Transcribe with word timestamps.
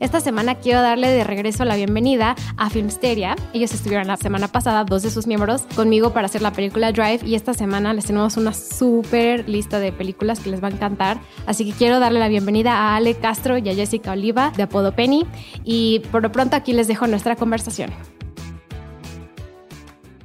Esta 0.00 0.20
semana 0.20 0.54
quiero 0.54 0.80
darle 0.80 1.08
de 1.08 1.24
regreso 1.24 1.64
la 1.64 1.74
bienvenida 1.74 2.36
a 2.56 2.70
Filmsteria. 2.70 3.34
Ellos 3.52 3.74
estuvieron 3.74 4.06
la 4.06 4.16
semana 4.16 4.46
pasada, 4.46 4.84
dos 4.84 5.02
de 5.02 5.10
sus 5.10 5.26
miembros, 5.26 5.62
conmigo 5.74 6.12
para 6.12 6.26
hacer 6.26 6.40
la 6.40 6.52
película 6.52 6.92
Drive 6.92 7.26
y 7.26 7.34
esta 7.34 7.52
semana 7.52 7.92
les 7.92 8.04
tenemos 8.04 8.36
una 8.36 8.52
súper 8.52 9.48
lista 9.48 9.80
de 9.80 9.90
películas 9.90 10.38
que 10.38 10.50
les 10.50 10.62
va 10.62 10.68
a 10.68 10.70
encantar. 10.70 11.18
Así 11.46 11.64
que 11.68 11.76
quiero 11.76 11.98
darle 11.98 12.20
la 12.20 12.28
bienvenida 12.28 12.74
a 12.74 12.96
Ale 12.96 13.16
Castro 13.16 13.58
y 13.58 13.68
a 13.68 13.74
Jessica 13.74 14.12
Oliva 14.12 14.52
de 14.56 14.62
Apodo 14.62 14.92
Penny 14.92 15.26
y 15.64 15.98
por 16.12 16.22
lo 16.22 16.30
pronto 16.30 16.54
aquí 16.54 16.72
les 16.72 16.86
dejo 16.86 17.08
nuestra 17.08 17.34
conversación. 17.34 17.90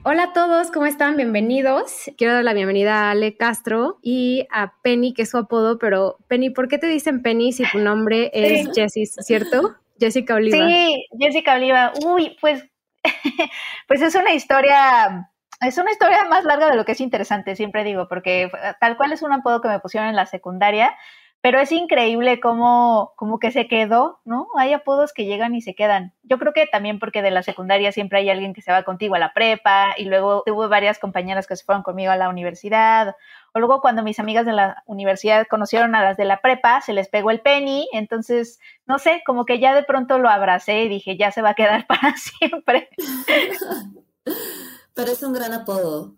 Hola 0.06 0.24
a 0.24 0.34
todos, 0.34 0.70
¿cómo 0.70 0.86
están? 0.86 1.16
Bienvenidos. 1.16 2.12
Quiero 2.18 2.34
dar 2.34 2.44
la 2.44 2.52
bienvenida 2.52 3.08
a 3.08 3.12
Ale 3.12 3.38
Castro 3.38 4.00
y 4.02 4.46
a 4.52 4.74
Penny, 4.82 5.14
que 5.14 5.22
es 5.22 5.30
su 5.30 5.38
apodo, 5.38 5.78
pero 5.80 6.18
Penny, 6.28 6.50
¿por 6.50 6.68
qué 6.68 6.78
te 6.78 6.88
dicen 6.88 7.22
Penny 7.22 7.54
si 7.54 7.64
tu 7.72 7.78
nombre 7.78 8.30
es 8.34 8.68
Jessie, 8.76 9.06
cierto? 9.06 9.76
Jessica 9.98 10.36
Oliva. 10.36 10.58
Sí, 10.58 11.06
Jessica 11.18 11.54
Oliva. 11.54 11.94
Uy, 12.06 12.36
pues, 12.42 12.66
pues 13.88 14.02
es 14.02 14.14
una 14.16 14.34
historia, 14.34 15.32
es 15.62 15.78
una 15.78 15.92
historia 15.92 16.26
más 16.26 16.44
larga 16.44 16.70
de 16.70 16.76
lo 16.76 16.84
que 16.84 16.92
es 16.92 17.00
interesante, 17.00 17.56
siempre 17.56 17.86
digo, 17.86 18.10
porque 18.10 18.52
tal 18.82 18.98
cual 18.98 19.14
es 19.14 19.22
un 19.22 19.32
apodo 19.32 19.62
que 19.62 19.70
me 19.70 19.80
pusieron 19.80 20.10
en 20.10 20.18
la 20.18 20.26
secundaria, 20.26 20.98
pero 21.44 21.60
es 21.60 21.74
increíble 21.74 22.40
cómo, 22.40 23.12
cómo 23.18 23.38
que 23.38 23.52
se 23.52 23.68
quedó, 23.68 24.22
¿no? 24.24 24.48
Hay 24.58 24.72
apodos 24.72 25.12
que 25.12 25.26
llegan 25.26 25.54
y 25.56 25.62
se 25.62 25.76
quedan. 25.76 26.14
Yo 26.24 26.40
creo 26.40 26.54
que 26.54 26.68
también 26.68 27.00
porque 27.00 27.22
de 27.22 27.32
la 27.32 27.44
secundaria 27.44 27.92
siempre 27.92 28.20
hay 28.20 28.30
alguien 28.30 28.54
que 28.54 28.62
se 28.62 28.72
va 28.72 28.84
contigo 28.84 29.16
a 29.16 29.20
la 29.20 29.34
prepa 29.34 29.94
y 29.98 30.06
luego 30.06 30.44
tuve 30.46 30.68
varias 30.70 31.00
compañeras 31.00 31.46
que 31.46 31.58
se 31.58 31.66
fueron 31.66 31.84
conmigo 31.84 32.14
a 32.14 32.16
la 32.16 32.30
universidad. 32.30 33.18
O 33.54 33.60
luego 33.60 33.82
cuando 33.82 34.04
mis 34.04 34.20
amigas 34.20 34.46
de 34.46 34.54
la 34.54 34.84
universidad 34.86 35.46
conocieron 35.50 35.96
a 35.96 36.02
las 36.02 36.16
de 36.16 36.24
la 36.24 36.40
prepa, 36.40 36.80
se 36.80 36.94
les 36.94 37.10
pegó 37.10 37.30
el 37.30 37.42
penny, 37.42 37.90
entonces, 37.92 38.62
no 38.86 38.98
sé, 38.98 39.22
como 39.26 39.44
que 39.44 39.60
ya 39.60 39.76
de 39.76 39.84
pronto 39.84 40.20
lo 40.20 40.30
abracé 40.30 40.84
y 40.84 40.88
dije, 40.88 41.18
ya 41.18 41.32
se 41.32 41.42
va 41.42 41.50
a 41.50 41.56
quedar 41.56 41.86
para 41.88 42.16
siempre. 42.16 42.88
Pero 44.94 45.12
es 45.12 45.22
un 45.22 45.34
gran 45.34 45.52
apodo 45.52 46.16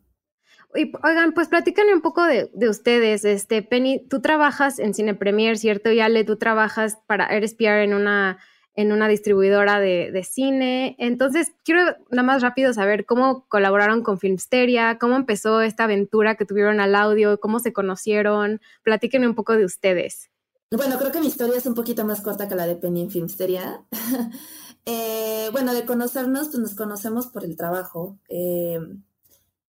oigan, 1.04 1.34
pues 1.34 1.48
platícanme 1.48 1.94
un 1.94 2.02
poco 2.02 2.24
de, 2.24 2.50
ustedes. 2.70 3.26
Este, 3.26 3.62
Penny, 3.62 4.06
tú 4.08 4.22
trabajas 4.22 4.80
en 4.80 4.94
Cine 4.94 5.16
Premier, 5.16 5.58
¿cierto? 5.58 5.92
Y 5.92 6.00
Ale, 6.00 6.24
tú 6.24 6.38
trabajas 6.38 6.98
para, 7.08 7.26
eres 7.28 7.54
PR 7.54 7.84
en 7.84 7.94
una, 7.94 8.40
en 8.76 8.92
una 8.92 9.08
distribuidora 9.08 9.80
de, 9.80 10.28
cine. 10.30 10.96
Entonces, 11.00 11.54
quiero 11.64 11.96
nada 12.10 12.24
más 12.24 12.42
rápido 12.42 12.74
saber 12.74 13.06
cómo 13.06 13.46
colaboraron 13.48 14.04
con 14.04 14.20
Filmsteria, 14.20 14.98
cómo 15.00 15.16
empezó 15.16 15.62
esta 15.62 15.86
aventura 15.86 16.36
que 16.36 16.46
tuvieron 16.46 16.80
al 16.80 16.96
audio, 16.96 17.40
cómo 17.40 17.60
se 17.60 17.74
conocieron. 17.74 18.62
Platíquenme 18.84 19.28
un 19.28 19.36
poco 19.36 19.56
de 19.56 19.66
ustedes. 19.66 20.30
Bueno, 20.72 20.98
creo 20.98 21.12
que 21.12 21.20
mi 21.22 21.28
historia 21.28 21.58
es 21.58 21.66
un 21.66 21.76
poquito 21.76 22.04
más 22.06 22.22
corta 22.22 22.48
que 22.48 22.56
la 22.56 22.68
de 22.68 22.76
Penny 22.76 23.02
en 23.02 23.12
Filmsteria. 23.12 23.84
Eh, 24.88 25.50
bueno, 25.52 25.74
de 25.74 25.84
conocernos, 25.84 26.50
pues 26.50 26.60
nos 26.60 26.76
conocemos 26.76 27.26
por 27.26 27.44
el 27.44 27.58
trabajo. 27.58 28.20
Eh, 28.30 28.80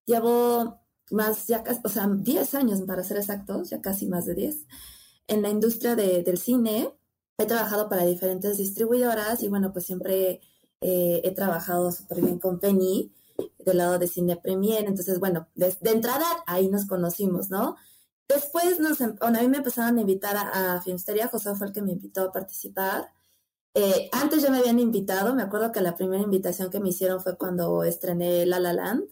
llevo 0.05 0.86
más, 1.11 1.47
ya 1.47 1.63
o 1.85 1.89
sea, 1.89 2.09
10 2.09 2.55
años 2.55 2.81
para 2.83 3.05
ser 3.05 3.19
exactos, 3.19 3.71
ya 3.71 3.81
casi 3.81 4.07
más 4.07 4.27
de 4.27 4.35
10, 4.35 4.67
en 5.29 5.43
la 5.43 5.51
industria 5.51 5.97
del 5.97 6.39
cine. 6.39 6.93
He 7.39 7.47
trabajado 7.47 7.89
para 7.89 8.05
diferentes 8.05 8.57
distribuidoras 8.57 9.43
y 9.43 9.49
bueno, 9.49 9.73
pues 9.73 9.85
siempre 9.87 10.41
eh, 10.81 11.21
he 11.25 11.33
trabajado 11.33 11.93
súper 11.93 12.23
bien 12.23 12.39
con 12.39 12.59
Penny 12.61 13.13
del 13.59 13.79
lado 13.79 13.99
de 13.99 14.09
Cine 14.09 14.37
Premier. 14.37 14.85
Entonces, 14.87 15.21
bueno, 15.21 15.49
de, 15.55 15.77
entrada 15.83 16.27
ahí 16.47 16.69
nos 16.69 16.87
conocimos, 16.87 17.51
¿no? 17.51 17.77
Después 18.29 18.81
nos, 18.81 19.01
em, 19.01 19.17
bueno, 19.21 19.39
a 19.39 19.43
mí 19.43 19.49
me 19.49 19.59
empezaron 19.59 19.99
a 19.99 20.01
invitar 20.01 20.37
a, 20.37 20.77
a 20.77 20.81
Filmsteria, 20.83 21.29
José 21.29 21.55
fue 21.55 21.69
el 21.69 21.73
que 21.73 21.83
me 21.83 21.93
invitó 21.93 22.23
a 22.23 22.33
participar. 22.33 23.13
Eh, 23.75 24.09
antes 24.13 24.43
ya 24.43 24.51
me 24.51 24.59
habían 24.59 24.81
invitado, 24.81 25.35
me 25.35 25.43
acuerdo 25.43 25.71
que 25.73 25.83
la 25.83 25.95
primera 25.95 26.23
invitación 26.23 26.71
que 26.71 26.81
me 26.81 26.89
hicieron 26.89 27.21
fue 27.21 27.37
cuando 27.37 27.85
estrené 27.85 28.47
La 28.47 28.59
La 28.59 28.73
Land 28.73 29.05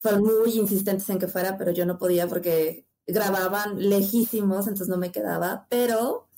fueron 0.00 0.22
muy 0.22 0.52
insistentes 0.58 1.08
en 1.10 1.18
que 1.18 1.28
fuera, 1.28 1.56
pero 1.58 1.70
yo 1.70 1.86
no 1.86 1.98
podía 1.98 2.26
porque 2.26 2.86
grababan 3.06 3.78
lejísimos, 3.78 4.66
entonces 4.66 4.88
no 4.88 4.96
me 4.96 5.12
quedaba. 5.12 5.66
Pero 5.70 6.28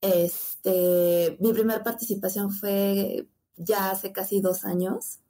este, 0.00 1.36
mi 1.40 1.52
primera 1.52 1.82
participación 1.82 2.50
fue 2.52 3.28
ya 3.56 3.90
hace 3.90 4.12
casi 4.12 4.40
dos 4.40 4.64
años 4.64 5.20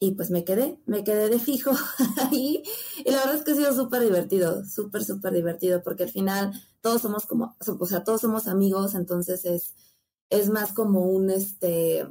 y 0.00 0.12
pues 0.12 0.30
me 0.30 0.44
quedé, 0.44 0.80
me 0.86 1.02
quedé 1.02 1.28
de 1.28 1.40
fijo 1.40 1.72
ahí 2.30 2.62
y 3.04 3.10
la 3.10 3.18
verdad 3.18 3.34
es 3.34 3.42
que 3.42 3.52
ha 3.52 3.56
sido 3.56 3.74
súper 3.74 4.02
divertido, 4.02 4.64
súper, 4.64 5.04
súper 5.04 5.32
divertido 5.32 5.82
porque 5.82 6.04
al 6.04 6.10
final 6.10 6.52
todos 6.80 7.02
somos 7.02 7.26
como, 7.26 7.56
o 7.80 7.86
sea, 7.86 8.04
todos 8.04 8.20
somos 8.20 8.46
amigos, 8.46 8.94
entonces 8.94 9.44
es, 9.44 9.74
es 10.30 10.50
más 10.50 10.72
como 10.72 11.00
un, 11.00 11.30
este, 11.30 12.06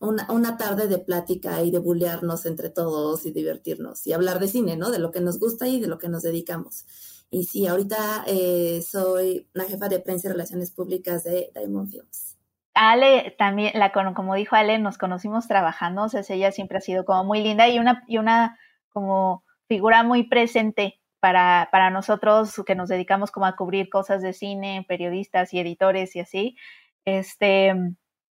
una, 0.00 0.30
una, 0.30 0.56
tarde 0.56 0.88
de 0.88 0.98
plática 0.98 1.62
y 1.62 1.70
de 1.70 1.78
bullearnos 1.78 2.46
entre 2.46 2.70
todos 2.70 3.26
y 3.26 3.30
divertirnos 3.30 4.06
y 4.06 4.12
hablar 4.12 4.38
de 4.38 4.48
cine, 4.48 4.76
¿no? 4.76 4.90
De 4.90 4.98
lo 4.98 5.10
que 5.10 5.20
nos 5.20 5.38
gusta 5.38 5.68
y 5.68 5.80
de 5.80 5.86
lo 5.86 5.98
que 5.98 6.08
nos 6.08 6.22
dedicamos. 6.22 6.84
Y 7.30 7.44
sí, 7.44 7.66
ahorita 7.66 8.24
eh, 8.26 8.82
soy 8.82 9.48
la 9.52 9.64
jefa 9.64 9.88
de 9.88 10.00
prensa 10.00 10.28
y 10.28 10.32
relaciones 10.32 10.70
públicas 10.70 11.24
de 11.24 11.50
Diamond 11.54 11.90
Films. 11.90 12.38
Ale 12.74 13.34
también, 13.38 13.72
la, 13.74 13.90
como 13.90 14.34
dijo 14.34 14.54
Ale, 14.54 14.78
nos 14.78 14.98
conocimos 14.98 15.48
trabajando, 15.48 16.04
o 16.04 16.08
sea, 16.08 16.22
ella 16.28 16.52
siempre 16.52 16.78
ha 16.78 16.82
sido 16.82 17.04
como 17.04 17.24
muy 17.24 17.42
linda 17.42 17.68
y 17.68 17.78
una, 17.78 18.04
y 18.06 18.18
una 18.18 18.58
como 18.90 19.44
figura 19.66 20.02
muy 20.02 20.24
presente 20.24 21.00
para, 21.20 21.68
para 21.72 21.90
nosotros 21.90 22.62
que 22.66 22.74
nos 22.74 22.88
dedicamos 22.88 23.30
como 23.30 23.46
a 23.46 23.56
cubrir 23.56 23.88
cosas 23.88 24.22
de 24.22 24.32
cine, 24.32 24.84
periodistas 24.86 25.52
y 25.54 25.58
editores 25.58 26.14
y 26.16 26.20
así. 26.20 26.56
Este, 27.04 27.74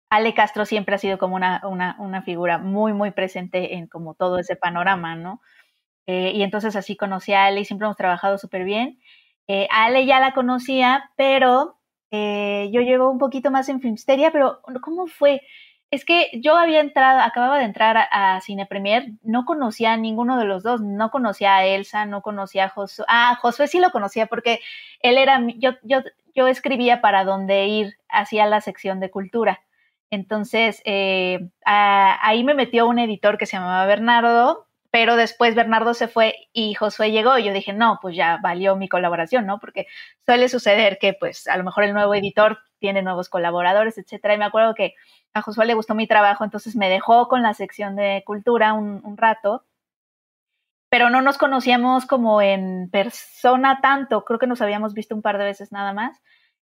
Ale 0.10 0.34
Castro 0.34 0.66
siempre 0.66 0.96
ha 0.96 0.98
sido 0.98 1.18
como 1.18 1.36
una, 1.36 1.62
una, 1.64 1.96
una 2.00 2.22
figura 2.22 2.58
muy, 2.58 2.94
muy 2.94 3.12
presente 3.12 3.76
en 3.76 3.88
como 3.88 4.16
todo 4.16 4.40
ese 4.40 4.56
panorama, 4.56 5.16
¿no? 5.16 5.42
Eh, 6.08 6.32
y 6.34 6.42
entonces 6.42 6.76
así 6.76 6.98
conocí 6.98 7.34
a 7.34 7.46
Ale 7.46 7.62
y 7.62 7.66
siempre 7.66 7.86
hemos 7.86 7.98
trabajado 7.98 8.40
súper 8.40 8.64
bien. 8.64 9.00
Eh, 9.48 9.68
Ale 9.72 10.08
ya 10.08 10.20
la 10.20 10.34
conocía, 10.34 11.12
pero 11.16 11.78
eh, 12.10 12.70
yo 12.72 12.82
llevo 12.82 13.12
un 13.12 13.20
poquito 13.20 13.52
más 13.52 13.70
en 13.70 13.82
Filmsteria, 13.82 14.32
pero 14.32 14.62
¿cómo 14.82 15.06
fue? 15.06 15.42
Es 15.92 16.06
que 16.06 16.30
yo 16.34 16.56
había 16.56 16.82
entrado, 16.82 17.20
acababa 17.20 17.60
de 17.60 17.66
entrar 17.66 17.98
a, 18.12 18.42
Cine 18.42 18.66
Premier, 18.66 19.12
no 19.22 19.46
conocía 19.46 19.94
a 19.94 19.98
ninguno 19.98 20.38
de 20.40 20.46
los 20.46 20.64
dos, 20.64 20.82
no 20.82 21.12
conocía 21.12 21.58
a 21.58 21.66
Elsa, 21.66 22.06
no 22.06 22.22
conocía 22.24 22.66
a 22.66 22.70
Josué. 22.70 23.06
Ah, 23.08 23.38
Josué 23.42 23.68
sí 23.68 23.80
lo 23.80 23.92
conocía 23.92 24.28
porque 24.28 24.60
él 25.02 25.18
era, 25.18 25.40
yo, 25.58 25.72
yo, 25.84 26.02
yo 26.36 26.48
escribía 26.48 27.02
para 27.02 27.24
donde 27.24 27.68
ir 27.68 27.96
hacia 28.10 28.46
la 28.48 28.62
sección 28.62 29.00
de 29.00 29.12
cultura. 29.12 29.62
Entonces, 30.12 30.82
eh, 30.86 31.50
ahí 31.66 32.44
me 32.44 32.56
metió 32.56 32.88
un 32.88 33.00
editor 33.00 33.38
que 33.38 33.46
se 33.46 33.58
llamaba 33.58 33.86
Bernardo, 33.86 34.68
pero 34.92 35.16
después 35.16 35.54
Bernardo 35.56 35.94
se 35.94 36.08
fue 36.08 36.36
y 36.52 36.74
Josué 36.74 37.12
llegó 37.12 37.38
y 37.38 37.44
yo 37.44 37.54
dije, 37.54 37.74
no, 37.74 38.00
pues 38.02 38.16
ya 38.16 38.40
valió 38.42 38.76
mi 38.76 38.90
colaboración, 38.90 39.46
¿no? 39.46 39.60
Porque 39.60 39.86
suele 40.26 40.50
suceder 40.50 40.98
que 41.00 41.14
pues 41.14 41.48
a 41.48 41.58
lo 41.58 41.64
mejor 41.64 41.84
el 41.84 41.94
nuevo 41.94 42.16
editor 42.16 42.60
tiene 42.80 43.04
nuevos 43.04 43.30
colaboradores, 43.30 43.98
etcétera. 44.00 44.34
Y 44.34 44.40
me 44.40 44.46
acuerdo 44.46 44.74
que 44.74 44.96
a 45.34 45.42
Josué 45.42 45.66
le 45.68 45.76
gustó 45.76 45.94
mi 45.94 46.08
trabajo, 46.08 46.44
entonces 46.44 46.76
me 46.76 46.90
dejó 46.90 47.28
con 47.28 47.44
la 47.44 47.54
sección 47.54 47.96
de 47.96 48.24
cultura 48.26 48.74
un, 48.74 49.02
un 49.04 49.18
rato, 49.18 49.64
pero 50.90 51.12
no 51.12 51.22
nos 51.22 51.38
conocíamos 51.38 52.06
como 52.08 52.42
en 52.42 52.90
persona 52.90 53.80
tanto, 53.82 54.26
creo 54.26 54.40
que 54.40 54.48
nos 54.48 54.62
habíamos 54.62 54.94
visto 54.96 55.14
un 55.14 55.22
par 55.22 55.38
de 55.38 55.46
veces 55.46 55.72
nada 55.72 55.94
más. 55.94 56.20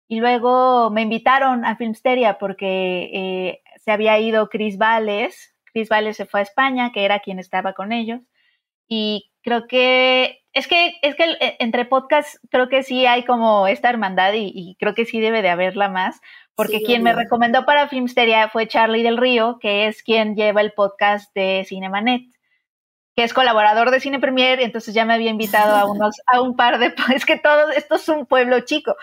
Y 0.08 0.20
luego 0.20 0.90
me 0.90 1.02
invitaron 1.02 1.66
a 1.66 1.76
Filmsteria 1.76 2.38
porque 2.38 3.10
eh, 3.14 3.62
se 3.84 3.92
había 3.92 4.20
ido 4.20 4.50
Chris 4.50 4.78
Vales. 4.78 5.56
Chris 5.66 5.90
Vales 5.90 6.16
se 6.18 6.26
fue 6.26 6.40
a 6.40 6.44
España, 6.44 6.92
que 6.94 7.04
era 7.04 7.20
quien 7.20 7.40
estaba 7.40 7.74
con 7.74 7.92
ellos. 7.92 8.22
Y 8.88 9.32
creo 9.42 9.68
que 9.68 10.40
es 10.54 10.68
que 10.68 10.94
es 11.02 11.16
que 11.16 11.24
eh, 11.40 11.58
entre 11.60 11.86
podcasts 11.86 12.40
creo 12.50 12.70
que 12.70 12.84
sí 12.84 13.06
hay 13.06 13.24
como 13.26 13.68
esta 13.68 13.90
hermandad 13.90 14.34
y, 14.34 14.76
creo 14.80 14.94
que 14.96 15.06
sí 15.06 15.20
debe 15.20 15.42
de 15.42 15.50
haberla 15.50 15.90
más, 15.90 16.20
porque 16.56 16.82
quien 16.82 17.04
me 17.04 17.14
recomendó 17.14 17.66
para 17.66 17.88
Filmsteria 17.88 18.50
fue 18.50 18.68
Charlie 18.68 19.04
del 19.04 19.18
Río, 19.18 19.60
que 19.62 19.88
es 19.88 20.04
quien 20.04 20.36
lleva 20.36 20.62
el 20.62 20.72
podcast 20.72 21.34
de 21.36 21.64
Cinemanet, 21.68 22.24
que 23.18 23.24
es 23.24 23.34
colaborador 23.34 23.90
de 23.90 24.00
Cine 24.00 24.20
Premier, 24.20 24.60
entonces 24.60 24.94
ya 24.94 25.04
me 25.04 25.16
había 25.16 25.32
invitado 25.32 25.76
a 25.76 25.90
unos, 25.90 26.22
a 26.28 26.40
un 26.40 26.56
par 26.56 26.78
de, 26.78 26.94
es 27.16 27.26
que 27.26 27.36
todo 27.40 27.72
esto 27.72 27.96
es 27.96 28.08
un 28.10 28.28
pueblo 28.28 28.60
chico, 28.60 28.96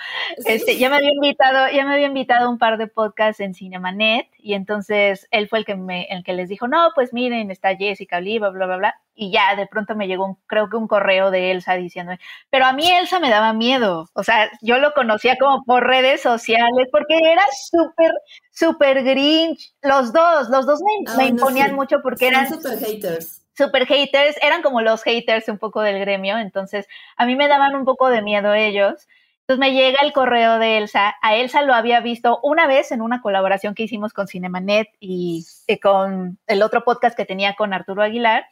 este, 0.47 0.79
ya 0.79 0.89
me 0.89 0.99
había 0.99 1.11
invitado, 1.13 1.67
ya 1.73 1.85
me 1.85 1.95
había 1.95 2.07
invitado 2.07 2.47
a 2.47 2.49
un 2.49 2.59
par 2.59 2.79
de 2.79 2.87
podcasts 2.87 3.41
en 3.41 3.55
Cinemanet, 3.55 4.29
y 4.39 4.55
entonces 4.55 5.27
él 5.33 5.49
fue 5.49 5.59
el 5.59 5.65
que 5.65 5.75
me, 5.75 6.05
el 6.05 6.23
que 6.23 6.33
les 6.33 6.49
dijo, 6.49 6.69
no, 6.69 6.93
pues 6.95 7.13
miren, 7.13 7.51
está 7.51 7.75
Jessica 7.75 8.19
Oliva, 8.19 8.51
bla, 8.51 8.67
bla, 8.67 8.77
bla, 8.77 9.01
y 9.17 9.33
ya 9.33 9.57
de 9.57 9.67
pronto 9.67 9.97
me 9.97 10.07
llegó 10.07 10.27
un, 10.27 10.37
creo 10.47 10.71
que 10.71 10.77
un 10.77 10.87
correo 10.87 11.33
de 11.33 11.51
Elsa 11.51 11.75
diciendo, 11.75 12.13
pero 12.51 12.67
a 12.67 12.73
mí 12.73 12.89
Elsa 12.89 13.19
me 13.19 13.31
daba 13.31 13.53
miedo, 13.53 14.11
o 14.13 14.23
sea, 14.23 14.49
yo 14.63 14.79
lo 14.79 14.93
conocía 14.93 15.37
como 15.41 15.65
por 15.65 15.89
redes 15.89 16.23
sociales, 16.23 16.87
porque 16.93 17.19
era 17.19 17.43
súper, 17.69 18.13
súper 18.53 19.03
grinch, 19.03 19.75
los 19.83 20.13
dos, 20.13 20.51
los 20.51 20.67
dos 20.67 20.79
me, 21.17 21.27
imponían 21.27 21.75
mucho 21.75 21.97
porque 22.01 22.29
eran... 22.29 22.49
Súper 22.49 22.79
haters 22.79 23.44
super 23.57 23.87
haters, 23.87 24.37
eran 24.43 24.63
como 24.63 24.81
los 24.81 25.03
haters 25.03 25.49
un 25.49 25.59
poco 25.59 25.81
del 25.81 25.99
gremio, 25.99 26.39
entonces 26.39 26.87
a 27.17 27.27
mí 27.27 27.37
me 27.37 27.49
daban 27.49 27.75
un 27.75 27.85
poco 27.85 28.09
de 28.09 28.23
miedo 28.23 28.53
ellos. 28.55 29.07
Entonces 29.47 29.61
me 29.61 29.75
llega 29.75 29.99
el 30.03 30.15
correo 30.15 30.59
de 30.59 30.79
Elsa. 30.79 31.17
A 31.21 31.37
Elsa 31.37 31.61
lo 31.63 31.75
había 31.75 32.01
visto 32.01 32.41
una 32.43 32.67
vez 32.67 32.93
en 32.93 33.03
una 33.03 33.21
colaboración 33.21 33.75
que 33.75 33.83
hicimos 33.83 34.15
con 34.15 34.27
Cinemanet 34.27 34.89
y, 35.01 35.45
con 35.83 36.39
el 36.47 36.63
otro 36.63 36.83
podcast 36.83 37.15
que 37.15 37.27
tenía 37.27 37.55
con 37.55 37.75
Arturo 37.75 38.03
Aguilar. 38.03 38.47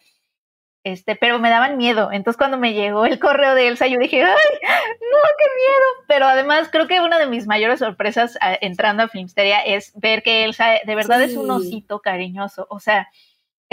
Este, 0.85 1.17
pero 1.17 1.39
me 1.39 1.49
daban 1.49 1.79
miedo. 1.79 2.11
Entonces 2.13 2.37
cuando 2.37 2.59
me 2.59 2.75
llegó 2.75 3.07
el 3.07 3.19
correo 3.19 3.55
de 3.55 3.69
Elsa, 3.69 3.87
yo 3.87 3.99
dije, 3.99 4.23
¡ay, 4.23 4.27
no, 4.27 5.19
qué 5.39 5.45
miedo! 5.57 6.05
Pero 6.09 6.27
además 6.27 6.69
creo 6.71 6.87
que 6.87 7.01
una 7.01 7.19
de 7.19 7.27
mis 7.27 7.47
mayores 7.47 7.79
sorpresas 7.79 8.37
entrando 8.61 9.05
a 9.05 9.09
Filmsteria 9.09 9.61
es 9.61 9.93
ver 9.95 10.23
que 10.23 10.45
Elsa 10.45 10.73
de 10.85 10.95
verdad 10.95 11.23
es 11.23 11.37
un 11.39 11.51
osito 11.51 12.01
cariñoso. 12.01 12.67
O 12.69 12.81
sea, 12.81 13.09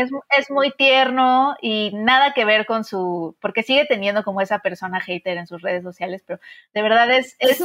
es, 0.02 0.10
es, 0.38 0.50
muy 0.50 0.72
tierno 0.72 1.56
y 1.62 1.92
nada 1.94 2.34
que 2.34 2.46
ver 2.46 2.66
con 2.66 2.84
su, 2.84 3.36
porque 3.42 3.64
sigue 3.64 3.86
teniendo 3.86 4.24
como 4.24 4.42
esa 4.42 4.60
persona 4.60 5.00
hater 5.00 5.38
en 5.38 5.48
sus 5.48 5.62
redes 5.62 5.84
sociales, 5.84 6.24
pero 6.26 6.40
de 6.74 6.82
verdad 6.82 7.12
es, 7.12 7.36
es, 7.40 7.62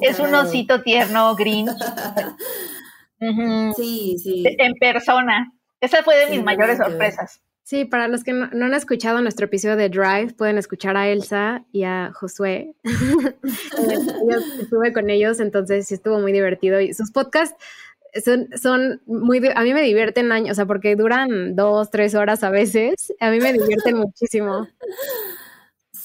es, 0.00 0.18
un, 0.18 0.34
osito 0.34 0.82
tierno, 0.82 1.34
green. 1.34 1.68
Sí, 3.74 4.18
sí. 4.22 4.44
En 4.58 4.74
persona. 4.74 5.50
Esa 5.80 6.02
fue 6.02 6.16
de 6.18 6.26
mis 6.26 6.44
mayores 6.44 6.76
sorpresas. 6.76 7.40
Sí, 7.66 7.84
para 7.84 8.06
los 8.06 8.22
que 8.22 8.32
no, 8.32 8.64
han 8.64 8.74
escuchado 8.74 9.20
nuestro 9.22 9.46
episodio 9.46 9.74
de 9.74 9.88
Drive, 9.88 10.34
pueden 10.34 10.56
escuchar 10.56 10.96
a 10.96 11.08
Elsa 11.08 11.64
y 11.72 11.82
a 11.82 12.12
Josué. 12.14 12.74
Yo 12.84 14.60
estuve 14.60 14.92
con 14.92 15.10
ellos, 15.10 15.40
entonces 15.40 15.88
sí 15.88 15.94
estuvo 15.94 16.20
muy 16.20 16.30
divertido. 16.30 16.80
Y 16.80 16.94
sus 16.94 17.10
podcasts 17.10 17.56
son, 18.24 18.48
son 18.60 19.02
muy, 19.06 19.40
a 19.54 19.62
mí 19.62 19.74
me 19.74 19.82
divierten 19.82 20.32
años, 20.32 20.52
o 20.52 20.54
sea, 20.54 20.66
porque 20.66 20.96
duran 20.96 21.56
dos, 21.56 21.90
tres 21.90 22.14
horas 22.14 22.42
a 22.42 22.50
veces, 22.50 23.12
a 23.20 23.30
mí 23.30 23.40
me 23.40 23.52
divierten 23.52 23.96
muchísimo. 23.98 24.66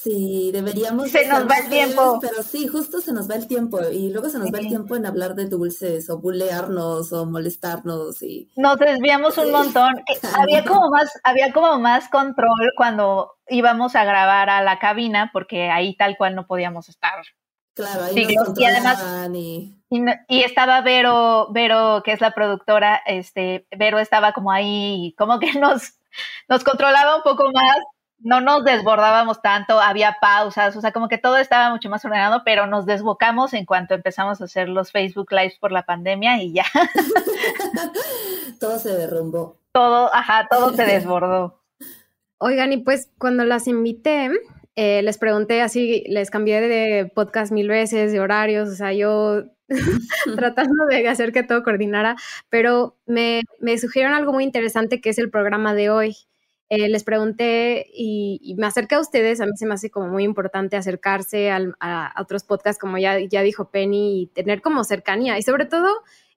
Sí, 0.04 0.50
deberíamos. 0.52 1.12
Se 1.12 1.28
nos 1.28 1.48
va 1.48 1.60
el 1.60 1.70
tiempo. 1.70 2.18
Pero 2.20 2.42
sí, 2.42 2.68
justo 2.68 3.02
se 3.02 3.14
nos 3.14 3.30
va 3.30 3.36
el 3.36 3.48
tiempo 3.48 3.80
y 3.92 4.10
luego 4.10 4.30
se 4.30 4.40
nos 4.40 4.52
va 4.52 4.58
el 4.58 4.68
tiempo 4.68 4.96
en 4.96 5.06
hablar 5.06 5.36
de 5.36 5.46
dulces 5.46 6.10
o 6.10 6.18
bulearnos 6.18 7.14
o 7.14 7.28
molestarnos 7.28 8.24
y. 8.24 8.50
Nos 8.56 8.80
desviamos 8.80 9.38
un 9.38 9.52
montón. 9.52 9.94
había 10.42 10.66
como 10.66 10.90
más, 10.90 11.12
había 11.24 11.54
como 11.54 11.78
más 11.78 12.10
control 12.10 12.72
cuando 12.76 13.34
íbamos 13.48 13.96
a 13.96 14.04
grabar 14.04 14.50
a 14.50 14.64
la 14.64 14.80
cabina 14.80 15.30
porque 15.32 15.70
ahí 15.70 15.96
tal 15.96 16.18
cual 16.18 16.34
no 16.34 16.48
podíamos 16.48 16.90
estar 16.90 17.22
Claro, 17.74 18.04
ahí 18.04 18.28
y 18.58 18.66
además 18.66 19.02
y... 19.34 20.44
estaba 20.44 20.82
Vero, 20.82 21.48
Vero, 21.52 22.02
que 22.04 22.12
es 22.12 22.22
la 22.22 22.32
productora, 22.32 23.02
este, 23.06 23.66
Vero 23.72 24.00
estaba 24.00 24.34
como 24.34 24.52
ahí, 24.52 25.16
como 25.18 25.40
que 25.40 25.54
nos, 25.60 25.94
nos 26.50 26.64
controlaba 26.64 27.16
un 27.16 27.24
poco 27.24 27.52
más, 27.54 27.78
no 28.20 28.42
nos 28.42 28.64
desbordábamos 28.64 29.42
tanto, 29.42 29.80
había 29.80 30.18
pausas, 30.20 30.76
o 30.76 30.82
sea, 30.82 30.92
como 30.92 31.08
que 31.08 31.18
todo 31.18 31.38
estaba 31.38 31.70
mucho 31.70 31.90
más 31.90 32.04
ordenado, 32.06 32.44
pero 32.46 32.68
nos 32.68 32.86
desbocamos 32.86 33.54
en 33.54 33.66
cuanto 33.66 33.96
empezamos 33.96 34.42
a 34.42 34.46
hacer 34.46 34.70
los 34.70 34.92
Facebook 34.92 35.32
Lives 35.32 35.58
por 35.58 35.72
la 35.72 35.84
pandemia 35.84 36.42
y 36.42 36.54
ya. 36.54 36.66
todo 38.60 38.80
se 38.80 38.96
derrumbó. 38.96 39.58
Todo, 39.72 40.14
ajá, 40.14 40.48
todo 40.50 40.74
se 40.74 40.84
desbordó. 40.86 41.62
Oigan, 42.38 42.74
y 42.74 42.78
pues 42.78 43.10
cuando 43.18 43.46
las 43.46 43.68
invité, 43.68 44.30
eh, 44.76 45.02
les 45.02 45.18
pregunté 45.18 45.62
así, 45.62 46.04
les 46.08 46.30
cambié 46.30 46.62
de 46.62 47.06
podcast 47.14 47.52
mil 47.52 47.68
veces, 47.68 48.12
de 48.12 48.20
horarios, 48.20 48.70
o 48.70 48.76
sea, 48.76 48.94
yo 48.94 49.44
tratando 50.36 50.86
de 50.90 51.08
hacer 51.08 51.32
que 51.32 51.44
todo 51.44 51.64
coordinara, 51.64 52.16
pero 52.50 52.98
me, 53.06 53.44
me 53.60 53.78
sugirieron 53.78 54.14
algo 54.14 54.34
muy 54.34 54.44
interesante 54.44 55.02
que 55.02 55.10
es 55.10 55.18
el 55.18 55.30
programa 55.30 55.74
de 55.74 55.90
hoy. 55.90 56.16
Eh, 56.70 56.88
les 56.88 57.04
pregunté 57.04 57.88
y, 57.94 58.56
me 58.58 58.66
acerqué 58.66 58.96
a 58.96 59.02
ustedes, 59.02 59.42
a 59.42 59.46
mí 59.46 59.52
se 59.58 59.66
me 59.66 59.74
hace 59.74 59.90
como 59.90 60.08
muy 60.08 60.24
importante 60.24 60.78
acercarse 60.78 61.52
a, 61.52 62.14
otros 62.18 62.46
podcasts, 62.46 62.80
como 62.80 62.98
ya, 62.98 63.20
ya 63.20 63.42
dijo 63.42 63.70
Penny, 63.72 64.22
y 64.22 64.28
tener 64.28 64.62
como 64.62 64.86
cercanía, 64.86 65.38
y 65.38 65.42
sobre 65.42 65.66
todo 65.66 65.90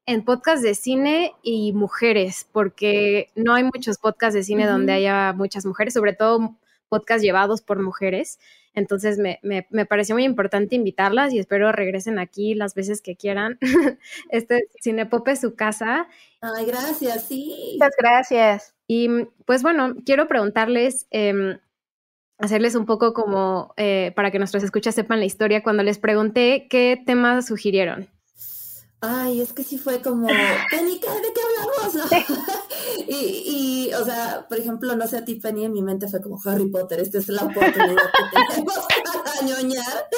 en 0.07 0.25
podcasts 0.25 0.65
de 0.65 0.75
cine 0.75 1.35
y 1.45 1.73
mujeres, 1.73 2.49
porque 2.51 3.31
no 3.37 3.55
hay 3.55 3.63
muchos 3.63 3.99
podcasts 3.99 4.35
de 4.35 4.43
cine 4.43 4.67
donde 4.67 4.93
haya 4.95 5.33
muchas 5.35 5.65
mujeres, 5.67 5.95
sobre 5.95 6.15
todo 6.15 6.57
podcast 6.89 7.23
llevados 7.23 7.63
por 7.63 7.83
mujeres. 7.83 8.39
Entonces 8.75 9.19
me, 9.19 9.39
me, 9.43 9.67
me, 9.71 9.87
pareció 9.87 10.17
muy 10.17 10.25
importante 10.25 10.75
invitarlas 10.75 11.33
y 11.33 11.39
espero 11.39 11.71
regresen 11.73 12.19
aquí 12.19 12.55
las 12.55 12.75
veces 12.75 13.01
que 13.01 13.17
quieran. 13.17 13.59
Este 14.31 14.69
Cinepop 14.83 15.27
es 15.29 15.41
su 15.41 15.55
casa. 15.55 16.09
Ay, 16.41 16.67
gracias, 16.67 17.29
sí. 17.29 17.75
Muchas 17.75 17.95
gracias. 17.99 18.75
Y 18.87 19.09
pues 19.47 19.63
bueno, 19.63 19.95
quiero 20.05 20.29
preguntarles, 20.29 21.07
em, 21.11 21.59
hacerles 22.39 22.75
un 22.75 22.85
poco 22.85 23.15
como 23.15 23.73
eh, 23.77 24.13
para 24.17 24.31
que 24.31 24.39
nuestros 24.39 24.63
escuchas 24.63 24.95
sepan 24.95 25.21
la 25.21 25.27
historia. 25.27 25.63
Cuando 25.63 25.83
les 25.83 25.99
pregunté 25.99 26.67
qué 26.69 27.01
temas 27.07 27.47
sugirieron, 27.47 28.09
Ay, 29.07 29.43
es 29.43 29.53
que 29.53 29.63
sí 29.65 29.77
fue 29.77 30.01
como, 30.01 30.27
Penny, 30.71 30.95
¿de 30.95 31.01
qué 31.01 31.41
hablamos? 31.43 32.11
y, 33.09 33.89
y, 33.89 33.95
o 33.95 34.05
sea, 34.05 34.47
por 34.49 34.59
ejemplo, 34.59 34.97
no 34.97 35.07
sé 35.07 35.19
a 35.19 35.25
ti, 35.25 35.35
Penny, 35.35 35.67
en 35.67 35.73
mi 35.73 35.83
mente 35.83 36.09
fue 36.09 36.23
como 36.23 36.41
Harry 36.45 36.67
Potter, 36.67 37.01
esta 37.01 37.19
es 37.19 37.29
la 37.29 37.43
oportunidad 37.43 37.97
que 37.97 38.47
tenemos 38.55 38.75
para 39.15 39.47
ñoñar. 39.47 40.09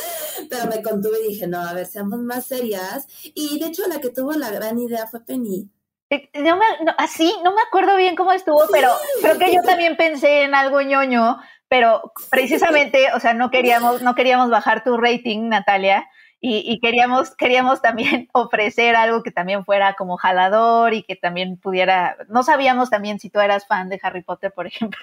Pero 0.48 0.66
me 0.66 0.82
contuve 0.82 1.18
y 1.24 1.28
dije, 1.30 1.46
no, 1.46 1.60
a 1.60 1.72
ver, 1.72 1.86
seamos 1.86 2.20
más 2.20 2.46
serias. 2.46 3.06
Y 3.34 3.58
de 3.58 3.66
hecho, 3.66 3.82
la 3.88 4.00
que 4.00 4.10
tuvo 4.10 4.32
la 4.32 4.50
gran 4.50 4.78
idea 4.78 5.06
fue 5.06 5.24
Penny. 5.24 5.68
Eh, 6.10 6.30
no 6.34 6.56
me, 6.56 6.64
así, 6.98 7.34
no 7.42 7.52
me 7.52 7.62
acuerdo 7.62 7.96
bien 7.96 8.14
cómo 8.14 8.32
estuvo, 8.32 8.62
pero 8.70 8.90
creo 9.20 9.38
que 9.38 9.52
yo 9.52 9.62
también 9.62 9.96
pensé 9.96 10.42
en 10.42 10.54
algo 10.54 10.80
ñoño, 10.80 11.38
pero 11.68 12.12
precisamente, 12.30 13.08
o 13.12 13.18
sea, 13.18 13.34
no 13.34 13.50
queríamos, 13.50 14.02
no 14.02 14.14
queríamos 14.14 14.48
bajar 14.48 14.84
tu 14.84 14.96
rating, 14.96 15.48
Natalia, 15.48 16.06
y, 16.40 16.78
queríamos, 16.80 17.34
queríamos 17.34 17.80
también 17.80 18.28
ofrecer 18.32 18.94
algo 18.94 19.22
que 19.22 19.30
también 19.30 19.64
fuera 19.64 19.94
como 19.94 20.16
jalador 20.16 20.94
y 20.94 21.02
que 21.02 21.16
también 21.16 21.56
pudiera, 21.56 22.16
no 22.28 22.42
sabíamos 22.42 22.90
también 22.90 23.18
si 23.18 23.30
tú 23.30 23.40
eras 23.40 23.66
fan 23.66 23.88
de 23.88 23.98
Harry 24.02 24.22
Potter, 24.22 24.52
por 24.52 24.66
ejemplo, 24.66 25.00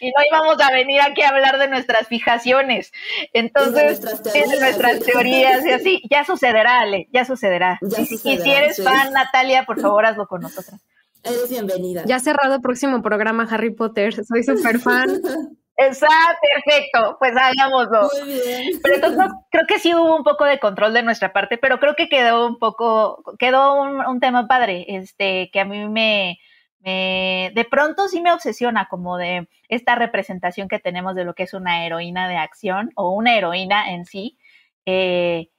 y 0.00 0.06
no 0.06 0.22
íbamos 0.30 0.60
a 0.60 0.72
venir 0.72 1.00
aquí 1.00 1.22
a 1.22 1.28
hablar 1.28 1.58
de 1.58 1.68
nuestras 1.68 2.08
fijaciones. 2.08 2.92
Entonces, 3.32 4.00
de 4.00 4.60
nuestras 4.60 5.00
teorías, 5.00 5.64
y 5.64 5.70
así, 5.70 6.02
ya 6.10 6.24
sucederá, 6.24 6.80
Ale, 6.80 7.08
ya 7.12 7.24
sucederá. 7.24 7.78
y, 7.82 8.06
si, 8.06 8.50
eres 8.50 8.82
fan, 8.82 9.12
Natalia, 9.12 9.64
por 9.64 9.80
favor, 9.80 10.06
hazlo 10.06 10.26
con 10.26 10.40
nosotras. 10.40 10.80
Eres 11.22 11.50
bienvenida. 11.50 12.04
Ya 12.06 12.20
cerrado 12.20 12.60
próximo 12.60 13.02
programa 13.02 13.46
Harry 13.50 13.70
Potter, 13.70 14.14
soy 14.24 14.42
súper 14.44 14.78
fan. 14.78 15.20
Está 15.78 16.08
perfecto, 16.42 17.16
pues 17.20 17.32
hagámoslo. 17.36 18.10
Muy 18.20 18.32
bien. 18.32 18.80
Pero 18.82 18.94
entonces 18.96 19.32
creo 19.48 19.66
que 19.68 19.78
sí 19.78 19.94
hubo 19.94 20.16
un 20.16 20.24
poco 20.24 20.44
de 20.44 20.58
control 20.58 20.92
de 20.92 21.04
nuestra 21.04 21.32
parte, 21.32 21.56
pero 21.56 21.78
creo 21.78 21.94
que 21.94 22.08
quedó 22.08 22.48
un 22.48 22.58
poco, 22.58 23.22
quedó 23.38 23.80
un, 23.80 24.18
tema 24.18 24.48
padre, 24.48 24.86
este, 24.88 25.50
que 25.52 25.60
a 25.60 25.64
mí 25.64 25.88
me, 25.88 26.40
me, 26.80 27.52
de 27.54 27.64
pronto 27.64 28.08
sí 28.08 28.20
me 28.20 28.32
obsesiona 28.32 28.88
como 28.88 29.18
de 29.18 29.48
esta 29.68 29.94
representación 29.94 30.66
que 30.66 30.80
tenemos 30.80 31.14
de 31.14 31.24
lo 31.24 31.34
que 31.34 31.44
es 31.44 31.54
una 31.54 31.86
heroína 31.86 32.28
de 32.28 32.38
acción 32.38 32.90
o 32.96 33.14
una 33.14 33.36
heroína 33.36 33.92
en 33.92 34.04
sí. 34.04 34.36
Eh, 34.84 35.50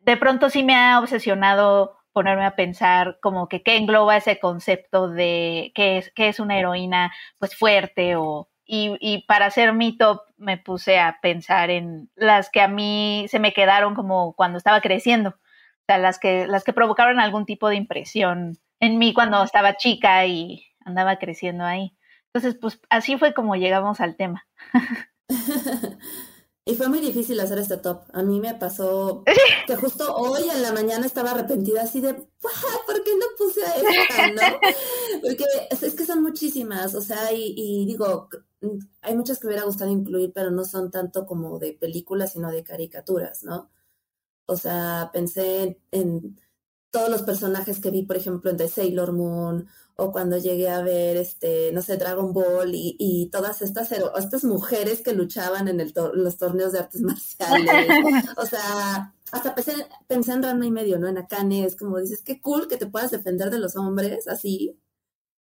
de 0.00 0.16
pronto 0.16 0.48
sí 0.48 0.62
me 0.62 0.74
ha 0.74 1.00
obsesionado 1.00 1.98
ponerme 2.12 2.46
a 2.46 2.56
pensar 2.56 3.18
como 3.20 3.48
que 3.48 3.62
qué 3.62 3.76
engloba 3.76 4.16
ese 4.16 4.38
concepto 4.40 5.08
de 5.08 5.72
qué 5.74 5.98
es, 5.98 6.12
qué 6.14 6.28
es 6.28 6.40
una 6.40 6.58
heroína 6.58 7.12
pues 7.38 7.54
fuerte 7.56 8.16
o 8.16 8.49
y, 8.72 9.24
para 9.26 9.46
hacer 9.46 9.72
mi 9.72 9.96
top 9.96 10.20
me 10.36 10.56
puse 10.56 11.00
a 11.00 11.18
pensar 11.20 11.70
en 11.70 12.08
las 12.14 12.50
que 12.50 12.60
a 12.60 12.68
mí 12.68 13.26
se 13.28 13.40
me 13.40 13.52
quedaron 13.52 13.96
como 13.96 14.34
cuando 14.34 14.58
estaba 14.58 14.80
creciendo, 14.80 15.30
o 15.30 15.84
sea, 15.86 15.98
las 15.98 16.20
que, 16.20 16.46
las 16.46 16.62
que 16.62 16.72
provocaron 16.72 17.18
algún 17.18 17.46
tipo 17.46 17.68
de 17.68 17.74
impresión 17.74 18.58
en 18.78 18.98
mí 18.98 19.12
cuando 19.12 19.42
estaba 19.42 19.76
chica 19.76 20.24
y 20.26 20.64
andaba 20.84 21.16
creciendo 21.16 21.64
ahí. 21.64 21.96
Entonces, 22.26 22.56
pues 22.60 22.80
así 22.90 23.18
fue 23.18 23.34
como 23.34 23.56
llegamos 23.56 24.00
al 24.00 24.16
tema. 24.16 24.46
Y 26.64 26.74
fue 26.74 26.88
muy 26.88 27.00
difícil 27.00 27.40
hacer 27.40 27.58
este 27.58 27.78
top. 27.78 28.02
A 28.12 28.22
mí 28.22 28.38
me 28.38 28.54
pasó 28.54 29.24
que 29.66 29.76
justo 29.76 30.14
hoy 30.14 30.48
en 30.48 30.62
la 30.62 30.72
mañana 30.72 31.06
estaba 31.06 31.30
arrepentida 31.30 31.82
así 31.82 32.00
de, 32.00 32.14
¿por 32.14 33.02
qué 33.04 33.12
no 33.16 33.26
puse 33.38 33.60
esta, 33.60 34.26
no? 34.32 34.58
Porque 35.22 35.44
es, 35.70 35.94
que 35.94 36.06
son 36.06 36.22
muchísimas, 36.22 36.94
o 36.94 37.00
sea, 37.00 37.32
y, 37.32 37.86
digo, 37.86 38.28
mm, 38.60 38.78
hay 39.02 39.16
muchas 39.16 39.38
que 39.38 39.46
me 39.46 39.52
hubiera 39.52 39.66
gustado 39.66 39.90
incluir, 39.90 40.32
pero 40.34 40.50
no 40.50 40.64
son 40.64 40.90
tanto 40.90 41.26
como 41.26 41.58
de 41.58 41.72
películas, 41.72 42.32
sino 42.32 42.50
de 42.50 42.62
caricaturas, 42.62 43.42
¿no? 43.42 43.70
O 44.46 44.56
sea, 44.56 45.10
pensé 45.12 45.80
en 45.92 46.38
todos 46.90 47.08
los 47.08 47.22
personajes 47.22 47.80
que 47.80 47.90
vi, 47.90 48.02
por 48.02 48.16
ejemplo, 48.16 48.50
en 48.50 48.56
The 48.56 48.68
Sailor 48.68 49.12
Moon, 49.12 49.68
o 49.96 50.12
cuando 50.12 50.38
llegué 50.38 50.68
a 50.68 50.82
ver, 50.82 51.16
este, 51.16 51.72
no 51.72 51.82
sé, 51.82 51.96
Dragon 51.96 52.32
Ball 52.32 52.74
y, 52.74 52.96
y 52.98 53.28
todas 53.30 53.62
estas, 53.62 53.92
estas 53.92 54.44
mujeres 54.44 55.02
que 55.02 55.12
luchaban 55.12 55.68
en 55.68 55.80
el 55.80 55.92
los 56.14 56.38
torneos 56.38 56.72
de 56.72 56.80
artes 56.80 57.00
marciales. 57.02 58.24
o 58.36 58.46
sea, 58.46 59.14
hasta 59.30 59.54
pensé, 59.54 59.86
pensé 60.06 60.32
en 60.32 60.42
Rana 60.42 60.66
y 60.66 60.70
medio, 60.70 60.98
¿no? 60.98 61.08
En 61.08 61.18
Akane, 61.18 61.64
es 61.64 61.76
como 61.76 61.98
dices, 61.98 62.22
qué 62.22 62.40
cool 62.40 62.66
que 62.66 62.76
te 62.76 62.86
puedas 62.86 63.10
defender 63.10 63.50
de 63.50 63.58
los 63.58 63.76
hombres, 63.76 64.26
así. 64.26 64.78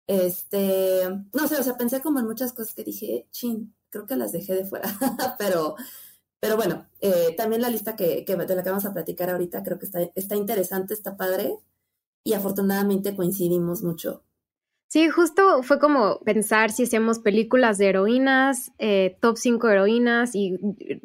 Este, 0.07 1.01
no 1.33 1.47
sé, 1.47 1.57
o 1.57 1.63
sea, 1.63 1.77
pensé 1.77 2.01
como 2.01 2.19
en 2.19 2.27
muchas 2.27 2.53
cosas 2.53 2.73
que 2.73 2.83
dije, 2.83 3.27
chin, 3.31 3.75
creo 3.89 4.05
que 4.05 4.15
las 4.15 4.31
dejé 4.31 4.55
de 4.55 4.65
fuera, 4.65 4.87
pero 5.39 5.75
pero 6.45 6.57
bueno, 6.57 6.85
eh, 7.01 7.33
también 7.35 7.63
la 7.63 7.71
lista 7.71 7.95
que, 7.95 8.23
que, 8.23 8.35
de 8.35 8.55
la 8.55 8.61
que 8.61 8.69
vamos 8.69 8.85
a 8.85 8.93
platicar 8.93 9.31
ahorita 9.31 9.63
creo 9.63 9.79
que 9.79 9.87
está, 9.87 9.99
está 10.13 10.35
interesante, 10.35 10.93
está 10.93 11.17
padre 11.17 11.57
y 12.23 12.33
afortunadamente 12.33 13.15
coincidimos 13.15 13.81
mucho. 13.81 14.21
Sí, 14.87 15.09
justo 15.09 15.63
fue 15.63 15.79
como 15.79 16.19
pensar 16.19 16.71
si 16.71 16.83
hacíamos 16.83 17.17
películas 17.17 17.79
de 17.79 17.87
heroínas, 17.87 18.71
eh, 18.77 19.17
top 19.21 19.37
5 19.37 19.67
heroínas, 19.69 20.35
y 20.35 20.59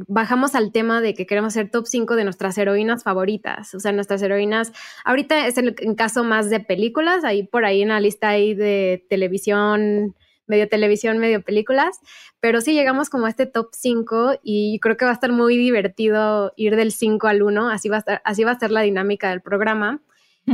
bajamos 0.07 0.55
al 0.55 0.73
tema 0.73 1.01
de 1.01 1.15
que 1.15 1.25
queremos 1.25 1.55
hacer 1.55 1.71
top 1.71 1.87
5 1.87 2.17
de 2.17 2.25
nuestras 2.25 2.59
heroínas 2.59 3.03
favoritas. 3.03 3.75
O 3.75 3.81
sea, 3.81 3.93
nuestras 3.93 4.21
heroínas, 4.21 4.73
ahorita 5.07 5.47
es 5.47 5.57
el, 5.57 5.75
en 5.79 5.95
caso 5.95 6.23
más 6.23 6.51
de 6.51 6.61
películas, 6.61 7.25
ahí 7.25 7.45
por 7.45 7.65
ahí 7.65 7.81
en 7.81 7.89
la 7.89 8.01
lista 8.01 8.29
ahí 8.29 8.53
de 8.53 9.07
televisión, 9.09 10.15
medio 10.51 10.69
televisión, 10.69 11.17
medio 11.17 11.43
películas, 11.43 12.01
pero 12.41 12.61
sí 12.61 12.75
llegamos 12.75 13.09
como 13.09 13.25
a 13.25 13.31
este 13.31 13.47
top 13.47 13.71
5 13.73 14.41
y 14.43 14.79
creo 14.81 14.99
que 14.99 15.07
va 15.07 15.13
a 15.13 15.15
estar 15.15 15.33
muy 15.33 15.57
divertido 15.57 16.53
ir 16.57 16.77
del 16.77 16.93
5 16.93 17.27
al 17.27 17.43
1, 17.43 17.71
así 17.71 17.89
va 17.89 17.97
a 17.97 17.99
estar, 18.01 18.23
así 18.25 18.45
va 18.45 18.51
a 18.51 18.59
ser 18.59 18.71
la 18.71 18.83
dinámica 18.83 19.31
del 19.31 19.41
programa. 19.41 20.03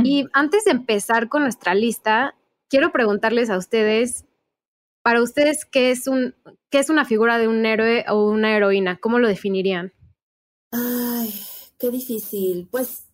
Y 0.03 0.27
antes 0.31 0.65
de 0.65 0.71
empezar 0.71 1.27
con 1.27 1.41
nuestra 1.41 1.73
lista, 1.73 2.35
quiero 2.69 2.91
preguntarles 2.91 3.49
a 3.49 3.57
ustedes, 3.57 4.25
para 5.01 5.23
ustedes, 5.23 5.65
¿qué 5.65 5.89
es, 5.89 6.07
un, 6.07 6.35
qué 6.69 6.79
es 6.79 6.89
una 6.89 7.03
figura 7.03 7.39
de 7.39 7.47
un 7.47 7.65
héroe 7.65 8.05
o 8.09 8.29
una 8.29 8.55
heroína? 8.55 8.99
¿Cómo 8.99 9.17
lo 9.17 9.27
definirían? 9.27 9.93
Ay, 10.71 11.33
qué 11.79 11.89
difícil. 11.89 12.67
Pues, 12.69 13.07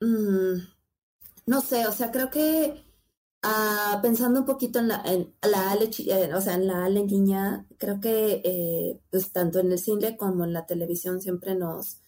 mm, 0.00 0.58
no 1.46 1.60
sé, 1.60 1.86
o 1.86 1.92
sea, 1.92 2.12
creo 2.12 2.30
que 2.30 2.84
Ah, 3.44 3.98
pensando 4.02 4.40
un 4.40 4.46
poquito 4.46 4.78
en 4.78 4.88
la, 4.88 5.02
en 5.04 5.34
la 5.42 5.72
Ale, 5.72 5.90
eh, 5.98 6.32
o 6.34 6.40
sea, 6.40 6.54
en 6.54 6.68
la 6.68 6.84
Ale 6.84 7.04
niña, 7.04 7.66
creo 7.76 7.98
que 8.00 8.40
eh, 8.44 9.00
pues 9.10 9.32
tanto 9.32 9.58
en 9.58 9.72
el 9.72 9.78
cine 9.80 10.16
como 10.16 10.44
en 10.44 10.52
la 10.52 10.64
televisión 10.66 11.20
siempre 11.20 11.56
nos 11.56 11.98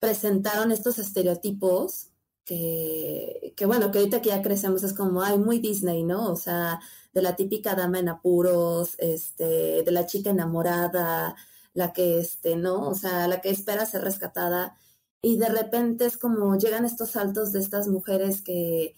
presentaron 0.00 0.72
estos 0.72 0.98
estereotipos 0.98 2.10
que, 2.44 3.54
que 3.56 3.66
bueno, 3.66 3.90
que 3.92 3.98
ahorita 3.98 4.22
que 4.22 4.30
ya 4.30 4.42
crecemos 4.42 4.82
es 4.84 4.94
como, 4.94 5.22
ay, 5.22 5.38
muy 5.38 5.60
Disney, 5.60 6.02
¿no? 6.04 6.30
O 6.32 6.36
sea, 6.36 6.80
de 7.12 7.22
la 7.22 7.36
típica 7.36 7.74
dama 7.76 8.00
en 8.00 8.08
apuros, 8.08 8.96
este, 8.98 9.82
de 9.84 9.92
la 9.92 10.06
chica 10.06 10.30
enamorada, 10.30 11.36
la 11.74 11.92
que, 11.92 12.20
este, 12.20 12.56
¿no? 12.56 12.88
O 12.88 12.94
sea, 12.94 13.28
la 13.28 13.40
que 13.40 13.50
espera 13.50 13.86
ser 13.86 14.02
rescatada. 14.02 14.76
Y 15.22 15.38
de 15.38 15.48
repente 15.48 16.06
es 16.06 16.18
como 16.18 16.56
llegan 16.58 16.84
estos 16.84 17.10
saltos 17.12 17.52
de 17.52 17.60
estas 17.60 17.88
mujeres 17.88 18.42
que, 18.42 18.94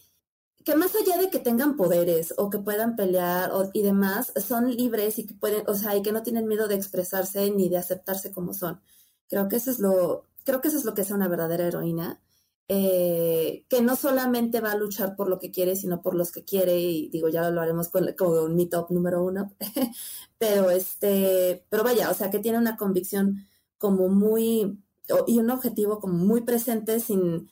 que 0.67 0.75
más 0.75 0.97
allá 0.97 1.17
de 1.17 1.31
que 1.31 1.39
tengan 1.39 1.77
poderes 1.77 2.35
o 2.39 2.51
que 2.51 2.59
puedan 2.59 2.97
pelear 2.97 3.53
y 3.73 3.83
demás, 3.83 4.33
son 4.45 4.69
libres 4.75 5.17
y 5.21 5.27
que 5.27 5.35
pueden, 5.35 5.63
o 5.69 5.75
sea, 5.77 5.95
y 5.97 6.03
que 6.03 6.11
no 6.11 6.25
tienen 6.25 6.49
miedo 6.49 6.67
de 6.67 6.75
expresarse 6.75 7.53
ni 7.53 7.69
de 7.69 7.79
aceptarse 7.79 8.33
como 8.33 8.53
son. 8.53 8.81
Creo 9.29 9.49
que 9.49 9.57
eso 9.57 9.71
es 9.71 9.79
lo, 9.79 10.27
creo 10.45 10.61
que 10.61 10.67
eso 10.69 10.77
es 10.77 10.85
lo 10.85 10.95
que 10.95 11.03
es 11.03 11.13
una 11.13 11.29
verdadera 11.29 11.69
heroína. 11.69 12.21
Eh, 12.69 13.65
que 13.69 13.81
no 13.81 13.95
solamente 13.95 14.61
va 14.61 14.73
a 14.73 14.77
luchar 14.77 15.15
por 15.15 15.29
lo 15.29 15.39
que 15.39 15.53
quiere, 15.53 15.77
sino 15.77 16.03
por 16.03 16.17
los 16.17 16.33
que 16.33 16.45
quiere, 16.45 16.81
y 16.81 17.09
digo, 17.11 17.29
ya 17.29 17.49
lo 17.51 17.61
haremos 17.61 17.89
con, 17.89 18.13
con 18.15 18.57
mi 18.57 18.67
top 18.67 18.91
número 18.91 19.23
uno, 19.25 19.53
pero 20.39 20.71
este, 20.71 21.65
pero 21.71 21.85
vaya, 21.85 22.11
o 22.11 22.15
sea, 22.15 22.29
que 22.31 22.41
tiene 22.41 22.59
una 22.59 22.77
convicción 22.77 23.47
como 23.79 24.09
muy, 24.09 24.83
y 25.29 25.39
un 25.39 25.51
objetivo 25.51 26.01
como 26.01 26.15
muy 26.15 26.41
presente 26.41 26.99
sin, 26.99 27.51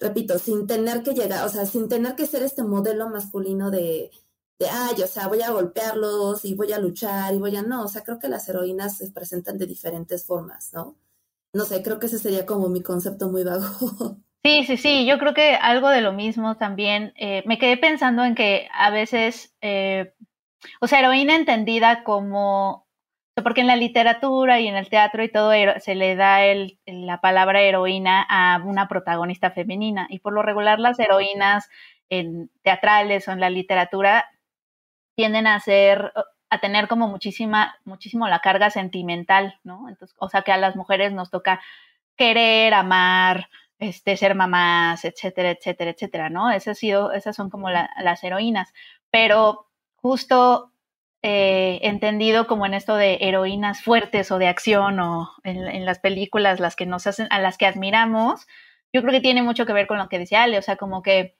repito, 0.00 0.38
sin 0.38 0.66
tener 0.66 1.02
que 1.02 1.12
llegar, 1.12 1.46
o 1.46 1.48
sea, 1.48 1.66
sin 1.66 1.88
tener 1.88 2.16
que 2.16 2.26
ser 2.26 2.42
este 2.42 2.62
modelo 2.62 3.08
masculino 3.08 3.70
de, 3.70 4.10
de, 4.58 4.68
ay, 4.68 5.02
o 5.02 5.06
sea, 5.06 5.28
voy 5.28 5.42
a 5.42 5.50
golpearlos 5.50 6.44
y 6.44 6.54
voy 6.54 6.72
a 6.72 6.78
luchar 6.78 7.34
y 7.34 7.38
voy 7.38 7.54
a, 7.56 7.62
no, 7.62 7.84
o 7.84 7.88
sea, 7.88 8.02
creo 8.02 8.18
que 8.18 8.28
las 8.28 8.48
heroínas 8.48 8.96
se 8.96 9.10
presentan 9.10 9.58
de 9.58 9.66
diferentes 9.66 10.24
formas, 10.24 10.72
¿no? 10.72 10.96
No 11.52 11.64
sé, 11.64 11.82
creo 11.82 11.98
que 11.98 12.06
ese 12.06 12.18
sería 12.18 12.46
como 12.46 12.68
mi 12.68 12.82
concepto 12.82 13.28
muy 13.28 13.44
vago. 13.44 13.66
Sí, 14.42 14.64
sí, 14.64 14.78
sí, 14.78 15.04
yo 15.04 15.18
creo 15.18 15.34
que 15.34 15.54
algo 15.54 15.90
de 15.90 16.00
lo 16.00 16.14
mismo 16.14 16.56
también. 16.56 17.12
Eh, 17.16 17.42
me 17.44 17.58
quedé 17.58 17.76
pensando 17.76 18.24
en 18.24 18.34
que 18.34 18.68
a 18.72 18.88
veces, 18.88 19.54
eh, 19.60 20.14
o 20.80 20.86
sea, 20.86 21.00
heroína 21.00 21.36
entendida 21.36 22.04
como 22.04 22.88
porque 23.42 23.60
en 23.60 23.66
la 23.66 23.76
literatura 23.76 24.60
y 24.60 24.68
en 24.68 24.76
el 24.76 24.88
teatro 24.88 25.22
y 25.22 25.30
todo 25.30 25.52
se 25.78 25.94
le 25.94 26.16
da 26.16 26.40
la 26.86 27.20
palabra 27.20 27.60
heroína 27.60 28.26
a 28.28 28.62
una 28.64 28.88
protagonista 28.88 29.50
femenina 29.50 30.06
y 30.10 30.20
por 30.20 30.32
lo 30.32 30.42
regular 30.42 30.78
las 30.78 30.98
heroínas 30.98 31.68
en 32.08 32.50
teatrales 32.62 33.28
o 33.28 33.32
en 33.32 33.40
la 33.40 33.50
literatura 33.50 34.26
tienden 35.16 35.46
a 35.46 35.60
ser 35.60 36.12
a 36.52 36.58
tener 36.58 36.88
como 36.88 37.08
muchísima 37.08 37.76
muchísimo 37.84 38.26
la 38.28 38.40
carga 38.40 38.70
sentimental, 38.70 39.58
¿no? 39.64 39.88
Entonces, 39.88 40.16
o 40.18 40.28
sea 40.28 40.42
que 40.42 40.52
a 40.52 40.56
las 40.56 40.76
mujeres 40.76 41.12
nos 41.12 41.30
toca 41.30 41.60
querer, 42.16 42.74
amar, 42.74 43.48
este, 43.80 44.16
ser 44.16 44.34
mamás, 44.34 45.04
etcétera, 45.04 45.50
etcétera, 45.50 45.90
etcétera, 45.92 46.30
¿no? 46.30 46.50
Esas, 46.50 46.78
sido, 46.78 47.12
esas 47.12 47.34
son 47.34 47.50
como 47.50 47.70
las 47.70 48.22
heroínas. 48.24 48.72
Pero 49.10 49.68
justo 49.96 50.69
eh, 51.22 51.80
entendido 51.82 52.46
como 52.46 52.64
en 52.64 52.72
esto 52.72 52.96
de 52.96 53.18
heroínas 53.20 53.82
fuertes 53.82 54.30
o 54.30 54.38
de 54.38 54.48
acción 54.48 55.00
o 55.00 55.30
en, 55.44 55.84
las 55.84 55.98
películas 55.98 56.60
las 56.60 56.76
que 56.76 56.86
nos 56.86 57.06
hacen, 57.06 57.28
a 57.30 57.38
las 57.40 57.58
que 57.58 57.66
admiramos, 57.66 58.46
yo 58.92 59.02
creo 59.02 59.12
que 59.12 59.20
tiene 59.20 59.42
mucho 59.42 59.66
que 59.66 59.74
ver 59.74 59.86
con 59.86 59.98
lo 59.98 60.08
que 60.08 60.18
decía 60.18 60.42
Ale, 60.44 60.58
o 60.58 60.62
sea, 60.62 60.76
como 60.76 61.02
que 61.02 61.36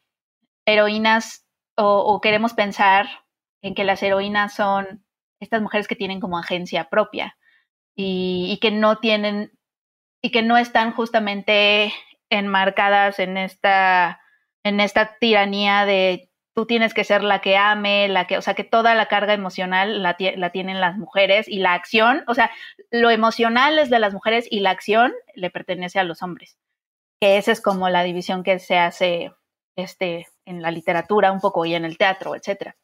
heroínas 0.67 1.47
o, 1.77 2.21
queremos 2.21 2.53
pensar 2.53 3.09
en 3.63 3.75
que 3.75 3.85
las 3.85 4.03
heroínas 4.03 4.55
son 4.55 5.05
estas 5.41 5.63
mujeres 5.63 5.89
que 5.89 5.97
tienen 5.97 6.21
como 6.21 6.39
agencia 6.39 6.91
propia 6.91 7.39
y, 7.97 8.49
y 8.53 8.59
que 8.59 8.71
no 8.71 8.99
tienen 8.99 9.53
y 10.23 10.31
que 10.31 10.43
no 10.43 10.59
están 10.59 10.93
justamente 10.93 11.93
enmarcadas 12.29 13.19
en 13.19 13.39
esta 13.39 14.21
en 14.63 14.81
esta 14.81 15.17
tiranía 15.19 15.87
de 15.87 16.30
tú 16.55 16.67
tienes 16.67 16.95
que 16.95 17.05
ser 17.05 17.23
la 17.23 17.41
que 17.41 17.57
ame, 17.57 18.09
la 18.09 18.27
que, 18.27 18.37
o 18.39 18.43
sea, 18.43 18.55
que 18.55 18.65
toda 18.65 18.95
la 18.95 19.07
carga 19.07 19.35
emocional 19.35 20.03
la, 20.03 20.17
la, 20.37 20.51
tienen 20.51 20.81
las 20.81 20.97
mujeres 20.97 21.49
y 21.49 21.59
la 21.59 21.75
acción, 21.75 22.25
o 22.27 22.35
sea, 22.35 22.51
lo 22.91 23.11
emocional 23.11 23.79
es 23.79 23.91
de 23.91 23.99
las 23.99 24.13
mujeres 24.13 24.47
y 24.51 24.61
la 24.61 24.71
acción 24.71 25.13
le 25.35 25.51
pertenece 25.51 25.99
a 25.99 26.05
los 26.05 26.23
hombres. 26.23 26.59
Que 27.21 27.37
esa 27.37 27.53
es 27.53 27.61
como 27.61 27.89
la 27.89 28.03
división 28.03 28.43
que 28.43 28.59
se 28.59 28.79
hace 28.79 29.33
este, 29.77 30.27
en 30.45 30.63
la 30.63 30.71
literatura 30.71 31.33
un 31.33 31.41
poco 31.41 31.65
y 31.65 31.75
en 31.75 31.85
el 31.85 31.99
teatro, 31.99 32.35
etcétera. 32.35 32.77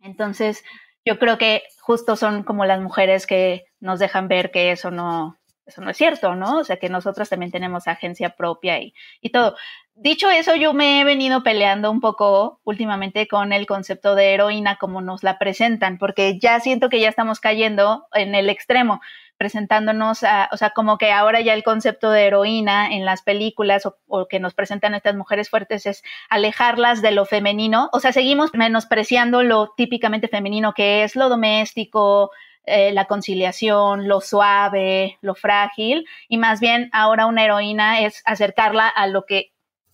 Entonces, 0.00 0.64
yo 1.04 1.18
creo 1.18 1.38
que 1.38 1.62
justo 1.80 2.16
son 2.16 2.42
como 2.42 2.64
las 2.64 2.80
mujeres 2.80 3.26
que 3.26 3.66
nos 3.80 3.98
dejan 3.98 4.28
ver 4.28 4.50
que 4.50 4.72
eso 4.72 4.90
no, 4.90 5.38
eso 5.66 5.80
no 5.82 5.90
es 5.90 5.96
cierto, 5.96 6.34
¿no? 6.34 6.58
O 6.58 6.64
sea, 6.64 6.78
que 6.78 6.88
nosotros 6.88 7.28
también 7.28 7.52
tenemos 7.52 7.88
agencia 7.88 8.30
propia 8.30 8.80
y, 8.80 8.94
y 9.20 9.30
todo. 9.30 9.56
Dicho 10.00 10.30
eso, 10.30 10.54
yo 10.54 10.74
me 10.74 11.00
he 11.00 11.04
venido 11.04 11.42
peleando 11.42 11.90
un 11.90 12.00
poco 12.00 12.60
últimamente 12.62 13.26
con 13.26 13.52
el 13.52 13.66
concepto 13.66 14.14
de 14.14 14.32
heroína 14.32 14.76
como 14.76 15.00
nos 15.00 15.24
la 15.24 15.40
presentan, 15.40 15.98
porque 15.98 16.38
ya 16.38 16.60
siento 16.60 16.88
que 16.88 17.00
ya 17.00 17.08
estamos 17.08 17.40
cayendo 17.40 18.06
en 18.12 18.36
el 18.36 18.48
extremo, 18.48 19.00
presentándonos 19.38 20.22
a, 20.22 20.50
o 20.52 20.56
sea, 20.56 20.70
como 20.70 20.98
que 20.98 21.10
ahora 21.10 21.40
ya 21.40 21.52
el 21.52 21.64
concepto 21.64 22.12
de 22.12 22.26
heroína 22.26 22.94
en 22.94 23.04
las 23.04 23.22
películas 23.22 23.86
o, 24.06 24.28
que 24.28 24.38
nos 24.38 24.54
presentan 24.54 24.94
estas 24.94 25.16
mujeres 25.16 25.50
fuertes 25.50 25.84
es 25.84 26.04
alejarlas 26.28 27.02
de 27.02 27.10
lo 27.10 27.24
femenino, 27.24 27.90
o 27.92 27.98
sea, 27.98 28.12
seguimos 28.12 28.54
menospreciando 28.54 29.42
lo 29.42 29.72
típicamente 29.76 30.28
femenino 30.28 30.74
que 30.74 31.02
es 31.02 31.16
lo 31.16 31.28
doméstico, 31.28 32.30
eh, 32.66 32.92
la 32.92 33.06
conciliación, 33.06 34.06
lo 34.06 34.20
suave, 34.20 35.18
lo 35.22 35.34
frágil, 35.34 36.06
y 36.28 36.38
más 36.38 36.60
bien 36.60 36.88
ahora 36.92 37.26
una 37.26 37.44
heroína 37.44 38.02
es 38.02 38.22
acercarla 38.24 38.86
a 38.86 39.08
lo 39.08 39.24
que 39.26 39.50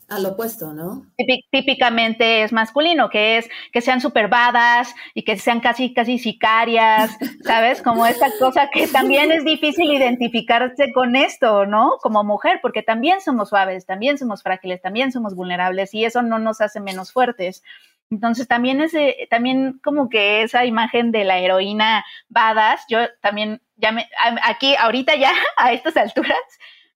al 0.09 0.27
opuesto, 0.27 0.73
¿no? 0.73 1.07
Típicamente 1.51 2.43
es 2.43 2.53
masculino, 2.53 3.09
que 3.09 3.39
es 3.39 3.49
que 3.73 3.81
sean 3.81 4.01
superbadas 4.01 4.95
y 5.15 5.23
que 5.23 5.37
sean 5.37 5.61
casi, 5.61 5.95
casi 5.95 6.19
sicarias, 6.19 7.17
¿sabes? 7.45 7.83
Como 7.83 8.07
esta 8.07 8.27
cosa 8.39 8.69
que 8.73 8.87
también 8.87 9.33
es 9.33 9.45
difícil 9.45 9.91
identificarse 9.93 10.93
con 10.93 11.17
esto, 11.17 11.67
¿no? 11.67 11.99
Como 12.03 12.25
mujer, 12.25 12.61
porque 12.63 12.83
también 12.83 13.21
somos 13.21 13.49
suaves, 13.49 13.87
también 13.87 14.19
somos 14.19 14.43
frágiles, 14.43 14.83
también 14.83 15.13
somos 15.13 15.35
vulnerables 15.35 15.95
y 15.95 16.05
eso 16.05 16.23
no 16.23 16.39
nos 16.39 16.61
hace 16.61 16.81
menos 16.81 17.13
fuertes. 17.13 17.63
Entonces 18.11 18.47
también 18.47 18.81
ese, 18.81 19.27
también 19.31 19.81
como 19.83 20.09
que 20.09 20.43
esa 20.43 20.65
imagen 20.67 21.11
de 21.11 21.25
la 21.25 21.39
heroína 21.39 22.05
badass, 22.29 22.85
yo 22.89 22.99
también 23.21 23.63
ya 23.77 23.93
me, 23.93 24.09
aquí 24.43 24.77
ahorita 24.77 25.17
ya 25.17 25.33
a 25.57 25.73
estas 25.73 25.97
alturas 25.97 26.39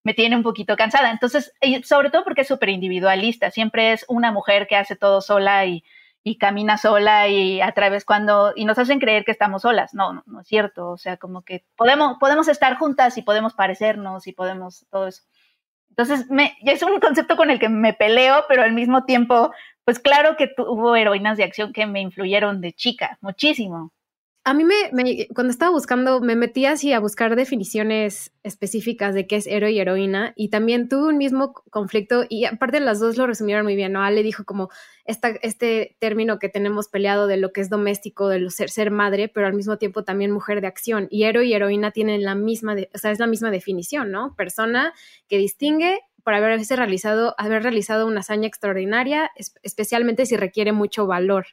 me 0.04 0.14
tiene 0.14 0.36
un 0.36 0.42
poquito 0.42 0.76
cansada. 0.76 1.10
Entonces, 1.10 1.52
sobre 1.84 2.10
todo 2.10 2.24
porque 2.24 2.42
es 2.42 2.48
súper 2.48 2.70
individualista, 2.70 3.50
siempre 3.50 3.92
es 3.92 4.04
una 4.08 4.32
mujer 4.32 4.66
que 4.66 4.76
hace 4.76 4.96
todo 4.96 5.20
sola 5.20 5.66
y, 5.66 5.84
y, 6.22 6.38
camina 6.38 6.78
sola 6.78 7.28
y 7.28 7.60
a 7.60 7.72
través 7.72 8.04
cuando, 8.04 8.52
y 8.54 8.64
nos 8.64 8.78
hacen 8.78 9.00
creer 9.00 9.24
que 9.24 9.32
estamos 9.32 9.62
solas. 9.62 9.94
No, 9.94 10.22
no, 10.26 10.40
es 10.40 10.46
cierto. 10.46 10.90
O 10.90 10.98
sea, 10.98 11.16
como 11.16 11.42
que 11.42 11.64
podemos, 11.76 12.16
podemos 12.18 12.48
estar 12.48 12.76
juntas 12.78 13.18
y 13.18 13.22
podemos 13.22 13.54
parecernos 13.54 14.26
y 14.26 14.32
podemos 14.32 14.86
todo 14.90 15.08
eso. 15.08 15.22
Entonces, 15.90 16.26
es 16.64 16.82
un 16.84 17.00
concepto 17.00 17.36
con 17.36 17.50
el 17.50 17.58
que 17.58 17.68
me 17.68 17.92
peleo, 17.92 18.44
pero 18.48 18.62
al 18.62 18.72
mismo 18.72 19.04
tiempo, 19.04 19.52
pues 19.84 19.98
claro 19.98 20.36
que 20.36 20.54
hubo 20.56 20.94
heroínas 20.94 21.36
de 21.36 21.42
acción 21.42 21.72
que 21.72 21.86
me 21.86 22.00
influyeron 22.00 22.60
de 22.60 22.72
chica, 22.72 23.18
muchísimo. 23.20 23.92
A 24.48 24.54
mí 24.54 24.64
me, 24.64 25.26
cuando 25.34 25.50
estaba 25.50 25.72
buscando, 25.72 26.22
me 26.22 26.34
metí 26.34 26.64
así 26.64 26.94
a 26.94 27.00
buscar 27.00 27.36
definiciones 27.36 28.32
específicas 28.42 29.14
de 29.14 29.26
qué 29.26 29.36
es 29.36 29.46
héroe 29.46 29.72
y 29.72 29.78
heroína 29.78 30.32
y 30.36 30.48
también 30.48 30.88
tuve 30.88 31.10
un 31.10 31.18
mismo 31.18 31.52
conflicto 31.68 32.24
y 32.26 32.46
aparte 32.46 32.80
las 32.80 32.98
dos 32.98 33.18
lo 33.18 33.26
resumieron 33.26 33.64
muy 33.64 33.76
bien, 33.76 33.92
¿no? 33.92 34.02
Ale 34.02 34.22
dijo 34.22 34.44
como 34.46 34.70
esta, 35.04 35.28
este 35.42 35.98
término 35.98 36.38
que 36.38 36.48
tenemos 36.48 36.88
peleado 36.88 37.26
de 37.26 37.36
lo 37.36 37.52
que 37.52 37.60
es 37.60 37.68
doméstico, 37.68 38.26
de 38.30 38.48
ser, 38.48 38.70
ser 38.70 38.90
madre, 38.90 39.28
pero 39.28 39.46
al 39.46 39.52
mismo 39.52 39.76
tiempo 39.76 40.02
también 40.02 40.30
mujer 40.30 40.62
de 40.62 40.68
acción 40.68 41.08
y 41.10 41.24
héroe 41.24 41.44
y 41.44 41.52
heroína 41.52 41.90
tienen 41.90 42.22
la 42.22 42.34
misma, 42.34 42.74
o 42.94 42.98
sea, 42.98 43.10
es 43.10 43.18
la 43.18 43.26
misma 43.26 43.50
definición, 43.50 44.10
¿no? 44.10 44.34
Persona 44.34 44.94
que 45.28 45.36
distingue 45.36 46.00
por 46.24 46.34
haberse 46.34 46.76
realizado, 46.76 47.34
haber 47.38 47.62
realizado 47.62 48.06
una 48.06 48.20
hazaña 48.20 48.48
extraordinaria, 48.48 49.30
especialmente 49.62 50.26
si 50.26 50.36
requiere 50.36 50.72
mucho 50.72 51.06
valor. 51.06 51.46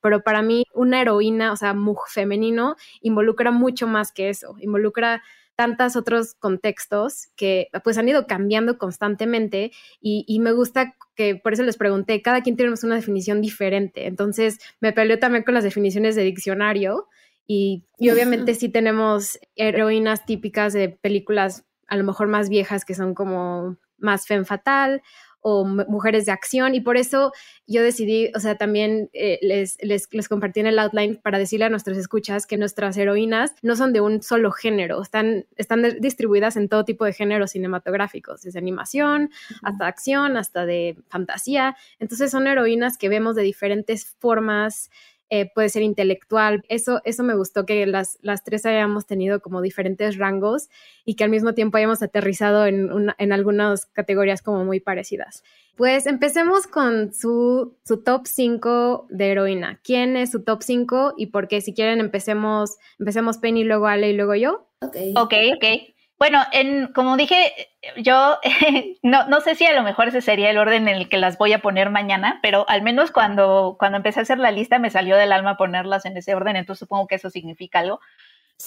Pero 0.00 0.22
para 0.22 0.42
mí, 0.42 0.64
una 0.74 1.00
heroína, 1.00 1.52
o 1.52 1.56
sea, 1.56 1.74
femenino, 2.08 2.76
involucra 3.00 3.50
mucho 3.50 3.86
más 3.86 4.12
que 4.12 4.28
eso, 4.28 4.54
involucra 4.60 5.22
tantos 5.54 5.96
otros 5.96 6.34
contextos 6.34 7.28
que 7.36 7.68
pues 7.84 7.98
han 7.98 8.08
ido 8.08 8.26
cambiando 8.26 8.78
constantemente 8.78 9.70
y, 10.00 10.38
me 10.40 10.52
gusta 10.52 10.96
que 11.14 11.36
por 11.36 11.52
eso 11.52 11.62
les 11.62 11.76
pregunté, 11.76 12.22
cada 12.22 12.40
quien 12.40 12.56
tiene 12.56 12.72
una 12.82 12.96
definición 12.96 13.40
diferente, 13.40 14.06
entonces 14.06 14.58
me 14.80 14.92
peleó 14.92 15.18
también 15.18 15.44
con 15.44 15.54
las 15.54 15.64
definiciones 15.64 16.16
de 16.16 16.22
diccionario 16.22 17.06
y, 17.46 17.84
y 17.98 18.10
obviamente 18.10 18.54
sí 18.54 18.70
tenemos 18.70 19.38
heroínas 19.54 20.24
típicas 20.24 20.72
de 20.72 20.88
películas 20.88 21.64
a 21.86 21.96
lo 21.96 22.04
mejor 22.04 22.28
más 22.28 22.48
viejas 22.48 22.86
que 22.86 22.94
son 22.94 23.14
como 23.14 23.76
más 24.02 24.26
femme 24.26 24.44
fatal 24.44 25.02
o 25.42 25.64
mujeres 25.64 26.24
de 26.24 26.32
acción 26.32 26.74
y 26.74 26.80
por 26.80 26.96
eso 26.96 27.32
yo 27.66 27.82
decidí, 27.82 28.30
o 28.34 28.38
sea, 28.38 28.56
también 28.56 29.10
eh, 29.12 29.38
les, 29.42 29.76
les, 29.82 30.08
les, 30.12 30.28
compartí 30.28 30.60
en 30.60 30.66
el 30.66 30.78
outline 30.78 31.16
para 31.16 31.38
decirle 31.38 31.66
a 31.66 31.68
nuestros 31.68 31.98
escuchas 31.98 32.46
que 32.46 32.56
nuestras 32.56 32.96
heroínas 32.96 33.52
no 33.60 33.74
son 33.74 33.92
de 33.92 34.00
un 34.00 34.22
solo 34.22 34.52
género, 34.52 35.02
están, 35.02 35.46
están 35.56 35.82
distribuidas 36.00 36.56
en 36.56 36.68
todo 36.68 36.84
tipo 36.84 37.04
de 37.04 37.12
géneros 37.12 37.50
cinematográficos, 37.50 38.42
desde 38.42 38.60
animación 38.60 39.30
hasta 39.62 39.88
acción, 39.88 40.36
hasta 40.36 40.64
de 40.64 40.96
fantasía, 41.08 41.76
entonces 41.98 42.30
son 42.30 42.46
heroínas 42.46 42.96
que 42.96 43.08
vemos 43.08 43.34
de 43.34 43.42
diferentes 43.42 44.06
formas, 44.20 44.90
eh, 45.34 45.50
puede 45.54 45.70
ser 45.70 45.80
intelectual. 45.80 46.62
Eso, 46.68 47.00
eso 47.06 47.22
me 47.22 47.34
gustó 47.34 47.64
que 47.64 47.86
las, 47.86 48.18
las 48.20 48.44
tres 48.44 48.66
hayamos 48.66 49.06
tenido 49.06 49.40
como 49.40 49.62
diferentes 49.62 50.18
rangos 50.18 50.68
y 51.06 51.14
que 51.14 51.24
al 51.24 51.30
mismo 51.30 51.54
tiempo 51.54 51.78
hayamos 51.78 52.02
aterrizado 52.02 52.66
en, 52.66 52.90
en 53.16 53.32
algunas 53.32 53.86
categorías 53.86 54.42
como 54.42 54.66
muy 54.66 54.78
parecidas. 54.78 55.42
Pues 55.74 56.06
empecemos 56.06 56.66
con 56.66 57.14
su, 57.14 57.78
su 57.82 58.02
top 58.02 58.26
5 58.26 59.06
de 59.08 59.30
heroína. 59.30 59.80
¿Quién 59.82 60.18
es 60.18 60.32
su 60.32 60.42
top 60.42 60.62
5 60.62 61.14
y 61.16 61.28
por 61.28 61.48
qué? 61.48 61.62
Si 61.62 61.72
quieren 61.72 62.00
empecemos, 62.00 62.76
empecemos 62.98 63.38
Penny, 63.38 63.64
luego 63.64 63.86
Ale 63.86 64.10
y 64.10 64.14
luego 64.14 64.34
yo. 64.34 64.68
Ok, 64.82 64.96
ok. 65.16 65.34
okay. 65.56 65.91
Bueno, 66.22 66.44
en, 66.52 66.86
como 66.92 67.16
dije, 67.16 67.52
yo 67.96 68.38
no, 69.02 69.26
no 69.26 69.40
sé 69.40 69.56
si 69.56 69.66
a 69.66 69.72
lo 69.72 69.82
mejor 69.82 70.06
ese 70.06 70.20
sería 70.20 70.50
el 70.50 70.58
orden 70.58 70.86
en 70.86 70.94
el 70.94 71.08
que 71.08 71.18
las 71.18 71.36
voy 71.36 71.52
a 71.52 71.58
poner 71.58 71.90
mañana, 71.90 72.38
pero 72.42 72.64
al 72.68 72.80
menos 72.80 73.10
cuando, 73.10 73.74
cuando 73.76 73.96
empecé 73.96 74.20
a 74.20 74.22
hacer 74.22 74.38
la 74.38 74.52
lista 74.52 74.78
me 74.78 74.90
salió 74.90 75.16
del 75.16 75.32
alma 75.32 75.56
ponerlas 75.56 76.04
en 76.04 76.16
ese 76.16 76.36
orden, 76.36 76.54
entonces 76.54 76.78
supongo 76.78 77.08
que 77.08 77.16
eso 77.16 77.28
significa 77.28 77.80
algo. 77.80 77.98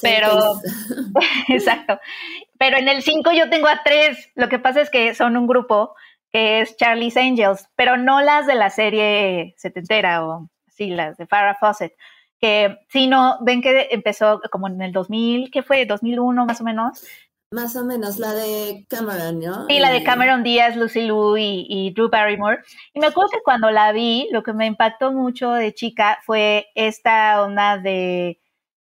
pero, 0.02 0.60
exacto. 1.48 1.98
Pero 2.58 2.76
en 2.76 2.90
el 2.90 3.02
5 3.02 3.32
yo 3.32 3.50
tengo 3.50 3.70
a 3.70 3.84
tres. 3.86 4.30
Lo 4.36 4.50
que 4.50 4.60
pasa 4.60 4.82
es 4.82 4.90
que 4.90 5.16
son 5.16 5.38
un 5.38 5.48
grupo 5.48 5.96
que 6.34 6.60
es 6.60 6.76
Charlie's 6.76 7.16
Angels, 7.16 7.70
pero 7.78 7.96
no 7.96 8.20
las 8.20 8.48
de 8.48 8.56
la 8.56 8.70
serie 8.70 9.54
setentera 9.56 10.26
o 10.26 10.50
sí, 10.68 10.90
las 10.90 11.16
de 11.16 11.26
Farrah 11.26 11.56
Fawcett. 11.56 11.94
Que 12.38 12.80
si 12.90 13.08
no, 13.08 13.38
ven 13.40 13.62
que 13.62 13.88
empezó 13.92 14.42
como 14.52 14.68
en 14.68 14.82
el 14.82 14.92
2000, 14.92 15.52
¿qué 15.52 15.64
fue? 15.64 15.86
2001 15.86 16.46
más 16.46 16.60
o 16.60 16.66
menos 16.66 17.02
más 17.52 17.76
o 17.76 17.86
menos, 17.86 18.20
la 18.20 18.34
de 18.34 18.86
Cameron, 18.90 19.40
¿no? 19.40 19.68
Sí, 19.68 19.80
la 19.80 19.92
de 19.92 20.04
Cameron 20.04 20.44
Díaz, 20.44 20.76
Lucy 20.76 21.02
Liu 21.02 21.38
y, 21.38 21.92
Drew 21.96 22.10
Barrymore. 22.10 22.60
Y 22.94 23.00
me 23.00 23.08
acuerdo 23.08 23.32
que 23.32 23.44
cuando 23.44 23.72
la 23.72 23.92
vi, 23.92 24.28
lo 24.32 24.44
que 24.44 24.54
me 24.54 24.66
impactó 24.66 25.12
mucho 25.12 25.52
de 25.52 25.74
chica 25.74 26.20
fue 26.26 26.68
esta 26.76 27.42
onda 27.42 27.78
de, 27.78 28.42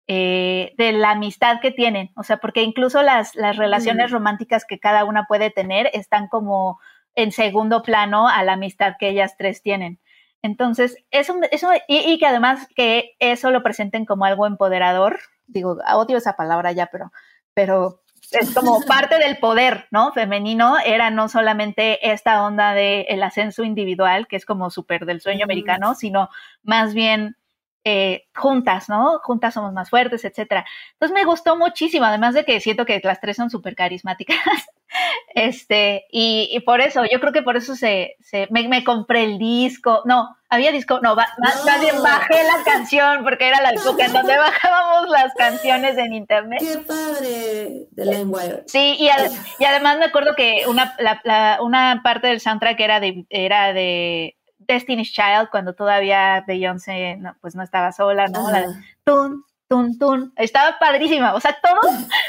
eh, 0.07 0.75
de 0.77 0.93
la 0.93 1.13
amistad 1.13 1.61
que 1.61 1.73
tienen. 1.73 2.11
O 2.17 2.23
sea, 2.23 2.37
porque 2.37 2.63
incluso 2.63 3.03
las, 3.03 3.35
las 3.35 3.57
relaciones 3.57 4.11
mm. 4.11 4.15
románticas 4.15 4.65
que 4.65 4.79
cada 4.79 5.05
una 5.05 5.25
puede 5.25 5.51
tener 5.51 5.91
están 5.93 6.29
como 6.29 6.79
en 7.15 7.33
segundo 7.33 7.83
plano 7.83 8.29
a 8.29 8.43
la 8.45 8.55
amistad 8.55 8.95
que 8.99 9.09
ellas 9.09 9.35
tres 9.37 9.63
tienen. 9.63 9.99
Entonces, 10.43 10.97
eso, 11.11 11.37
eso 11.51 11.71
y, 11.89 11.99
y 11.99 12.19
que 12.19 12.27
además 12.27 12.69
que 12.75 13.17
eso 13.19 13.51
lo 13.51 13.63
presenten 13.63 14.05
como 14.05 14.25
algo 14.25 14.47
empoderador, 14.47 15.21
digo, 15.47 15.79
odio 15.95 16.17
esa 16.19 16.35
palabra 16.35 16.73
ya, 16.73 16.87
pero, 16.87 17.13
pero 17.55 18.02
es 18.33 18.55
como 18.55 18.81
parte 18.87 19.19
del 19.19 19.39
poder, 19.39 19.87
¿no? 19.91 20.13
Femenino 20.13 20.77
era 20.85 21.11
no 21.11 21.29
solamente 21.29 22.13
esta 22.13 22.45
onda 22.45 22.73
del 22.73 23.05
el 23.09 23.23
ascenso 23.23 23.65
individual, 23.65 24.27
que 24.27 24.37
es 24.37 24.47
como 24.47 24.71
súper 24.71 25.07
del 25.07 25.21
sueño 25.21 25.45
americano, 25.45 25.95
sino 25.95 26.29
más 26.63 26.95
bien 26.95 27.37
eh, 27.85 28.29
juntas, 28.35 28.89
¿no? 28.89 29.19
Juntas 29.25 29.55
somos 29.55 29.73
más 29.73 29.91
fuertes, 29.91 30.25
etcétera. 30.25 30.65
Entonces 30.93 31.15
me 31.15 31.25
gustó 31.25 31.57
muchísimo, 31.57 32.05
además 32.05 32.35
de 32.35 32.45
que 32.45 32.61
siento 32.61 32.87
que 32.87 33.01
las 33.03 33.21
tres 33.21 33.37
son 33.37 33.51
súper 33.51 33.75
carismáticas. 33.75 34.39
este, 35.35 36.07
y, 36.11 36.59
por 36.67 36.81
eso, 36.81 37.05
yo 37.11 37.21
creo 37.21 37.33
que 37.33 37.43
por 37.43 37.57
eso 37.57 37.75
se, 37.77 38.17
se 38.21 38.49
me, 38.51 38.85
compré 38.85 39.25
el 39.25 39.39
disco. 39.39 40.03
No, 40.05 40.37
había 40.49 40.73
disco, 40.73 41.01
no, 41.03 41.17
va, 41.17 41.27
bajé 42.03 42.43
la 42.45 42.65
canción 42.65 43.25
porque 43.25 43.49
era 43.49 43.61
la 43.63 43.71
época 43.71 44.07
en 44.07 44.13
donde 44.13 44.37
bajábamos 44.37 45.09
las 45.09 45.33
canciones 45.35 45.97
en 45.99 46.13
internet. 46.13 46.61
¡Qué 46.61 46.79
padre! 46.79 47.87
De 47.91 48.05
LimeWire. 48.05 48.65
Sí, 48.67 48.97
y, 48.99 49.09
y 49.59 49.65
además 49.65 49.99
me 49.99 50.07
acuerdo 50.07 50.35
que 50.37 50.65
una, 50.69 50.95
la, 50.99 51.59
una 51.63 52.01
parte 52.05 52.29
del 52.29 52.41
soundtrack 52.41 52.79
era 52.81 53.01
de, 53.01 53.27
era 53.31 53.73
de 53.73 54.37
Destiny's 54.59 55.13
Child, 55.13 55.49
cuando 55.51 55.75
todavía 55.75 56.45
Beyoncé 56.47 57.17
no, 57.17 57.37
pues 57.41 57.55
no 57.55 57.63
estaba 57.63 57.93
sola, 57.93 58.27
¿no? 58.29 58.51
La, 58.51 58.65
tun, 59.05 59.45
tun, 59.73 59.99
tun. 59.99 60.33
Estaba 60.37 60.79
padrísima. 60.79 61.35
O 61.35 61.41
sea, 61.41 61.57
todo, 61.63 61.81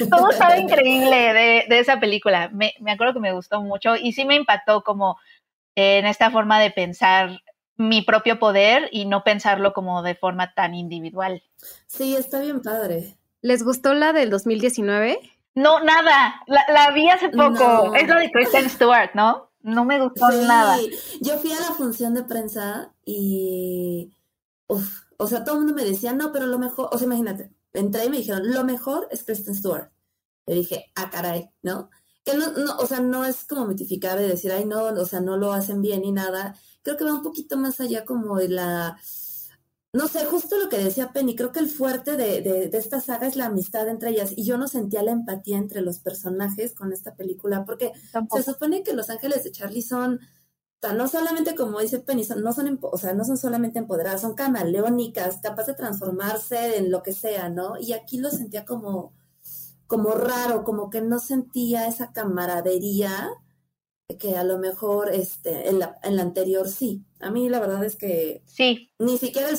todo 0.10 0.30
estaba 0.30 0.58
increíble 0.58 1.34
de, 1.34 1.66
de 1.68 1.80
esa 1.80 2.00
película. 2.00 2.50
Me, 2.54 2.74
me, 2.80 2.94
acuerdo 2.94 3.14
que 3.14 3.20
me 3.20 3.34
gustó 3.34 3.62
mucho 3.62 3.98
y 3.98 4.14
sí 4.14 4.24
me 4.24 4.36
impactó 4.36 4.82
como 4.84 5.18
en 5.76 6.06
esta 6.06 6.32
forma 6.32 6.60
de 6.62 6.72
pensar 6.72 7.42
mi 7.76 8.02
propio 8.02 8.40
poder 8.40 8.88
y 8.94 9.06
no 9.06 9.26
pensarlo 9.26 9.74
como 9.74 10.04
de 10.04 10.16
forma 10.16 10.54
tan 10.54 10.74
individual. 10.74 11.44
Sí, 11.86 12.16
está 12.16 12.40
bien 12.40 12.62
padre. 12.62 13.18
¿Les 13.42 13.64
gustó 13.64 13.94
la 13.94 14.14
del 14.14 14.30
2019? 14.30 15.20
No, 15.56 15.82
nada. 15.82 16.42
La, 16.48 16.64
la 16.74 16.92
vi 16.92 17.10
hace 17.10 17.28
poco. 17.28 17.94
Es 17.94 18.08
la 18.08 18.20
de 18.20 18.32
Kristen 18.32 18.70
Stewart, 18.70 19.12
¿no? 19.16 19.50
No 19.62 19.84
me 19.84 20.02
gustó 20.02 20.30
nada. 20.30 20.78
Yo 21.20 21.38
fui 21.40 21.52
a 21.52 21.60
la 21.60 21.76
función 21.76 22.14
de 22.14 22.24
prensa 22.24 22.94
y. 23.06 24.14
Uf, 24.68 25.03
o 25.24 25.28
sea, 25.28 25.44
todo 25.44 25.56
el 25.56 25.62
mundo 25.62 25.76
me 25.76 25.86
decía, 25.86 26.14
no, 26.14 26.32
pero 26.32 26.48
lo 26.48 26.60
mejor. 26.60 26.90
O 26.92 26.98
sea, 26.98 27.06
imagínate, 27.06 27.52
entré 27.74 28.06
y 28.06 28.10
me 28.10 28.18
dijeron, 28.18 28.52
lo 28.54 28.64
mejor 28.64 29.08
es 29.12 29.24
Kristen 29.24 29.56
Stewart. 29.56 29.92
Le 30.46 30.56
dije, 30.56 30.92
ah, 30.96 31.10
caray, 31.10 31.50
¿no? 31.62 31.90
Que 32.26 32.36
no, 32.36 32.52
no, 32.52 32.78
o 32.78 32.88
sea, 32.88 33.00
no 33.00 33.26
es 33.26 33.46
como 33.46 33.66
mitificable 33.66 34.28
decir, 34.28 34.52
ay, 34.52 34.66
no, 34.66 34.86
o 34.86 35.06
sea, 35.06 35.22
no 35.22 35.38
lo 35.38 35.54
hacen 35.54 35.82
bien 35.82 36.02
ni 36.02 36.12
nada. 36.12 36.56
Creo 36.82 36.98
que 36.98 37.06
va 37.06 37.14
un 37.14 37.24
poquito 37.24 37.58
más 37.58 37.80
allá 37.82 38.06
como 38.06 38.38
de 38.38 38.50
la 38.50 38.98
no 39.94 40.08
sé, 40.08 40.26
justo 40.26 40.58
lo 40.58 40.70
que 40.70 40.80
decía 40.80 41.14
Penny, 41.14 41.36
creo 41.36 41.52
que 41.52 41.60
el 41.60 41.70
fuerte 41.70 42.18
de, 42.18 42.42
de, 42.42 42.78
esta 42.78 43.00
saga 43.00 43.28
es 43.28 43.36
la 43.36 43.46
amistad 43.46 43.88
entre 43.88 44.10
ellas 44.10 44.34
y 44.36 44.44
yo 44.44 44.58
no 44.58 44.68
sentía 44.68 45.04
la 45.04 45.12
empatía 45.12 45.60
entre 45.60 45.82
los 45.82 46.00
personajes 46.00 46.74
con 46.74 46.92
esta 46.92 47.16
película 47.16 47.64
porque 47.64 47.92
se 48.34 48.42
supone 48.42 48.82
que 48.82 48.94
los 48.94 49.12
ángeles 49.12 49.44
de 49.44 49.52
Charlie 49.52 49.84
son, 49.84 50.20
no 50.92 51.08
solamente 51.08 51.56
como 51.56 51.80
dice 51.80 52.00
Penny, 52.00 52.26
no 52.38 52.52
son, 52.52 52.80
o 52.82 52.98
sea, 52.98 53.14
no 53.14 53.24
son 53.24 53.38
solamente 53.38 53.80
empoderadas, 53.80 54.22
son 54.22 54.36
camaleónicas, 54.36 55.40
capaces 55.42 55.68
de 55.68 55.74
transformarse 55.76 56.78
en 56.78 56.92
lo 56.92 57.02
que 57.04 57.14
sea, 57.14 57.48
¿no? 57.48 57.80
Y 57.80 57.94
aquí 57.94 58.18
lo 58.18 58.30
sentía 58.30 58.66
como, 58.66 59.14
como 59.88 60.12
raro, 60.12 60.66
como 60.66 60.90
que 60.90 61.02
no 61.02 61.20
sentía 61.20 61.88
esa 61.88 62.12
camaradería 62.12 63.30
que 64.20 64.36
a 64.36 64.44
lo 64.44 64.58
mejor 64.58 65.10
este, 65.12 65.70
en, 65.70 65.80
la, 65.80 65.98
en 66.04 66.18
la 66.18 66.24
anterior 66.24 66.68
sí. 66.68 67.06
A 67.20 67.32
mí 67.32 67.50
la 67.50 67.60
verdad 67.60 67.84
es 67.84 67.96
que 67.96 68.44
sí. 68.46 68.92
ni 69.00 69.18
siquiera 69.18 69.50
el, 69.50 69.58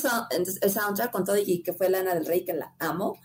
el 0.61 0.71
soundtrack 0.71 1.11
con 1.11 1.25
todo 1.25 1.37
y 1.37 1.63
que 1.63 1.73
fue 1.73 1.89
Lana 1.89 2.13
del 2.13 2.25
Rey, 2.25 2.45
que 2.45 2.53
la 2.53 2.75
amo, 2.79 3.17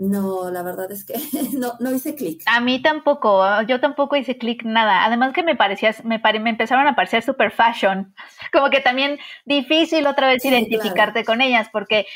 no, 0.00 0.50
la 0.50 0.62
verdad 0.62 0.90
es 0.90 1.04
que 1.04 1.12
no, 1.58 1.74
no 1.78 1.92
hice 1.92 2.14
clic. 2.14 2.42
A 2.46 2.60
mí 2.60 2.80
tampoco, 2.80 3.44
yo 3.68 3.80
tampoco 3.80 4.16
hice 4.16 4.38
clic 4.38 4.64
nada. 4.64 5.04
Además 5.04 5.34
que 5.34 5.42
me 5.42 5.56
parecía, 5.56 5.94
me, 6.04 6.18
me 6.40 6.50
empezaron 6.50 6.86
a 6.86 6.96
parecer 6.96 7.22
super 7.22 7.50
fashion. 7.50 8.14
Como 8.52 8.70
que 8.70 8.80
también 8.80 9.18
difícil 9.44 10.06
otra 10.06 10.28
vez 10.28 10.42
identificarte 10.42 11.22
con 11.22 11.42
ellas, 11.42 11.68
porque, 11.70 12.06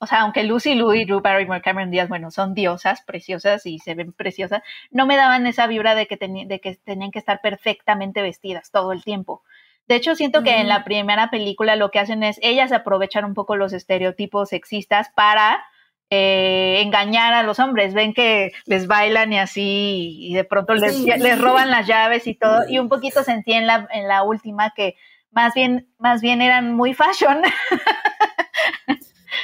o 0.00 0.06
sea, 0.08 0.22
aunque 0.22 0.42
Lucy 0.42 0.74
Lou 0.74 0.92
y 0.94 1.04
Drew 1.04 1.20
Barrymore, 1.20 1.62
Cameron 1.62 1.92
Díaz, 1.92 2.08
bueno, 2.08 2.32
son 2.32 2.54
diosas, 2.54 3.02
preciosas 3.02 3.64
y 3.66 3.78
se 3.78 3.94
ven 3.94 4.12
preciosas, 4.12 4.62
no 4.90 5.06
me 5.06 5.16
daban 5.16 5.46
esa 5.46 5.68
vibra 5.68 5.94
de 5.94 6.08
que, 6.08 6.16
de 6.16 6.60
que 6.60 6.74
tenían 6.74 7.12
que 7.12 7.20
estar 7.20 7.40
perfectamente 7.40 8.20
vestidas 8.20 8.72
todo 8.72 8.90
el 8.90 9.04
tiempo. 9.04 9.44
De 9.86 9.94
hecho, 9.94 10.16
siento 10.16 10.42
que 10.42 10.56
en 10.56 10.66
la 10.66 10.82
primera 10.82 11.30
película 11.30 11.76
lo 11.76 11.92
que 11.92 12.00
hacen 12.00 12.24
es 12.24 12.40
ellas 12.42 12.72
aprovechar 12.72 13.24
un 13.24 13.34
poco 13.34 13.54
los 13.54 13.72
estereotipos 13.72 14.48
sexistas 14.48 15.08
para 15.14 15.62
eh, 16.10 16.80
engañar 16.82 17.34
a 17.34 17.42
los 17.42 17.58
hombres, 17.58 17.94
ven 17.94 18.14
que 18.14 18.52
les 18.66 18.86
bailan 18.86 19.32
y 19.32 19.38
así, 19.38 20.16
y 20.20 20.34
de 20.34 20.44
pronto 20.44 20.74
les, 20.74 20.98
les 20.98 21.40
roban 21.40 21.70
las 21.70 21.86
llaves 21.86 22.26
y 22.26 22.34
todo, 22.34 22.68
y 22.68 22.78
un 22.78 22.88
poquito 22.88 23.22
sentí 23.22 23.52
en 23.52 23.66
la, 23.66 23.86
en 23.92 24.08
la 24.08 24.22
última 24.22 24.72
que 24.74 24.96
más 25.30 25.54
bien, 25.54 25.88
más 25.98 26.20
bien 26.20 26.40
eran 26.40 26.74
muy 26.74 26.94
fashion. 26.94 27.42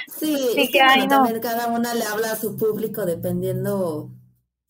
Sí, 0.06 0.70
que, 0.72 0.78
también 1.08 1.40
cada 1.40 1.66
una 1.66 1.92
le 1.92 2.04
habla 2.04 2.32
a 2.32 2.36
su 2.36 2.56
público 2.56 3.04
dependiendo 3.04 4.10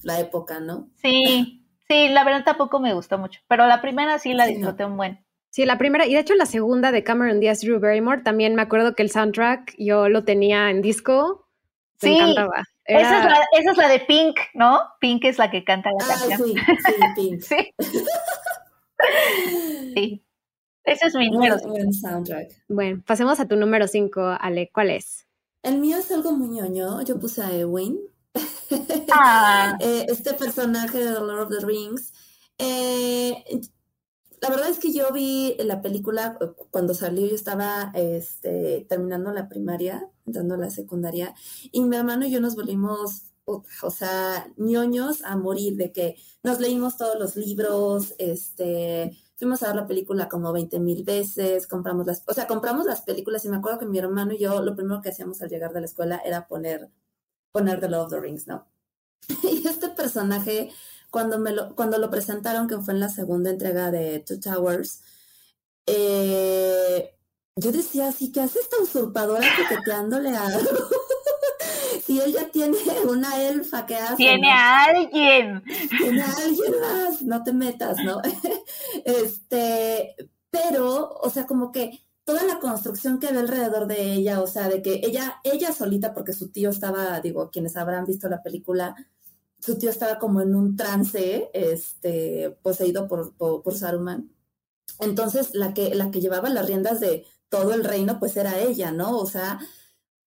la 0.03 0.19
época, 0.19 0.59
¿no? 0.59 0.91
Sí, 0.97 1.65
sí, 1.89 2.09
la 2.09 2.25
verdad 2.25 2.45
tampoco 2.45 2.81
me 2.81 2.95
gustó 2.95 3.19
mucho, 3.19 3.41
pero 3.47 3.67
la 3.67 3.81
primera 3.81 4.19
sí 4.19 4.33
la 4.35 4.47
disfruté 4.47 4.85
un 4.85 4.97
buen. 4.97 5.25
Sí, 5.51 5.65
la 5.65 5.79
primera, 5.79 6.07
y 6.07 6.15
de 6.15 6.21
hecho 6.21 6.35
la 6.35 6.47
segunda 6.47 6.91
de 6.91 7.05
Cameron 7.05 7.39
Diaz 7.39 7.61
Drew 7.61 7.79
Barrymore, 7.79 8.23
también 8.23 8.57
me 8.57 8.63
acuerdo 8.63 8.95
que 8.95 9.05
el 9.05 9.11
soundtrack 9.11 9.75
yo 9.79 10.09
lo 10.09 10.25
tenía 10.25 10.71
en 10.71 10.83
disco 10.83 11.44
sí, 12.05 12.19
Esa, 12.85 13.19
es 13.19 13.25
la, 13.25 13.45
esa 13.59 13.71
es 13.73 13.77
la 13.77 13.89
de 13.89 14.01
Pink, 14.01 14.37
¿no? 14.55 14.81
Pink 15.01 15.25
es 15.25 15.39
la 15.39 15.51
que 15.51 15.65
canta 15.65 15.91
la 15.91 16.05
ah, 16.05 16.09
canción. 16.09 16.49
Sí, 16.49 16.55
sí, 16.85 16.93
Pink. 17.17 17.41
sí. 17.41 17.75
sí. 19.95 20.25
Ese 20.85 21.07
es 21.07 21.15
mi 21.15 21.31
número. 21.31 21.57
Buen 21.67 21.93
soundtrack. 21.93 22.65
Bueno, 22.69 23.03
pasemos 23.07 23.41
a 23.41 23.49
tu 23.49 23.57
número 23.57 23.89
5, 23.89 24.37
Ale. 24.39 24.71
¿Cuál 24.73 24.91
es? 24.91 25.27
El 25.63 25.79
mío 25.79 25.97
es 25.97 26.13
algo 26.13 26.33
muy 26.33 26.49
ñoño. 26.49 27.03
Yo 27.03 27.19
puse 27.19 27.43
a 27.43 27.51
Ewin. 27.53 27.99
Ah. 29.11 29.77
Eh, 29.81 30.07
este 30.09 30.35
personaje 30.35 30.99
de 30.99 31.15
The 31.15 31.21
Lord 31.21 31.41
of 31.41 31.49
the 31.51 31.67
Rings. 31.67 32.13
Eh, 32.59 33.45
la 34.45 34.51
verdad 34.51 34.69
es 34.69 34.79
que 34.79 34.93
yo 34.93 35.11
vi 35.11 35.57
la 35.59 35.81
película 35.81 36.37
eh, 36.39 36.53
cuando 36.71 36.93
salió, 36.93 37.27
yo 37.27 37.35
estaba 37.35 37.91
este, 37.95 38.85
terminando 38.91 39.33
la 39.33 39.49
primaria, 39.49 40.11
entrando 40.27 40.55
a 40.55 40.59
la 40.59 40.69
secundaria, 40.69 41.35
y 41.73 41.83
mi 41.83 41.97
hermano 41.97 42.27
y 42.27 42.31
yo 42.31 42.43
nos 42.43 42.55
volvimos, 42.55 43.33
o 43.47 43.91
sea, 43.91 44.53
ñoños 44.59 45.23
a 45.25 45.37
morir, 45.37 45.77
de 45.77 45.93
que 45.93 46.17
nos 46.43 46.61
leímos 46.61 46.99
todos 46.99 47.19
los 47.19 47.37
libros, 47.37 48.15
este, 48.19 49.17
fuimos 49.37 49.63
a 49.63 49.69
ver 49.69 49.77
la 49.77 49.87
película 49.87 50.29
como 50.29 50.53
20 50.53 50.79
mil 50.79 51.05
veces, 51.05 51.67
compramos 51.67 52.07
las, 52.07 52.23
o 52.27 52.35
sea, 52.35 52.47
compramos 52.47 52.85
las 52.85 53.01
películas 53.01 53.47
y 53.47 53.49
me 53.49 53.57
acuerdo 53.57 53.79
que 53.79 53.87
mi 53.87 53.97
hermano 53.97 54.35
y 54.35 54.39
yo 54.39 54.61
lo 54.61 54.77
primero 54.77 55.01
que 55.01 55.09
hacíamos 55.09 55.41
al 55.41 55.49
llegar 55.49 55.73
de 55.73 55.81
la 55.81 55.87
escuela 55.87 56.21
era 56.23 56.47
poner, 56.47 56.91
poner 57.51 57.81
The 57.81 57.89
Lord 57.89 58.05
of 58.05 58.11
the 58.11 58.21
Rings, 58.21 58.47
¿no? 58.47 58.69
Y 59.43 59.67
este 59.67 59.89
personaje 59.89 60.71
cuando, 61.15 61.39
me 61.39 61.53
lo, 61.53 61.77
cuando 61.77 61.99
lo 61.99 62.11
presentaron, 62.11 62.67
que 62.67 62.77
fue 62.79 62.93
en 62.93 62.99
la 62.99 63.09
segunda 63.09 63.49
entrega 63.49 63.93
de 63.93 64.19
Two 64.19 64.41
Towers, 64.41 65.01
eh, 65.87 67.15
yo 67.55 67.71
decía 67.71 68.09
así, 68.09 68.33
¿qué 68.33 68.41
hace 68.41 68.59
esta 68.59 68.79
usurpadora 68.83 69.47
coqueteándole 69.57 70.31
a 70.31 70.49
si 72.05 72.21
él 72.21 72.33
ya 72.33 72.49
tiene 72.49 72.77
una 73.09 73.41
elfa 73.41 73.87
que 73.87 73.95
hace. 73.95 74.17
Tiene 74.17 74.51
a 74.51 74.87
alguien. 74.87 75.63
Tiene 75.97 76.21
a 76.21 76.33
alguien 76.33 76.81
más, 76.81 77.23
no 77.23 77.45
te 77.45 77.53
metas, 77.53 77.99
¿no? 78.05 78.21
este, 79.05 80.17
pero, 80.51 81.13
o 81.23 81.31
sea, 81.31 81.47
como 81.47 81.71
que 81.71 82.01
toda 82.25 82.43
la 82.43 82.59
construcción 82.59 83.21
que 83.21 83.31
ve 83.31 83.39
alrededor 83.39 83.87
de 83.87 84.15
ella, 84.15 84.41
o 84.41 84.49
sea, 84.49 84.69
de 84.69 84.83
que 84.83 85.01
ella, 85.05 85.41
ella 85.45 85.71
solita, 85.71 86.13
porque 86.13 86.33
su 86.33 86.51
tío 86.51 86.71
estaba, 86.71 87.21
digo, 87.21 87.51
quienes 87.53 87.77
habrán 87.77 88.05
visto 88.05 88.29
la 88.29 88.43
película, 88.43 88.97
su 89.65 89.79
tío 89.79 89.89
estaba 89.89 90.19
como 90.19 90.43
en 90.43 90.55
un 90.55 90.77
trance, 90.77 91.51
este, 91.55 92.51
poseído 92.63 93.09
por, 93.09 93.35
por, 93.35 93.75
Saruman. 93.75 94.31
Entonces, 95.01 95.55
la 95.55 95.73
que, 95.73 95.95
la 95.95 96.11
que 96.11 96.21
llevaba 96.21 96.51
las 96.51 96.67
riendas 96.67 97.01
de 97.01 97.25
todo 97.49 97.73
el 97.73 97.83
reino, 97.83 98.19
pues 98.19 98.37
era 98.37 98.59
ella, 98.59 98.93
¿no? 98.93 99.19
O 99.19 99.27
sea, 99.27 99.59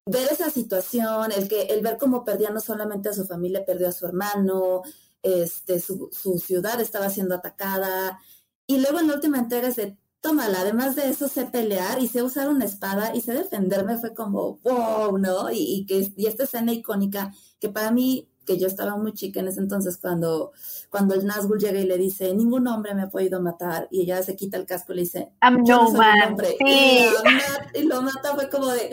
ver 0.08 0.28
esa 0.32 0.50
situación, 0.50 1.32
el 1.32 1.48
que, 1.48 1.64
el 1.68 1.84
ver 1.84 2.00
cómo 2.00 2.26
perdía 2.26 2.50
no 2.50 2.60
solamente 2.60 3.10
a 3.10 3.14
su 3.14 3.28
familia, 3.28 3.64
perdió 3.64 3.90
a 3.90 3.92
su 3.92 4.08
hermano, 4.08 4.82
este, 5.22 5.80
su, 5.80 6.10
su 6.12 6.40
ciudad 6.40 6.82
estaba 6.82 7.12
siendo 7.12 7.36
atacada. 7.36 8.20
Y 8.66 8.80
luego 8.80 9.00
en 9.00 9.08
la 9.08 9.14
última 9.14 9.38
entrega 9.38 9.68
es 9.68 9.76
de, 9.76 10.00
tómala, 10.20 10.62
además 10.62 10.96
de 10.96 11.10
eso 11.10 11.28
sé 11.28 11.46
pelear 11.46 12.02
y 12.02 12.08
sé 12.08 12.24
usar 12.24 12.50
una 12.50 12.66
espada 12.66 13.16
y 13.16 13.22
sé 13.22 13.34
defenderme, 13.34 14.00
fue 14.00 14.16
como, 14.16 14.58
wow, 14.64 15.20
¿no? 15.20 15.52
Y, 15.52 15.58
y 15.60 15.86
que, 15.86 16.12
y 16.16 16.26
esta 16.26 16.46
escena 16.46 16.74
icónica 16.74 17.32
que 17.60 17.70
para 17.70 17.92
mí 17.92 18.32
que 18.48 18.58
yo 18.58 18.66
estaba 18.66 18.96
muy 18.96 19.14
chica 19.14 19.42
en 19.42 19.50
ese 19.50 19.60
entonces 19.60 19.98
cuando, 19.98 20.54
cuando 20.90 21.14
el 21.14 21.28
Nazgûl 21.28 21.60
llega 21.60 21.80
y 21.80 21.86
le 21.86 21.98
dice, 21.98 22.34
ningún 22.34 22.66
hombre 22.68 22.96
me 22.96 23.04
ha 23.04 23.10
podido 23.10 23.42
matar, 23.42 23.88
y 23.92 24.02
ella 24.02 24.24
se 24.24 24.36
quita 24.36 24.58
el 24.58 24.66
casco 24.66 24.94
y 24.94 24.96
le 24.96 25.02
dice, 25.04 25.34
I'm 25.44 25.64
no, 25.64 25.92
man. 25.94 26.38
Y, 26.66 27.84
lo 27.84 28.02
mata, 28.02 28.34
fue 28.34 28.50
como 28.50 28.70
de, 28.70 28.90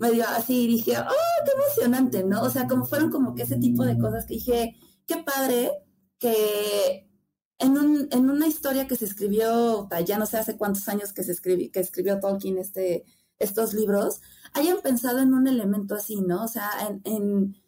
medio 0.00 0.24
así, 0.26 0.64
y 0.64 0.66
dije, 0.68 0.98
oh, 0.98 1.44
qué 1.44 1.52
emocionante, 1.52 2.24
¿no? 2.24 2.42
O 2.42 2.50
sea, 2.50 2.66
como 2.66 2.86
fueron 2.86 3.10
como 3.10 3.34
que 3.34 3.42
ese 3.42 3.56
tipo 3.56 3.84
de 3.84 3.98
cosas 3.98 4.24
que 4.24 4.34
dije, 4.34 4.76
qué 5.06 5.18
padre 5.18 5.70
que 6.18 7.06
en, 7.58 7.78
un, 7.78 8.08
en 8.10 8.30
una 8.30 8.46
historia 8.46 8.88
que 8.88 8.96
se 8.96 9.04
escribió, 9.04 9.88
ya 10.06 10.18
no 10.18 10.24
sé 10.24 10.38
hace 10.38 10.56
cuántos 10.56 10.88
años 10.88 11.12
que 11.12 11.22
se 11.22 11.32
escribió, 11.32 11.70
que 11.70 11.80
escribió 11.80 12.18
Tolkien 12.18 12.56
este, 12.56 13.04
estos 13.38 13.74
libros, 13.74 14.22
hayan 14.54 14.80
pensado 14.80 15.18
en 15.18 15.34
un 15.34 15.46
elemento 15.46 15.94
así, 15.94 16.22
¿no? 16.22 16.44
O 16.44 16.48
sea, 16.48 16.70
en 16.88 17.02
en 17.04 17.65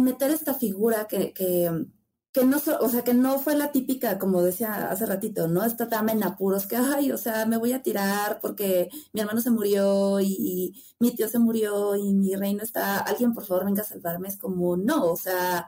meter 0.00 0.30
esta 0.30 0.54
figura 0.54 1.06
que, 1.08 1.32
que, 1.32 1.86
que 2.32 2.44
no, 2.44 2.58
o 2.80 2.88
sea, 2.88 3.04
que 3.04 3.14
no 3.14 3.38
fue 3.38 3.56
la 3.56 3.72
típica, 3.72 4.18
como 4.18 4.42
decía 4.42 4.90
hace 4.90 5.06
ratito, 5.06 5.48
¿no? 5.48 5.64
Esta 5.64 5.86
dama 5.86 6.12
en 6.12 6.22
apuros, 6.24 6.66
que, 6.66 6.76
ay, 6.76 7.12
o 7.12 7.18
sea, 7.18 7.46
me 7.46 7.58
voy 7.58 7.72
a 7.72 7.82
tirar 7.82 8.40
porque 8.40 8.88
mi 9.12 9.20
hermano 9.20 9.40
se 9.40 9.50
murió 9.50 10.20
y, 10.20 10.82
mi 10.98 11.14
tío 11.14 11.28
se 11.28 11.38
murió 11.38 11.96
y 11.96 12.14
mi 12.14 12.34
reino 12.34 12.62
está, 12.62 12.98
alguien 12.98 13.34
por 13.34 13.44
favor 13.44 13.66
venga 13.66 13.82
a 13.82 13.84
salvarme, 13.84 14.28
es 14.28 14.36
como, 14.38 14.76
no, 14.76 15.12
o 15.12 15.16
sea, 15.16 15.66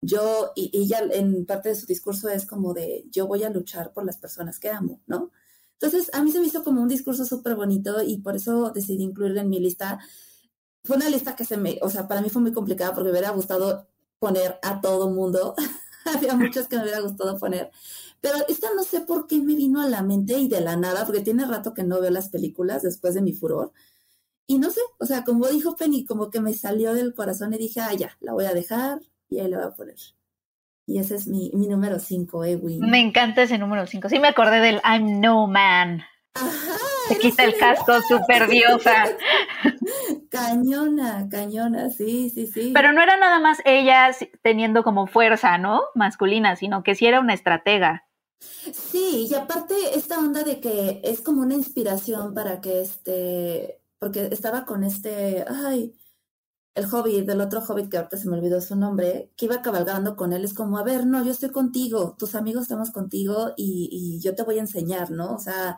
yo, 0.00 0.52
y, 0.56 0.70
y 0.72 0.84
ella 0.84 1.00
en 1.12 1.44
parte 1.46 1.70
de 1.70 1.74
su 1.76 1.86
discurso 1.86 2.28
es 2.28 2.46
como 2.46 2.74
de, 2.74 3.04
yo 3.10 3.26
voy 3.26 3.44
a 3.44 3.50
luchar 3.50 3.92
por 3.92 4.04
las 4.06 4.18
personas 4.18 4.58
que 4.58 4.70
amo, 4.70 5.02
¿no? 5.06 5.32
Entonces, 5.80 6.10
a 6.12 6.22
mí 6.22 6.32
se 6.32 6.40
me 6.40 6.46
hizo 6.46 6.64
como 6.64 6.82
un 6.82 6.88
discurso 6.88 7.24
súper 7.24 7.54
bonito 7.54 8.02
y 8.02 8.18
por 8.18 8.34
eso 8.36 8.72
decidí 8.72 9.04
incluirlo 9.04 9.40
en 9.40 9.48
mi 9.48 9.60
lista 9.60 10.00
fue 10.88 10.96
una 10.96 11.10
lista 11.10 11.36
que 11.36 11.44
se 11.44 11.58
me, 11.58 11.78
o 11.82 11.90
sea, 11.90 12.08
para 12.08 12.22
mí 12.22 12.30
fue 12.30 12.40
muy 12.40 12.50
complicada 12.50 12.94
porque 12.94 13.08
me 13.08 13.10
hubiera 13.10 13.28
gustado 13.28 13.86
poner 14.18 14.58
a 14.62 14.80
todo 14.80 15.10
mundo. 15.10 15.54
Había 16.06 16.34
muchas 16.34 16.66
que 16.66 16.76
me 16.76 16.84
hubiera 16.84 17.00
gustado 17.00 17.38
poner. 17.38 17.70
Pero 18.22 18.38
esta 18.48 18.68
no 18.74 18.82
sé 18.82 19.02
por 19.02 19.26
qué 19.26 19.36
me 19.36 19.54
vino 19.54 19.82
a 19.82 19.86
la 19.86 20.02
mente 20.02 20.38
y 20.38 20.48
de 20.48 20.62
la 20.62 20.76
nada, 20.76 21.04
porque 21.04 21.20
tiene 21.20 21.44
rato 21.44 21.74
que 21.74 21.84
no 21.84 22.00
veo 22.00 22.10
las 22.10 22.30
películas 22.30 22.80
después 22.80 23.12
de 23.12 23.20
mi 23.20 23.34
furor. 23.34 23.70
Y 24.46 24.58
no 24.58 24.70
sé, 24.70 24.80
o 24.98 25.04
sea, 25.04 25.24
como 25.24 25.46
dijo 25.48 25.76
Penny, 25.76 26.06
como 26.06 26.30
que 26.30 26.40
me 26.40 26.54
salió 26.54 26.94
del 26.94 27.12
corazón 27.12 27.52
y 27.52 27.58
dije, 27.58 27.80
ah, 27.80 27.92
ya, 27.92 28.16
la 28.20 28.32
voy 28.32 28.46
a 28.46 28.54
dejar 28.54 29.02
y 29.28 29.40
ahí 29.40 29.48
la 29.48 29.58
voy 29.58 29.66
a 29.66 29.74
poner. 29.74 29.96
Y 30.86 30.98
ese 31.00 31.16
es 31.16 31.26
mi, 31.26 31.50
mi 31.52 31.68
número 31.68 31.98
5, 31.98 32.44
Ewin. 32.46 32.80
Me 32.80 33.00
encanta 33.00 33.42
ese 33.42 33.58
número 33.58 33.86
5. 33.86 34.08
Sí 34.08 34.20
me 34.20 34.28
acordé 34.28 34.60
del 34.60 34.80
I'm 34.84 35.20
No 35.20 35.46
Man. 35.48 36.00
Se 37.08 37.18
quita 37.18 37.44
el 37.44 37.56
casco, 37.56 38.00
super 38.02 38.48
diosa. 38.48 39.04
Cañona, 40.30 41.26
cañona, 41.30 41.88
sí, 41.88 42.30
sí, 42.30 42.46
sí. 42.46 42.72
Pero 42.74 42.92
no 42.92 43.02
era 43.02 43.16
nada 43.16 43.40
más 43.40 43.58
ella 43.64 44.10
teniendo 44.42 44.82
como 44.82 45.06
fuerza, 45.06 45.56
¿no? 45.56 45.82
Masculina, 45.94 46.54
sino 46.56 46.82
que 46.82 46.94
sí 46.94 47.06
era 47.06 47.20
una 47.20 47.32
estratega. 47.32 48.06
Sí, 48.40 49.26
y 49.30 49.34
aparte 49.34 49.74
esta 49.94 50.18
onda 50.18 50.44
de 50.44 50.60
que 50.60 51.00
es 51.02 51.22
como 51.22 51.42
una 51.42 51.54
inspiración 51.54 52.34
para 52.34 52.60
que 52.60 52.82
este, 52.82 53.80
porque 53.98 54.28
estaba 54.30 54.64
con 54.64 54.84
este, 54.84 55.44
ay, 55.48 55.94
el 56.74 56.86
hobbit, 56.92 57.26
del 57.26 57.40
otro 57.40 57.60
hobbit 57.60 57.90
que 57.90 57.96
ahorita 57.96 58.16
se 58.16 58.28
me 58.28 58.36
olvidó 58.36 58.60
su 58.60 58.76
nombre, 58.76 59.32
que 59.36 59.46
iba 59.46 59.62
cabalgando 59.62 60.14
con 60.14 60.32
él, 60.32 60.44
es 60.44 60.54
como, 60.54 60.78
a 60.78 60.84
ver, 60.84 61.06
no, 61.06 61.24
yo 61.24 61.32
estoy 61.32 61.50
contigo, 61.50 62.14
tus 62.18 62.34
amigos 62.34 62.62
estamos 62.62 62.90
contigo 62.92 63.52
y, 63.56 63.88
y 63.90 64.20
yo 64.20 64.34
te 64.34 64.44
voy 64.44 64.58
a 64.58 64.60
enseñar, 64.60 65.10
¿no? 65.10 65.34
O 65.34 65.40
sea, 65.40 65.76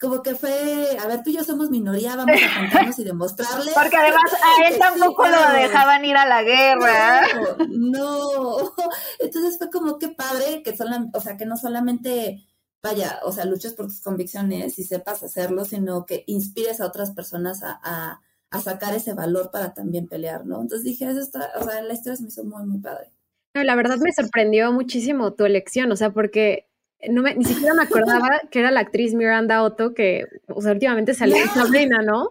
como 0.00 0.22
que 0.22 0.34
fue, 0.34 0.98
a 1.00 1.06
ver, 1.06 1.22
tú 1.22 1.30
y 1.30 1.36
yo 1.36 1.44
somos 1.44 1.70
minoría, 1.70 2.16
vamos 2.16 2.36
a 2.36 2.60
contarnos 2.60 2.98
y 2.98 3.04
demostrarle. 3.04 3.72
Porque 3.74 3.96
además 3.96 4.22
a 4.42 4.68
él 4.68 4.78
tampoco 4.78 5.26
lo 5.26 5.52
dejaban 5.52 6.04
ir 6.04 6.16
a 6.16 6.26
la 6.26 6.42
guerra. 6.42 7.22
No, 7.68 8.56
entonces 9.20 9.58
fue 9.58 9.70
como 9.70 9.98
que 9.98 10.08
padre, 10.08 10.62
que 10.62 10.74
o 11.12 11.20
sea, 11.20 11.36
que 11.36 11.46
no 11.46 11.56
solamente 11.56 12.44
vaya, 12.82 13.20
o 13.24 13.32
sea, 13.32 13.46
luches 13.46 13.72
por 13.72 13.86
tus 13.86 14.02
convicciones 14.02 14.78
y 14.78 14.84
sepas 14.84 15.22
hacerlo, 15.22 15.64
sino 15.64 16.04
que 16.04 16.24
inspires 16.26 16.80
a 16.80 16.86
otras 16.86 17.12
personas 17.12 17.62
a, 17.62 17.80
a, 17.82 18.20
sacar 18.60 18.94
ese 18.94 19.14
valor 19.14 19.50
para 19.50 19.74
también 19.74 20.06
pelear, 20.06 20.46
¿no? 20.46 20.60
Entonces 20.60 20.84
dije, 20.84 21.10
eso 21.10 21.18
está, 21.18 21.50
o 21.58 21.64
sea, 21.64 21.82
la 21.82 21.92
historia 21.92 22.16
se 22.16 22.22
me 22.22 22.28
hizo 22.28 22.44
muy, 22.44 22.64
muy 22.64 22.78
padre. 22.78 23.10
No, 23.54 23.64
la 23.64 23.74
verdad 23.74 23.96
me 23.98 24.12
sorprendió 24.12 24.70
muchísimo 24.72 25.32
tu 25.32 25.44
elección, 25.44 25.90
o 25.90 25.96
sea, 25.96 26.10
porque 26.10 26.68
no 27.10 27.22
me, 27.22 27.34
ni 27.34 27.44
siquiera 27.44 27.74
me 27.74 27.82
acordaba 27.82 28.28
que 28.50 28.60
era 28.60 28.70
la 28.70 28.80
actriz 28.80 29.14
Miranda 29.14 29.62
Otto 29.62 29.94
que, 29.94 30.26
o 30.48 30.60
sea, 30.60 30.72
últimamente 30.72 31.14
salió 31.14 31.36
en 31.36 31.48
Sabrina, 31.48 32.02
¿no? 32.02 32.30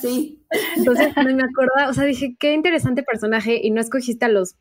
Sí. 0.00 0.44
Entonces 0.76 1.16
no 1.16 1.24
me 1.24 1.42
acordaba, 1.42 1.90
o 1.90 1.94
sea, 1.94 2.04
dije, 2.04 2.36
qué 2.38 2.52
interesante 2.52 3.02
personaje 3.02 3.60
y 3.62 3.70
no 3.70 3.80
escogiste 3.80 4.26
a 4.26 4.28
los 4.28 4.56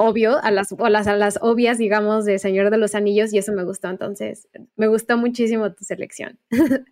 obvio, 0.00 0.42
a 0.42 0.50
las, 0.50 0.72
o 0.72 0.88
las, 0.88 1.06
a 1.06 1.14
las 1.14 1.38
obvias, 1.42 1.76
digamos, 1.76 2.24
de 2.24 2.38
Señor 2.38 2.70
de 2.70 2.78
los 2.78 2.94
Anillos, 2.94 3.34
y 3.34 3.38
eso 3.38 3.52
me 3.52 3.64
gustó. 3.64 3.88
Entonces, 3.88 4.48
me 4.76 4.88
gustó 4.88 5.18
muchísimo 5.18 5.72
tu 5.72 5.84
selección. 5.84 6.38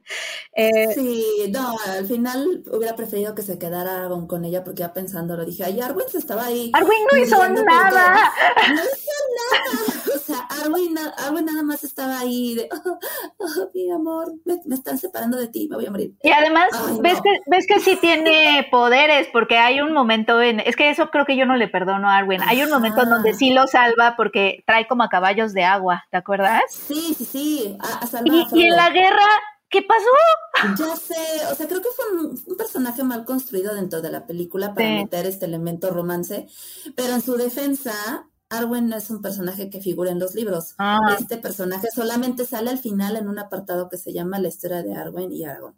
eh, 0.53 0.93
sí, 0.95 1.25
no, 1.51 1.75
al 1.87 2.05
final 2.05 2.63
hubiera 2.71 2.95
preferido 2.97 3.35
que 3.35 3.41
se 3.41 3.59
quedara 3.59 4.05
Arwen 4.05 4.27
con 4.27 4.45
ella, 4.45 4.63
porque 4.63 4.81
ya 4.81 4.93
pensando 4.93 5.39
lo 5.39 5.47
dije, 5.47 5.65
ay, 5.65 5.81
Arwen 5.81 6.07
se 6.07 6.19
estaba 6.19 6.45
ahí. 6.45 6.71
Arwen 6.75 6.99
no 7.11 7.19
hizo 7.19 7.37
nada. 7.49 8.31
No 8.69 8.75
hizo 8.75 9.19
nada. 9.39 10.05
O 10.15 10.21
sea, 10.21 10.41
Arwen, 10.51 10.93
nada 10.95 11.63
más 11.63 11.85
estaba 11.85 12.19
ahí 12.19 12.55
de, 12.55 12.69
oh, 12.71 12.99
oh, 13.39 13.71
mi 13.73 13.91
amor, 13.91 14.35
me, 14.45 14.75
están 14.75 14.99
separando 14.99 15.39
de 15.39 15.49
ti, 15.49 15.69
me 15.71 15.77
voy 15.77 15.87
a 15.87 15.91
morir. 15.91 16.13
Y 16.23 16.31
además, 16.31 16.69
ves, 17.01 17.21
que, 17.23 17.31
ves 17.47 17.67
que 17.67 17.81
sí 17.81 17.97
tiene 17.97 18.67
poderes, 18.71 19.29
porque 19.33 19.57
hay 19.57 19.81
un 19.81 19.93
momento 19.93 20.43
en, 20.43 20.61
es 20.61 20.77
que 20.77 20.91
eso 20.91 21.11
creo 21.11 21.25
que 21.25 21.37
yo 21.37 21.47
no 21.47 21.57
le 21.57 21.69
perdono 21.69 22.11
a 22.11 22.19
Arwen. 22.19 22.43
Hay 22.47 22.63
un 22.63 22.69
momento 22.69 22.98
donde 23.07 23.35
sí 23.35 23.53
lo 23.53 23.67
salva 23.67 24.15
porque 24.17 24.63
trae 24.67 24.87
como 24.87 25.03
a 25.03 25.09
caballos 25.09 25.53
de 25.53 25.65
agua, 25.65 26.05
¿te 26.11 26.17
acuerdas? 26.17 26.63
Sí, 26.69 27.15
sí, 27.17 27.25
sí. 27.25 27.79
y, 28.25 28.63
en 28.63 28.77
la 28.77 28.91
guerra, 28.91 29.27
¿qué 29.69 29.83
pasó? 29.83 30.77
Ya 30.79 30.97
sé, 30.97 31.47
o 31.51 31.55
sea, 31.55 31.69
creo 31.69 31.81
que 31.81 31.89
fue 31.95 32.05
un, 32.27 32.57
personaje 32.57 33.05
mal 33.05 33.25
construido 33.25 33.75
dentro 33.75 34.01
de 34.01 34.11
la 34.11 34.27
película 34.27 34.75
para 34.75 34.89
meter 34.89 35.27
este 35.27 35.47
elemento 35.47 35.91
romance, 35.91 36.49
pero 36.97 37.15
en 37.15 37.23
su 37.23 37.37
defensa, 37.37 38.29
Arwen 38.51 38.89
no 38.89 38.97
es 38.97 39.11
un 39.11 39.23
personaje 39.23 39.71
que 39.71 39.81
figura 39.81 40.11
en 40.11 40.19
los 40.19 40.35
libros. 40.35 40.75
Ah. 40.79 41.17
Este 41.19 41.37
personaje 41.37 41.89
solamente 41.95 42.45
sale 42.47 42.71
al 42.71 42.79
final 42.79 43.17
en 43.17 43.29
un 43.29 43.39
apartado 43.39 43.89
que 43.89 43.99
se 43.99 44.13
llama 44.13 44.39
La 44.39 44.49
historia 44.49 44.83
de 44.83 44.95
Arwen 44.97 45.33
y 45.33 45.45
Aragorn. 45.45 45.77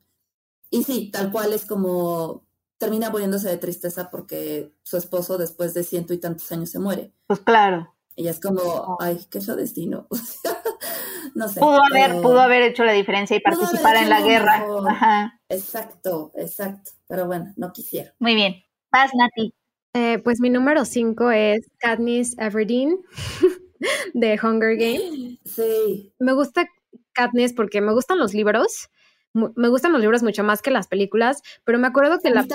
Y 0.70 0.85
sí, 0.85 1.11
tal 1.11 1.33
cual 1.33 1.52
es 1.52 1.66
como 1.66 2.46
termina 2.80 3.10
muriéndose 3.10 3.48
de 3.48 3.58
tristeza 3.58 4.10
porque 4.10 4.72
su 4.82 4.96
esposo 4.96 5.36
después 5.36 5.74
de 5.74 5.84
ciento 5.84 6.14
y 6.14 6.18
tantos 6.18 6.50
años 6.50 6.70
se 6.70 6.78
muere. 6.78 7.12
Pues 7.26 7.40
claro. 7.40 7.94
Ella 8.16 8.30
es 8.30 8.40
como, 8.40 8.96
ay, 9.00 9.20
qué 9.30 9.38
es 9.38 9.44
su 9.44 9.54
destino. 9.54 10.08
no 11.34 11.48
sé. 11.48 11.60
Pudo 11.60 11.78
haber, 11.84 12.22
pudo 12.22 12.40
haber 12.40 12.62
hecho 12.62 12.84
la 12.84 12.92
diferencia 12.92 13.36
y 13.36 13.40
participar 13.40 13.96
en 13.96 14.08
la 14.08 14.22
guerra. 14.22 14.66
Ajá. 14.88 15.40
Exacto, 15.50 16.32
exacto. 16.34 16.92
Pero 17.06 17.26
bueno, 17.26 17.52
no 17.56 17.70
quisiera. 17.72 18.14
Muy 18.18 18.34
bien. 18.34 18.54
Paz, 18.88 19.10
Nati. 19.14 19.54
Eh, 19.92 20.18
pues 20.24 20.40
mi 20.40 20.48
número 20.48 20.86
cinco 20.86 21.30
es 21.30 21.70
Katniss 21.78 22.36
Everdeen 22.38 22.98
de 24.14 24.40
Hunger 24.42 24.76
Games. 24.76 25.38
Sí. 25.44 26.14
Me 26.18 26.32
gusta 26.32 26.66
Katniss 27.12 27.52
porque 27.52 27.82
me 27.82 27.92
gustan 27.92 28.18
los 28.18 28.32
libros 28.32 28.88
me 29.32 29.68
gustan 29.68 29.92
los 29.92 30.00
libros 30.00 30.22
mucho 30.22 30.42
más 30.42 30.62
que 30.62 30.70
las 30.70 30.88
películas, 30.88 31.42
pero 31.64 31.78
me 31.78 31.86
acuerdo 31.86 32.18
que 32.18 32.30
la, 32.30 32.46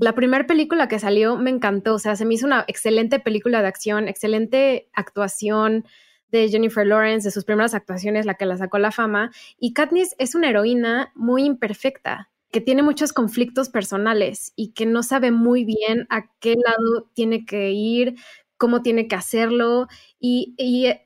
la 0.00 0.14
primera 0.14 0.46
película 0.46 0.88
que 0.88 0.98
salió 0.98 1.36
me 1.36 1.50
encantó, 1.50 1.94
o 1.94 1.98
sea, 1.98 2.16
se 2.16 2.24
me 2.24 2.34
hizo 2.34 2.46
una 2.46 2.64
excelente 2.68 3.20
película 3.20 3.60
de 3.60 3.68
acción, 3.68 4.08
excelente 4.08 4.88
actuación 4.94 5.84
de 6.30 6.48
Jennifer 6.48 6.86
Lawrence, 6.86 7.28
de 7.28 7.32
sus 7.32 7.44
primeras 7.44 7.74
actuaciones, 7.74 8.24
la 8.24 8.34
que 8.34 8.46
la 8.46 8.56
sacó 8.56 8.78
la 8.78 8.90
fama, 8.90 9.30
y 9.58 9.74
Katniss 9.74 10.14
es 10.18 10.34
una 10.34 10.48
heroína 10.48 11.12
muy 11.14 11.44
imperfecta, 11.44 12.30
que 12.50 12.60
tiene 12.60 12.82
muchos 12.82 13.12
conflictos 13.12 13.68
personales 13.70 14.52
y 14.56 14.72
que 14.72 14.86
no 14.86 15.02
sabe 15.02 15.30
muy 15.30 15.64
bien 15.64 16.06
a 16.10 16.30
qué 16.38 16.54
lado 16.54 17.10
tiene 17.14 17.44
que 17.46 17.70
ir, 17.72 18.14
cómo 18.62 18.80
tiene 18.80 19.08
que 19.08 19.16
hacerlo 19.16 19.88
y, 20.20 20.54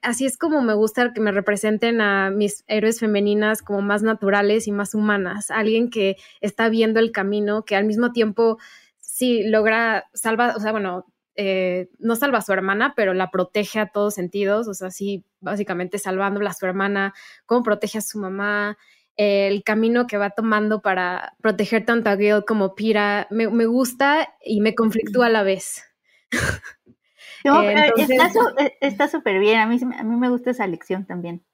así 0.02 0.26
es 0.26 0.36
como 0.36 0.60
me 0.60 0.74
gusta 0.74 1.14
que 1.14 1.22
me 1.22 1.32
representen 1.32 2.02
a 2.02 2.28
mis 2.28 2.64
héroes 2.66 3.00
femeninas 3.00 3.62
como 3.62 3.80
más 3.80 4.02
naturales 4.02 4.68
y 4.68 4.72
más 4.72 4.94
humanas, 4.94 5.50
alguien 5.50 5.88
que 5.88 6.16
está 6.42 6.68
viendo 6.68 7.00
el 7.00 7.12
camino, 7.12 7.64
que 7.64 7.74
al 7.74 7.86
mismo 7.86 8.12
tiempo 8.12 8.58
sí 8.98 9.42
logra, 9.42 10.04
salva, 10.12 10.52
o 10.54 10.60
sea, 10.60 10.70
bueno, 10.70 11.06
eh, 11.34 11.88
no 11.98 12.14
salva 12.14 12.38
a 12.38 12.42
su 12.42 12.52
hermana, 12.52 12.92
pero 12.94 13.14
la 13.14 13.30
protege 13.30 13.78
a 13.80 13.86
todos 13.86 14.12
sentidos, 14.12 14.68
o 14.68 14.74
sea, 14.74 14.90
sí, 14.90 15.24
básicamente 15.40 15.96
salvándola 15.98 16.50
a 16.50 16.52
su 16.52 16.66
hermana, 16.66 17.14
cómo 17.46 17.62
protege 17.62 17.96
a 17.96 18.02
su 18.02 18.18
mamá, 18.18 18.76
el 19.16 19.64
camino 19.64 20.06
que 20.06 20.18
va 20.18 20.28
tomando 20.28 20.82
para 20.82 21.34
proteger 21.40 21.86
tanto 21.86 22.10
a 22.10 22.16
Gail 22.16 22.44
como 22.46 22.74
Pira, 22.74 23.28
me, 23.30 23.48
me 23.48 23.64
gusta 23.64 24.28
y 24.44 24.60
me 24.60 24.74
conflictúa 24.74 25.24
a 25.24 25.30
la 25.30 25.42
vez. 25.42 25.82
Eh, 27.46 28.76
está 28.80 29.08
súper 29.08 29.38
bien, 29.38 29.60
a 29.60 29.66
mí, 29.66 29.78
a 29.82 30.02
mí 30.02 30.16
me 30.16 30.28
gusta 30.28 30.50
esa 30.50 30.66
lección 30.66 31.06
también. 31.06 31.44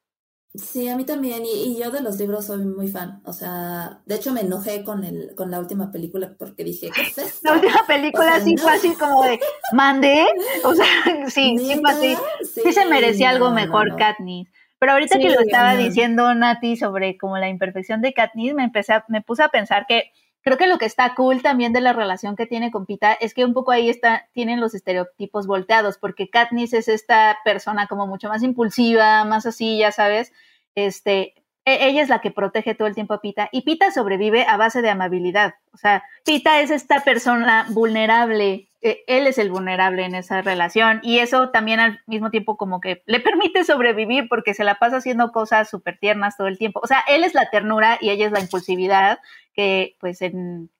Sí, 0.54 0.86
a 0.90 0.96
mí 0.96 1.04
también, 1.04 1.44
y, 1.46 1.78
yo 1.78 1.90
de 1.90 2.02
los 2.02 2.18
libros 2.18 2.44
soy 2.44 2.66
muy 2.66 2.86
fan, 2.86 3.22
o 3.24 3.32
sea, 3.32 4.02
de 4.04 4.16
hecho 4.16 4.32
me 4.32 4.42
enojé 4.42 4.84
con 4.84 5.02
el, 5.02 5.34
con 5.34 5.50
la 5.50 5.58
última 5.58 5.90
película 5.90 6.34
porque 6.38 6.62
dije, 6.62 6.90
¿qué 6.94 7.00
es 7.02 7.16
esto? 7.16 7.40
La 7.48 7.54
última 7.54 7.86
película 7.86 8.38
sí 8.40 8.58
fue 8.58 8.72
así 8.72 8.94
como 8.94 9.22
de, 9.22 9.40
¿mandé? 9.72 10.26
O 10.64 10.74
sea, 10.74 10.84
sí, 11.28 11.56
sí 11.56 11.80
fue 11.80 11.90
así, 11.90 12.16
sí, 12.62 12.70
se 12.70 12.84
merecía 12.84 13.30
algo 13.30 13.50
mejor 13.50 13.96
Katniss. 13.96 14.50
Pero 14.78 14.92
ahorita 14.92 15.18
que 15.18 15.30
lo 15.30 15.40
estaba 15.40 15.76
diciendo 15.76 16.34
Nati 16.34 16.76
sobre 16.76 17.16
como 17.16 17.38
la 17.38 17.48
imperfección 17.48 18.02
de 18.02 18.12
Katniss, 18.12 18.52
me 18.52 18.64
empecé 18.64 18.94
me 19.08 19.22
puse 19.22 19.44
a 19.44 19.48
pensar 19.48 19.86
que 19.86 20.10
Creo 20.42 20.58
que 20.58 20.66
lo 20.66 20.78
que 20.78 20.86
está 20.86 21.14
cool 21.14 21.40
también 21.40 21.72
de 21.72 21.80
la 21.80 21.92
relación 21.92 22.34
que 22.34 22.46
tiene 22.46 22.70
con 22.72 22.84
Pita 22.84 23.12
es 23.12 23.32
que 23.32 23.44
un 23.44 23.54
poco 23.54 23.70
ahí 23.70 23.88
está, 23.88 24.28
tienen 24.32 24.60
los 24.60 24.74
estereotipos 24.74 25.46
volteados, 25.46 25.98
porque 25.98 26.28
Katniss 26.28 26.72
es 26.72 26.88
esta 26.88 27.38
persona 27.44 27.86
como 27.86 28.08
mucho 28.08 28.28
más 28.28 28.42
impulsiva, 28.42 29.24
más 29.24 29.46
así, 29.46 29.78
ya 29.78 29.92
sabes, 29.92 30.32
este, 30.74 31.34
e, 31.64 31.86
ella 31.86 32.02
es 32.02 32.08
la 32.08 32.20
que 32.20 32.32
protege 32.32 32.74
todo 32.74 32.88
el 32.88 32.94
tiempo 32.94 33.14
a 33.14 33.20
Pita 33.20 33.48
y 33.52 33.62
Pita 33.62 33.92
sobrevive 33.92 34.44
a 34.44 34.56
base 34.56 34.82
de 34.82 34.90
amabilidad. 34.90 35.54
O 35.72 35.76
sea, 35.76 36.02
Pita 36.24 36.60
es 36.60 36.70
esta 36.70 37.00
persona 37.04 37.66
vulnerable, 37.70 38.71
él 38.82 39.26
es 39.28 39.38
el 39.38 39.50
vulnerable 39.50 40.04
en 40.04 40.14
esa 40.14 40.42
relación 40.42 41.00
y 41.02 41.18
eso 41.18 41.50
también 41.50 41.78
al 41.78 42.00
mismo 42.06 42.30
tiempo 42.30 42.56
como 42.56 42.80
que 42.80 43.02
le 43.06 43.20
permite 43.20 43.64
sobrevivir 43.64 44.28
porque 44.28 44.54
se 44.54 44.64
la 44.64 44.78
pasa 44.78 44.96
haciendo 44.96 45.30
cosas 45.30 45.70
súper 45.70 45.98
tiernas 45.98 46.36
todo 46.36 46.48
el 46.48 46.58
tiempo. 46.58 46.80
O 46.82 46.86
sea, 46.86 47.02
él 47.08 47.24
es 47.24 47.34
la 47.34 47.48
ternura 47.50 47.98
y 48.00 48.10
ella 48.10 48.26
es 48.26 48.32
la 48.32 48.40
impulsividad 48.40 49.20
que 49.54 49.96
pues 50.00 50.20
en 50.22 50.70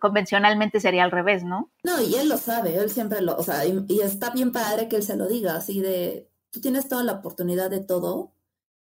convencionalmente 0.00 0.78
sería 0.78 1.04
al 1.04 1.10
revés, 1.10 1.42
¿no? 1.42 1.72
No, 1.82 2.00
y 2.00 2.14
él 2.14 2.28
lo 2.28 2.36
sabe, 2.38 2.76
él 2.76 2.90
siempre 2.90 3.20
lo, 3.20 3.36
o 3.36 3.42
sea, 3.42 3.64
y 3.66 4.00
está 4.00 4.30
bien 4.30 4.52
padre 4.52 4.88
que 4.88 4.96
él 4.96 5.02
se 5.02 5.16
lo 5.16 5.26
diga, 5.26 5.56
así 5.56 5.80
de, 5.80 6.28
tú 6.50 6.60
tienes 6.60 6.88
toda 6.88 7.02
la 7.02 7.14
oportunidad 7.14 7.68
de 7.70 7.80
todo 7.80 8.32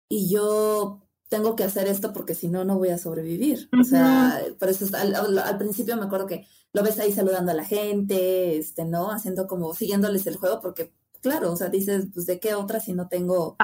y 0.09 0.33
yo 0.33 1.04
tengo 1.35 1.57
que 1.57 1.65
hacer 1.65 1.89
esto 1.89 2.13
porque 2.13 2.33
si 2.33 2.47
no, 2.47 2.63
no 2.63 2.77
voy 2.77 2.89
a 2.89 2.97
sobrevivir. 2.97 3.67
O 3.77 3.83
sea, 3.83 4.41
por 4.57 4.69
eso 4.69 4.85
al, 4.95 5.57
principio 5.57 5.97
me 5.97 6.05
acuerdo 6.05 6.27
que 6.27 6.47
lo 6.71 6.81
ves 6.81 6.97
ahí 6.97 7.11
saludando 7.11 7.51
a 7.51 7.55
la 7.55 7.65
gente, 7.65 8.57
este, 8.57 8.85
¿no? 8.85 9.11
Haciendo 9.11 9.45
como, 9.45 9.73
siguiéndoles 9.73 10.25
el 10.27 10.37
juego 10.37 10.61
porque, 10.61 10.93
claro, 11.21 11.51
o 11.51 11.57
sea, 11.57 11.67
dices, 11.67 12.07
pues, 12.13 12.25
¿de 12.25 12.39
qué 12.39 12.55
otra 12.55 12.79
si 12.79 12.93
no 12.93 13.09
tengo, 13.09 13.57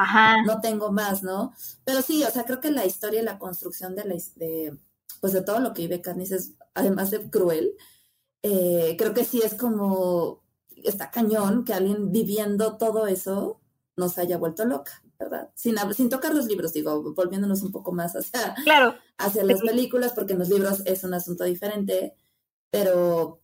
no 0.46 0.60
tengo 0.60 0.92
más, 0.92 1.24
¿no? 1.24 1.54
Pero 1.86 2.02
sí, 2.02 2.26
o 2.26 2.30
sea, 2.30 2.44
creo 2.44 2.60
que 2.60 2.72
la 2.72 2.86
historia 2.86 3.22
y 3.22 3.24
la 3.26 3.40
construcción 3.40 3.96
de 3.96 4.04
la, 4.04 4.16
de, 4.36 4.78
pues, 5.22 5.32
de 5.32 5.42
todo 5.42 5.62
lo 5.62 5.74
que 5.74 5.84
vive 5.84 6.02
Carnice 6.02 6.36
es, 6.36 6.52
además 6.74 7.10
de 7.10 7.30
cruel, 7.30 7.72
eh, 8.44 8.96
creo 8.98 9.14
que 9.14 9.24
sí 9.24 9.42
es 9.42 9.54
como, 9.54 10.44
está 10.84 11.10
cañón 11.10 11.64
que 11.64 11.74
alguien 11.74 12.12
viviendo 12.12 12.76
todo 12.76 13.08
eso 13.08 13.62
nos 13.96 14.18
haya 14.18 14.38
vuelto 14.38 14.66
loca. 14.66 15.02
¿Verdad? 15.22 15.50
Sin, 15.56 15.76
sin 15.94 16.10
tocar 16.10 16.34
los 16.34 16.46
libros, 16.46 16.74
digo, 16.74 17.14
volviéndonos 17.14 17.62
un 17.64 17.72
poco 17.72 17.92
más 17.92 18.16
hacia, 18.16 18.56
claro. 18.64 18.96
hacia 19.18 19.44
las 19.44 19.62
películas, 19.62 20.14
porque 20.14 20.34
en 20.34 20.40
los 20.40 20.50
libros 20.50 20.82
es 20.86 21.04
un 21.04 21.14
asunto 21.14 21.44
diferente, 21.44 22.16
pero, 22.70 23.42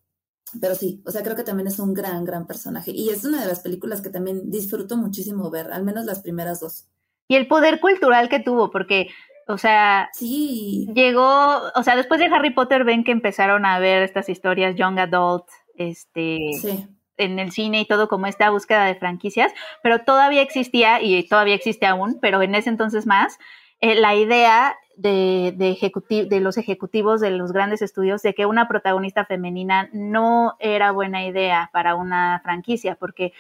pero 0.59 0.75
sí, 0.75 1.01
o 1.05 1.11
sea, 1.11 1.23
creo 1.23 1.35
que 1.35 1.43
también 1.43 1.67
es 1.67 1.79
un 1.79 1.93
gran, 1.93 2.25
gran 2.25 2.47
personaje. 2.47 2.91
Y 2.91 3.09
es 3.09 3.23
una 3.25 3.41
de 3.41 3.47
las 3.47 3.59
películas 3.59 4.01
que 4.01 4.09
también 4.09 4.49
disfruto 4.49 4.97
muchísimo 4.97 5.49
ver, 5.49 5.71
al 5.71 5.83
menos 5.83 6.05
las 6.05 6.21
primeras 6.21 6.59
dos. 6.59 6.87
Y 7.27 7.35
el 7.35 7.47
poder 7.47 7.79
cultural 7.79 8.29
que 8.29 8.39
tuvo, 8.39 8.71
porque, 8.71 9.09
o 9.47 9.57
sea, 9.57 10.09
sí. 10.13 10.87
llegó, 10.93 11.61
o 11.75 11.83
sea, 11.83 11.95
después 11.95 12.19
de 12.19 12.27
Harry 12.27 12.53
Potter 12.53 12.83
ven 12.83 13.03
que 13.03 13.11
empezaron 13.11 13.65
a 13.65 13.79
ver 13.79 14.03
estas 14.03 14.29
historias 14.29 14.75
young 14.75 14.99
adult, 14.99 15.45
este, 15.75 16.37
sí 16.61 16.87
en 17.17 17.39
el 17.39 17.51
cine 17.51 17.81
y 17.81 17.85
todo 17.85 18.07
como 18.07 18.27
esta 18.27 18.49
búsqueda 18.49 18.85
de 18.85 18.95
franquicias, 18.95 19.53
pero 19.83 19.99
todavía 19.99 20.41
existía 20.41 21.01
y 21.01 21.27
todavía 21.27 21.55
existe 21.55 21.85
aún, 21.85 22.19
pero 22.21 22.41
en 22.41 22.55
ese 22.55 22.69
entonces 22.69 23.05
más, 23.05 23.37
eh, 23.79 23.95
la 23.95 24.15
idea 24.15 24.75
de, 24.95 25.53
de, 25.55 26.25
de 26.25 26.39
los 26.39 26.57
ejecutivos 26.57 27.21
de 27.21 27.29
los 27.29 27.51
grandes 27.51 27.81
estudios 27.81 28.23
de 28.23 28.33
que 28.33 28.47
una 28.47 28.67
protagonista 28.67 29.25
femenina 29.25 29.89
no 29.93 30.55
era 30.59 30.91
buena 30.91 31.25
idea 31.25 31.69
para 31.71 31.95
una 31.95 32.39
franquicia, 32.43 32.95
porque 32.95 33.33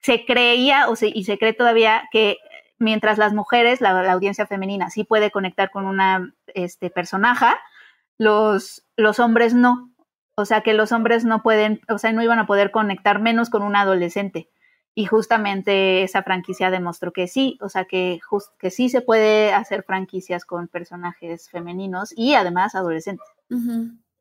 se 0.00 0.24
creía 0.24 0.88
o 0.88 0.94
y 1.00 1.24
se 1.24 1.38
cree 1.38 1.52
todavía 1.52 2.08
que 2.10 2.38
mientras 2.78 3.18
las 3.18 3.32
mujeres, 3.32 3.80
la, 3.80 4.10
audiencia 4.10 4.46
femenina 4.46 4.90
sí 4.90 5.04
puede 5.04 5.30
conectar 5.30 5.70
con 5.70 5.86
una 5.86 6.34
este, 6.54 6.90
personaje, 6.90 7.46
los, 8.18 8.84
los 8.96 9.20
hombres 9.20 9.54
no. 9.54 9.89
O 10.34 10.44
sea 10.44 10.62
que 10.62 10.74
los 10.74 10.92
hombres 10.92 11.24
no 11.24 11.42
pueden, 11.42 11.80
o 11.88 11.98
sea, 11.98 12.12
no 12.12 12.22
iban 12.22 12.38
a 12.38 12.46
poder 12.46 12.70
conectar 12.70 13.20
menos 13.20 13.50
con 13.50 13.62
un 13.62 13.76
adolescente. 13.76 14.48
Y 14.94 15.06
justamente 15.06 16.02
esa 16.02 16.22
franquicia 16.22 16.70
demostró 16.70 17.12
que 17.12 17.28
sí, 17.28 17.58
o 17.60 17.68
sea 17.68 17.84
que, 17.84 18.20
que 18.58 18.70
sí 18.70 18.88
se 18.88 19.00
puede 19.00 19.52
hacer 19.52 19.84
franquicias 19.84 20.44
con 20.44 20.68
personajes 20.68 21.48
femeninos 21.48 22.12
y 22.16 22.34
además 22.34 22.74
adolescentes. 22.74 23.26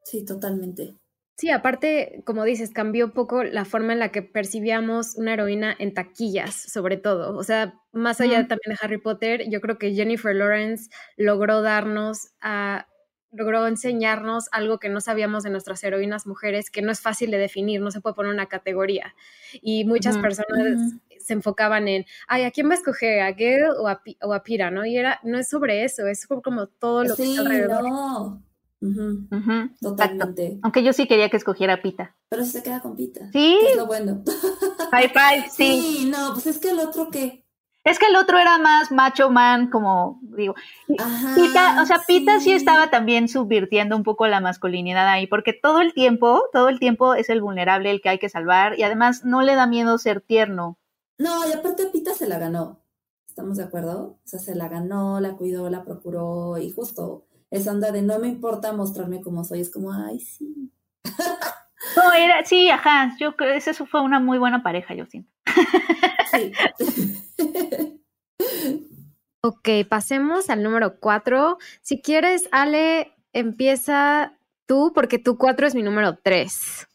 Sí, 0.04 0.24
totalmente. 0.26 0.96
Sí, 1.40 1.50
aparte, 1.52 2.22
como 2.26 2.44
dices, 2.44 2.72
cambió 2.72 3.06
un 3.06 3.12
poco 3.12 3.46
la 3.46 3.64
forma 3.64 3.94
en 3.94 4.00
la 4.00 4.12
que 4.12 4.22
percibíamos 4.22 5.16
una 5.16 5.34
heroína 5.34 5.74
en 5.80 5.94
taquillas, 5.94 6.54
sobre 6.54 6.98
todo. 6.98 7.38
O 7.38 7.44
sea, 7.46 7.80
más 7.94 8.20
allá 8.20 8.46
también 8.50 8.72
de 8.72 8.78
Harry 8.82 8.98
Potter, 8.98 9.50
yo 9.50 9.62
creo 9.62 9.78
que 9.78 9.94
Jennifer 9.94 10.36
Lawrence 10.36 10.90
logró 11.16 11.62
darnos 11.62 12.32
a 12.42 12.88
logró 13.32 13.68
enseñarnos 13.68 14.48
algo 14.52 14.80
que 14.80 14.90
no 14.90 15.02
sabíamos 15.02 15.44
de 15.44 15.50
nuestras 15.50 15.84
heroínas 15.84 16.26
mujeres, 16.26 16.72
que 16.72 16.82
no 16.82 16.92
es 16.92 17.02
fácil 17.02 17.32
de 17.32 17.38
definir, 17.38 17.82
no 17.82 17.92
se 17.92 18.02
puede 18.02 18.16
poner 18.16 18.34
una 18.34 18.48
categoría. 18.48 19.16
Y 19.62 19.86
muchas 19.86 20.18
personas 20.18 20.96
se 21.20 21.34
enfocaban 21.34 21.88
en, 21.88 22.06
ay, 22.28 22.44
¿a 22.44 22.52
quién 22.52 22.68
va 22.68 22.74
a 22.74 22.78
escoger? 22.78 23.22
¿A 23.22 23.34
Gail 23.34 23.66
o 23.80 23.88
a, 23.88 24.02
o 24.24 24.34
a 24.34 24.44
Pira? 24.44 24.72
¿no? 24.72 24.86
Y 24.86 24.98
era, 24.98 25.20
no 25.24 25.38
es 25.38 25.50
sobre 25.50 25.84
eso, 25.84 26.08
es 26.08 26.26
como 26.28 26.68
todo 26.68 27.04
lo 27.04 27.16
que 27.16 27.24
está 27.24 27.42
alrededor. 27.42 27.84
No. 27.84 28.44
Totalmente. 29.82 30.60
Aunque 30.62 30.84
yo 30.84 30.94
sí 30.94 31.08
quería 31.08 31.30
que 31.30 31.38
escogiera 31.38 31.82
Pita. 31.82 32.16
Pero 32.30 32.46
se 32.46 32.64
queda 32.64 32.80
con 32.80 32.96
Pita. 32.96 33.30
Sí. 33.32 33.60
Es 33.70 33.76
lo 33.76 33.86
bueno. 33.86 34.24
High 34.92 35.10
five, 35.10 35.50
sí. 35.52 35.82
Sí, 35.82 36.10
no, 36.10 36.34
pues 36.34 36.48
es 36.48 36.58
que 36.60 36.70
el 36.70 36.80
otro 36.80 37.10
que. 37.10 37.46
Es 37.90 37.98
que 37.98 38.06
el 38.06 38.16
otro 38.18 38.38
era 38.38 38.60
más 38.60 38.92
macho 38.92 39.32
man, 39.32 39.72
como 39.72 40.20
digo. 40.22 40.54
Pita, 40.88 41.82
o 41.82 41.86
sea, 41.88 42.04
Pita 42.06 42.40
sí. 42.40 42.52
estaba 42.52 42.92
también 42.92 43.28
subvirtiendo 43.28 43.96
un 43.96 44.04
poco 44.04 44.28
la 44.28 44.40
masculinidad 44.40 45.08
ahí, 45.08 45.26
porque 45.26 45.54
todo 45.54 45.82
el 45.82 45.96
tiempo, 45.96 46.44
todo 46.54 46.70
el 46.70 46.78
tiempo 46.78 47.16
es 47.16 47.30
el 47.30 47.42
vulnerable, 47.42 47.90
el 47.90 48.00
que 48.00 48.10
hay 48.10 48.20
que 48.20 48.30
salvar, 48.30 48.78
y 48.78 48.84
además 48.84 49.26
no 49.26 49.42
le 49.42 49.56
da 49.56 49.66
miedo 49.66 49.98
ser 49.98 50.22
tierno. 50.22 50.78
No, 51.18 51.50
y 51.50 51.52
aparte 51.52 51.88
Pita 51.88 52.14
se 52.14 52.28
la 52.28 52.38
ganó. 52.38 52.80
¿Estamos 53.28 53.58
de 53.58 53.64
acuerdo? 53.64 54.20
O 54.24 54.28
sea, 54.28 54.40
se 54.40 54.54
la 54.54 54.68
ganó, 54.68 55.20
la 55.20 55.32
cuidó, 55.32 55.68
la 55.72 55.84
procuró, 55.84 56.60
y 56.60 56.70
justo 56.70 57.26
esa 57.50 57.72
onda 57.72 57.92
de 57.92 58.04
no 58.04 58.20
me 58.20 58.28
importa 58.28 58.72
mostrarme 58.72 59.22
como 59.22 59.44
soy, 59.44 59.62
es 59.62 59.72
como, 59.72 59.92
ay, 59.92 60.20
sí. 60.20 60.72
No, 61.96 62.14
era, 62.14 62.46
sí, 62.46 62.70
ajá, 62.70 63.16
yo 63.20 63.36
creo 63.36 63.54
que 63.54 63.72
eso 63.72 63.86
fue 63.88 64.02
una 64.02 64.20
muy 64.20 64.38
buena 64.38 64.62
pareja, 64.62 64.94
yo 64.94 65.08
siento. 65.08 65.32
Sí. 66.32 66.52
ok, 69.44 69.70
pasemos 69.90 70.50
al 70.50 70.64
número 70.64 71.00
cuatro. 71.00 71.58
Si 71.82 72.02
quieres, 72.02 72.48
Ale, 72.52 73.14
empieza 73.34 74.38
tú, 74.66 74.92
porque 74.94 75.20
tu 75.20 75.38
cuatro 75.38 75.68
es 75.68 75.76
mi 75.76 75.84
número 75.84 76.18
tres. 76.24 76.88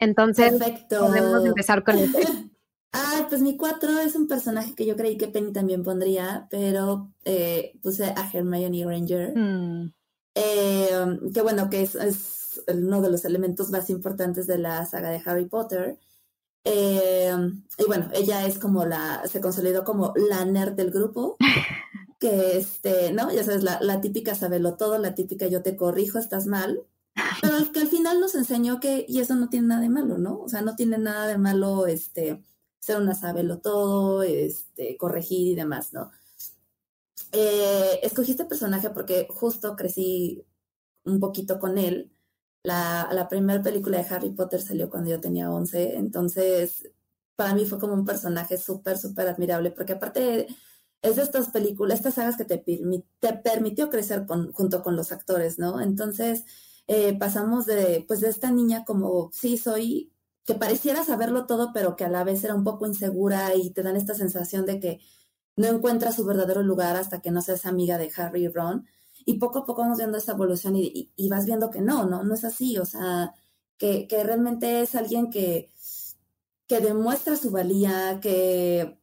Entonces, 0.00 0.54
podemos 0.88 1.44
empezar 1.44 1.84
con 1.84 1.98
este. 1.98 2.22
Ah, 2.90 3.26
pues 3.28 3.42
mi 3.42 3.58
cuatro 3.58 4.00
es 4.00 4.16
un 4.16 4.26
personaje 4.26 4.74
que 4.74 4.86
yo 4.86 4.96
creí 4.96 5.18
que 5.18 5.28
Penny 5.28 5.52
también 5.52 5.82
pondría, 5.82 6.46
pero 6.50 7.12
eh, 7.24 7.78
puse 7.82 8.04
a 8.04 8.30
Hermione 8.32 8.82
Granger. 8.82 9.36
Mm. 9.36 9.92
Eh, 10.34 11.18
que 11.34 11.42
bueno, 11.42 11.68
que 11.68 11.82
es, 11.82 12.62
uno 12.66 13.02
de 13.02 13.10
los 13.10 13.26
elementos 13.26 13.70
más 13.70 13.90
importantes 13.90 14.46
de 14.46 14.58
la 14.58 14.86
saga 14.86 15.10
de 15.10 15.20
Harry 15.24 15.44
Potter. 15.44 15.98
Eh, 16.64 17.32
y 17.78 17.84
bueno, 17.84 18.08
ella 18.12 18.46
es 18.46 18.58
como 18.58 18.84
la, 18.84 19.22
se 19.26 19.40
consolidó 19.40 19.84
como 19.84 20.12
la 20.16 20.44
nerd 20.44 20.74
del 20.74 20.90
grupo. 20.90 21.36
que 22.18 22.58
este, 22.58 23.12
¿no? 23.12 23.32
Ya 23.32 23.44
sabes, 23.44 23.62
la, 23.62 23.78
la 23.80 24.00
típica 24.00 24.34
sabelo 24.34 24.76
todo, 24.76 24.98
la 24.98 25.14
típica 25.14 25.46
yo 25.46 25.62
te 25.62 25.76
corrijo, 25.76 26.18
estás 26.18 26.46
mal. 26.46 26.84
Pero 27.40 27.72
que 27.72 27.80
al 27.80 27.88
final 27.88 28.20
nos 28.20 28.34
enseñó 28.34 28.80
que, 28.80 29.04
y 29.08 29.20
eso 29.20 29.34
no 29.34 29.48
tiene 29.48 29.68
nada 29.68 29.80
de 29.80 29.88
malo, 29.88 30.18
¿no? 30.18 30.40
O 30.40 30.48
sea, 30.48 30.62
no 30.62 30.76
tiene 30.76 30.98
nada 30.98 31.26
de 31.26 31.38
malo, 31.38 31.86
este, 31.86 32.44
ser 32.80 33.00
una 33.00 33.14
sabelo 33.14 33.58
todo, 33.58 34.22
este, 34.22 34.96
corregir 34.96 35.48
y 35.48 35.54
demás, 35.54 35.92
¿no? 35.92 36.10
Eh, 37.32 38.00
escogí 38.02 38.32
este 38.32 38.44
personaje 38.44 38.90
porque 38.90 39.26
justo 39.30 39.76
crecí 39.76 40.44
un 41.04 41.20
poquito 41.20 41.58
con 41.58 41.78
él. 41.78 42.12
La, 42.68 43.26
primera 43.30 43.62
película 43.62 43.98
de 43.98 44.14
Harry 44.14 44.30
Potter 44.30 44.60
salió 44.60 44.90
cuando 44.90 45.10
yo 45.10 45.20
tenía 45.20 45.50
11, 45.50 45.96
entonces 45.96 46.90
para 47.36 47.54
mí 47.54 47.64
fue 47.66 47.78
como 47.78 47.94
un 47.94 48.04
personaje 48.04 48.58
súper, 48.58 48.98
súper 48.98 49.28
admirable, 49.28 49.70
porque 49.70 49.94
aparte 49.94 50.48
es 51.02 51.16
de 51.16 51.22
estas 51.22 51.50
películas, 51.50 51.98
estas 51.98 52.14
sagas 52.14 52.36
que 52.36 52.44
te, 52.44 52.58
te 53.20 53.32
permitió 53.34 53.90
crecer 53.90 54.26
con, 54.26 54.52
junto 54.52 54.82
con 54.82 54.96
los 54.96 55.12
actores, 55.12 55.58
¿no? 55.58 55.80
Entonces 55.80 56.44
eh, 56.88 57.16
pasamos 57.18 57.66
de, 57.66 58.04
pues 58.08 58.20
de 58.20 58.28
esta 58.28 58.50
niña 58.50 58.84
como, 58.84 59.30
sí, 59.32 59.56
soy 59.58 60.12
que 60.44 60.54
pareciera 60.54 61.04
saberlo 61.04 61.46
todo, 61.46 61.72
pero 61.74 61.94
que 61.96 62.04
a 62.04 62.08
la 62.08 62.24
vez 62.24 62.42
era 62.44 62.54
un 62.54 62.64
poco 62.64 62.86
insegura 62.86 63.54
y 63.54 63.70
te 63.70 63.82
dan 63.82 63.96
esta 63.96 64.14
sensación 64.14 64.64
de 64.66 64.80
que 64.80 65.00
no 65.56 65.66
encuentra 65.68 66.12
su 66.12 66.24
verdadero 66.24 66.62
lugar 66.62 66.96
hasta 66.96 67.20
que 67.20 67.30
no 67.30 67.42
seas 67.42 67.66
amiga 67.66 67.98
de 67.98 68.10
Harry 68.16 68.44
y 68.44 68.48
Ron. 68.48 68.86
Y 69.24 69.38
poco 69.38 69.60
a 69.60 69.66
poco 69.66 69.82
vamos 69.82 69.98
viendo 69.98 70.18
esta 70.18 70.32
evolución 70.32 70.74
y, 70.76 71.28
vas 71.28 71.46
viendo 71.46 71.70
que 71.70 71.80
no, 71.80 72.06
no, 72.06 72.22
no 72.24 72.34
es 72.34 72.44
así. 72.44 72.78
O 72.78 72.84
sea, 72.84 73.34
que, 73.78 74.06
realmente 74.24 74.80
es 74.82 74.94
alguien 74.94 75.30
que, 75.30 75.70
que 76.66 76.80
demuestra 76.80 77.36
su 77.36 77.50
valía, 77.50 78.18
que, 78.20 78.98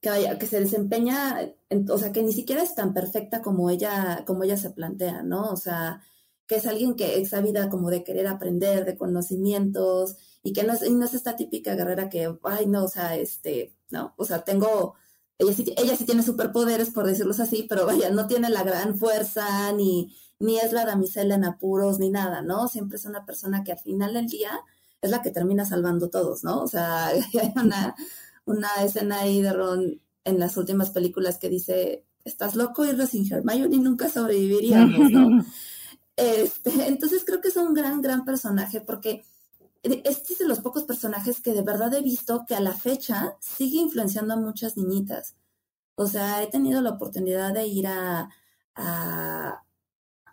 que, 0.00 0.46
se 0.46 0.60
desempeña, 0.60 1.38
o 1.88 1.98
sea, 1.98 2.12
que 2.12 2.22
ni 2.22 2.32
siquiera 2.32 2.62
es 2.62 2.74
tan 2.74 2.94
perfecta 2.94 3.42
como 3.42 3.70
ella, 3.70 4.24
como 4.26 4.44
ella 4.44 4.56
se 4.56 4.70
plantea, 4.70 5.22
¿no? 5.22 5.50
O 5.50 5.56
sea, 5.56 6.02
que 6.46 6.56
es 6.56 6.66
alguien 6.66 6.96
que 6.96 7.20
es 7.20 7.42
vida 7.42 7.68
como 7.68 7.90
de 7.90 8.02
querer 8.02 8.26
aprender, 8.26 8.84
de 8.84 8.96
conocimientos, 8.96 10.16
y 10.42 10.52
que 10.52 10.64
no 10.64 10.72
es, 10.72 10.90
no 10.90 11.04
es 11.04 11.14
esta 11.14 11.36
típica 11.36 11.74
guerrera 11.76 12.08
que, 12.08 12.36
ay, 12.42 12.66
no, 12.66 12.84
o 12.84 12.88
sea, 12.88 13.16
este, 13.16 13.76
no, 13.90 14.14
o 14.16 14.24
sea, 14.24 14.42
tengo, 14.42 14.94
ella 15.40 15.52
sí, 15.54 15.74
ella 15.76 15.96
sí 15.96 16.04
tiene 16.04 16.22
superpoderes, 16.22 16.90
por 16.90 17.06
decirlos 17.06 17.40
así, 17.40 17.66
pero 17.68 17.86
vaya, 17.86 18.10
no 18.10 18.26
tiene 18.26 18.50
la 18.50 18.62
gran 18.62 18.96
fuerza, 18.96 19.72
ni, 19.72 20.14
ni 20.38 20.58
es 20.58 20.72
la 20.72 20.84
damisela 20.84 21.34
en 21.34 21.44
apuros, 21.44 21.98
ni 21.98 22.10
nada, 22.10 22.42
¿no? 22.42 22.68
Siempre 22.68 22.98
es 22.98 23.06
una 23.06 23.24
persona 23.24 23.64
que 23.64 23.72
al 23.72 23.78
final 23.78 24.12
del 24.12 24.26
día 24.26 24.52
es 25.00 25.10
la 25.10 25.22
que 25.22 25.30
termina 25.30 25.64
salvando 25.64 26.10
todos, 26.10 26.44
¿no? 26.44 26.60
O 26.60 26.68
sea, 26.68 27.06
hay 27.06 27.52
una, 27.56 27.94
una 28.44 28.68
escena 28.82 29.20
ahí 29.20 29.40
de 29.40 29.52
Ron 29.52 30.00
en 30.24 30.38
las 30.38 30.58
últimas 30.58 30.90
películas 30.90 31.38
que 31.38 31.48
dice, 31.48 32.04
estás 32.24 32.54
loco, 32.54 32.84
y 32.84 33.06
sin 33.06 33.32
Hermione 33.32 33.78
nunca 33.78 34.08
sobreviviríamos, 34.08 35.10
¿no? 35.10 35.44
Este, 36.16 36.86
entonces 36.86 37.22
creo 37.24 37.40
que 37.40 37.48
es 37.48 37.56
un 37.56 37.72
gran, 37.72 38.02
gran 38.02 38.26
personaje 38.26 38.82
porque 38.82 39.24
este 39.82 40.32
es 40.34 40.38
de 40.38 40.46
los 40.46 40.60
pocos 40.60 40.84
personajes 40.84 41.40
que 41.40 41.52
de 41.52 41.62
verdad 41.62 41.92
he 41.94 42.02
visto 42.02 42.44
que 42.46 42.54
a 42.54 42.60
la 42.60 42.74
fecha 42.74 43.36
sigue 43.40 43.78
influenciando 43.78 44.34
a 44.34 44.36
muchas 44.36 44.76
niñitas. 44.76 45.36
O 45.94 46.06
sea, 46.06 46.42
he 46.42 46.46
tenido 46.48 46.80
la 46.82 46.90
oportunidad 46.90 47.52
de 47.54 47.66
ir 47.66 47.86
a, 47.86 48.30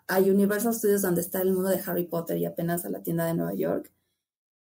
Universal 0.08 0.74
Studios, 0.74 1.02
donde 1.02 1.20
está 1.20 1.42
el 1.42 1.52
mundo 1.52 1.68
de 1.68 1.82
Harry 1.86 2.04
Potter, 2.04 2.38
y 2.38 2.46
apenas 2.46 2.84
a 2.84 2.90
la 2.90 3.02
tienda 3.02 3.26
de 3.26 3.34
Nueva 3.34 3.54
York. 3.54 3.92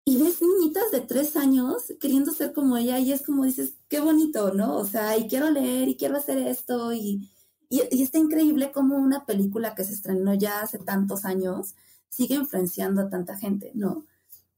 Y 0.07 0.23
ves 0.23 0.41
niñitas 0.41 0.91
de 0.91 1.01
tres 1.01 1.37
años 1.37 1.93
queriendo 2.01 2.33
ser 2.33 2.53
como 2.53 2.77
ella, 2.77 2.99
y 2.99 3.13
es 3.13 3.23
como 3.23 3.45
dices, 3.45 3.75
qué 3.89 4.01
bonito, 4.01 4.55
¿no? 4.55 4.77
O 4.77 4.87
sea, 4.87 5.17
y 5.19 5.29
quiero 5.29 5.51
leer, 5.51 5.89
y 5.89 5.97
quiero 5.97 6.17
hacer 6.17 6.39
esto, 6.39 6.93
y, 6.95 7.31
y, 7.69 8.03
está 8.03 8.19
increíble 8.19 8.73
como 8.73 8.97
una 8.97 9.27
película 9.27 9.75
que 9.75 9.85
se 9.85 9.93
estrenó 9.95 10.35
ya 10.35 10.61
hace 10.63 10.79
tantos 10.79 11.25
años 11.25 11.75
sigue 12.09 12.37
influenciando 12.37 13.03
a 13.03 13.11
tanta 13.11 13.37
gente, 13.37 13.73
¿no? 13.75 14.07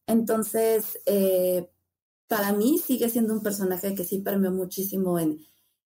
Entonces, 0.06 0.98
eh, 1.06 1.70
para 2.28 2.52
mí 2.52 2.78
sigue 2.78 3.08
siendo 3.08 3.34
un 3.34 3.42
personaje 3.42 3.94
que 3.94 4.04
sí 4.04 4.18
permeó 4.18 4.50
muchísimo 4.52 5.18
en, 5.18 5.38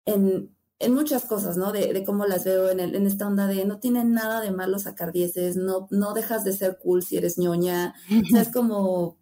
en, 0.05 0.55
en 0.79 0.93
muchas 0.93 1.25
cosas, 1.25 1.57
¿no? 1.57 1.71
De, 1.71 1.93
de, 1.93 2.03
cómo 2.03 2.25
las 2.25 2.43
veo 2.45 2.69
en, 2.69 2.79
el, 2.79 2.95
en 2.95 3.07
esta 3.07 3.27
onda 3.27 3.47
de 3.47 3.65
no 3.65 3.79
tiene 3.79 4.03
nada 4.03 4.41
de 4.41 4.51
malo 4.51 4.79
sacar 4.79 5.11
dieces, 5.11 5.55
no, 5.55 5.87
no 5.91 6.13
dejas 6.13 6.43
de 6.43 6.53
ser 6.53 6.77
cool 6.77 7.03
si 7.03 7.17
eres 7.17 7.37
ñoña. 7.37 7.95
O 8.09 8.25
sea, 8.29 8.41
es 8.41 8.51
como 8.51 9.17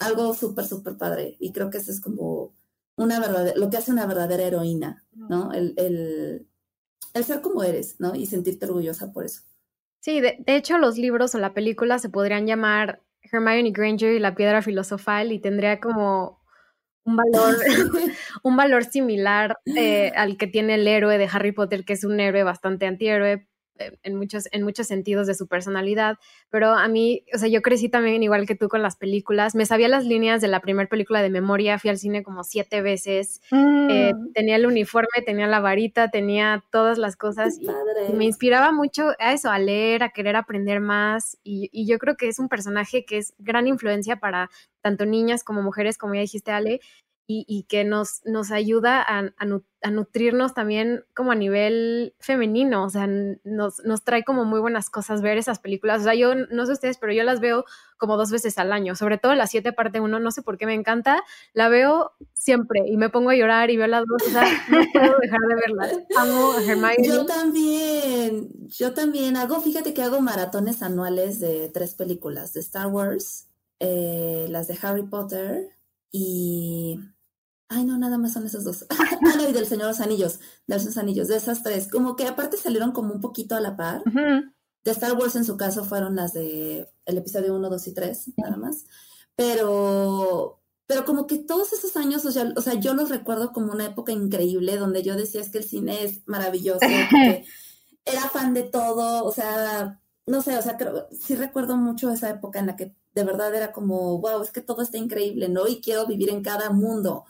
algo 0.00 0.34
súper, 0.34 0.66
súper 0.66 0.96
padre. 0.96 1.36
Y 1.40 1.52
creo 1.52 1.70
que 1.70 1.78
eso 1.78 1.90
es 1.90 2.00
como 2.00 2.54
una 2.96 3.20
verdadera, 3.20 3.56
lo 3.56 3.70
que 3.70 3.76
hace 3.76 3.92
una 3.92 4.06
verdadera 4.06 4.42
heroína, 4.44 5.06
¿no? 5.12 5.52
El, 5.52 5.74
el, 5.76 6.48
el 7.14 7.24
ser 7.24 7.40
como 7.40 7.62
eres, 7.62 7.96
¿no? 8.00 8.14
Y 8.14 8.26
sentirte 8.26 8.66
orgullosa 8.66 9.12
por 9.12 9.24
eso. 9.24 9.42
Sí, 10.00 10.20
de, 10.20 10.36
de 10.44 10.56
hecho 10.56 10.78
los 10.78 10.96
libros 10.96 11.34
o 11.34 11.38
la 11.38 11.54
película 11.54 11.98
se 11.98 12.08
podrían 12.08 12.46
llamar 12.46 13.02
Hermione 13.30 13.70
Granger 13.72 14.14
y 14.14 14.18
la 14.18 14.34
piedra 14.34 14.62
filosofal 14.62 15.32
y 15.32 15.40
tendría 15.40 15.80
como 15.80 16.40
un 17.04 17.16
valor, 17.16 17.56
un 18.42 18.56
valor 18.56 18.84
similar 18.84 19.56
eh, 19.76 20.12
al 20.16 20.36
que 20.36 20.46
tiene 20.46 20.74
el 20.74 20.86
héroe 20.86 21.18
de 21.18 21.28
Harry 21.32 21.52
Potter, 21.52 21.84
que 21.84 21.94
es 21.94 22.04
un 22.04 22.20
héroe 22.20 22.42
bastante 22.42 22.86
antihéroe, 22.86 23.46
en 24.02 24.16
muchos, 24.16 24.48
en 24.52 24.62
muchos 24.62 24.86
sentidos 24.86 25.26
de 25.26 25.34
su 25.34 25.46
personalidad, 25.46 26.18
pero 26.50 26.70
a 26.70 26.88
mí, 26.88 27.24
o 27.34 27.38
sea, 27.38 27.48
yo 27.48 27.62
crecí 27.62 27.88
también 27.88 28.22
igual 28.22 28.46
que 28.46 28.54
tú 28.54 28.68
con 28.68 28.82
las 28.82 28.96
películas, 28.96 29.54
me 29.54 29.66
sabía 29.66 29.88
las 29.88 30.04
líneas 30.04 30.40
de 30.40 30.48
la 30.48 30.60
primera 30.60 30.88
película 30.88 31.22
de 31.22 31.30
memoria, 31.30 31.78
fui 31.78 31.90
al 31.90 31.98
cine 31.98 32.22
como 32.22 32.44
siete 32.44 32.82
veces, 32.82 33.40
eh, 33.52 34.12
mm. 34.14 34.32
tenía 34.32 34.56
el 34.56 34.66
uniforme, 34.66 35.22
tenía 35.24 35.46
la 35.46 35.60
varita, 35.60 36.10
tenía 36.10 36.64
todas 36.70 36.98
las 36.98 37.16
cosas 37.16 37.58
y, 37.60 37.68
me 38.14 38.24
inspiraba 38.24 38.72
mucho 38.72 39.10
a 39.18 39.32
eso, 39.32 39.50
a 39.50 39.58
leer, 39.58 40.02
a 40.02 40.10
querer 40.10 40.36
aprender 40.36 40.80
más 40.80 41.38
y, 41.44 41.68
y 41.72 41.86
yo 41.86 41.98
creo 41.98 42.16
que 42.16 42.28
es 42.28 42.38
un 42.38 42.48
personaje 42.48 43.04
que 43.04 43.18
es 43.18 43.34
gran 43.38 43.66
influencia 43.66 44.16
para 44.16 44.50
tanto 44.80 45.06
niñas 45.06 45.44
como 45.44 45.62
mujeres, 45.62 45.98
como 45.98 46.14
ya 46.14 46.20
dijiste 46.20 46.50
Ale, 46.52 46.80
y, 47.30 47.64
que 47.64 47.84
nos, 47.84 48.22
nos 48.24 48.50
ayuda 48.50 49.02
a, 49.02 49.34
a, 49.36 49.90
nutrirnos 49.90 50.54
también 50.54 51.04
como 51.14 51.32
a 51.32 51.34
nivel 51.34 52.14
femenino, 52.20 52.84
o 52.84 52.88
sea, 52.88 53.06
nos, 53.44 53.84
nos, 53.84 54.02
trae 54.02 54.24
como 54.24 54.46
muy 54.46 54.60
buenas 54.60 54.88
cosas 54.88 55.20
ver 55.20 55.36
esas 55.36 55.58
películas, 55.58 56.00
o 56.00 56.04
sea, 56.04 56.14
yo 56.14 56.34
no 56.34 56.64
sé 56.64 56.72
ustedes, 56.72 56.96
pero 56.96 57.12
yo 57.12 57.24
las 57.24 57.40
veo 57.40 57.66
como 57.98 58.16
dos 58.16 58.30
veces 58.30 58.56
al 58.56 58.72
año, 58.72 58.96
sobre 58.96 59.18
todo 59.18 59.34
la 59.34 59.46
7 59.46 59.74
parte 59.74 60.00
1, 60.00 60.18
no 60.18 60.30
sé 60.30 60.40
por 60.40 60.56
qué 60.56 60.64
me 60.64 60.72
encanta, 60.72 61.22
la 61.52 61.68
veo 61.68 62.12
siempre 62.32 62.88
y 62.88 62.96
me 62.96 63.10
pongo 63.10 63.28
a 63.28 63.36
llorar 63.36 63.68
y 63.68 63.76
veo 63.76 63.88
las 63.88 64.06
dos, 64.06 64.22
o 64.26 64.30
sea, 64.30 64.44
no 64.70 64.78
puedo 64.90 65.18
dejar 65.20 65.40
de 65.40 65.54
verlas, 65.54 65.98
amo 66.16 66.52
a 66.52 66.64
Hermione. 66.64 66.96
Yo 67.06 67.26
también, 67.26 68.48
yo 68.68 68.94
también 68.94 69.36
hago, 69.36 69.60
fíjate 69.60 69.92
que 69.92 70.02
hago 70.02 70.22
maratones 70.22 70.82
anuales 70.82 71.40
de 71.40 71.68
tres 71.68 71.94
películas, 71.94 72.54
de 72.54 72.60
Star 72.60 72.86
Wars, 72.86 73.48
eh, 73.80 74.46
las 74.48 74.66
de 74.66 74.78
Harry 74.80 75.02
Potter 75.02 75.76
y 76.10 76.98
Ay, 77.68 77.84
no, 77.84 77.98
nada 77.98 78.16
más 78.16 78.32
son 78.32 78.46
esos 78.46 78.64
dos. 78.64 78.86
y 79.48 79.52
del 79.52 79.66
Señor 79.66 79.86
de 79.86 79.92
los 79.92 80.00
Anillos, 80.00 80.40
de 80.66 80.82
los 80.82 80.96
Anillos, 80.96 81.28
de 81.28 81.36
esas 81.36 81.62
tres. 81.62 81.88
Como 81.88 82.16
que 82.16 82.26
aparte 82.26 82.56
salieron 82.56 82.92
como 82.92 83.12
un 83.12 83.20
poquito 83.20 83.54
a 83.56 83.60
la 83.60 83.76
par. 83.76 84.02
De 84.84 84.90
Star 84.90 85.12
Wars 85.14 85.36
en 85.36 85.44
su 85.44 85.56
caso 85.56 85.84
fueron 85.84 86.16
las 86.16 86.32
de 86.32 86.88
el 87.04 87.18
episodio 87.18 87.54
1, 87.54 87.68
2 87.68 87.86
y 87.88 87.94
3, 87.94 88.32
nada 88.38 88.56
más. 88.56 88.84
Pero, 89.36 90.62
pero 90.86 91.04
como 91.04 91.26
que 91.26 91.38
todos 91.38 91.72
esos 91.72 91.96
años, 91.96 92.24
o 92.24 92.32
sea, 92.32 92.52
o 92.56 92.62
sea, 92.62 92.74
yo 92.74 92.94
los 92.94 93.10
recuerdo 93.10 93.52
como 93.52 93.72
una 93.72 93.86
época 93.86 94.12
increíble 94.12 94.76
donde 94.76 95.02
yo 95.02 95.16
decía 95.16 95.40
es 95.40 95.50
que 95.50 95.58
el 95.58 95.64
cine 95.64 96.04
es 96.04 96.26
maravilloso, 96.26 96.80
era 98.04 98.28
fan 98.30 98.54
de 98.54 98.62
todo, 98.62 99.24
o 99.24 99.32
sea, 99.32 100.00
no 100.26 100.42
sé, 100.42 100.56
o 100.56 100.62
sea, 100.62 100.76
creo, 100.76 101.08
sí 101.12 101.36
recuerdo 101.36 101.76
mucho 101.76 102.10
esa 102.10 102.30
época 102.30 102.58
en 102.58 102.66
la 102.66 102.76
que 102.76 102.96
de 103.14 103.24
verdad 103.24 103.54
era 103.54 103.72
como, 103.72 104.18
wow, 104.20 104.42
es 104.42 104.50
que 104.50 104.60
todo 104.60 104.82
está 104.82 104.96
increíble, 104.98 105.48
¿no? 105.48 105.66
Y 105.66 105.80
quiero 105.80 106.06
vivir 106.06 106.30
en 106.30 106.42
cada 106.42 106.70
mundo. 106.70 107.24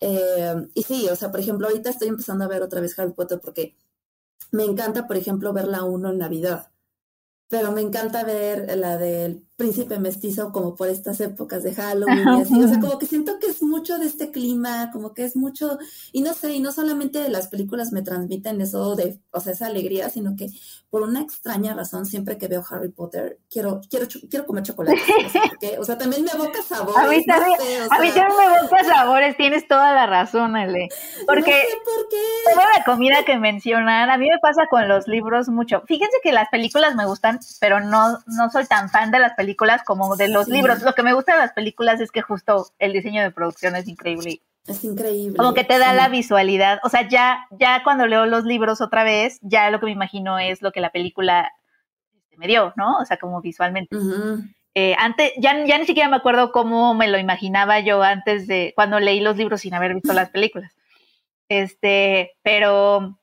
Eh, 0.00 0.54
y 0.74 0.82
sí, 0.82 1.08
o 1.08 1.16
sea, 1.16 1.30
por 1.30 1.40
ejemplo, 1.40 1.68
ahorita 1.68 1.90
estoy 1.90 2.08
empezando 2.08 2.44
a 2.44 2.48
ver 2.48 2.62
otra 2.62 2.80
vez 2.80 2.98
Harry 2.98 3.12
Potter 3.12 3.40
porque 3.40 3.74
me 4.52 4.64
encanta, 4.64 5.06
por 5.06 5.16
ejemplo, 5.16 5.52
ver 5.52 5.68
la 5.68 5.84
uno 5.84 6.10
en 6.10 6.18
Navidad 6.18 6.70
pero 7.48 7.72
me 7.72 7.80
encanta 7.80 8.24
ver 8.24 8.76
la 8.76 8.96
del 8.98 9.44
príncipe 9.56 9.98
mestizo 9.98 10.52
como 10.52 10.74
por 10.76 10.88
estas 10.88 11.20
épocas 11.20 11.62
de 11.62 11.74
Halloween 11.74 12.28
y 12.38 12.42
así, 12.42 12.62
o 12.62 12.68
sea, 12.68 12.78
como 12.78 12.98
que 12.98 13.06
siento 13.06 13.38
que 13.38 13.46
es 13.46 13.62
mucho 13.62 13.98
de 13.98 14.06
este 14.06 14.30
clima, 14.30 14.90
como 14.92 15.14
que 15.14 15.24
es 15.24 15.34
mucho, 15.34 15.78
y 16.12 16.20
no 16.20 16.34
sé, 16.34 16.52
y 16.52 16.60
no 16.60 16.72
solamente 16.72 17.28
las 17.30 17.48
películas 17.48 17.90
me 17.90 18.02
transmiten 18.02 18.60
eso 18.60 18.94
de, 18.96 19.18
o 19.30 19.40
sea, 19.40 19.54
esa 19.54 19.66
alegría, 19.66 20.10
sino 20.10 20.36
que 20.36 20.50
por 20.90 21.02
una 21.02 21.22
extraña 21.22 21.74
razón, 21.74 22.04
siempre 22.04 22.36
que 22.36 22.48
veo 22.48 22.62
Harry 22.70 22.90
Potter, 22.90 23.38
quiero, 23.50 23.80
quiero, 23.88 24.06
quiero 24.30 24.46
comer 24.46 24.62
chocolate, 24.62 25.00
o 25.78 25.84
sea, 25.84 25.96
también 25.96 26.24
me 26.24 26.30
evoca 26.32 26.62
sabores. 26.62 26.96
A 26.96 27.08
mí 27.08 27.24
también, 27.24 27.58
a 27.90 27.98
mí 27.98 28.08
también 28.08 28.38
me 28.38 28.58
evoca 28.58 28.84
sabores, 28.84 29.36
tienes 29.38 29.66
toda 29.66 29.94
la 29.94 30.06
razón, 30.06 30.54
Ale, 30.54 30.88
porque 31.26 31.50
no 31.50 31.70
sé 31.70 31.76
por 31.82 32.08
qué. 32.10 32.52
toda 32.52 32.66
la 32.76 32.84
comida 32.84 33.24
que 33.24 33.38
mencionan, 33.38 34.10
a 34.10 34.18
mí 34.18 34.28
me 34.28 34.38
pasa 34.38 34.66
con 34.68 34.86
los 34.86 35.08
libros 35.08 35.48
mucho, 35.48 35.82
fíjense 35.86 36.18
que 36.22 36.32
las 36.32 36.50
películas 36.50 36.94
me 36.94 37.06
gustan 37.06 37.40
pero 37.60 37.80
no, 37.80 38.18
no 38.26 38.50
soy 38.50 38.66
tan 38.66 38.90
fan 38.90 39.10
de 39.10 39.18
las 39.18 39.32
películas 39.32 39.45
como 39.54 40.16
de 40.16 40.28
los 40.28 40.48
libros. 40.48 40.82
Lo 40.82 40.94
que 40.94 41.02
me 41.02 41.12
gusta 41.12 41.34
de 41.34 41.38
las 41.38 41.52
películas 41.52 42.00
es 42.00 42.10
que 42.10 42.22
justo 42.22 42.66
el 42.78 42.92
diseño 42.92 43.22
de 43.22 43.30
producción 43.30 43.76
es 43.76 43.86
increíble. 43.86 44.40
Es 44.66 44.82
increíble. 44.82 45.36
Como 45.36 45.54
que 45.54 45.62
te 45.62 45.78
da 45.78 45.92
la 45.92 46.08
visualidad. 46.08 46.80
O 46.82 46.88
sea, 46.88 47.08
ya, 47.08 47.46
ya 47.50 47.82
cuando 47.84 48.06
leo 48.06 48.26
los 48.26 48.44
libros 48.44 48.80
otra 48.80 49.04
vez, 49.04 49.38
ya 49.42 49.70
lo 49.70 49.78
que 49.78 49.86
me 49.86 49.92
imagino 49.92 50.38
es 50.38 50.62
lo 50.62 50.72
que 50.72 50.80
la 50.80 50.90
película 50.90 51.52
este, 52.14 52.36
me 52.36 52.46
dio, 52.46 52.72
¿no? 52.76 52.98
O 52.98 53.04
sea, 53.04 53.16
como 53.16 53.40
visualmente. 53.40 53.96
Eh, 54.74 54.94
antes, 54.98 55.32
ya, 55.38 55.64
ya 55.64 55.78
ni 55.78 55.86
siquiera 55.86 56.08
me 56.08 56.16
acuerdo 56.16 56.52
cómo 56.52 56.94
me 56.94 57.08
lo 57.08 57.18
imaginaba 57.18 57.80
yo 57.80 58.02
antes 58.02 58.46
de 58.46 58.72
cuando 58.74 59.00
leí 59.00 59.20
los 59.20 59.36
libros 59.36 59.60
sin 59.60 59.74
haber 59.74 59.94
visto 59.94 60.12
las 60.12 60.30
películas. 60.30 60.72
Este, 61.48 62.32
pero 62.42 63.18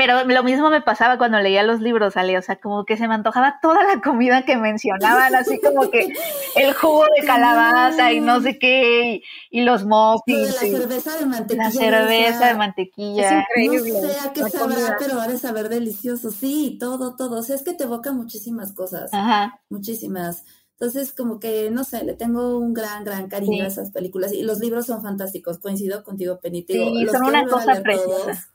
pero 0.00 0.24
lo 0.24 0.42
mismo 0.42 0.70
me 0.70 0.80
pasaba 0.80 1.18
cuando 1.18 1.38
leía 1.40 1.62
los 1.62 1.82
libros, 1.82 2.16
Ale, 2.16 2.38
o 2.38 2.40
sea, 2.40 2.58
como 2.58 2.86
que 2.86 2.96
se 2.96 3.06
me 3.06 3.12
antojaba 3.12 3.58
toda 3.60 3.84
la 3.84 4.00
comida 4.00 4.46
que 4.46 4.56
mencionaban, 4.56 5.34
así 5.34 5.60
como 5.60 5.90
que 5.90 6.10
el 6.56 6.72
jugo 6.72 7.04
de 7.18 7.26
calabaza 7.26 8.10
y 8.10 8.20
no 8.20 8.40
sé 8.40 8.58
qué, 8.58 9.20
y, 9.50 9.60
los 9.60 9.84
muffins. 9.84 10.54
la 10.54 10.78
cerveza 10.78 11.18
de 11.18 11.26
mantequilla. 11.26 11.64
La 11.64 11.70
cerveza 11.70 12.46
de 12.46 12.54
mantequilla. 12.54 13.40
Es 13.40 13.46
increíble. 13.50 13.92
No 13.92 14.08
sé 14.08 14.20
a 14.20 14.32
qué 14.32 14.48
sabrá, 14.48 14.96
pero 14.98 15.16
va 15.18 15.24
a 15.24 15.36
saber 15.36 15.68
delicioso. 15.68 16.30
Sí, 16.30 16.78
todo, 16.80 17.14
todo. 17.14 17.40
O 17.40 17.42
sea, 17.42 17.56
es 17.56 17.62
que 17.62 17.74
te 17.74 17.84
evoca 17.84 18.10
muchísimas 18.12 18.72
cosas. 18.72 19.12
Ajá. 19.12 19.60
Muchísimas. 19.68 20.46
Entonces, 20.78 21.12
como 21.12 21.38
que, 21.38 21.70
no 21.70 21.84
sé, 21.84 22.04
le 22.04 22.14
tengo 22.14 22.56
un 22.56 22.72
gran, 22.72 23.04
gran 23.04 23.28
cariño 23.28 23.64
a 23.64 23.66
esas 23.66 23.90
películas. 23.90 24.32
Y 24.32 24.44
los 24.44 24.60
libros 24.60 24.86
son 24.86 25.02
fantásticos. 25.02 25.58
Coincido 25.58 26.02
contigo, 26.02 26.38
Penny. 26.40 26.64
Sí, 26.66 27.06
son 27.12 27.26
una 27.26 27.46
cosa 27.46 27.82
preciosa. 27.82 28.48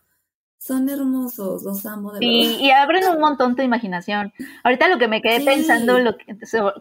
Son 0.58 0.90
hermosos, 0.90 1.64
los 1.64 1.86
amo 1.86 2.12
de 2.14 2.20
verdad. 2.20 2.60
Y 2.60 2.72
abren 2.72 3.08
un 3.08 3.20
montón 3.20 3.56
tu 3.56 3.62
imaginación. 3.62 4.34
Ahorita 4.64 4.88
lo 4.88 4.98
que 4.98 5.08
me 5.08 5.22
quedé 5.22 5.46
pensando, 5.46 6.00
lo 6.00 6.18
que, 6.18 6.26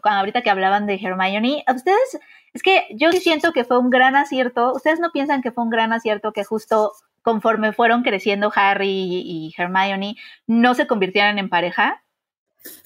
ahorita 0.03 0.41
que 0.41 0.49
hablaban 0.49 0.87
de 0.87 0.95
Hermione, 0.95 1.63
a 1.67 1.73
ustedes, 1.73 2.19
es 2.53 2.63
que 2.63 2.87
yo 2.95 3.11
siento 3.11 3.51
que 3.51 3.63
fue 3.63 3.77
un 3.77 3.89
gran 3.89 4.15
acierto. 4.15 4.73
¿Ustedes 4.73 4.99
no 4.99 5.11
piensan 5.11 5.41
que 5.41 5.51
fue 5.51 5.63
un 5.63 5.69
gran 5.69 5.93
acierto 5.93 6.31
que 6.31 6.43
justo 6.43 6.93
conforme 7.21 7.73
fueron 7.73 8.03
creciendo 8.03 8.51
Harry 8.55 8.87
y 8.87 9.53
Hermione, 9.57 10.15
no 10.47 10.73
se 10.73 10.87
convirtieran 10.87 11.37
en 11.37 11.49
pareja? 11.49 12.01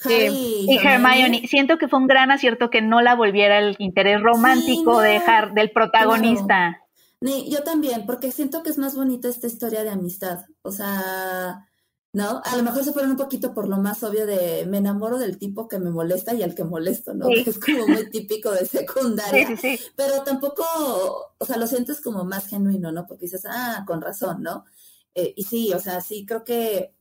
Harry, 0.03 0.65
y 0.67 0.77
Hermione. 0.77 1.47
Siento 1.47 1.77
que 1.77 1.87
fue 1.87 1.99
un 1.99 2.07
gran 2.07 2.31
acierto 2.31 2.69
que 2.69 2.81
no 2.81 3.01
la 3.01 3.15
volviera 3.15 3.59
el 3.59 3.75
interés 3.79 4.21
romántico 4.21 4.99
de 4.99 5.21
del 5.53 5.71
protagonista. 5.71 6.81
Ni, 7.21 7.49
yo 7.49 7.63
también, 7.63 8.05
porque 8.05 8.31
siento 8.31 8.63
que 8.63 8.69
es 8.69 8.77
más 8.77 8.95
bonita 8.95 9.27
esta 9.27 9.47
historia 9.47 9.83
de 9.83 9.89
amistad. 9.89 10.45
O 10.61 10.71
sea, 10.71 11.69
¿no? 12.13 12.41
A 12.43 12.57
lo 12.57 12.63
mejor 12.63 12.83
se 12.83 12.93
fueron 12.93 13.11
un 13.11 13.17
poquito 13.17 13.53
por 13.53 13.67
lo 13.67 13.77
más 13.77 14.01
obvio 14.03 14.25
de 14.25 14.65
me 14.65 14.77
enamoro 14.77 15.19
del 15.19 15.37
tipo 15.37 15.67
que 15.67 15.79
me 15.79 15.91
molesta 15.91 16.33
y 16.33 16.41
al 16.41 16.55
que 16.55 16.63
molesto, 16.63 17.13
¿no? 17.13 17.29
es 17.29 17.59
como 17.59 17.87
muy 17.87 18.09
típico 18.09 18.51
de 18.51 18.65
secundaria. 18.65 19.47
Sí, 19.47 19.77
sí, 19.77 19.79
Pero 19.95 20.23
tampoco, 20.23 20.63
o 21.37 21.45
sea, 21.45 21.57
lo 21.57 21.67
sientes 21.67 22.01
como 22.01 22.23
más 22.23 22.47
genuino, 22.47 22.91
¿no? 22.91 23.05
Porque 23.05 23.25
dices, 23.25 23.45
ah, 23.47 23.83
con 23.85 24.01
razón, 24.01 24.41
¿no? 24.41 24.65
Eh, 25.13 25.33
y 25.35 25.43
sí, 25.43 25.73
o 25.73 25.79
sea, 25.79 26.01
sí, 26.01 26.25
creo 26.25 26.43
que, 26.43 26.95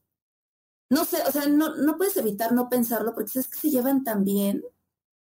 no 0.90 1.04
sé, 1.04 1.22
o 1.26 1.32
sea, 1.32 1.46
no, 1.46 1.76
no 1.76 1.96
puedes 1.96 2.16
evitar 2.16 2.52
no 2.52 2.68
pensarlo 2.68 3.14
porque 3.14 3.30
sabes 3.30 3.48
que 3.48 3.58
se 3.58 3.70
llevan 3.70 4.04
tan 4.04 4.24
bien. 4.24 4.62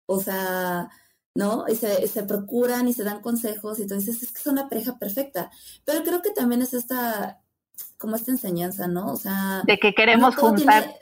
O 0.05 0.21
sea, 0.21 0.89
¿no? 1.35 1.65
Y 1.67 1.75
se, 1.75 2.07
se, 2.07 2.23
procuran 2.23 2.87
y 2.87 2.93
se 2.93 3.03
dan 3.03 3.21
consejos 3.21 3.79
y 3.79 3.83
entonces 3.83 4.21
es 4.21 4.31
que 4.31 4.39
es 4.39 4.47
una 4.47 4.69
pareja 4.69 4.97
perfecta. 4.97 5.51
Pero 5.85 6.03
creo 6.03 6.21
que 6.21 6.31
también 6.31 6.61
es 6.61 6.73
esta, 6.73 7.41
como 7.97 8.15
esta 8.15 8.31
enseñanza, 8.31 8.87
¿no? 8.87 9.11
O 9.11 9.17
sea... 9.17 9.63
De 9.65 9.79
que 9.79 9.93
queremos 9.93 10.35
juntar. 10.35 10.95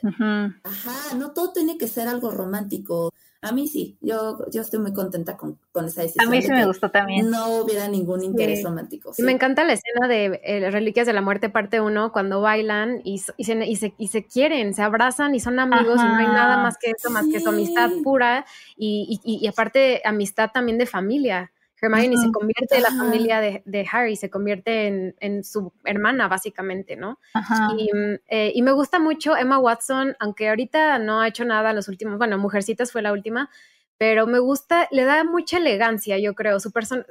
Ajá, 0.64 1.14
no 1.16 1.32
todo 1.32 1.52
tiene 1.52 1.76
que 1.76 1.88
ser 1.88 2.08
algo 2.08 2.30
romántico. 2.30 3.12
A 3.44 3.50
mí 3.50 3.66
sí, 3.66 3.96
yo, 4.00 4.38
yo 4.52 4.62
estoy 4.62 4.78
muy 4.78 4.92
contenta 4.92 5.36
con, 5.36 5.58
con 5.72 5.86
esa 5.86 6.02
decisión. 6.02 6.28
A 6.28 6.30
mí 6.30 6.40
sí 6.40 6.48
me 6.48 6.64
gustó 6.64 6.92
también. 6.92 7.28
No 7.28 7.56
hubiera 7.56 7.88
ningún 7.88 8.22
interés 8.22 8.62
romántico. 8.62 9.12
Sí. 9.12 9.24
Me 9.24 9.32
encanta 9.32 9.64
la 9.64 9.72
escena 9.72 10.06
de 10.06 10.40
eh, 10.44 10.70
Reliquias 10.70 11.08
de 11.08 11.12
la 11.12 11.22
Muerte 11.22 11.48
parte 11.48 11.80
1, 11.80 12.12
cuando 12.12 12.40
bailan 12.40 13.00
y, 13.02 13.20
y, 13.36 13.44
se, 13.44 13.66
y, 13.66 13.76
se, 13.76 13.94
y, 13.98 14.08
se, 14.08 14.24
quieren, 14.24 14.74
se 14.74 14.82
abrazan 14.82 15.34
y 15.34 15.40
son 15.40 15.58
amigos 15.58 16.00
y 16.00 16.06
no 16.06 16.18
hay 16.18 16.26
nada 16.26 16.58
más 16.58 16.78
que 16.78 16.92
eso, 16.96 17.10
más 17.10 17.26
que 17.26 17.40
su 17.40 17.48
amistad 17.48 17.90
pura 18.04 18.46
y, 18.76 19.20
y 19.24 19.44
aparte 19.48 20.02
amistad 20.04 20.50
también 20.54 20.78
de 20.78 20.86
familia. 20.86 21.50
Hermione 21.82 22.16
se 22.16 22.30
convierte 22.30 22.76
en 22.76 22.82
la 22.82 22.90
familia 22.90 23.40
de, 23.40 23.88
Harry, 23.90 24.14
se 24.14 24.30
convierte 24.30 25.14
en, 25.18 25.44
su 25.44 25.72
hermana, 25.84 26.28
básicamente, 26.28 26.94
¿no? 26.96 27.18
Mm, 27.34 28.14
eh, 28.28 28.52
y, 28.54 28.62
me 28.62 28.70
gusta 28.70 29.00
mucho 29.00 29.36
Emma 29.36 29.58
Watson, 29.58 30.16
aunque 30.20 30.48
ahorita 30.48 31.00
no 31.00 31.20
ha 31.20 31.28
hecho 31.28 31.44
nada 31.44 31.70
en 31.70 31.76
los 31.76 31.88
últimos, 31.88 32.18
bueno, 32.18 32.38
Mujercitas 32.38 32.92
fue 32.92 33.02
la 33.02 33.12
última, 33.12 33.50
pero 33.98 34.26
me 34.26 34.38
gusta, 34.38 34.88
le 34.90 35.04
da 35.04 35.24
mucha 35.24 35.58
elegancia, 35.58 36.18
yo 36.18 36.34
creo. 36.34 36.58
Su 36.60 36.72
persona, 36.72 37.04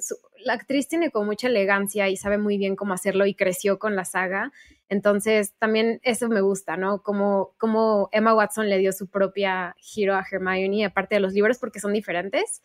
la 0.44 0.54
actriz 0.54 0.88
tiene 0.88 1.12
como 1.12 1.26
mucha 1.26 1.48
elegancia 1.48 2.10
y 2.10 2.18
sabe 2.18 2.38
muy 2.38 2.58
bien 2.58 2.76
cómo 2.76 2.94
hacerlo 2.94 3.26
y 3.26 3.34
creció 3.34 3.80
con 3.80 3.96
la 3.96 4.04
saga. 4.04 4.52
Entonces, 4.90 5.54
también 5.58 6.02
eso 6.04 6.28
me 6.28 6.42
gusta, 6.42 6.76
¿no? 6.76 7.02
Como, 7.02 7.54
como 7.58 8.10
Emma 8.12 8.34
Watson 8.34 8.68
le 8.68 8.78
dio 8.78 8.92
su 8.92 9.08
propia 9.08 9.76
giro 9.80 10.16
a 10.16 10.26
Hermione, 10.30 10.84
aparte 10.86 11.16
de 11.16 11.22
los 11.22 11.34
libros, 11.34 11.60
porque 11.60 11.80
son 11.80 11.94
diferentes 11.94 12.62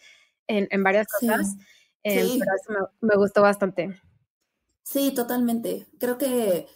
en, 0.49 0.83
varias 0.83 1.07
cosas. 1.07 1.57
Eh, 2.09 2.39
pero 2.39 2.53
eso 2.55 2.91
me, 3.01 3.17
gustó 3.17 3.43
bastante. 3.43 4.01
Sí, 4.85 5.13
totalmente. 5.13 5.89
Creo 5.99 6.19
que, 6.19 6.69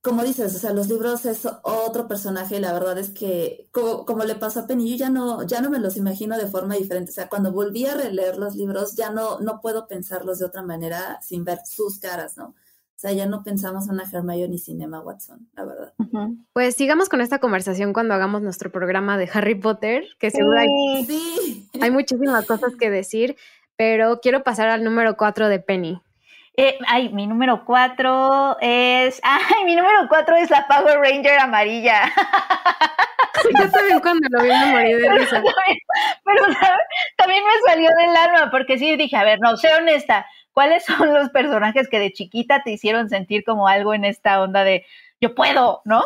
como 0.00 0.24
dices, 0.24 0.56
o 0.56 0.58
sea, 0.58 0.72
los 0.72 0.88
libros 0.88 1.26
es 1.26 1.46
otro 1.62 2.08
personaje 2.08 2.56
y 2.56 2.60
la 2.60 2.72
verdad 2.72 2.96
es 2.96 3.10
que, 3.10 3.68
como, 3.72 4.24
le 4.24 4.36
pasó 4.36 4.60
a 4.60 4.66
Penny, 4.66 4.90
yo 4.90 4.96
ya 4.96 5.10
no, 5.10 5.42
ya 5.42 5.60
no 5.60 5.68
me 5.68 5.80
los 5.80 5.98
imagino 5.98 6.38
de 6.38 6.46
forma 6.46 6.76
diferente. 6.76 7.10
O 7.10 7.14
sea, 7.14 7.28
cuando 7.28 7.52
volví 7.52 7.84
a 7.84 7.94
releer 7.94 8.38
los 8.38 8.56
libros, 8.56 8.96
ya 8.96 9.10
no, 9.10 9.38
no 9.40 9.60
puedo 9.60 9.86
pensarlos 9.86 10.38
de 10.38 10.46
otra 10.46 10.62
manera 10.62 11.20
sin 11.20 11.44
ver 11.44 11.58
sus 11.66 11.98
caras, 11.98 12.38
¿no? 12.38 12.54
O 12.96 12.98
sea, 13.06 13.12
ya 13.12 13.26
no 13.26 13.42
pensamos 13.42 13.86
en 13.88 13.94
una 13.94 14.04
Hermione 14.10 14.56
sin 14.56 14.80
Emma 14.80 15.00
Watson, 15.00 15.46
la 15.54 15.64
verdad. 15.64 15.92
Pues 16.52 16.76
sigamos 16.76 17.08
con 17.08 17.20
esta 17.20 17.40
conversación 17.40 17.92
cuando 17.92 18.14
hagamos 18.14 18.40
nuestro 18.40 18.70
programa 18.70 19.18
de 19.18 19.28
Harry 19.32 19.56
Potter, 19.56 20.04
que 20.18 20.30
seguro 20.30 20.60
hay, 20.60 21.04
sí. 21.04 21.68
hay 21.82 21.90
muchísimas 21.90 22.46
cosas 22.46 22.76
que 22.76 22.88
decir, 22.90 23.36
pero 23.76 24.20
quiero 24.20 24.42
pasar 24.42 24.68
al 24.68 24.84
número 24.84 25.16
cuatro 25.16 25.48
de 25.48 25.60
Penny. 25.60 26.00
Eh, 26.56 26.78
ay, 26.86 27.08
mi 27.08 27.26
número 27.26 27.64
cuatro 27.64 28.56
es. 28.60 29.20
Ay, 29.24 29.64
mi 29.64 29.74
número 29.74 30.06
cuatro 30.08 30.36
es 30.36 30.50
la 30.50 30.66
Power 30.68 31.00
Ranger 31.00 31.40
amarilla. 31.40 32.12
Yo 33.60 33.70
también 33.70 34.00
cuando 34.00 34.26
lo 34.30 34.42
vi 34.42 34.48
me 34.48 34.66
morí 34.66 34.92
de 34.94 35.10
risa. 35.10 35.42
Pero, 36.24 36.44
¿sabes? 36.44 36.86
También 37.16 37.42
me 37.44 37.70
salió 37.70 37.90
del 37.90 38.16
alma, 38.16 38.50
porque 38.50 38.78
sí 38.78 38.96
dije, 38.96 39.16
a 39.16 39.24
ver, 39.24 39.38
no, 39.40 39.56
sé 39.56 39.74
honesta, 39.74 40.26
¿cuáles 40.52 40.84
son 40.84 41.12
los 41.12 41.28
personajes 41.30 41.88
que 41.88 41.98
de 41.98 42.12
chiquita 42.12 42.62
te 42.62 42.70
hicieron 42.70 43.10
sentir 43.10 43.44
como 43.44 43.68
algo 43.68 43.92
en 43.92 44.04
esta 44.04 44.40
onda 44.40 44.64
de 44.64 44.86
yo 45.20 45.34
puedo, 45.34 45.82
¿no? 45.84 46.04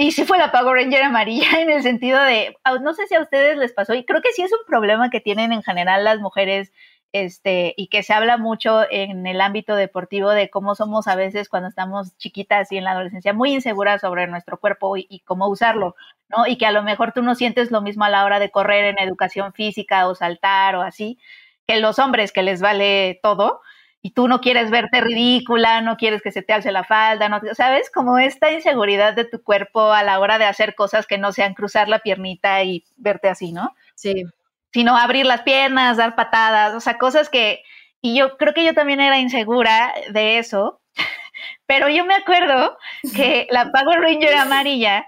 Y 0.00 0.12
sí 0.12 0.24
fue 0.24 0.38
la 0.38 0.50
Power 0.50 0.76
Ranger 0.76 1.02
amarilla 1.02 1.50
en 1.60 1.68
el 1.68 1.82
sentido 1.82 2.18
de, 2.22 2.56
no 2.80 2.94
sé 2.94 3.06
si 3.06 3.14
a 3.14 3.20
ustedes 3.20 3.58
les 3.58 3.74
pasó, 3.74 3.92
y 3.92 4.06
creo 4.06 4.22
que 4.22 4.32
sí 4.32 4.40
es 4.40 4.50
un 4.50 4.64
problema 4.66 5.10
que 5.10 5.20
tienen 5.20 5.52
en 5.52 5.62
general 5.62 6.04
las 6.04 6.20
mujeres 6.20 6.72
este, 7.12 7.74
y 7.76 7.88
que 7.88 8.02
se 8.02 8.14
habla 8.14 8.38
mucho 8.38 8.90
en 8.90 9.26
el 9.26 9.42
ámbito 9.42 9.74
deportivo 9.76 10.30
de 10.30 10.48
cómo 10.48 10.74
somos 10.74 11.06
a 11.06 11.16
veces 11.16 11.50
cuando 11.50 11.68
estamos 11.68 12.16
chiquitas 12.16 12.72
y 12.72 12.78
en 12.78 12.84
la 12.84 12.92
adolescencia 12.92 13.34
muy 13.34 13.52
inseguras 13.52 14.00
sobre 14.00 14.26
nuestro 14.26 14.58
cuerpo 14.58 14.96
y, 14.96 15.20
cómo 15.26 15.48
usarlo, 15.48 15.96
¿no? 16.30 16.46
Y 16.46 16.56
que 16.56 16.64
a 16.64 16.72
lo 16.72 16.82
mejor 16.82 17.12
tú 17.12 17.20
no 17.20 17.34
sientes 17.34 17.70
lo 17.70 17.82
mismo 17.82 18.04
a 18.04 18.08
la 18.08 18.24
hora 18.24 18.38
de 18.38 18.50
correr 18.50 18.86
en 18.86 18.98
educación 19.00 19.52
física 19.52 20.08
o 20.08 20.14
saltar 20.14 20.76
o 20.76 20.80
así, 20.80 21.18
que 21.66 21.78
los 21.78 21.98
hombres 21.98 22.32
que 22.32 22.42
les 22.42 22.62
vale 22.62 23.20
todo 23.22 23.60
y 24.02 24.12
tú 24.12 24.28
no 24.28 24.40
quieres 24.40 24.70
verte 24.70 25.00
ridícula, 25.00 25.80
no 25.82 25.96
quieres 25.96 26.22
que 26.22 26.32
se 26.32 26.42
te 26.42 26.52
alce 26.52 26.72
la 26.72 26.84
falda, 26.84 27.28
no, 27.28 27.40
¿sabes? 27.54 27.90
Como 27.90 28.18
esta 28.18 28.50
inseguridad 28.50 29.14
de 29.14 29.24
tu 29.24 29.42
cuerpo 29.42 29.92
a 29.92 30.02
la 30.02 30.18
hora 30.20 30.38
de 30.38 30.44
hacer 30.44 30.74
cosas 30.74 31.06
que 31.06 31.18
no 31.18 31.32
sean 31.32 31.54
cruzar 31.54 31.88
la 31.88 31.98
piernita 31.98 32.62
y 32.62 32.84
verte 32.96 33.28
así, 33.28 33.52
¿no? 33.52 33.74
Sí 33.94 34.24
sino 34.72 34.96
abrir 34.96 35.26
las 35.26 35.42
piernas, 35.42 35.96
dar 35.96 36.14
patadas, 36.14 36.74
o 36.74 36.80
sea, 36.80 36.98
cosas 36.98 37.28
que, 37.28 37.62
y 38.00 38.16
yo 38.16 38.36
creo 38.36 38.54
que 38.54 38.64
yo 38.64 38.74
también 38.74 39.00
era 39.00 39.18
insegura 39.18 39.92
de 40.10 40.38
eso, 40.38 40.80
pero 41.66 41.88
yo 41.88 42.04
me 42.04 42.14
acuerdo 42.14 42.76
que 43.14 43.46
la 43.50 43.70
Power 43.72 44.00
Ranger 44.00 44.34
amarilla, 44.34 45.06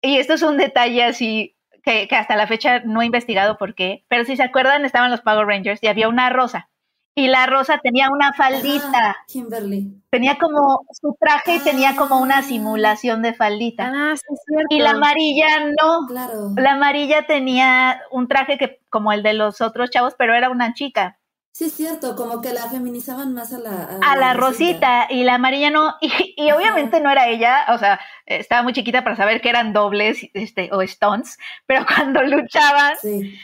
y 0.00 0.18
esto 0.18 0.34
es 0.34 0.42
un 0.42 0.56
detalle 0.56 1.04
así 1.04 1.56
que, 1.84 2.06
que 2.08 2.16
hasta 2.16 2.36
la 2.36 2.46
fecha 2.46 2.80
no 2.84 3.02
he 3.02 3.06
investigado 3.06 3.56
por 3.58 3.74
qué, 3.74 4.04
pero 4.08 4.24
si 4.24 4.36
se 4.36 4.42
acuerdan 4.42 4.84
estaban 4.84 5.10
los 5.10 5.20
Power 5.20 5.46
Rangers 5.46 5.82
y 5.82 5.88
había 5.88 6.08
una 6.08 6.30
rosa 6.30 6.68
y 7.14 7.28
la 7.28 7.46
rosa 7.46 7.78
tenía 7.82 8.10
una 8.10 8.32
faldita. 8.32 9.16
Kimberly. 9.28 10.02
Tenía 10.10 10.38
como 10.38 10.84
su 10.92 11.16
traje 11.20 11.56
y 11.56 11.60
tenía 11.60 11.94
como 11.96 12.18
una 12.20 12.38
ah. 12.38 12.42
simulación 12.42 13.22
de 13.22 13.34
faldita. 13.34 13.92
Ah, 13.94 14.14
sí, 14.16 14.34
cierto. 14.46 14.66
Y 14.70 14.78
la 14.78 14.90
amarilla 14.90 15.60
no. 15.80 16.06
Claro. 16.06 16.52
La 16.56 16.72
amarilla 16.72 17.26
tenía 17.26 18.00
un 18.10 18.28
traje 18.28 18.56
que 18.56 18.80
como 18.88 19.12
el 19.12 19.22
de 19.22 19.34
los 19.34 19.60
otros 19.60 19.90
chavos, 19.90 20.14
pero 20.16 20.34
era 20.34 20.48
una 20.48 20.72
chica. 20.72 21.18
Sí, 21.54 21.66
es 21.66 21.74
cierto, 21.74 22.16
como 22.16 22.40
que 22.40 22.54
la 22.54 22.70
feminizaban 22.70 23.34
más 23.34 23.52
a 23.52 23.58
la... 23.58 23.98
A, 24.00 24.16
la, 24.16 24.32
rosita. 24.32 25.06
y 25.10 25.22
la 25.22 25.34
amarilla 25.34 25.70
no, 25.70 25.96
y, 26.00 26.50
obviamente 26.50 26.98
no 27.02 27.10
era 27.10 27.28
ella, 27.28 27.66
o 27.68 27.76
sea, 27.76 28.00
estaba 28.24 28.62
muy 28.62 28.72
chiquita 28.72 29.04
para 29.04 29.16
saber 29.16 29.42
que 29.42 29.50
eran 29.50 29.74
dobles 29.74 30.30
este, 30.32 30.70
o 30.72 30.80
stones, 30.80 31.36
pero 31.66 31.84
cuando 31.94 32.22
luchaban, 32.22 32.94
sí 33.02 33.38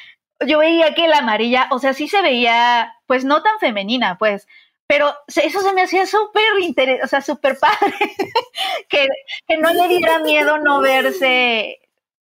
yo 0.46 0.58
veía 0.58 0.94
que 0.94 1.08
la 1.08 1.18
amarilla, 1.18 1.68
o 1.70 1.78
sea, 1.78 1.94
sí 1.94 2.08
se 2.08 2.22
veía, 2.22 2.94
pues 3.06 3.24
no 3.24 3.42
tan 3.42 3.58
femenina, 3.58 4.18
pues, 4.18 4.46
pero 4.86 5.14
eso 5.26 5.60
se 5.60 5.72
me 5.74 5.82
hacía 5.82 6.06
súper 6.06 6.42
interesante, 6.60 7.04
o 7.04 7.08
sea, 7.08 7.20
súper 7.20 7.58
padre, 7.58 7.94
que, 8.88 9.06
que 9.46 9.56
no 9.58 9.72
le 9.72 9.88
diera 9.88 10.20
miedo 10.20 10.58
no 10.58 10.80
verse, 10.80 11.78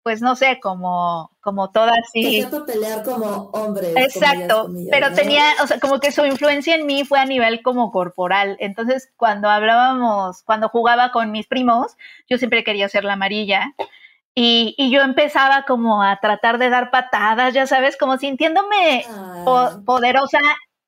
pues 0.04 0.22
no 0.22 0.36
sé, 0.36 0.60
como, 0.60 1.32
como 1.40 1.72
toda 1.72 1.94
así. 2.04 2.46
Que 2.50 2.60
pelear 2.62 3.04
como 3.04 3.50
hombre. 3.54 3.94
Exacto, 3.96 4.70
pero 4.90 5.14
tenía, 5.14 5.44
o 5.62 5.68
sea, 5.68 5.80
como 5.80 6.00
que 6.00 6.12
su 6.12 6.26
influencia 6.26 6.76
en 6.76 6.86
mí 6.86 7.04
fue 7.06 7.20
a 7.20 7.26
nivel 7.26 7.62
como 7.62 7.92
corporal. 7.92 8.58
Entonces, 8.60 9.12
cuando 9.18 9.50
hablábamos, 9.50 10.42
cuando 10.44 10.70
jugaba 10.70 11.12
con 11.12 11.32
mis 11.32 11.48
primos, 11.48 11.96
yo 12.28 12.38
siempre 12.38 12.64
quería 12.64 12.90
ser 12.90 13.04
la 13.04 13.14
amarilla. 13.14 13.74
Y, 14.36 14.76
y, 14.78 14.92
yo 14.92 15.02
empezaba 15.02 15.66
como 15.68 16.02
a 16.02 16.20
tratar 16.22 16.60
de 16.60 16.70
dar 16.70 16.92
patadas, 16.92 17.54
ya 17.54 17.68
sabes, 17.68 17.98
como 17.98 18.18
sintiéndome 18.18 19.06
poderosa 19.86 20.40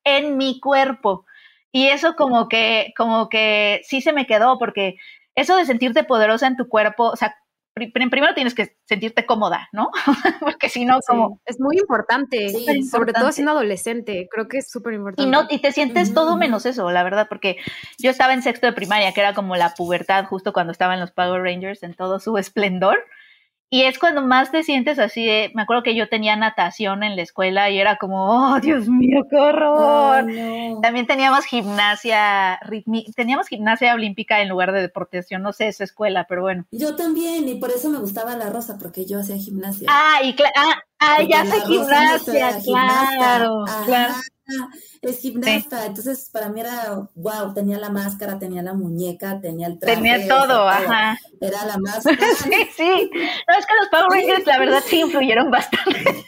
en 0.04 0.38
mi 0.38 0.60
cuerpo. 0.60 1.26
Y 1.72 1.88
eso 1.88 2.16
como 2.16 2.48
que, 2.48 2.94
como 2.96 3.30
que 3.30 3.82
sí 3.84 4.02
se 4.02 4.14
me 4.14 4.28
quedó, 4.28 4.58
porque 4.58 4.96
eso 5.36 5.56
de 5.56 5.66
sentirte 5.66 6.04
poderosa 6.04 6.48
en 6.48 6.58
tu 6.58 6.68
cuerpo, 6.68 7.10
o 7.10 7.16
sea, 7.16 7.36
primero 7.74 8.34
tienes 8.34 8.54
que 8.54 8.76
sentirte 8.86 9.26
cómoda, 9.26 9.70
¿no? 9.72 9.92
porque 10.42 10.70
si 10.70 10.84
no, 10.84 11.00
como... 11.08 11.40
Es 11.46 11.60
muy 11.60 11.78
importante, 11.78 12.52
sobre 12.90 13.14
todo 13.14 13.32
siendo 13.32 13.52
adolescente, 13.52 14.28
creo 14.30 14.48
que 14.48 14.58
es 14.58 14.70
súper 14.70 14.94
importante. 14.94 15.24
Y, 15.24 15.32
no, 15.32 15.48
y 15.50 15.60
te 15.60 15.72
sientes 15.72 16.14
todo 16.14 16.36
menos 16.36 16.66
eso, 16.66 16.92
la 16.92 17.04
verdad, 17.04 17.28
porque 17.30 17.58
yo 17.98 18.12
estaba 18.12 18.34
en 18.34 18.42
sexto 18.42 18.68
de 18.68 18.74
primaria, 18.74 19.14
que 19.14 19.22
era 19.22 19.34
como 19.34 19.56
la 19.56 19.74
pubertad, 19.74 20.26
justo 20.26 20.52
cuando 20.52 20.74
estaban 20.74 21.00
los 21.00 21.12
Power 21.12 21.42
Rangers 21.42 21.84
en 21.84 21.94
todo 21.94 22.20
su 22.20 22.38
esplendor. 22.38 23.00
Y 23.74 23.84
es 23.84 23.98
cuando 24.00 24.22
más 24.22 24.52
te 24.52 24.64
sientes 24.64 25.00
así 25.00 25.26
de, 25.26 25.50
me 25.56 25.62
acuerdo 25.62 25.82
que 25.82 25.96
yo 25.96 26.10
tenía 26.10 26.36
natación 26.36 27.04
en 27.04 27.16
la 27.16 27.22
escuela 27.22 27.70
y 27.70 27.80
era 27.80 27.96
como, 27.96 28.26
oh, 28.26 28.60
Dios 28.60 28.90
mío, 28.90 29.26
qué 29.30 29.38
horror. 29.38 30.26
También 30.82 31.08
teníamos 31.08 31.46
gimnasia, 31.46 32.60
teníamos 33.16 33.48
gimnasia 33.48 33.94
olímpica 33.94 34.42
en 34.42 34.50
lugar 34.50 34.74
de 34.74 34.82
deportación, 34.82 35.42
no 35.42 35.54
sé, 35.54 35.70
esa 35.70 35.86
escuela, 35.86 36.26
pero 36.28 36.42
bueno. 36.42 36.66
Yo 36.72 36.98
también, 36.98 37.48
y 37.48 37.56
por 37.56 37.72
eso 37.72 37.90
me 37.90 38.00
gustaba 38.00 38.36
la 38.36 38.50
rosa, 38.50 38.78
porque 38.78 39.06
yo 39.06 39.22
hacía 39.22 39.38
gimnasia. 39.38 39.88
Ah, 39.90 40.20
y 40.22 40.36
ah, 40.54 40.84
ah 41.02 41.22
ya 41.28 41.42
hace 41.42 41.62
gimnasia, 41.66 42.60
claro, 42.64 43.66
claro 43.86 44.14
es 45.02 45.20
gimnasta, 45.20 45.86
entonces 45.86 46.30
para 46.32 46.50
mí 46.50 46.60
era, 46.60 47.10
wow, 47.16 47.54
tenía 47.54 47.80
la 47.80 47.90
máscara, 47.90 48.38
tenía 48.38 48.62
la 48.62 48.74
muñeca, 48.74 49.40
tenía 49.42 49.68
el 49.68 49.80
traje. 49.80 49.96
Tenía 49.96 50.28
todo, 50.28 50.68
ajá. 50.68 51.18
Era 51.40 51.66
la 51.66 51.78
máscara. 51.80 52.18
sí, 52.38 52.70
sí. 52.76 53.12
No, 53.48 53.58
es 53.58 53.66
que 53.66 53.74
los 53.80 53.90
Power 53.90 54.12
Rangers 54.12 54.46
la 54.46 54.60
verdad 54.60 54.84
sí 54.86 55.00
influyeron 55.00 55.50
bastante. 55.50 56.26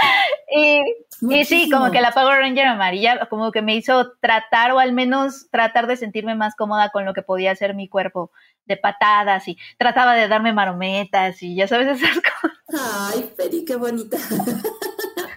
y, 0.56 0.82
y, 1.20 1.44
sí, 1.44 1.70
como 1.70 1.90
que 1.92 2.00
la 2.00 2.10
Power 2.10 2.40
Ranger 2.40 2.66
amarilla 2.66 3.26
como 3.26 3.52
que 3.52 3.62
me 3.62 3.76
hizo 3.76 4.12
tratar 4.20 4.72
o 4.72 4.80
al 4.80 4.92
menos 4.92 5.48
tratar 5.50 5.86
de 5.86 5.96
sentirme 5.96 6.34
más 6.34 6.56
cómoda 6.56 6.90
con 6.90 7.04
lo 7.04 7.14
que 7.14 7.22
podía 7.22 7.52
hacer 7.52 7.74
mi 7.74 7.88
cuerpo 7.88 8.32
de 8.66 8.76
patadas 8.76 9.48
y 9.48 9.56
trataba 9.78 10.14
de 10.14 10.28
darme 10.28 10.52
marometas 10.52 11.42
y 11.42 11.56
ya 11.56 11.66
sabes 11.66 11.88
esas 12.02 12.16
cosas. 12.16 13.14
Ay, 13.14 13.32
Peri, 13.36 13.64
qué 13.64 13.76
bonita. 13.76 14.18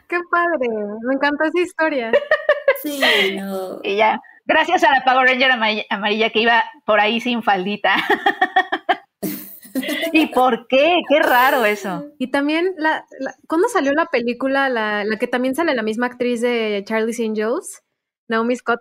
Qué 0.08 0.18
padre, 0.32 0.68
me 1.04 1.14
encantó 1.14 1.44
esa 1.44 1.62
historia. 1.62 2.12
Sí, 2.82 3.00
no. 3.38 3.80
Y 3.84 3.96
ya, 3.96 4.20
gracias 4.44 4.84
a 4.84 4.92
la 4.92 5.04
Power 5.06 5.28
Ranger 5.28 5.52
amarilla 5.52 6.32
que 6.32 6.40
iba 6.40 6.64
por 6.84 7.00
ahí 7.00 7.22
sin 7.22 7.44
faldita. 7.44 7.96
¿Y 10.14 10.28
por 10.28 10.68
qué? 10.68 10.96
Qué 11.08 11.20
raro 11.20 11.66
eso. 11.66 12.06
Y 12.18 12.32
también, 12.32 12.74
la, 12.78 13.06
¿cuándo 13.48 13.68
salió 13.70 13.94
la 13.94 14.08
película, 14.08 14.68
la, 14.70 15.04
la, 15.04 15.18
que 15.18 15.28
también 15.28 15.54
sale 15.54 15.76
la 15.76 15.84
misma 15.84 16.08
actriz 16.08 16.42
de 16.42 16.84
Charlie's 16.88 17.20
Angels, 17.20 17.84
Naomi 18.28 18.56
Scott? 18.56 18.80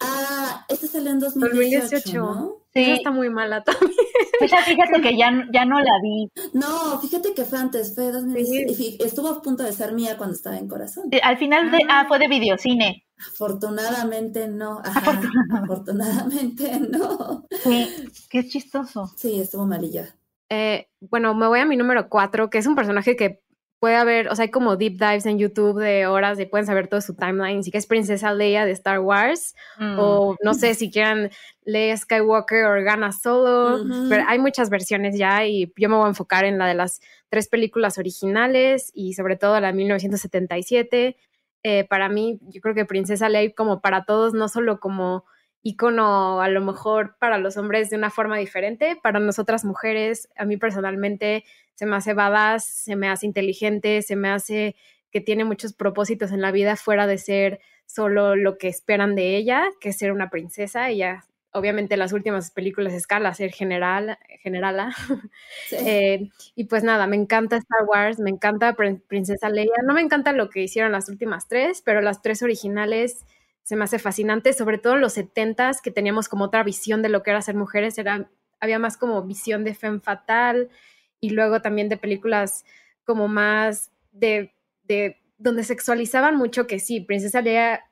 Ah, 0.00 0.64
esta 0.68 0.86
salió 0.86 1.10
en 1.10 1.18
2018, 1.18 2.18
¿no? 2.18 2.61
Sí. 2.74 2.90
está 2.92 3.10
muy 3.10 3.28
mala 3.28 3.62
también. 3.64 3.92
fíjate 4.40 5.02
que 5.02 5.16
ya, 5.16 5.46
ya 5.52 5.64
no 5.64 5.78
la 5.78 5.92
vi. 6.02 6.30
No, 6.54 6.98
fíjate 7.00 7.34
que 7.34 7.44
fue 7.44 7.58
antes, 7.58 7.94
fue 7.94 8.10
2018. 8.10 9.04
Estuvo 9.04 9.28
a 9.28 9.42
punto 9.42 9.62
de 9.62 9.72
ser 9.72 9.92
mía 9.92 10.16
cuando 10.16 10.34
estaba 10.34 10.58
en 10.58 10.68
corazón. 10.68 11.10
Al 11.22 11.36
final 11.36 11.70
de, 11.70 11.78
ah, 11.88 12.06
fue 12.08 12.18
de 12.18 12.28
videocine. 12.28 13.04
Afortunadamente 13.18 14.48
no. 14.48 14.80
afortunadamente 14.84 16.80
no. 16.80 17.46
Sí, 17.62 17.88
qué 18.30 18.48
chistoso. 18.48 19.10
Sí, 19.16 19.40
estuvo 19.40 19.62
amarilla. 19.62 20.16
Eh, 20.48 20.88
bueno, 21.00 21.34
me 21.34 21.46
voy 21.46 21.60
a 21.60 21.64
mi 21.64 21.76
número 21.76 22.08
cuatro, 22.08 22.50
que 22.50 22.58
es 22.58 22.66
un 22.66 22.74
personaje 22.74 23.16
que 23.16 23.40
puede 23.82 23.96
haber, 23.96 24.28
o 24.28 24.36
sea, 24.36 24.44
hay 24.44 24.50
como 24.52 24.76
deep 24.76 24.92
dives 24.92 25.26
en 25.26 25.40
YouTube 25.40 25.80
de 25.80 26.06
horas 26.06 26.38
y 26.38 26.46
pueden 26.46 26.66
saber 26.66 26.86
todo 26.86 27.00
su 27.00 27.16
timeline, 27.16 27.64
si 27.64 27.72
que 27.72 27.78
es 27.78 27.88
Princesa 27.88 28.32
Leia 28.32 28.64
de 28.64 28.70
Star 28.70 29.00
Wars, 29.00 29.56
mm. 29.76 29.96
o 29.98 30.36
no 30.40 30.54
sé 30.54 30.74
si 30.74 30.88
quieran 30.88 31.32
Leia 31.64 31.96
Skywalker 31.96 32.64
o 32.64 32.84
Gana 32.84 33.10
Solo, 33.10 33.84
pero 34.08 34.22
hay 34.28 34.38
muchas 34.38 34.70
versiones 34.70 35.18
ya 35.18 35.44
y 35.44 35.72
yo 35.76 35.88
me 35.88 35.96
voy 35.96 36.04
a 36.04 36.10
enfocar 36.10 36.44
en 36.44 36.58
la 36.58 36.68
de 36.68 36.74
las 36.74 37.00
tres 37.28 37.48
películas 37.48 37.98
originales 37.98 38.92
y 38.94 39.14
sobre 39.14 39.34
todo 39.34 39.58
la 39.58 39.66
de 39.66 39.72
1977. 39.72 41.16
Eh, 41.64 41.84
para 41.88 42.08
mí, 42.08 42.38
yo 42.42 42.60
creo 42.60 42.76
que 42.76 42.84
Princesa 42.84 43.28
Leia 43.28 43.52
como 43.52 43.80
para 43.80 44.04
todos, 44.04 44.32
no 44.32 44.46
solo 44.46 44.78
como 44.78 45.24
icono 45.62 46.40
a 46.40 46.48
lo 46.48 46.60
mejor 46.60 47.16
para 47.18 47.38
los 47.38 47.56
hombres 47.56 47.90
de 47.90 47.96
una 47.96 48.10
forma 48.10 48.36
diferente, 48.36 48.98
para 49.00 49.20
nosotras 49.20 49.64
mujeres, 49.64 50.28
a 50.36 50.44
mí 50.44 50.56
personalmente 50.56 51.44
se 51.74 51.86
me 51.86 51.96
hace 51.96 52.14
badass, 52.14 52.64
se 52.64 52.96
me 52.96 53.08
hace 53.08 53.26
inteligente, 53.26 54.02
se 54.02 54.16
me 54.16 54.28
hace 54.28 54.76
que 55.10 55.20
tiene 55.20 55.44
muchos 55.44 55.72
propósitos 55.72 56.32
en 56.32 56.40
la 56.40 56.50
vida 56.50 56.76
fuera 56.76 57.06
de 57.06 57.18
ser 57.18 57.60
solo 57.86 58.34
lo 58.34 58.58
que 58.58 58.68
esperan 58.68 59.14
de 59.14 59.36
ella, 59.36 59.64
que 59.80 59.90
es 59.90 59.98
ser 59.98 60.10
una 60.10 60.30
princesa. 60.30 60.88
Ella, 60.88 61.24
obviamente, 61.52 61.96
las 61.96 62.12
últimas 62.12 62.50
películas 62.50 62.94
escala, 62.94 63.34
ser 63.34 63.52
general, 63.52 64.18
generala. 64.42 64.94
Eh, 65.72 66.28
y 66.54 66.64
pues 66.64 66.82
nada, 66.84 67.06
me 67.06 67.16
encanta 67.16 67.56
Star 67.56 67.84
Wars, 67.86 68.18
me 68.18 68.30
encanta 68.30 68.74
Princesa 68.74 69.48
Leia. 69.48 69.74
No 69.86 69.94
me 69.94 70.00
encanta 70.00 70.32
lo 70.32 70.50
que 70.50 70.62
hicieron 70.62 70.92
las 70.92 71.08
últimas 71.08 71.48
tres, 71.48 71.82
pero 71.82 72.00
las 72.00 72.22
tres 72.22 72.42
originales 72.42 73.24
se 73.64 73.76
me 73.76 73.84
hace 73.84 73.98
fascinante, 73.98 74.52
sobre 74.52 74.78
todo 74.78 74.94
en 74.94 75.00
los 75.00 75.14
setentas, 75.14 75.80
que 75.80 75.90
teníamos 75.90 76.28
como 76.28 76.44
otra 76.44 76.62
visión 76.62 77.02
de 77.02 77.08
lo 77.08 77.22
que 77.22 77.30
era 77.30 77.42
ser 77.42 77.54
mujeres, 77.54 77.96
era, 77.98 78.28
había 78.60 78.78
más 78.78 78.96
como 78.96 79.22
visión 79.22 79.64
de 79.64 79.74
femme 79.74 80.00
fatal 80.00 80.70
y 81.20 81.30
luego 81.30 81.62
también 81.62 81.88
de 81.88 81.96
películas 81.96 82.64
como 83.04 83.28
más 83.28 83.92
de, 84.10 84.54
de 84.84 85.20
donde 85.38 85.64
sexualizaban 85.64 86.36
mucho 86.36 86.66
que 86.66 86.78
sí, 86.78 87.00
Princesa 87.00 87.40
Leia 87.40 87.84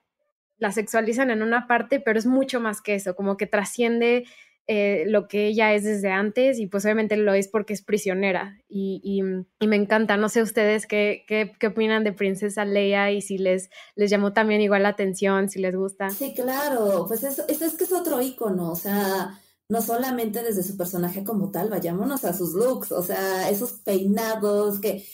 la 0.59 0.73
sexualizan 0.73 1.31
en 1.31 1.43
una 1.43 1.66
parte, 1.66 2.01
pero 2.01 2.18
es 2.18 2.27
mucho 2.27 2.61
más 2.61 2.83
que 2.83 2.95
eso, 2.95 3.16
como 3.16 3.37
que 3.37 3.47
trasciende 3.47 4.27
eh, 4.73 5.03
lo 5.09 5.27
que 5.27 5.49
ella 5.49 5.75
es 5.75 5.83
desde 5.83 6.12
antes 6.12 6.61
y 6.61 6.68
pues 6.68 6.85
obviamente 6.85 7.16
lo 7.16 7.35
es 7.35 7.49
porque 7.49 7.73
es 7.73 7.83
prisionera 7.83 8.62
y, 8.68 9.01
y, 9.03 9.66
me 9.66 9.75
encanta. 9.75 10.16
No 10.16 10.29
sé 10.29 10.43
ustedes 10.43 10.87
qué, 10.87 11.25
qué, 11.27 11.66
opinan 11.66 12.05
de 12.05 12.12
Princesa 12.12 12.64
Leia 12.64 13.11
y 13.11 13.21
si 13.21 13.37
les, 13.37 13.68
les 13.97 14.11
llamó 14.12 14.33
también 14.33 14.61
igual 14.61 14.85
la 14.85 14.91
atención, 14.91 15.49
si 15.49 15.59
les 15.59 15.75
gusta. 15.75 16.11
Sí, 16.11 16.35
claro, 16.35 17.05
pues 17.09 17.25
es, 17.25 17.41
es, 17.49 17.61
es 17.61 17.75
que 17.75 17.83
es 17.83 17.93
otro 17.93 18.23
icono, 18.23 18.71
o 18.71 18.77
sea, 18.77 19.41
no 19.68 19.83
solamente 19.83 20.41
desde 20.41 20.62
su 20.62 20.77
personaje 20.77 21.25
como 21.25 21.51
tal, 21.51 21.68
vayámonos 21.68 22.25
a 22.25 22.33
sus 22.33 22.55
looks, 22.55 22.93
o 22.93 23.03
sea, 23.03 23.51
esos 23.51 23.73
peinados 23.73 24.79
que 24.79 25.05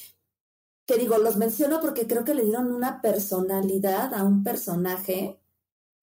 que 0.87 0.99
digo, 0.99 1.17
los 1.17 1.39
menciono 1.39 1.81
porque 1.81 2.07
creo 2.07 2.25
que 2.25 2.35
le 2.35 2.45
dieron 2.45 2.71
una 2.71 3.01
personalidad 3.01 4.13
a 4.13 4.23
un 4.23 4.45
personaje 4.45 5.41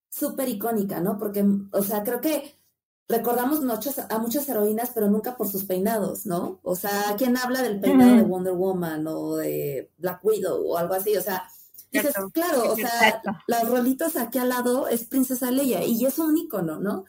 súper 0.10 0.50
icónica, 0.50 1.02
¿no? 1.02 1.20
Porque, 1.20 1.46
o 1.72 1.84
sea, 1.84 2.04
creo 2.04 2.20
que 2.20 2.63
recordamos 3.08 3.62
muchas, 3.62 4.00
a 4.00 4.20
muchas 4.20 4.48
heroínas, 4.50 4.92
pero 4.94 5.10
nunca 5.10 5.36
por 5.36 5.48
sus 5.48 5.66
peinados, 5.66 6.26
¿no? 6.26 6.60
O 6.64 6.76
sea, 6.76 7.16
¿quién 7.18 7.38
habla 7.38 7.62
del 7.62 7.80
peinado 7.80 8.16
de 8.16 8.24
Wonder 8.24 8.54
Woman 8.54 9.06
o 9.08 9.36
de 9.36 9.92
Black 9.98 10.24
Widow 10.24 10.66
o 10.66 10.78
algo 10.78 10.94
así? 10.94 11.16
O 11.18 11.22
sea, 11.22 11.48
dices, 11.92 12.14
claro, 12.34 12.72
o 12.72 12.76
sea, 12.76 13.22
los 13.48 13.70
rolitos 13.70 14.16
aquí 14.16 14.40
al 14.40 14.50
lado 14.50 14.88
es 14.88 15.04
Princesa 15.06 15.52
Leia 15.52 15.84
y 15.84 16.06
es 16.06 16.18
un 16.20 16.38
icono, 16.38 16.80
¿no? 16.80 17.06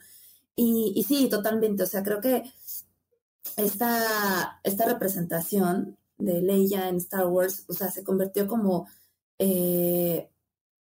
Y, 0.55 0.93
y 0.95 1.03
sí, 1.03 1.27
totalmente, 1.29 1.83
o 1.83 1.87
sea, 1.87 2.03
creo 2.03 2.21
que 2.21 2.43
esta, 3.57 4.59
esta 4.63 4.85
representación 4.85 5.97
de 6.17 6.41
Leia 6.41 6.89
en 6.89 6.97
Star 6.97 7.27
Wars, 7.27 7.65
o 7.67 7.73
sea, 7.73 7.91
se 7.91 8.03
convirtió 8.03 8.47
como, 8.47 8.87
eh, 9.39 10.29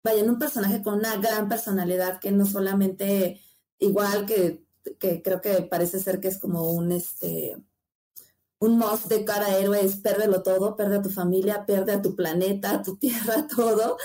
vaya, 0.04 0.22
en 0.22 0.30
un 0.30 0.40
personaje 0.40 0.82
con 0.84 0.96
una 0.96 1.16
gran 1.18 1.48
personalidad 1.48 2.20
que 2.20 2.32
no 2.32 2.46
solamente, 2.46 3.42
igual 3.80 4.26
que, 4.26 4.65
que 5.00 5.22
creo 5.22 5.42
que 5.42 5.62
parece 5.64 6.00
ser 6.00 6.20
que 6.20 6.28
es 6.28 6.40
como 6.40 6.72
un, 6.72 6.92
este, 6.92 7.58
un 8.60 8.78
must 8.78 9.08
de 9.08 9.26
cada 9.26 9.58
héroe 9.58 9.84
es 9.84 9.98
pérdelo 9.98 10.44
todo, 10.44 10.76
pierde 10.76 10.98
a 10.98 11.02
tu 11.02 11.10
familia, 11.10 11.66
pierde 11.66 11.94
a 11.94 12.02
tu 12.02 12.16
planeta, 12.16 12.72
a 12.72 12.82
tu 12.82 12.98
tierra, 12.98 13.48
todo, 13.48 13.98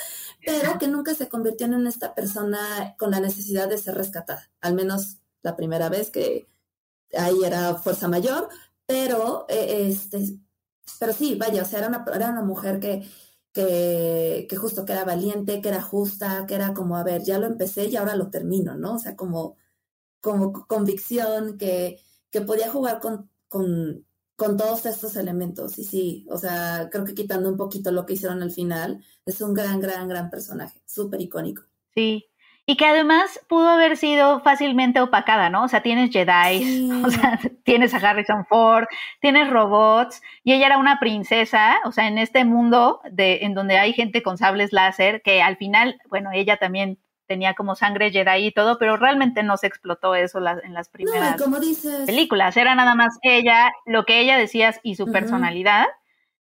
pero 0.45 0.79
que 0.79 0.89
nunca 0.89 1.15
se 1.15 1.29
convirtió 1.29 1.67
en 1.67 1.87
esta 1.87 2.15
persona 2.15 2.95
con 2.99 3.11
la 3.11 3.21
necesidad 3.21 3.69
de 3.69 3.79
ser 3.79 3.95
rescatada, 3.95 4.51
al 4.61 4.75
menos 4.75 5.19
la 5.43 5.57
primera 5.57 5.89
vez 5.89 6.11
que 6.11 6.49
ahí 7.17 7.45
era 7.45 7.75
fuerza 7.77 8.09
mayor, 8.09 8.49
pero 8.87 9.47
eh, 9.49 9.89
este, 9.89 10.39
pero 10.99 11.13
sí, 11.13 11.37
vaya, 11.37 11.63
o 11.63 11.65
sea, 11.65 11.81
era 11.81 11.89
una, 11.89 12.05
era 12.15 12.31
una 12.31 12.43
mujer 12.43 12.81
que, 12.81 13.09
que, 13.53 14.47
que 14.49 14.57
justo 14.57 14.85
que 14.85 14.93
era 14.93 15.05
valiente, 15.05 15.61
que 15.61 15.69
era 15.69 15.83
justa, 15.83 16.47
que 16.47 16.55
era 16.55 16.75
como, 16.75 16.97
a 16.97 17.05
ver, 17.05 17.23
ya 17.23 17.39
lo 17.39 17.47
empecé 17.47 17.87
y 17.87 17.97
ahora 17.97 18.17
lo 18.17 18.31
termino, 18.31 18.75
¿no? 18.77 18.95
O 18.97 18.99
sea, 18.99 19.17
como, 19.17 19.57
como 20.21 20.67
convicción, 20.67 21.59
que, 21.59 22.01
que 22.31 22.41
podía 22.41 22.71
jugar 22.71 23.01
con, 23.01 23.31
con, 23.49 24.07
con 24.37 24.57
todos 24.57 24.87
estos 24.87 25.17
elementos. 25.17 25.79
Y 25.79 25.85
sí, 25.85 26.27
o 26.31 26.39
sea, 26.39 26.89
creo 26.91 27.05
que 27.05 27.15
quitando 27.15 27.49
un 27.49 27.57
poquito 27.57 27.91
lo 27.93 28.07
que 28.07 28.15
hicieron 28.15 28.43
al 28.43 28.51
final, 28.51 29.05
es 29.27 29.41
un 29.41 29.55
gran, 29.55 29.81
gran, 29.81 30.09
gran 30.09 30.31
personaje, 30.31 30.81
súper 30.87 31.21
icónico. 31.21 31.63
Sí, 31.95 32.31
y 32.71 32.77
que 32.77 32.87
además 32.87 33.41
pudo 33.49 33.69
haber 33.69 33.97
sido 33.97 34.43
fácilmente 34.43 35.01
opacada, 35.01 35.51
¿no? 35.51 35.65
O 35.65 35.69
sea, 35.69 35.83
tienes 35.83 36.11
Jedi, 36.11 36.89
o 37.05 37.11
sea, 37.11 37.41
tienes 37.65 37.93
a 37.95 37.97
Harrison 37.97 38.47
Ford, 38.47 38.87
tienes 39.21 39.51
robots, 39.51 40.23
y 40.45 40.53
ella 40.53 40.67
era 40.67 40.79
una 40.79 41.01
princesa, 41.01 41.81
o 41.85 41.91
sea, 41.91 42.07
en 42.07 42.17
este 42.17 42.45
mundo 42.45 43.01
de, 43.11 43.41
en 43.43 43.55
donde 43.55 43.77
hay 43.77 43.93
gente 43.93 44.23
con 44.23 44.39
sables 44.39 44.73
láser, 44.73 45.21
que 45.23 45.43
al 45.43 45.57
final, 45.57 45.99
bueno, 46.09 46.31
ella 46.33 46.59
también 46.59 47.01
tenía 47.31 47.55
como 47.55 47.77
sangre 47.77 48.11
Jedi 48.11 48.47
y 48.47 48.51
todo, 48.51 48.77
pero 48.77 48.97
realmente 48.97 49.45
no 49.45 49.57
se 49.57 49.69
explotó 49.69 50.17
eso 50.17 50.39
en 50.39 50.75
las 50.75 50.89
primeras 50.89 51.41
películas. 52.05 52.57
Era 52.57 52.75
nada 52.75 52.97
más 52.97 53.21
ella, 53.23 53.71
lo 53.87 54.05
que 54.05 54.19
ella 54.19 54.37
decía 54.37 54.75
y 54.83 54.97
su 54.97 55.07
personalidad 55.07 55.87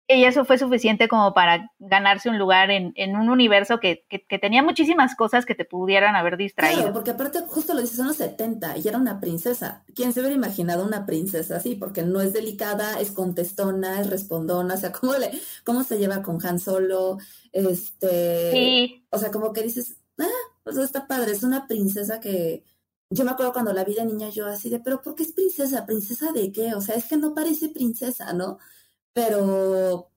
y 0.07 0.25
eso 0.25 0.45
fue 0.45 0.59
suficiente 0.59 1.07
como 1.07 1.33
para 1.33 1.71
ganarse 1.79 2.29
un 2.29 2.38
lugar 2.38 2.69
en, 2.69 2.93
en 2.95 3.15
un 3.15 3.29
universo 3.29 3.79
que, 3.79 4.05
que, 4.07 4.38
tenía 4.38 4.61
muchísimas 4.61 5.15
cosas 5.15 5.47
que 5.47 5.55
te 5.55 5.65
pudieran 5.65 6.15
haber 6.15 6.38
distraído. 6.38 6.81
Claro, 6.81 6.93
porque 6.93 7.11
aparte, 7.11 7.39
justo 7.47 7.73
lo 7.73 7.81
dices, 7.81 7.97
son 7.97 8.07
los 8.07 8.17
70 8.17 8.77
y 8.77 8.88
era 8.88 8.99
una 8.99 9.19
princesa. 9.19 9.83
¿Quién 9.95 10.13
se 10.13 10.19
hubiera 10.19 10.36
imaginado 10.36 10.86
una 10.86 11.07
princesa 11.07 11.55
así? 11.57 11.73
Porque 11.73 12.03
no 12.03 12.21
es 12.21 12.33
delicada, 12.33 12.99
es 12.99 13.09
contestona, 13.09 13.99
es 13.99 14.09
respondona, 14.11 14.75
o 14.75 14.77
sea, 14.77 14.91
¿cómo, 14.91 15.15
le, 15.15 15.31
cómo 15.63 15.83
se 15.83 15.97
lleva 15.97 16.21
con 16.21 16.45
Han 16.45 16.59
Solo? 16.59 17.17
Este, 17.51 18.51
sí. 18.51 19.07
O 19.09 19.17
sea, 19.17 19.31
como 19.31 19.53
que 19.53 19.63
dices, 19.63 19.97
ah, 20.19 20.27
pues 20.66 20.76
está 20.76 21.07
padre, 21.07 21.32
es 21.32 21.43
una 21.43 21.68
princesa 21.68 22.20
que... 22.20 22.66
Yo 23.09 23.24
me 23.24 23.32
acuerdo 23.32 23.53
cuando 23.53 23.72
la 23.72 23.86
vi 23.86 23.93
de 23.93 24.03
niña 24.03 24.30
yo 24.30 24.47
así 24.47 24.70
de, 24.70 24.80
pero 24.80 25.01
¿por 25.01 25.16
qué 25.16 25.24
es 25.24 25.32
princesa? 25.32 25.86
¿Princesa 25.86 26.34
de 26.34 26.51
qué? 26.51 26.74
O 26.74 26.82
sea, 26.82 26.95
es 26.95 27.05
que 27.05 27.16
no 27.16 27.34
parece 27.34 27.70
princesa, 27.70 28.34
¿no? 28.34 28.57
pero... 29.16 30.09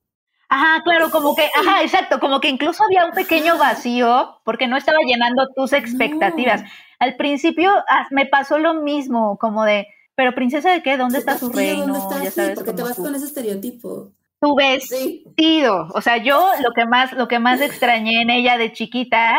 Ajá, 0.51 0.83
claro, 0.83 1.11
como 1.11 1.37
que, 1.37 1.45
ajá, 1.55 1.83
exacto, 1.83 2.19
como 2.21 2.41
que 2.41 2.49
incluso 2.49 2.83
había 2.83 3.05
un 3.05 3.13
pequeño 3.13 3.59
vacío 3.59 4.41
porque 4.45 4.67
no 4.67 4.79
estaba 4.79 4.99
llenando 5.07 5.47
tus 5.55 5.75
expectativas. 5.75 6.63
Al 6.99 7.17
principio 7.17 7.71
ah, 7.89 8.09
me 8.11 8.27
pasó 8.27 8.59
lo 8.59 8.75
mismo, 8.75 9.39
como 9.39 9.65
de, 9.65 9.87
pero 10.15 10.35
princesa 10.35 10.73
de 10.73 10.83
qué, 10.83 10.97
¿dónde 10.97 11.19
está 11.19 11.39
su 11.39 11.51
reino? 11.51 11.87
¿Dónde 11.87 12.27
está? 12.27 12.47
sí, 12.47 12.53
porque 12.55 12.73
te 12.73 12.83
vas 12.83 12.97
con 12.97 13.15
ese 13.15 13.27
estereotipo. 13.27 14.11
Tu 14.41 14.55
vestido, 14.55 15.89
o 15.93 16.01
sea, 16.01 16.17
yo 16.17 16.51
lo 16.63 16.73
que 16.73 16.87
más, 16.87 17.13
lo 17.13 17.29
que 17.29 17.39
más 17.39 17.61
extrañé 17.61 18.23
en 18.23 18.31
ella 18.31 18.57
de 18.57 18.73
chiquita 18.73 19.39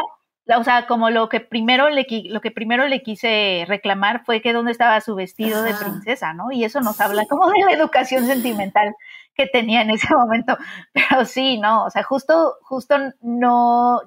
o 0.57 0.63
sea, 0.63 0.87
como 0.87 1.09
lo 1.09 1.29
que 1.29 1.39
primero 1.39 1.89
le 1.89 2.05
lo 2.25 2.41
que 2.41 2.51
primero 2.51 2.87
le 2.87 3.03
quise 3.03 3.65
reclamar 3.67 4.25
fue 4.25 4.41
que 4.41 4.53
dónde 4.53 4.71
estaba 4.71 4.99
su 5.01 5.15
vestido 5.15 5.63
de 5.63 5.73
princesa, 5.75 6.33
¿no? 6.33 6.51
Y 6.51 6.63
eso 6.63 6.81
nos 6.81 6.99
habla 6.99 7.25
como 7.25 7.49
de 7.51 7.59
la 7.65 7.73
educación 7.73 8.25
sentimental 8.25 8.95
que 9.35 9.47
tenía 9.47 9.81
en 9.81 9.91
ese 9.91 10.07
momento. 10.15 10.57
Pero 10.93 11.25
sí, 11.25 11.57
no, 11.59 11.85
o 11.85 11.89
sea, 11.89 12.03
justo 12.03 12.57
justo 12.61 12.95
no 13.21 14.01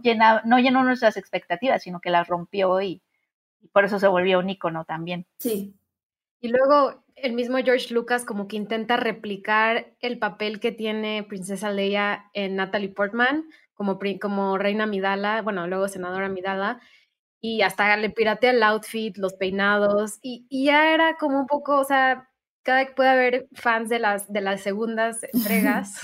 no 0.45 0.59
llenó 0.59 0.83
nuestras 0.85 1.17
expectativas, 1.17 1.83
sino 1.83 2.01
que 2.01 2.11
las 2.11 2.27
rompió 2.27 2.81
y, 2.81 3.03
y 3.61 3.69
por 3.69 3.85
eso 3.85 3.99
se 3.99 4.09
volvió 4.09 4.41
un 4.41 4.51
icono 4.51 4.85
también. 4.85 5.27
Sí. 5.39 5.75
Y 6.41 6.49
luego 6.49 7.05
el 7.15 7.35
mismo 7.35 7.59
George 7.59 7.95
Lucas 7.95 8.25
como 8.25 8.49
que 8.49 8.57
intenta 8.57 8.97
replicar 8.97 9.95
el 10.01 10.19
papel 10.19 10.59
que 10.59 10.73
tiene 10.73 11.23
Princesa 11.23 11.71
Leia 11.71 12.31
en 12.35 12.57
Natalie 12.57 12.89
Portman, 12.89 13.45
como, 13.85 14.19
como 14.21 14.59
reina 14.59 14.87
Midala, 14.87 15.43
bueno, 15.43 15.67
luego 15.67 15.89
senadora 15.89 16.29
Midala, 16.29 16.81
y 17.41 17.63
hasta 17.63 17.97
le 17.97 18.11
piratea 18.11 18.53
el 18.53 18.63
outfit, 18.63 19.17
los 19.19 19.35
peinados, 19.35 20.19
y, 20.23 20.47
y, 20.49 20.67
ya 20.67 20.95
era 20.95 21.17
como 21.17 21.41
un 21.41 21.47
poco, 21.47 21.79
o 21.79 21.85
sea, 21.85 22.31
cada 22.63 22.87
puede 22.95 23.11
haber 23.11 23.49
fans 23.55 23.89
de 23.89 23.99
las, 23.99 24.33
de 24.33 24.41
las 24.41 24.61
segundas 24.63 25.21
entregas, 25.33 26.01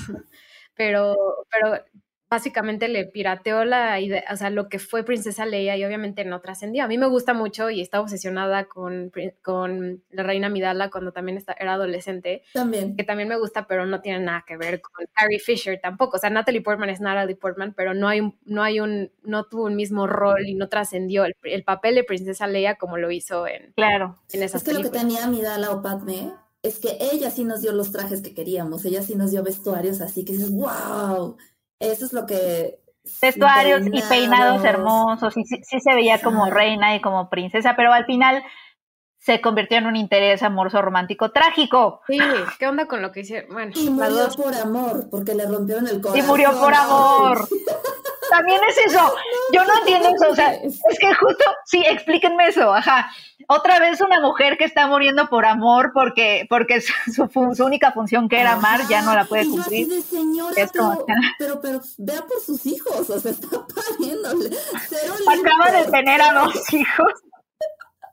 pero, 0.75 1.17
pero 1.51 1.85
básicamente 2.31 2.89
le 2.89 3.07
pirateó 3.07 3.65
la 3.65 4.01
idea, 4.01 4.25
o 4.31 4.37
sea, 4.37 4.51
lo 4.51 4.69
que 4.69 4.79
fue 4.79 5.03
Princesa 5.03 5.47
Leia 5.47 5.77
y 5.77 5.85
obviamente 5.85 6.25
no 6.25 6.41
trascendió. 6.41 6.85
A 6.85 6.89
mí 6.89 6.99
me 6.99 7.07
gusta 7.07 7.33
mucho 7.33 7.71
y 7.71 7.81
estaba 7.81 8.03
obsesionada 8.03 8.67
con, 8.67 9.11
con 9.43 10.03
la 10.11 10.23
reina 10.23 10.49
Midala 10.49 10.91
cuando 10.91 11.13
también 11.13 11.43
era 11.59 11.75
adolescente. 11.75 12.43
También. 12.53 12.97
Que 12.97 13.05
también 13.05 13.29
me 13.29 13.39
gusta, 13.39 13.67
pero 13.67 13.87
no 13.87 14.01
tiene 14.01 14.21
nada 14.21 14.45
que 14.47 14.57
ver 14.57 14.81
con 14.83 15.07
Carrie 15.15 15.39
Fisher 15.39 15.81
tampoco. 15.83 16.17
O 16.17 16.21
sea, 16.21 16.31
Natalie 16.31 16.61
Portman 16.61 16.91
es 16.91 17.01
Natalie 17.01 17.37
Portman, 17.37 17.73
pero 17.75 17.95
no 17.95 18.09
hay 18.09 18.21
un, 18.21 18.39
no 18.45 18.63
hay 18.63 18.81
un, 18.81 19.11
no 19.23 19.45
tuvo 19.45 19.65
un 19.65 19.77
mismo 19.77 20.07
rol 20.07 20.47
y 20.47 20.55
no 20.55 20.69
trascendió 20.69 21.25
el, 21.25 21.65
papel 21.65 21.95
de 21.95 22.05
Princesa 22.05 22.47
Leia 22.47 22.77
como 22.77 22.99
lo 22.99 23.11
hizo 23.11 23.47
en, 23.47 23.73
claro. 23.75 24.19
en 24.33 24.43
esas 24.43 24.63
Es 24.63 24.69
que 24.69 24.75
lo 24.75 24.83
que 24.83 24.97
tenía 24.97 25.27
Midala 25.27 25.71
o 25.71 25.83
Padme 25.83 26.33
es 26.63 26.79
que 26.79 26.97
ella 27.01 27.31
sí 27.31 27.45
nos 27.45 27.61
dio 27.61 27.73
los 27.73 27.93
trajes 27.93 28.23
que 28.23 28.35
queríamos, 28.35 28.85
ella 28.85 29.03
sí 29.03 29.15
nos 29.17 29.31
dio 29.31 29.43
vestuarios 29.43 30.01
así 30.01 30.25
que 30.25 30.33
dices, 30.33 30.51
wow 30.51 31.37
eso 31.81 32.05
es 32.05 32.13
lo 32.13 32.27
que 32.27 32.81
vestuarios 33.23 33.83
y 33.87 34.03
peinados 34.03 34.65
hermosos, 34.65 35.37
y 35.37 35.45
sí, 35.45 35.81
se 35.81 35.95
veía 35.95 36.21
como 36.21 36.51
reina 36.51 36.95
y 36.95 37.01
como 37.01 37.31
princesa, 37.31 37.75
pero 37.77 37.93
al 37.93 38.05
final 38.05 38.43
se 39.19 39.41
convirtió 39.41 39.79
en 39.79 39.87
un 39.87 39.97
interés 39.97 40.43
amoroso 40.43 40.81
romántico 40.81 41.31
trágico. 41.31 42.01
Sí, 42.07 42.19
¿qué 42.59 42.67
onda 42.67 42.87
con 42.87 43.03
lo 43.03 43.13
que 43.13 43.21
hicieron? 43.21 43.53
Bueno, 43.53 43.73
y 43.75 43.91
murió 43.91 44.29
por 44.37 44.55
amor, 44.55 45.09
porque 45.11 45.35
le 45.35 45.47
rompieron 45.47 45.87
el 45.89 46.01
corazón. 46.01 46.25
Y 46.25 46.27
murió 46.27 46.51
por 46.59 46.75
amor. 46.75 47.49
También 48.31 48.61
es 48.69 48.79
eso. 48.79 49.15
Yo 49.53 49.65
no 49.65 49.79
entiendo 49.79 50.09
eso. 50.09 50.31
O 50.31 50.35
sea, 50.35 50.53
es 50.55 50.99
que 50.99 51.15
justo, 51.15 51.45
sí, 51.65 51.83
explíquenme 51.87 52.47
eso. 52.49 52.73
Ajá. 52.75 53.11
Otra 53.49 53.79
vez 53.79 54.01
una 54.01 54.21
mujer 54.21 54.59
que 54.59 54.65
está 54.65 54.87
muriendo 54.87 55.29
por 55.29 55.47
amor 55.47 55.93
porque, 55.95 56.47
porque 56.51 56.81
su, 56.81 57.29
su, 57.55 57.65
única 57.65 57.93
función 57.93 58.29
que 58.29 58.41
era 58.41 58.53
amar 58.53 58.81
ya 58.89 59.03
no 59.03 59.15
la 59.15 59.25
puede 59.25 59.49
cumplir. 59.49 59.89
pero, 61.39 61.61
pero, 61.63 61.81
vea 61.99 62.23
por 62.23 62.41
sus 62.41 62.67
hijos, 62.67 63.09
o 63.09 63.21
sea, 63.21 63.31
está 63.31 63.49
pariéndole. 63.49 64.51
Acaba 65.27 65.71
de 65.79 65.91
tener 65.91 66.21
a 66.21 66.33
dos 66.33 66.73
hijos. 66.73 67.13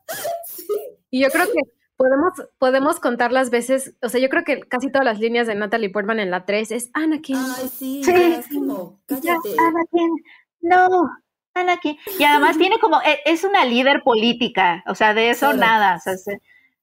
Y 1.11 1.21
yo 1.21 1.29
creo 1.29 1.45
que 1.45 1.74
podemos, 1.97 2.33
podemos 2.57 2.99
contar 2.99 3.31
las 3.31 3.49
veces, 3.49 3.95
o 4.01 4.09
sea, 4.09 4.19
yo 4.19 4.29
creo 4.29 4.43
que 4.43 4.59
casi 4.61 4.91
todas 4.91 5.05
las 5.05 5.19
líneas 5.19 5.47
de 5.47 5.55
Natalie 5.55 5.89
Portman 5.89 6.19
en 6.19 6.31
la 6.31 6.45
3 6.45 6.71
es 6.71 6.89
Anakin. 6.93 7.37
Ay, 7.37 7.69
sí, 7.69 8.01
Es 8.05 8.47
como, 8.47 8.99
cállate. 9.05 9.55
Anakin, 9.57 10.15
no, 10.61 11.09
Anakin. 11.53 11.97
Y 12.19 12.23
además 12.23 12.57
tiene 12.57 12.79
como, 12.79 13.01
e, 13.01 13.19
es 13.25 13.43
una 13.43 13.65
líder 13.65 14.01
política, 14.03 14.83
o 14.87 14.95
sea, 14.95 15.13
de 15.13 15.29
eso 15.29 15.53
nada. 15.53 15.97
O 15.97 15.99
sea, 15.99 16.37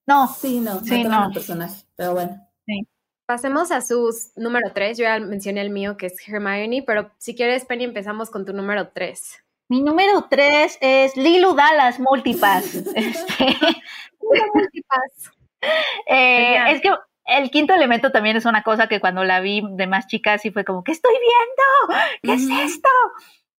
no. 0.06 0.28
Sí, 0.28 0.60
no, 0.60 0.80
sí, 0.80 1.04
no. 1.04 1.30
personaje, 1.32 1.84
pero 1.96 2.14
bueno. 2.14 2.48
Sí. 2.66 2.86
Pasemos 3.26 3.70
a 3.70 3.80
sus 3.80 4.36
número 4.36 4.72
3, 4.74 4.98
yo 4.98 5.04
ya 5.04 5.18
mencioné 5.20 5.60
el 5.60 5.70
mío 5.70 5.96
que 5.96 6.06
es 6.06 6.14
Hermione, 6.26 6.82
pero 6.86 7.10
si 7.18 7.34
quieres, 7.34 7.64
Penny, 7.64 7.84
empezamos 7.84 8.30
con 8.30 8.44
tu 8.44 8.52
número 8.52 8.88
3. 8.88 9.42
Mi 9.68 9.80
número 9.80 10.26
3 10.28 10.78
es 10.82 11.16
Lilu 11.16 11.54
Dallas 11.54 11.98
Multipass. 11.98 12.74
este, 12.94 13.56
eh, 16.06 16.56
es 16.68 16.80
que 16.80 16.90
el 17.26 17.50
quinto 17.50 17.74
elemento 17.74 18.10
también 18.10 18.36
es 18.36 18.44
una 18.44 18.62
cosa 18.62 18.88
que 18.88 19.00
cuando 19.00 19.24
la 19.24 19.40
vi 19.40 19.62
de 19.72 19.86
más 19.86 20.06
chica 20.06 20.38
sí 20.38 20.50
fue 20.50 20.64
como, 20.64 20.82
¿qué 20.82 20.92
estoy 20.92 21.14
viendo? 21.14 22.02
¿Qué 22.22 22.32
es 22.34 22.70
esto? 22.70 22.88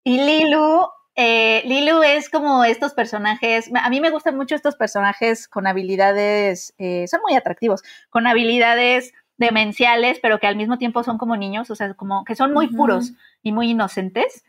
Y 0.03 0.20
Lilu, 0.20 0.88
eh, 1.16 1.61
Lilu 1.66 2.03
es 2.03 2.30
como 2.30 2.66
estos 2.66 2.93
personajes, 2.93 3.70
a 3.74 3.89
mí 3.89 4.01
me 4.01 4.09
gustan 4.09 4.36
mucho 4.36 4.55
estos 4.55 4.76
personajes 4.76 5.47
con 5.47 5.66
habilidades, 5.68 6.74
eh, 6.78 7.07
son 7.07 7.22
muy 7.22 7.36
atractivos, 7.36 7.84
con 8.09 8.28
habilidades 8.28 9.14
demenciales, 9.38 10.20
pero 10.22 10.39
que 10.39 10.47
al 10.47 10.55
mismo 10.55 10.78
tiempo 10.78 11.03
son 11.03 11.18
como 11.18 11.38
niños, 11.38 11.70
o 11.70 11.76
sea, 11.76 11.93
como 11.93 12.24
que 12.26 12.36
son 12.36 12.53
muy 12.53 12.68
puros 12.68 13.14
y 13.41 13.51
muy 13.51 13.72
inocentes. 13.72 14.43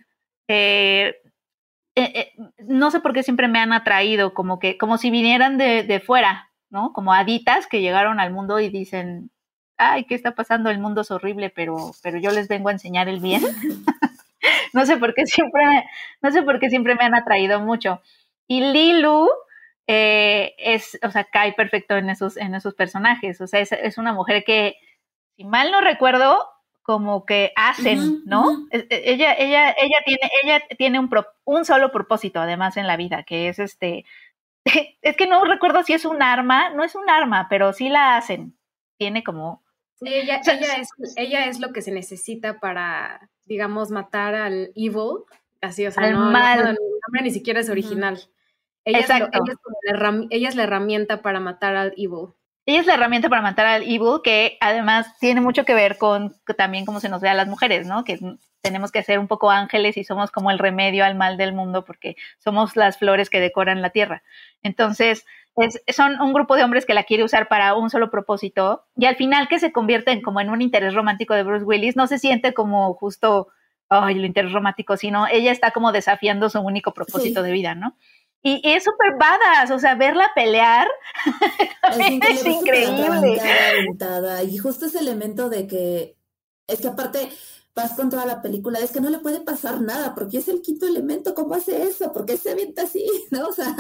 Eh, 0.49 1.15
eh, 1.97 2.13
eh, 2.15 2.33
no 2.59 2.91
sé 2.91 3.01
por 3.01 3.13
qué 3.13 3.23
siempre 3.23 3.49
me 3.49 3.59
han 3.59 3.73
atraído, 3.73 4.35
como 4.35 4.59
que, 4.59 4.77
como 4.79 4.99
si 4.99 5.11
vinieran 5.11 5.59
de, 5.59 5.83
de 5.85 6.01
fuera, 6.01 6.51
¿no? 6.71 6.93
Como 6.93 7.13
haditas 7.13 7.67
que 7.67 7.81
llegaron 7.81 8.21
al 8.21 8.33
mundo 8.33 8.59
y 8.61 8.69
dicen, 8.69 9.31
ay, 9.77 10.05
¿qué 10.05 10.15
está 10.15 10.35
pasando? 10.35 10.71
El 10.71 10.79
mundo 10.79 11.03
es 11.03 11.11
horrible, 11.11 11.51
pero, 11.51 11.93
pero 12.03 12.19
yo 12.19 12.31
les 12.31 12.49
vengo 12.49 12.69
a 12.69 12.73
enseñar 12.73 13.09
el 13.09 13.21
bien. 13.21 13.43
no 14.73 14.87
sé 14.87 14.97
por 14.97 15.15
qué 15.15 15.27
siempre 15.27 15.67
me, 15.67 15.85
no 16.23 16.31
sé 16.33 16.43
por 16.43 16.59
qué 16.61 16.71
siempre 16.71 16.95
me 16.95 17.05
han 17.05 17.15
atraído 17.15 17.61
mucho. 17.61 18.01
Y 18.47 18.61
Lilu 18.61 19.29
eh, 19.87 20.55
es, 20.59 20.99
o 21.03 21.11
sea, 21.11 21.25
cae 21.25 21.53
perfecto 21.53 21.97
en 21.97 22.11
esos, 22.11 22.37
en 22.37 22.55
esos 22.55 22.75
personajes. 22.75 23.41
O 23.41 23.47
sea, 23.47 23.61
es, 23.61 23.73
es 23.73 23.99
una 23.99 24.13
mujer 24.13 24.45
que, 24.45 24.77
si 25.37 25.45
mal 25.45 25.71
no 25.71 25.81
recuerdo, 25.81 26.49
como 26.85 27.25
que 27.25 27.53
hacen, 27.57 28.23
¿no? 28.27 28.69
E, 28.71 28.87
ella, 28.91 29.35
ella, 29.37 29.71
ella 29.71 29.99
tiene, 30.05 30.31
ella 30.43 30.63
tiene 30.79 31.01
un, 31.01 31.11
un 31.45 31.65
solo 31.65 31.91
propósito, 31.91 32.41
además, 32.41 32.77
en 32.77 32.87
la 32.87 32.97
vida, 32.97 33.25
que 33.25 33.49
es 33.49 33.59
este, 33.59 34.05
es 35.03 35.17
que 35.17 35.27
no 35.27 35.45
recuerdo 35.45 35.83
si 35.83 35.95
es 35.95 36.05
un 36.05 36.23
arma, 36.23 36.71
no 36.71 36.85
es 36.85 36.95
un 36.95 37.09
arma, 37.09 37.49
pero 37.49 37.73
sí 37.73 37.89
la 37.89 38.17
hacen. 38.17 38.57
Tiene 38.99 39.25
como. 39.25 39.65
Sí, 39.97 40.09
ella, 40.09 40.41
ella, 40.45 40.77
es, 40.77 40.89
ella 41.17 41.47
es 41.47 41.59
lo 41.59 41.73
que 41.73 41.83
se 41.83 41.91
necesita 41.91 42.61
para, 42.61 43.31
digamos, 43.45 43.91
matar 43.91 44.35
al 44.35 44.71
evil. 44.75 45.25
Así, 45.61 45.87
o 45.87 45.91
sea, 45.91 46.11
no, 46.11 46.31
mal. 46.31 46.59
el 46.59 46.65
nombre 47.07 47.23
ni 47.23 47.31
siquiera 47.31 47.61
es 47.61 47.71
original. 47.71 48.21
Ella, 48.85 49.01
Exacto. 49.01 49.41
Es 49.43 49.57
ella 50.31 50.49
es 50.49 50.55
la 50.55 50.65
herramienta 50.65 51.23
para 51.23 51.41
matar 51.41 51.77
al 51.77 51.95
evil. 51.97 52.35
Ella 52.67 52.81
es 52.81 52.87
la 52.87 52.95
herramienta 52.95 53.29
para 53.29 53.43
matar 53.43 53.67
al 53.67 53.83
evil, 53.83 54.21
que 54.23 54.57
además 54.61 55.19
tiene 55.19 55.41
mucho 55.41 55.65
que 55.65 55.75
ver 55.75 55.99
con 55.99 56.35
también 56.57 56.87
cómo 56.87 57.01
se 57.01 57.11
nos 57.11 57.21
ve 57.21 57.29
a 57.29 57.35
las 57.35 57.47
mujeres, 57.47 57.87
¿no? 57.87 58.05
Que 58.05 58.19
tenemos 58.63 58.91
que 58.91 59.03
ser 59.03 59.19
un 59.19 59.29
poco 59.29 59.51
ángeles 59.51 59.99
y 59.99 60.05
somos 60.05 60.31
como 60.31 60.51
el 60.51 60.59
remedio 60.59 61.05
al 61.05 61.15
mal 61.15 61.37
del 61.37 61.53
mundo 61.53 61.85
porque 61.85 62.17
somos 62.39 62.77
las 62.77 62.97
flores 62.97 63.29
que 63.29 63.39
decoran 63.39 63.83
la 63.83 63.91
tierra. 63.91 64.23
Entonces, 64.63 65.27
son 65.89 66.21
un 66.21 66.33
grupo 66.33 66.57
de 66.57 66.65
hombres 66.65 66.87
que 66.87 66.95
la 66.95 67.05
quiere 67.05 67.23
usar 67.23 67.49
para 67.49 67.75
un 67.75 67.91
solo 67.91 68.11
propósito 68.11 68.87
y 68.97 69.05
al 69.05 69.17
final 69.17 69.49
que 69.49 69.59
se 69.59 69.71
convierte 69.71 70.11
en 70.11 70.23
como 70.23 70.41
en 70.41 70.51
un 70.51 70.63
interés 70.63 70.95
romántico 70.95 71.35
de 71.35 71.43
Bruce 71.43 71.65
Willis, 71.65 71.97
no 71.97 72.07
se 72.07 72.19
siente 72.19 72.55
como 72.55 72.95
justo, 72.95 73.49
ay, 73.89 74.17
el 74.17 74.25
interés 74.25 74.53
romántico, 74.53 74.97
sino 74.97 75.27
ella 75.29 75.53
está 75.53 75.71
como 75.71 75.93
desafiando 75.93 76.49
su 76.49 76.61
único 76.61 76.93
propósito 76.95 77.43
de 77.43 77.53
vida, 77.53 77.75
¿no? 77.75 77.97
Y, 78.47 78.61
es 78.63 78.85
súper 78.85 79.15
badass, 79.19 79.71
o 79.71 79.79
sea, 79.79 79.95
verla 79.95 80.31
pelear 80.35 80.87
es, 81.99 82.45
increíble. 82.45 83.41
Y 84.47 84.59
justo 84.59 84.85
ese 84.85 84.99
elemento 84.99 85.49
de 85.49 85.67
que, 85.67 86.19
es 86.69 86.83
que 86.83 86.89
aparte 86.89 87.31
vas 87.75 87.95
con 87.95 88.11
toda 88.11 88.27
la 88.27 88.43
película, 88.43 88.79
es 88.81 88.93
que 88.93 89.01
no 89.01 89.09
le 89.09 89.19
puede 89.19 89.41
pasar 89.41 89.81
nada, 89.81 90.15
porque 90.15 90.39
es 90.39 90.49
el 90.49 90.61
quinto 90.61 90.87
elemento, 90.87 91.35
¿cómo 91.35 91.55
hace 91.55 91.85
eso? 91.85 92.13
¿Por 92.13 92.27
qué 92.27 92.37
se 92.37 92.51
avienta 92.51 92.83
así? 92.83 93.07
¿No? 93.31 93.49
O 93.49 93.53
sea, 93.53 93.75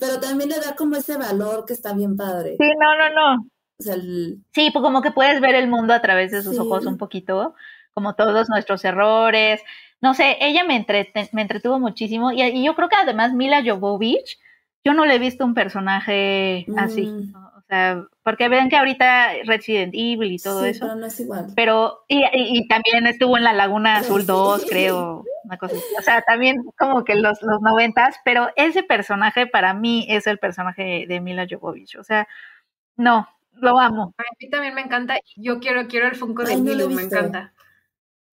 pero 0.00 0.18
también 0.18 0.50
le 0.50 0.58
da 0.58 0.74
como 0.74 0.96
ese 0.96 1.16
valor 1.16 1.64
que 1.64 1.72
está 1.72 1.92
bien 1.92 2.16
padre. 2.16 2.56
Sí, 2.58 2.66
no, 2.76 2.96
no, 2.96 3.14
no. 3.14 3.46
Sí, 4.52 4.70
pues 4.72 4.82
como 4.82 5.00
que 5.00 5.12
puedes 5.12 5.40
ver 5.40 5.54
el 5.54 5.68
mundo 5.68 5.94
a 5.94 6.02
través 6.02 6.32
de 6.32 6.42
sus 6.42 6.58
ojos 6.58 6.86
un 6.86 6.98
poquito, 6.98 7.54
como 7.94 8.14
todos 8.14 8.48
nuestros 8.48 8.84
errores, 8.84 9.62
no 10.00 10.14
sé, 10.14 10.36
ella 10.40 10.64
me, 10.64 10.84
me 11.32 11.42
entretuvo 11.42 11.78
muchísimo 11.78 12.32
y, 12.32 12.64
yo 12.64 12.74
creo 12.74 12.88
que 12.88 12.96
además 12.96 13.32
Mila 13.32 13.62
Jovovich, 13.64 14.38
yo 14.84 14.94
no 14.94 15.04
le 15.04 15.16
he 15.16 15.18
visto 15.18 15.44
un 15.44 15.54
personaje 15.54 16.66
así. 16.76 17.06
Mm. 17.06 17.34
O 17.34 17.62
sea, 17.68 18.04
porque 18.24 18.48
ven 18.48 18.68
que 18.68 18.76
ahorita 18.76 19.32
Resident 19.44 19.92
Evil 19.94 20.32
y 20.32 20.38
todo 20.38 20.64
eso. 20.64 20.86
Pero 20.86 20.96
no 20.96 21.06
es 21.06 21.20
igual. 21.20 21.46
Pero, 21.54 22.04
y, 22.08 22.66
también 22.66 23.06
estuvo 23.06 23.36
en 23.36 23.44
la 23.44 23.52
Laguna 23.52 23.96
Azul 23.96 24.26
2, 24.26 24.66
creo, 24.68 25.24
una 25.44 25.58
cosa 25.58 25.76
así. 25.76 25.84
O 25.98 26.02
sea, 26.02 26.22
también 26.22 26.64
como 26.78 27.04
que 27.04 27.14
los, 27.14 27.42
los 27.42 27.60
noventas, 27.60 28.16
pero 28.24 28.48
ese 28.56 28.82
personaje 28.82 29.46
para 29.46 29.74
mí 29.74 30.06
es 30.08 30.26
el 30.26 30.38
personaje 30.38 31.04
de 31.06 31.20
Mila 31.20 31.46
Jovovich. 31.48 31.96
O 31.96 32.02
sea, 32.02 32.26
no, 32.96 33.28
lo 33.52 33.78
amo. 33.78 34.14
A 34.16 34.22
mí 34.40 34.48
también 34.48 34.74
me 34.74 34.80
encanta. 34.80 35.18
Yo 35.36 35.60
quiero, 35.60 35.86
quiero 35.86 36.08
el 36.08 36.16
Funko 36.16 36.44
de 36.44 36.56
Milo, 36.56 36.88
me 36.88 37.02
encanta. 37.02 37.52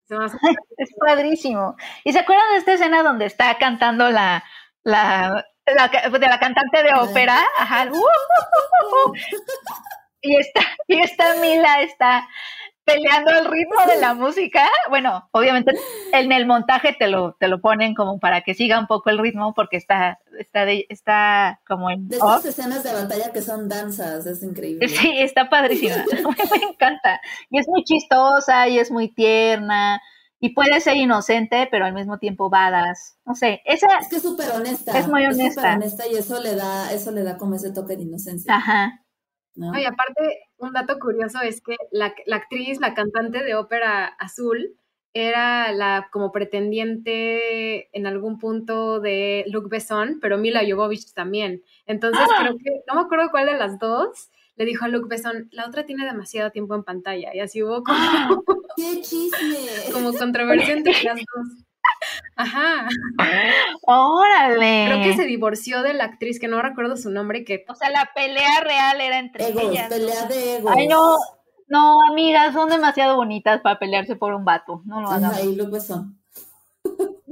Es 0.08 0.90
padrísimo. 0.98 1.76
¿Y 2.04 2.12
se 2.12 2.20
acuerdan 2.20 2.50
de 2.52 2.58
esta 2.58 2.72
escena 2.74 3.02
donde 3.02 3.26
está 3.26 3.56
cantando 3.58 4.10
la, 4.10 4.44
la, 4.82 5.44
de 5.66 6.26
la 6.26 6.38
cantante 6.38 6.82
de 6.82 6.94
ópera? 6.94 7.38
Ajá. 7.58 7.88
y 10.20 10.36
está, 10.36 10.60
y 10.88 11.00
esta 11.00 11.34
Mila 11.36 11.82
está 11.82 12.28
peleando 12.84 13.30
el 13.32 13.46
ritmo 13.46 13.86
de 13.86 14.00
la 14.00 14.14
música. 14.14 14.68
Bueno, 14.88 15.28
obviamente 15.32 15.72
en 16.12 16.32
el 16.32 16.46
montaje 16.46 16.94
te 16.98 17.08
lo, 17.08 17.34
te 17.34 17.48
lo 17.48 17.60
ponen 17.60 17.94
como 17.94 18.18
para 18.18 18.42
que 18.42 18.54
siga 18.54 18.78
un 18.78 18.86
poco 18.86 19.10
el 19.10 19.18
ritmo 19.18 19.54
porque 19.54 19.76
está, 19.76 20.18
está, 20.38 20.70
está 20.70 21.60
como 21.66 21.90
en... 21.90 22.08
De 22.08 22.16
estas 22.16 22.44
escenas 22.44 22.84
de 22.84 22.92
batalla 22.92 23.32
que 23.32 23.42
son 23.42 23.68
danzas, 23.68 24.26
es 24.26 24.42
increíble. 24.42 24.88
Sí, 24.88 25.12
está 25.18 25.48
padrísima, 25.48 25.96
me 26.60 26.66
encanta. 26.70 27.20
Y 27.50 27.58
es 27.58 27.68
muy 27.68 27.82
chistosa 27.84 28.68
y 28.68 28.78
es 28.78 28.90
muy 28.90 29.12
tierna. 29.12 30.00
Y 30.40 30.50
puede 30.50 30.78
ser 30.80 30.96
inocente, 30.96 31.68
pero 31.70 31.86
al 31.86 31.94
mismo 31.94 32.18
tiempo 32.18 32.50
badass. 32.50 33.16
No 33.24 33.34
sé, 33.34 33.62
esa... 33.64 33.86
Es 33.98 34.08
que 34.08 34.16
es 34.16 34.22
súper 34.22 34.50
honesta. 34.50 34.98
Es 34.98 35.08
muy 35.08 35.24
honesta. 35.24 35.46
Es 35.46 35.54
súper 35.54 35.70
honesta 35.70 36.06
y 36.06 36.16
eso 36.16 36.42
le, 36.42 36.54
da, 36.54 36.92
eso 36.92 37.12
le 37.12 37.22
da 37.22 37.38
como 37.38 37.54
ese 37.54 37.72
toque 37.72 37.96
de 37.96 38.02
inocencia. 38.02 38.54
Ajá. 38.54 39.04
¿no? 39.54 39.78
Y 39.78 39.84
aparte, 39.84 40.40
un 40.58 40.72
dato 40.72 40.98
curioso 40.98 41.40
es 41.40 41.60
que 41.60 41.76
la, 41.90 42.14
actriz, 42.32 42.80
la 42.80 42.94
cantante 42.94 43.42
de 43.42 43.54
ópera 43.54 44.06
azul, 44.06 44.76
era 45.16 45.70
la 45.70 46.08
como 46.10 46.32
pretendiente 46.32 47.96
en 47.96 48.06
algún 48.08 48.40
punto 48.40 48.98
de 48.98 49.44
Luc 49.46 49.68
Besson, 49.68 50.18
pero 50.20 50.38
Mila 50.38 50.62
Jovovich 50.68 51.14
también. 51.14 51.62
Entonces 51.86 52.26
¡Ah! 52.28 52.40
creo 52.40 52.58
que, 52.58 52.82
no 52.88 52.96
me 52.96 53.02
acuerdo 53.02 53.30
cuál 53.30 53.46
de 53.46 53.56
las 53.56 53.78
dos, 53.78 54.30
le 54.56 54.64
dijo 54.64 54.84
a 54.84 54.88
Luc 54.88 55.08
Besson, 55.08 55.48
la 55.52 55.66
otra 55.66 55.86
tiene 55.86 56.04
demasiado 56.04 56.50
tiempo 56.50 56.74
en 56.74 56.82
pantalla. 56.82 57.30
Y 57.32 57.38
así 57.38 57.62
hubo 57.62 57.84
como, 57.84 58.42
¡Qué 58.76 59.00
chisme! 59.02 59.92
como 59.92 60.12
controversia 60.12 60.74
entre 60.74 60.94
las 61.04 61.16
dos. 61.16 61.64
Ajá. 62.36 62.88
Órale. 63.82 64.86
Creo 64.88 65.02
que 65.02 65.16
se 65.16 65.24
divorció 65.24 65.82
de 65.82 65.94
la 65.94 66.04
actriz, 66.04 66.40
que 66.40 66.48
no 66.48 66.60
recuerdo 66.62 66.96
su 66.96 67.10
nombre, 67.10 67.44
que... 67.44 67.64
O 67.68 67.74
sea, 67.74 67.90
la 67.90 68.10
pelea 68.14 68.60
real 68.62 69.00
era 69.00 69.18
entre 69.18 69.48
ellas. 69.48 69.88
pelea 69.88 70.26
de 70.26 70.56
egos. 70.56 70.72
Ay, 70.74 70.88
no, 70.88 71.16
no, 71.68 72.02
amigas, 72.02 72.52
son 72.54 72.68
demasiado 72.68 73.16
bonitas 73.16 73.60
para 73.60 73.78
pelearse 73.78 74.16
por 74.16 74.34
un 74.34 74.44
vato. 74.44 74.82
No 74.84 75.00
lo 75.00 75.10
hagan. 75.10 75.34
Ahí 75.34 75.54
lo 75.54 75.80
son. 75.80 76.18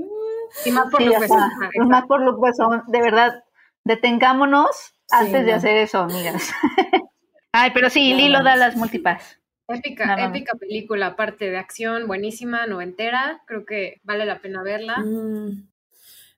Y 0.67 0.71
más 0.71 0.91
por 0.91 1.03
Luke 1.03 1.19
Besson. 1.19 1.51
Más 1.89 2.05
por 2.05 2.21
Luke 2.23 2.41
Besson, 2.43 2.83
de 2.89 3.01
verdad, 3.01 3.43
detengámonos 3.85 4.95
antes 5.11 5.47
de 5.47 5.53
hacer 5.53 5.77
eso, 5.79 6.01
amigas. 6.01 6.51
Ay, 7.53 7.71
pero 7.73 7.91
sí, 7.91 8.15
Lilo 8.15 8.43
da 8.43 8.57
las 8.57 8.77
multipas. 8.77 9.39
Épica, 9.75 10.17
épica 10.25 10.57
película, 10.59 11.09
aparte 11.09 11.51
de 11.51 11.57
acción, 11.57 12.07
buenísima, 12.07 12.67
noventera. 12.67 13.43
Creo 13.47 13.65
que 13.65 14.01
vale 14.05 14.27
la 14.27 14.41
pena 14.41 14.63
verla. 14.63 14.99
Mm. 14.99 15.69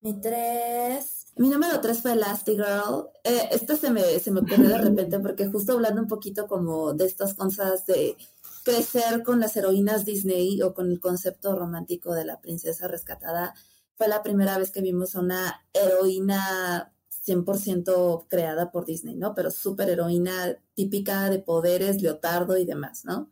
Mi 0.03 0.20
tres. 0.20 1.26
Mi 1.37 1.49
número 1.49 1.80
tres 1.80 2.01
fue 2.03 2.12
Elastigirl. 2.12 3.09
Eh, 3.24 3.49
esta 3.51 3.76
se 3.76 3.91
me, 3.91 4.03
se 4.03 4.30
me 4.30 4.41
ocurrió 4.41 4.68
de 4.68 4.78
repente 4.78 5.18
porque 5.20 5.47
justo 5.47 5.72
hablando 5.72 6.03
un 6.03 6.09
poquito 6.09 6.47
como 6.47 6.95
de 6.95 7.07
estas 7.07 7.35
cosas 7.35 7.87
de 7.87 8.16
crecer 8.64 9.22
con 9.22 9.41
las 9.41 9.57
heroínas 9.57 10.05
Disney 10.05 10.62
o 10.62 10.74
con 10.74 10.91
el 10.91 11.01
concepto 11.01 11.57
romántico 11.57 12.14
de 12.14 12.24
la 12.24 12.41
princesa 12.41 12.89
rescatada, 12.89 13.55
fue 13.97 14.09
la 14.09 14.22
primera 14.22 14.59
vez 14.59 14.70
que 14.70 14.80
vimos 14.80 15.14
una 15.14 15.64
heroína 15.72 16.94
100% 17.27 18.27
creada 18.29 18.70
por 18.70 18.87
Disney, 18.87 19.16
¿no? 19.16 19.35
Pero 19.35 19.51
súper 19.51 19.89
heroína 19.91 20.57
típica 20.75 21.31
de 21.31 21.39
poderes, 21.39 22.03
leotardo 22.03 22.57
y 22.57 22.64
demás, 22.64 23.05
¿no? 23.05 23.31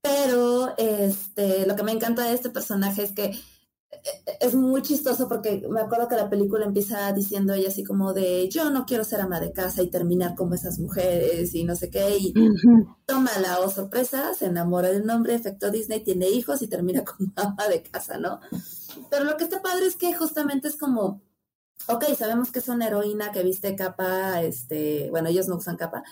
Pero 0.00 0.74
este, 0.78 1.66
lo 1.66 1.76
que 1.76 1.82
me 1.82 1.92
encanta 1.92 2.24
de 2.24 2.34
este 2.34 2.50
personaje 2.50 3.02
es 3.02 3.12
que 3.12 3.38
es 4.40 4.54
muy 4.54 4.82
chistoso 4.82 5.28
porque 5.28 5.66
me 5.68 5.80
acuerdo 5.80 6.08
que 6.08 6.16
la 6.16 6.28
película 6.28 6.64
empieza 6.64 7.10
diciendo 7.12 7.54
ella 7.54 7.68
así 7.68 7.84
como 7.84 8.12
de 8.12 8.48
yo 8.48 8.70
no 8.70 8.84
quiero 8.84 9.02
ser 9.02 9.20
ama 9.20 9.40
de 9.40 9.52
casa 9.52 9.82
y 9.82 9.90
terminar 9.90 10.34
como 10.34 10.54
esas 10.54 10.78
mujeres 10.78 11.54
y 11.54 11.64
no 11.64 11.74
sé 11.74 11.90
qué 11.90 12.16
y 12.18 12.34
toma 13.06 13.30
la 13.40 13.60
oh 13.60 13.70
sorpresa, 13.70 14.34
se 14.34 14.46
enamora 14.46 14.90
del 14.90 15.06
nombre, 15.06 15.34
efecto 15.34 15.70
Disney, 15.70 16.00
tiene 16.04 16.28
hijos 16.28 16.62
y 16.62 16.68
termina 16.68 17.04
como 17.04 17.32
ama 17.36 17.66
de 17.68 17.82
casa, 17.82 18.18
¿no? 18.18 18.40
Pero 19.10 19.24
lo 19.24 19.36
que 19.36 19.44
está 19.44 19.62
padre 19.62 19.86
es 19.86 19.96
que 19.96 20.12
justamente 20.14 20.68
es 20.68 20.76
como 20.76 21.22
ok, 21.86 22.04
sabemos 22.16 22.50
que 22.50 22.58
es 22.58 22.68
una 22.68 22.86
heroína 22.86 23.32
que 23.32 23.42
viste 23.42 23.76
capa, 23.76 24.42
este, 24.42 25.08
bueno, 25.10 25.28
ellos 25.28 25.48
no 25.48 25.56
usan 25.56 25.76
capa, 25.76 26.02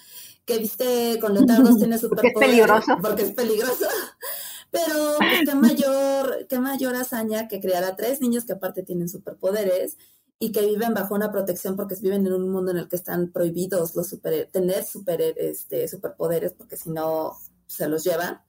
que 0.45 0.59
viste 0.59 1.19
con 1.21 1.35
leotardos 1.35 1.77
tiene 1.79 1.99
superpoderes. 1.99 2.35
Porque 2.35 2.47
es 2.47 2.51
peligroso. 2.51 2.93
Porque 3.03 3.23
es 3.23 3.33
peligroso. 3.33 3.87
Pero 4.71 5.17
pues, 5.19 5.49
qué 5.49 5.55
mayor, 5.55 6.47
qué 6.49 6.59
mayor 6.59 6.97
hazaña 6.97 7.49
que 7.49 7.61
crear 7.61 7.85
a 7.85 7.97
tres 7.97 8.21
niños 8.21 8.45
que 8.45 8.53
aparte 8.53 8.83
tienen 8.83 9.09
superpoderes 9.09 9.97
y 10.39 10.53
que 10.53 10.67
viven 10.67 10.93
bajo 10.93 11.15
una 11.15 11.33
protección 11.33 11.77
porque 11.77 11.95
viven 11.97 12.27
en 12.27 12.33
un 12.35 12.51
mundo 12.51 12.73
en 12.73 12.79
el 12.79 12.89
que 12.89 12.97
están 12.97 13.33
prohibidos 13.33 13.95
los 13.95 14.09
super, 14.09 14.51
tener 14.53 14.85
super, 14.85 15.21
este, 15.23 15.89
superpoderes 15.89 16.53
porque 16.53 16.77
si 16.77 16.91
no 16.91 17.39
se 17.67 17.89
los 17.89 18.05
llevan. 18.05 18.41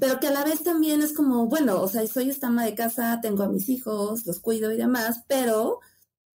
Pero 0.00 0.18
que 0.18 0.26
a 0.26 0.32
la 0.32 0.44
vez 0.44 0.64
también 0.64 1.00
es 1.00 1.12
como, 1.12 1.46
bueno, 1.46 1.80
o 1.80 1.88
sea, 1.88 2.06
soy 2.06 2.28
esta 2.28 2.48
ama 2.48 2.64
de 2.64 2.74
casa, 2.74 3.20
tengo 3.22 3.44
a 3.44 3.48
mis 3.48 3.68
hijos, 3.68 4.26
los 4.26 4.40
cuido 4.40 4.72
y 4.72 4.76
demás, 4.76 5.22
pero 5.28 5.80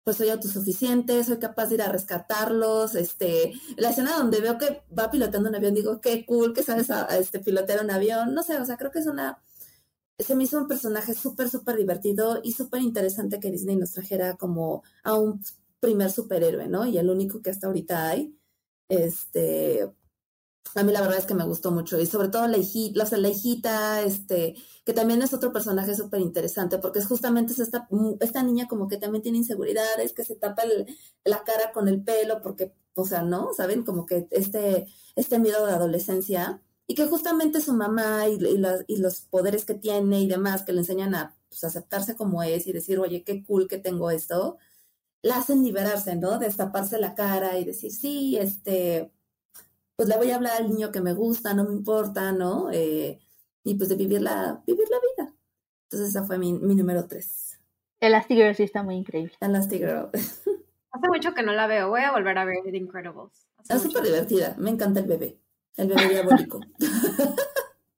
pues 0.09 0.17
soy 0.17 0.29
autosuficiente, 0.29 1.23
soy 1.23 1.37
capaz 1.37 1.67
de 1.67 1.75
ir 1.75 1.83
a 1.83 1.91
rescatarlos, 1.91 2.95
este, 2.95 3.53
la 3.77 3.91
escena 3.91 4.17
donde 4.17 4.41
veo 4.41 4.57
que 4.57 4.81
va 4.97 5.11
pilotando 5.11 5.49
un 5.49 5.55
avión, 5.55 5.75
digo, 5.75 6.01
qué 6.01 6.25
cool 6.25 6.51
que 6.51 6.63
sabes 6.63 6.89
a, 6.89 7.05
este, 7.19 7.37
pilotear 7.37 7.83
un 7.83 7.91
avión, 7.91 8.33
no 8.33 8.41
sé, 8.41 8.57
o 8.57 8.65
sea, 8.65 8.75
creo 8.75 8.89
que 8.89 8.97
es 8.97 9.05
una, 9.05 9.39
se 10.17 10.33
me 10.33 10.45
hizo 10.45 10.57
un 10.57 10.67
personaje 10.67 11.13
súper, 11.13 11.47
súper 11.47 11.75
divertido 11.75 12.39
y 12.43 12.53
súper 12.53 12.81
interesante 12.81 13.39
que 13.39 13.51
Disney 13.51 13.75
nos 13.75 13.91
trajera 13.91 14.35
como 14.35 14.81
a 15.03 15.13
un 15.13 15.43
primer 15.79 16.09
superhéroe, 16.09 16.67
¿no? 16.67 16.87
Y 16.87 16.97
el 16.97 17.11
único 17.11 17.43
que 17.43 17.51
hasta 17.51 17.67
ahorita 17.67 18.09
hay, 18.09 18.35
este, 18.87 19.91
a 20.75 20.83
mí 20.83 20.91
la 20.91 21.01
verdad 21.01 21.17
es 21.17 21.25
que 21.25 21.33
me 21.33 21.45
gustó 21.45 21.71
mucho 21.71 21.99
y 21.99 22.05
sobre 22.05 22.29
todo 22.29 22.47
la 22.47 22.57
hijita, 22.57 23.17
la 23.17 23.29
hijita, 23.29 24.01
este, 24.03 24.55
que 24.85 24.93
también 24.93 25.21
es 25.21 25.33
otro 25.33 25.51
personaje 25.51 25.95
súper 25.95 26.21
interesante 26.21 26.77
porque 26.77 26.99
es 26.99 27.07
justamente 27.07 27.53
esta, 27.53 27.87
esta 28.19 28.43
niña 28.43 28.67
como 28.67 28.87
que 28.87 28.97
también 28.97 29.23
tiene 29.23 29.39
inseguridades, 29.39 30.13
que 30.13 30.23
se 30.23 30.35
tapa 30.35 30.63
la 31.23 31.43
cara 31.43 31.71
con 31.73 31.87
el 31.87 32.03
pelo 32.03 32.41
porque, 32.41 32.73
o 32.93 33.05
sea, 33.05 33.23
¿no? 33.23 33.53
¿Saben? 33.53 33.83
Como 33.83 34.05
que 34.05 34.27
este, 34.31 34.87
este 35.15 35.39
miedo 35.39 35.65
de 35.65 35.73
adolescencia 35.73 36.61
y 36.87 36.95
que 36.95 37.07
justamente 37.07 37.61
su 37.61 37.73
mamá 37.73 38.27
y, 38.27 38.39
y, 38.87 38.97
los 38.97 39.21
poderes 39.21 39.65
que 39.65 39.75
tiene 39.75 40.21
y 40.21 40.27
demás 40.27 40.63
que 40.63 40.73
le 40.73 40.79
enseñan 40.79 41.15
a 41.15 41.35
pues, 41.49 41.63
aceptarse 41.63 42.15
como 42.15 42.43
es 42.43 42.67
y 42.67 42.73
decir, 42.73 42.99
oye, 42.99 43.23
qué 43.23 43.43
cool 43.43 43.67
que 43.67 43.77
tengo 43.77 44.11
esto, 44.11 44.57
la 45.21 45.37
hacen 45.37 45.63
liberarse, 45.63 46.15
¿no? 46.15 46.39
Destaparse 46.39 46.99
la 46.99 47.15
cara 47.15 47.57
y 47.59 47.65
decir, 47.65 47.91
sí, 47.91 48.37
este 48.37 49.11
pues 49.99 50.07
le 50.07 50.15
voy 50.15 50.31
a 50.31 50.37
hablar 50.37 50.53
al 50.61 50.69
niño 50.69 50.93
que 50.93 51.01
me 51.01 51.11
gusta, 51.11 51.53
no 51.53 51.65
me 51.65 51.73
importa, 51.73 52.31
¿no? 52.31 52.71
Eh, 52.71 53.19
y 53.65 53.75
pues 53.75 53.89
de 53.89 53.95
vivir 53.95 54.21
la, 54.21 54.63
vivir 54.65 54.87
la 54.89 54.97
vida. 54.97 55.33
Entonces 55.83 56.07
esa 56.07 56.23
fue 56.23 56.37
mi, 56.37 56.53
mi 56.53 56.73
número 56.73 57.05
tres. 57.05 57.59
Elastigirl 57.99 58.55
sí 58.55 58.63
está 58.63 58.81
muy 58.81 58.95
increíble. 58.95 59.33
Elastigirl. 59.41 60.09
Hace 60.13 61.07
mucho 61.09 61.33
que 61.33 61.43
no 61.43 61.51
la 61.51 61.67
veo, 61.67 61.89
voy 61.89 61.99
a 61.99 62.13
volver 62.13 62.37
a 62.37 62.45
ver 62.45 62.59
The 62.63 62.77
Incredibles. 62.77 63.45
es 63.67 63.81
súper 63.81 64.03
divertida, 64.03 64.55
me 64.57 64.69
encanta 64.69 65.01
el 65.01 65.05
bebé, 65.05 65.37
el 65.75 65.89
bebé 65.89 66.07
diabólico. 66.07 66.61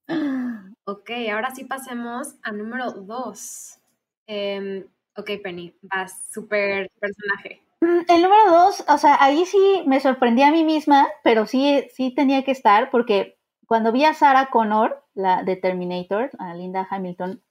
ok, 0.85 1.11
ahora 1.31 1.53
sí 1.53 1.65
pasemos 1.65 2.29
a 2.41 2.51
número 2.51 2.93
dos. 2.93 3.77
Em, 4.25 4.87
ok, 5.15 5.29
Penny, 5.43 5.77
vas, 5.83 6.25
súper 6.33 6.89
personaje. 6.99 7.61
Mm, 7.81 8.01
el 8.07 8.21
número 8.21 8.51
dos, 8.51 8.85
o 8.87 8.97
sea, 8.97 9.17
ahí 9.19 9.45
sí 9.45 9.83
me 9.87 9.99
sorprendí 9.99 10.43
a 10.43 10.51
mí 10.51 10.63
misma, 10.63 11.07
pero 11.23 11.47
sí, 11.47 11.87
sí 11.93 12.13
tenía 12.15 12.43
que 12.43 12.51
estar, 12.51 12.91
porque 12.91 13.39
cuando 13.65 13.91
vi 13.91 14.05
a 14.05 14.13
Sarah 14.13 14.49
Connor, 14.51 15.03
la 15.13 15.43
de 15.43 15.55
Terminator, 15.55 16.29
a 16.37 16.53
Linda 16.53 16.87
Hamilton, 16.89 17.41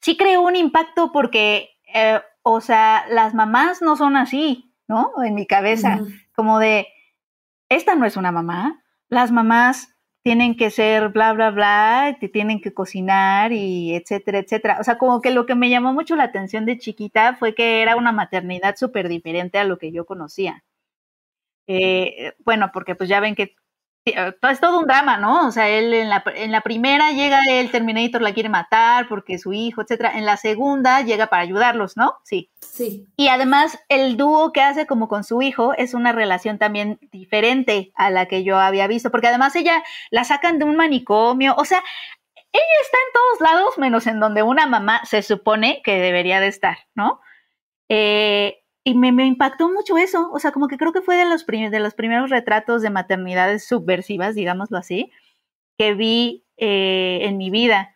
sí 0.00 0.16
creó 0.16 0.42
un 0.42 0.56
impacto 0.56 1.12
porque, 1.12 1.70
eh, 1.94 2.20
o 2.42 2.60
sea, 2.60 3.04
las 3.08 3.32
mamás 3.32 3.80
no 3.80 3.96
son 3.96 4.16
así, 4.16 4.74
¿no? 4.88 5.12
En 5.24 5.34
mi 5.34 5.46
cabeza, 5.46 6.00
como 6.34 6.58
de, 6.58 6.88
esta 7.68 7.94
no 7.94 8.04
es 8.04 8.16
una 8.16 8.32
mamá, 8.32 8.82
las 9.08 9.30
mamás 9.30 9.91
tienen 10.22 10.56
que 10.56 10.70
ser 10.70 11.08
bla, 11.10 11.32
bla, 11.32 11.50
bla, 11.50 12.16
te 12.20 12.28
tienen 12.28 12.60
que 12.60 12.72
cocinar 12.74 13.52
y 13.52 13.94
etcétera, 13.94 14.38
etcétera. 14.38 14.78
O 14.80 14.84
sea, 14.84 14.98
como 14.98 15.20
que 15.20 15.30
lo 15.32 15.46
que 15.46 15.54
me 15.56 15.70
llamó 15.70 15.92
mucho 15.92 16.16
la 16.16 16.24
atención 16.24 16.66
de 16.66 16.78
chiquita 16.78 17.36
fue 17.36 17.54
que 17.54 17.82
era 17.82 17.96
una 17.96 18.12
maternidad 18.12 18.76
súper 18.76 19.08
diferente 19.08 19.58
a 19.58 19.64
lo 19.64 19.78
que 19.78 19.92
yo 19.92 20.06
conocía. 20.06 20.64
Eh, 21.66 22.32
bueno, 22.44 22.70
porque 22.72 22.94
pues 22.94 23.08
ya 23.08 23.20
ven 23.20 23.34
que 23.34 23.54
es 24.04 24.60
todo 24.60 24.80
un 24.80 24.86
drama, 24.86 25.16
¿no? 25.16 25.46
O 25.46 25.52
sea, 25.52 25.68
él 25.68 25.94
en 25.94 26.08
la, 26.08 26.24
en 26.34 26.50
la 26.50 26.60
primera 26.60 27.12
llega 27.12 27.38
el 27.48 27.70
Terminator, 27.70 28.20
la 28.20 28.34
quiere 28.34 28.48
matar 28.48 29.08
porque 29.08 29.38
su 29.38 29.52
hijo, 29.52 29.82
etcétera. 29.82 30.12
En 30.16 30.26
la 30.26 30.36
segunda 30.36 31.02
llega 31.02 31.28
para 31.28 31.42
ayudarlos, 31.42 31.96
¿no? 31.96 32.16
Sí. 32.24 32.50
Sí. 32.60 33.06
Y 33.16 33.28
además, 33.28 33.78
el 33.88 34.16
dúo 34.16 34.52
que 34.52 34.62
hace 34.62 34.86
como 34.86 35.08
con 35.08 35.24
su 35.24 35.40
hijo 35.42 35.74
es 35.74 35.94
una 35.94 36.12
relación 36.12 36.58
también 36.58 36.98
diferente 37.12 37.92
a 37.94 38.10
la 38.10 38.26
que 38.26 38.42
yo 38.44 38.58
había 38.58 38.86
visto, 38.88 39.10
porque 39.10 39.28
además 39.28 39.54
ella 39.54 39.82
la 40.10 40.24
sacan 40.24 40.58
de 40.58 40.64
un 40.64 40.76
manicomio, 40.76 41.54
o 41.56 41.64
sea, 41.64 41.82
ella 42.52 42.64
está 42.82 42.98
en 42.98 43.12
todos 43.12 43.52
lados 43.52 43.78
menos 43.78 44.06
en 44.06 44.20
donde 44.20 44.42
una 44.42 44.66
mamá 44.66 45.04
se 45.04 45.22
supone 45.22 45.80
que 45.82 45.98
debería 45.98 46.40
de 46.40 46.48
estar, 46.48 46.78
¿no? 46.94 47.20
Eh, 47.88 48.61
y 48.84 48.94
me, 48.94 49.24
impactó 49.24 49.70
mucho 49.70 49.96
eso, 49.96 50.30
o 50.32 50.38
sea, 50.38 50.50
como 50.50 50.66
que 50.66 50.76
creo 50.76 50.92
que 50.92 51.02
fue 51.02 51.16
de 51.16 51.24
los, 51.24 51.46
de 51.46 51.80
los 51.80 51.94
primeros 51.94 52.30
retratos 52.30 52.82
de 52.82 52.90
maternidades 52.90 53.64
subversivas, 53.66 54.34
digámoslo 54.34 54.78
así, 54.78 55.12
que 55.78 55.94
vi 55.94 56.44
eh, 56.56 57.20
en 57.22 57.36
mi 57.36 57.50
vida. 57.50 57.94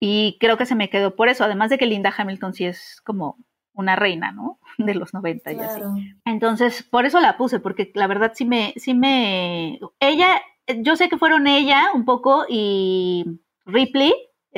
Y 0.00 0.36
creo 0.40 0.56
que 0.56 0.66
se 0.66 0.74
me 0.74 0.90
quedó 0.90 1.14
por 1.14 1.28
eso, 1.28 1.44
además 1.44 1.70
de 1.70 1.78
que 1.78 1.86
Linda 1.86 2.12
Hamilton 2.16 2.54
sí 2.54 2.64
es 2.64 3.00
como 3.02 3.38
una 3.72 3.94
reina, 3.94 4.32
¿no? 4.32 4.58
De 4.78 4.94
los 4.94 5.14
90 5.14 5.52
y 5.52 5.60
así. 5.60 5.80
Entonces, 6.24 6.82
por 6.82 7.06
eso 7.06 7.20
la 7.20 7.36
puse, 7.36 7.60
porque 7.60 7.92
la 7.94 8.06
verdad 8.08 8.32
sí 8.34 8.44
me, 8.44 8.74
sí 8.76 8.94
me, 8.94 9.78
ella, 10.00 10.42
yo 10.78 10.96
sé 10.96 11.08
que 11.08 11.18
fueron 11.18 11.46
ella 11.46 11.90
un 11.94 12.04
poco 12.04 12.46
y 12.48 13.24
Ripley, 13.64 14.12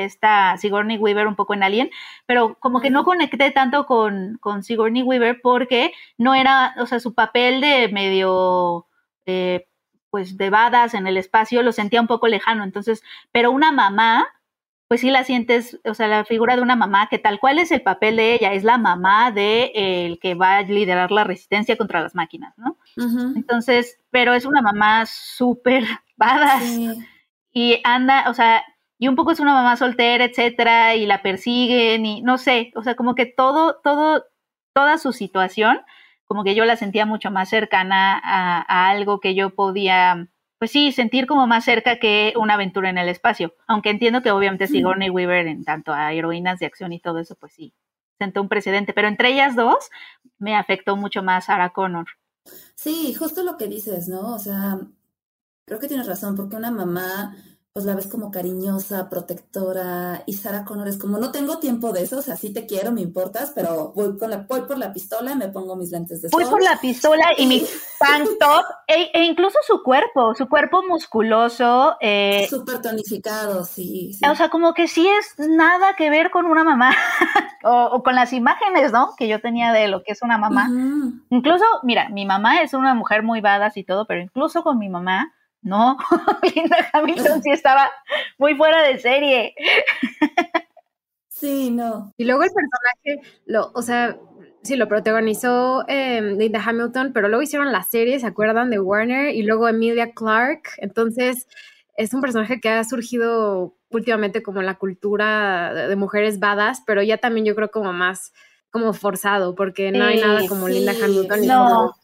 esta 0.04 0.56
Sigourney 0.56 0.96
Weaver 0.98 1.26
un 1.26 1.36
poco 1.36 1.54
en 1.54 1.62
Alien, 1.62 1.90
pero 2.26 2.56
como 2.60 2.80
que 2.80 2.90
no 2.90 3.04
conecté 3.04 3.50
tanto 3.50 3.86
con, 3.86 4.38
con 4.40 4.62
Sigourney 4.62 5.02
Weaver 5.02 5.40
porque 5.42 5.92
no 6.16 6.34
era, 6.34 6.74
o 6.78 6.86
sea, 6.86 7.00
su 7.00 7.14
papel 7.14 7.60
de 7.60 7.88
medio, 7.88 8.86
eh, 9.26 9.66
pues 10.10 10.36
de 10.36 10.50
badas 10.50 10.94
en 10.94 11.06
el 11.06 11.16
espacio 11.16 11.62
lo 11.62 11.72
sentía 11.72 12.00
un 12.00 12.06
poco 12.06 12.28
lejano, 12.28 12.64
entonces, 12.64 13.02
pero 13.32 13.50
una 13.50 13.72
mamá, 13.72 14.26
pues 14.86 15.02
sí 15.02 15.10
la 15.10 15.24
sientes, 15.24 15.78
o 15.84 15.94
sea, 15.94 16.08
la 16.08 16.24
figura 16.24 16.56
de 16.56 16.62
una 16.62 16.76
mamá, 16.76 17.08
que 17.10 17.18
tal 17.18 17.40
cual 17.40 17.58
es 17.58 17.70
el 17.72 17.82
papel 17.82 18.16
de 18.16 18.34
ella, 18.34 18.52
es 18.52 18.64
la 18.64 18.78
mamá 18.78 19.32
de 19.32 19.72
el 19.74 20.18
que 20.18 20.34
va 20.34 20.56
a 20.56 20.62
liderar 20.62 21.10
la 21.10 21.24
resistencia 21.24 21.76
contra 21.76 22.00
las 22.00 22.14
máquinas, 22.14 22.54
¿no? 22.56 22.78
Entonces, 23.36 23.98
pero 24.10 24.32
es 24.32 24.46
una 24.46 24.62
mamá 24.62 25.04
súper 25.06 25.84
badass 26.16 26.96
y 27.52 27.80
anda, 27.84 28.30
o 28.30 28.34
sea, 28.34 28.62
y 28.98 29.08
un 29.08 29.14
poco 29.14 29.30
es 29.30 29.40
una 29.40 29.54
mamá 29.54 29.76
soltera, 29.76 30.24
etcétera, 30.24 30.96
y 30.96 31.06
la 31.06 31.22
persiguen 31.22 32.04
y 32.04 32.20
no 32.22 32.36
sé, 32.36 32.72
o 32.74 32.82
sea, 32.82 32.96
como 32.96 33.14
que 33.14 33.26
todo, 33.26 33.76
todo, 33.82 34.24
toda 34.74 34.98
su 34.98 35.12
situación, 35.12 35.80
como 36.26 36.44
que 36.44 36.54
yo 36.54 36.64
la 36.64 36.76
sentía 36.76 37.06
mucho 37.06 37.30
más 37.30 37.48
cercana 37.48 38.20
a, 38.22 38.90
algo 38.90 39.20
que 39.20 39.34
yo 39.34 39.50
podía, 39.50 40.28
pues 40.58 40.72
sí, 40.72 40.92
sentir 40.92 41.26
como 41.26 41.46
más 41.46 41.64
cerca 41.64 41.98
que 41.98 42.34
una 42.36 42.54
aventura 42.54 42.90
en 42.90 42.98
el 42.98 43.08
espacio, 43.08 43.54
aunque 43.68 43.90
entiendo 43.90 44.20
que 44.20 44.32
obviamente 44.32 44.66
Sigourney 44.66 45.10
Weaver 45.10 45.46
en 45.46 45.64
tanto 45.64 45.92
a 45.92 46.12
heroínas 46.12 46.58
de 46.58 46.66
acción 46.66 46.92
y 46.92 47.00
todo 47.00 47.20
eso, 47.20 47.36
pues 47.36 47.52
sí, 47.52 47.72
sentó 48.18 48.42
un 48.42 48.48
precedente, 48.48 48.92
pero 48.92 49.06
entre 49.06 49.32
ellas 49.32 49.54
dos 49.54 49.90
me 50.38 50.56
afectó 50.56 50.96
mucho 50.96 51.22
más 51.22 51.46
Sarah 51.46 51.70
Connor. 51.70 52.06
Sí, 52.74 53.14
justo 53.14 53.44
lo 53.44 53.56
que 53.56 53.68
dices, 53.68 54.08
¿no? 54.08 54.34
O 54.34 54.38
sea, 54.38 54.78
creo 55.66 55.78
que 55.78 55.88
tienes 55.88 56.06
razón, 56.06 56.34
porque 56.34 56.56
una 56.56 56.70
mamá 56.70 57.36
pues 57.72 57.86
la 57.86 57.94
ves 57.94 58.08
como 58.08 58.30
cariñosa, 58.30 59.08
protectora, 59.08 60.24
y 60.26 60.32
Sara 60.32 60.64
Connor 60.64 60.88
es 60.88 60.98
como, 60.98 61.18
no 61.18 61.30
tengo 61.30 61.58
tiempo 61.58 61.92
de 61.92 62.02
eso, 62.02 62.18
o 62.18 62.22
sea, 62.22 62.36
sí 62.36 62.52
te 62.52 62.66
quiero, 62.66 62.90
me 62.90 63.02
importas, 63.02 63.52
pero 63.54 63.92
voy, 63.94 64.18
con 64.18 64.30
la, 64.30 64.38
voy 64.48 64.62
por 64.62 64.78
la 64.78 64.92
pistola, 64.92 65.34
me 65.36 65.48
pongo 65.48 65.76
mis 65.76 65.92
lentes 65.92 66.22
de 66.22 66.28
sol. 66.28 66.42
Voy 66.42 66.50
por 66.50 66.62
la 66.62 66.76
pistola 66.80 67.26
y 67.36 67.46
mi 67.46 67.60
tank 68.00 68.28
top, 68.40 68.64
e, 68.88 69.10
e, 69.12 69.24
incluso 69.24 69.58
su 69.64 69.82
cuerpo, 69.82 70.34
su 70.34 70.48
cuerpo 70.48 70.82
musculoso. 70.88 71.96
Eh, 72.00 72.46
Súper 72.50 72.82
tonificado, 72.82 73.64
sí, 73.64 74.10
O 74.28 74.34
sea, 74.34 74.48
como 74.48 74.74
que 74.74 74.88
sí 74.88 75.06
es 75.06 75.48
nada 75.48 75.94
que 75.94 76.10
ver 76.10 76.30
con 76.30 76.46
una 76.46 76.64
mamá, 76.64 76.90
o, 77.64 78.02
con 78.02 78.14
las 78.14 78.32
imágenes, 78.32 78.92
¿no? 78.92 79.14
Que 79.16 79.28
yo 79.28 79.40
tenía 79.40 79.72
de 79.72 79.88
lo 79.88 80.02
que 80.02 80.12
es 80.12 80.22
una 80.22 80.38
mamá. 80.38 80.68
Incluso, 81.30 81.64
mira, 81.84 82.08
mi 82.08 82.26
mamá 82.26 82.60
es 82.62 82.74
una 82.74 82.94
mujer 82.94 83.22
muy 83.22 83.40
badass 83.40 83.76
y 83.76 83.84
todo, 83.84 84.06
pero 84.06 84.20
incluso 84.20 84.62
con 84.62 84.78
mi 84.78 84.88
mamá, 84.88 85.32
no, 85.62 85.96
Linda 86.54 86.76
Hamilton 86.92 87.42
sí 87.42 87.50
estaba 87.50 87.90
muy 88.38 88.54
fuera 88.54 88.82
de 88.82 88.98
serie. 88.98 89.54
Sí, 91.28 91.70
no. 91.70 92.12
Y 92.16 92.24
luego 92.24 92.42
el 92.42 92.50
personaje, 92.50 93.38
lo, 93.46 93.70
o 93.74 93.82
sea, 93.82 94.18
sí, 94.62 94.76
lo 94.76 94.88
protagonizó 94.88 95.84
em, 95.88 96.36
Linda 96.36 96.62
Hamilton, 96.64 97.12
pero 97.12 97.28
luego 97.28 97.42
hicieron 97.42 97.70
la 97.72 97.82
serie, 97.82 98.18
¿se 98.18 98.26
acuerdan? 98.26 98.70
De 98.70 98.80
Warner 98.80 99.34
y 99.34 99.42
luego 99.42 99.68
Emilia 99.68 100.12
Clarke. 100.12 100.70
Entonces, 100.78 101.46
es 101.96 102.12
un 102.12 102.20
personaje 102.20 102.60
que 102.60 102.70
ha 102.70 102.84
surgido 102.84 103.76
últimamente 103.90 104.42
como 104.42 104.60
en 104.60 104.66
la 104.66 104.74
cultura 104.74 105.72
de 105.72 105.96
mujeres 105.96 106.38
badas, 106.38 106.82
pero 106.86 107.02
ya 107.02 107.18
también 107.18 107.46
yo 107.46 107.54
creo 107.54 107.70
como 107.70 107.92
más 107.92 108.32
como 108.70 108.92
forzado, 108.92 109.54
porque 109.54 109.90
no 109.92 110.04
hay 110.04 110.20
nada 110.20 110.46
como 110.46 110.68
Linda 110.68 110.92
Hamilton. 110.92 111.46
No, 111.46 111.94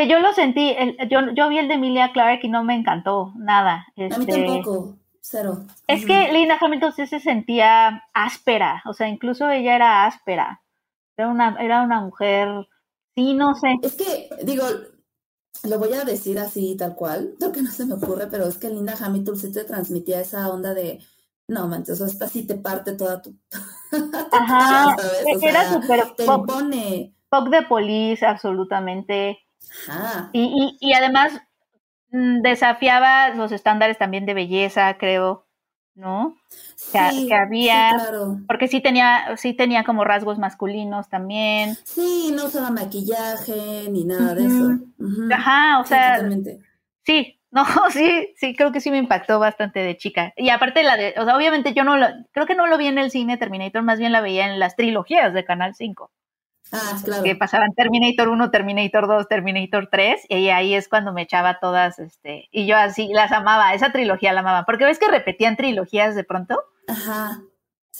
que 0.00 0.08
yo 0.08 0.18
lo 0.18 0.32
sentí, 0.32 0.74
yo, 1.10 1.20
yo 1.34 1.48
vi 1.50 1.58
el 1.58 1.68
de 1.68 1.74
Emilia 1.74 2.12
Clarke 2.12 2.46
y 2.46 2.48
no 2.48 2.64
me 2.64 2.74
encantó 2.74 3.34
nada. 3.36 3.86
a 3.96 4.00
mí 4.00 4.06
este, 4.06 4.46
tampoco, 4.46 4.96
cero. 5.20 5.58
Es 5.86 6.06
que 6.06 6.32
Linda 6.32 6.56
Hamilton 6.58 6.92
sí 6.94 7.06
se 7.06 7.20
sentía 7.20 8.04
áspera, 8.14 8.82
o 8.86 8.94
sea, 8.94 9.08
incluso 9.08 9.50
ella 9.50 9.76
era 9.76 10.06
áspera. 10.06 10.62
Era 11.18 11.28
una, 11.28 11.54
era 11.60 11.82
una 11.82 12.00
mujer, 12.00 12.48
sí, 13.14 13.34
no 13.34 13.54
sé. 13.54 13.76
Es 13.82 13.94
que, 13.94 14.30
digo, 14.42 14.64
lo 15.64 15.78
voy 15.78 15.92
a 15.92 16.04
decir 16.04 16.38
así, 16.38 16.76
tal 16.78 16.94
cual, 16.94 17.34
que 17.52 17.60
no 17.60 17.70
se 17.70 17.84
me 17.84 17.94
ocurre, 17.94 18.26
pero 18.28 18.46
es 18.46 18.56
que 18.56 18.70
Linda 18.70 18.94
Hamilton 18.98 19.36
sí 19.36 19.52
te 19.52 19.64
transmitía 19.64 20.22
esa 20.22 20.48
onda 20.48 20.72
de, 20.72 21.00
no 21.46 21.68
manches, 21.68 22.00
o 22.00 22.06
sea, 22.06 22.06
esta 22.06 22.26
sí 22.26 22.46
te 22.46 22.54
parte 22.54 22.94
toda 22.94 23.20
tu... 23.20 23.36
Ajá, 24.32 24.96
era 25.42 25.70
súper... 25.70 26.14
Te 26.16 26.24
impone. 26.24 27.14
Pop 27.28 27.48
de 27.48 27.62
police, 27.64 28.24
absolutamente. 28.24 29.38
Y, 30.32 30.76
y, 30.80 30.92
además 30.92 31.32
mm, 32.10 32.42
desafiaba 32.42 33.30
los 33.30 33.52
estándares 33.52 33.98
también 33.98 34.26
de 34.26 34.34
belleza, 34.34 34.96
creo, 34.98 35.46
¿no? 35.94 36.36
que, 36.92 37.34
había, 37.34 37.90
porque 38.48 38.68
sí 38.68 38.80
tenía, 38.80 39.36
sí 39.36 39.54
tenía 39.54 39.84
como 39.84 40.04
rasgos 40.04 40.38
masculinos 40.38 41.08
también. 41.08 41.76
Sí, 41.84 42.32
no 42.34 42.46
usaba 42.46 42.70
maquillaje 42.70 43.88
ni 43.90 44.04
nada 44.04 44.34
de 44.34 44.46
eso. 44.46 44.78
Ajá, 45.32 45.80
o 45.80 45.84
sea, 45.84 46.28
sí, 47.04 47.40
no, 47.50 47.64
sí, 47.90 48.32
sí, 48.36 48.54
creo 48.56 48.72
que 48.72 48.80
sí 48.80 48.90
me 48.90 48.98
impactó 48.98 49.38
bastante 49.38 49.80
de 49.80 49.96
chica. 49.96 50.32
Y 50.36 50.50
aparte 50.50 50.82
la 50.82 50.96
de, 50.96 51.14
o 51.18 51.24
sea, 51.24 51.36
obviamente 51.36 51.74
yo 51.74 51.84
no 51.84 51.96
lo, 51.96 52.06
creo 52.32 52.46
que 52.46 52.54
no 52.54 52.66
lo 52.66 52.78
vi 52.78 52.86
en 52.86 52.98
el 52.98 53.10
cine 53.10 53.36
Terminator, 53.36 53.82
más 53.82 53.98
bien 53.98 54.12
la 54.12 54.20
veía 54.20 54.52
en 54.52 54.58
las 54.58 54.76
trilogías 54.76 55.32
de 55.32 55.44
Canal 55.44 55.74
5. 55.74 56.10
Ah, 56.72 56.98
claro. 57.04 57.22
Que 57.24 57.34
pasaban 57.34 57.74
Terminator 57.74 58.28
1, 58.28 58.50
Terminator 58.50 59.08
2, 59.08 59.28
Terminator 59.28 59.88
3, 59.90 60.26
y 60.28 60.48
ahí 60.50 60.74
es 60.74 60.88
cuando 60.88 61.12
me 61.12 61.22
echaba 61.22 61.58
todas, 61.58 61.98
este, 61.98 62.48
y 62.52 62.66
yo 62.66 62.76
así 62.76 63.08
las 63.12 63.32
amaba, 63.32 63.74
esa 63.74 63.92
trilogía 63.92 64.32
la 64.32 64.40
amaba, 64.40 64.64
porque 64.64 64.84
ves 64.84 64.98
que 64.98 65.08
repetían 65.08 65.56
trilogías 65.56 66.14
de 66.14 66.24
pronto. 66.24 66.62
Ajá. 66.88 67.40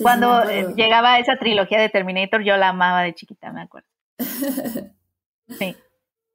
cuando 0.02 0.48
eh, 0.48 0.72
llegaba 0.76 1.18
esa 1.18 1.36
trilogía 1.36 1.80
de 1.80 1.88
Terminator, 1.88 2.42
yo 2.42 2.56
la 2.56 2.68
amaba 2.68 3.02
de 3.02 3.14
chiquita, 3.14 3.52
me 3.52 3.62
acuerdo. 3.62 3.88
sí. 5.48 5.76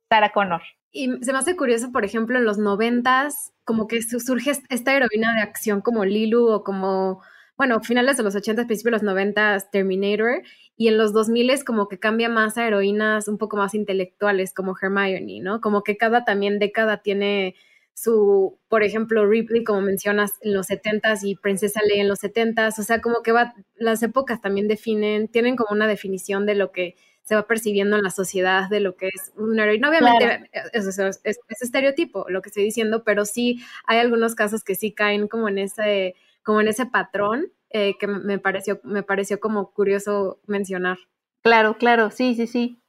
Sarah 0.09 0.31
Connor. 0.31 0.61
Y 0.91 1.09
se 1.23 1.33
me 1.33 1.39
hace 1.39 1.57
curioso, 1.57 1.91
por 1.91 2.05
ejemplo, 2.05 2.37
en 2.37 2.45
los 2.45 2.57
noventas, 2.57 3.51
como 3.65 3.87
que 3.87 4.01
surge 4.01 4.53
esta 4.69 4.93
heroína 4.95 5.33
de 5.35 5.41
acción 5.41 5.81
como 5.81 6.05
Lilu 6.05 6.47
o 6.47 6.63
como, 6.63 7.21
bueno, 7.57 7.79
finales 7.81 8.17
de 8.17 8.23
los 8.23 8.35
80, 8.35 8.65
principios 8.65 9.01
de 9.01 9.05
los 9.05 9.13
90, 9.13 9.69
Terminator, 9.71 10.41
y 10.75 10.89
en 10.89 10.97
los 10.97 11.13
2000 11.13 11.49
es 11.49 11.63
como 11.63 11.87
que 11.87 11.99
cambia 11.99 12.29
más 12.29 12.57
a 12.57 12.67
heroínas 12.67 13.27
un 13.27 13.37
poco 13.37 13.57
más 13.57 13.73
intelectuales 13.73 14.53
como 14.53 14.75
Hermione, 14.79 15.39
¿no? 15.41 15.61
Como 15.61 15.83
que 15.83 15.95
cada 15.97 16.25
también 16.25 16.59
década 16.59 17.01
tiene 17.01 17.55
su, 17.93 18.59
por 18.67 18.83
ejemplo, 18.83 19.25
Ripley, 19.25 19.63
como 19.63 19.79
mencionas, 19.81 20.33
en 20.41 20.53
los 20.53 20.69
70s 20.69 21.23
y 21.23 21.35
Princesa 21.35 21.79
Leia 21.87 22.01
en 22.01 22.09
los 22.09 22.21
70s, 22.21 22.77
o 22.77 22.83
sea, 22.83 22.99
como 22.99 23.23
que 23.23 23.31
va, 23.31 23.55
las 23.75 24.03
épocas 24.03 24.41
también 24.41 24.67
definen, 24.67 25.29
tienen 25.29 25.55
como 25.55 25.73
una 25.73 25.87
definición 25.87 26.45
de 26.45 26.55
lo 26.55 26.73
que 26.73 26.95
se 27.23 27.35
va 27.35 27.47
percibiendo 27.47 27.95
en 27.95 28.03
la 28.03 28.11
sociedad 28.11 28.69
de 28.69 28.81
lo 28.81 28.97
que 28.97 29.07
es 29.07 29.31
una 29.35 29.63
heroína. 29.63 29.89
Obviamente 29.89 30.49
es, 30.73 30.85
es, 30.85 30.99
es, 31.23 31.61
estereotipo 31.61 32.25
lo 32.29 32.41
que 32.41 32.49
estoy 32.49 32.63
diciendo, 32.63 33.03
pero 33.03 33.25
sí 33.25 33.63
hay 33.85 33.97
algunos 33.97 34.35
casos 34.35 34.63
que 34.63 34.75
sí 34.75 34.91
caen 34.91 35.27
como 35.27 35.49
en 35.49 35.57
ese, 35.57 36.15
como 36.45 36.61
en 36.61 36.69
ese 36.69 36.85
patrón 36.85 37.51
eh, 37.69 37.97
que 37.99 38.07
me 38.07 38.39
pareció, 38.39 38.79
me 38.83 39.03
pareció 39.03 39.41
como 39.41 39.71
curioso 39.71 40.39
mencionar. 40.45 40.97
Claro, 41.41 41.77
claro, 41.77 42.11
sí, 42.11 42.35
sí, 42.35 42.47
sí. 42.47 42.81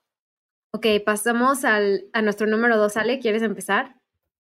Ok, 0.71 0.87
pasamos 1.05 1.65
al, 1.65 2.05
a 2.13 2.23
nuestro 2.23 2.47
número 2.47 2.77
dos, 2.77 2.97
Ale, 2.97 3.19
¿quieres 3.19 3.43
empezar? 3.43 3.97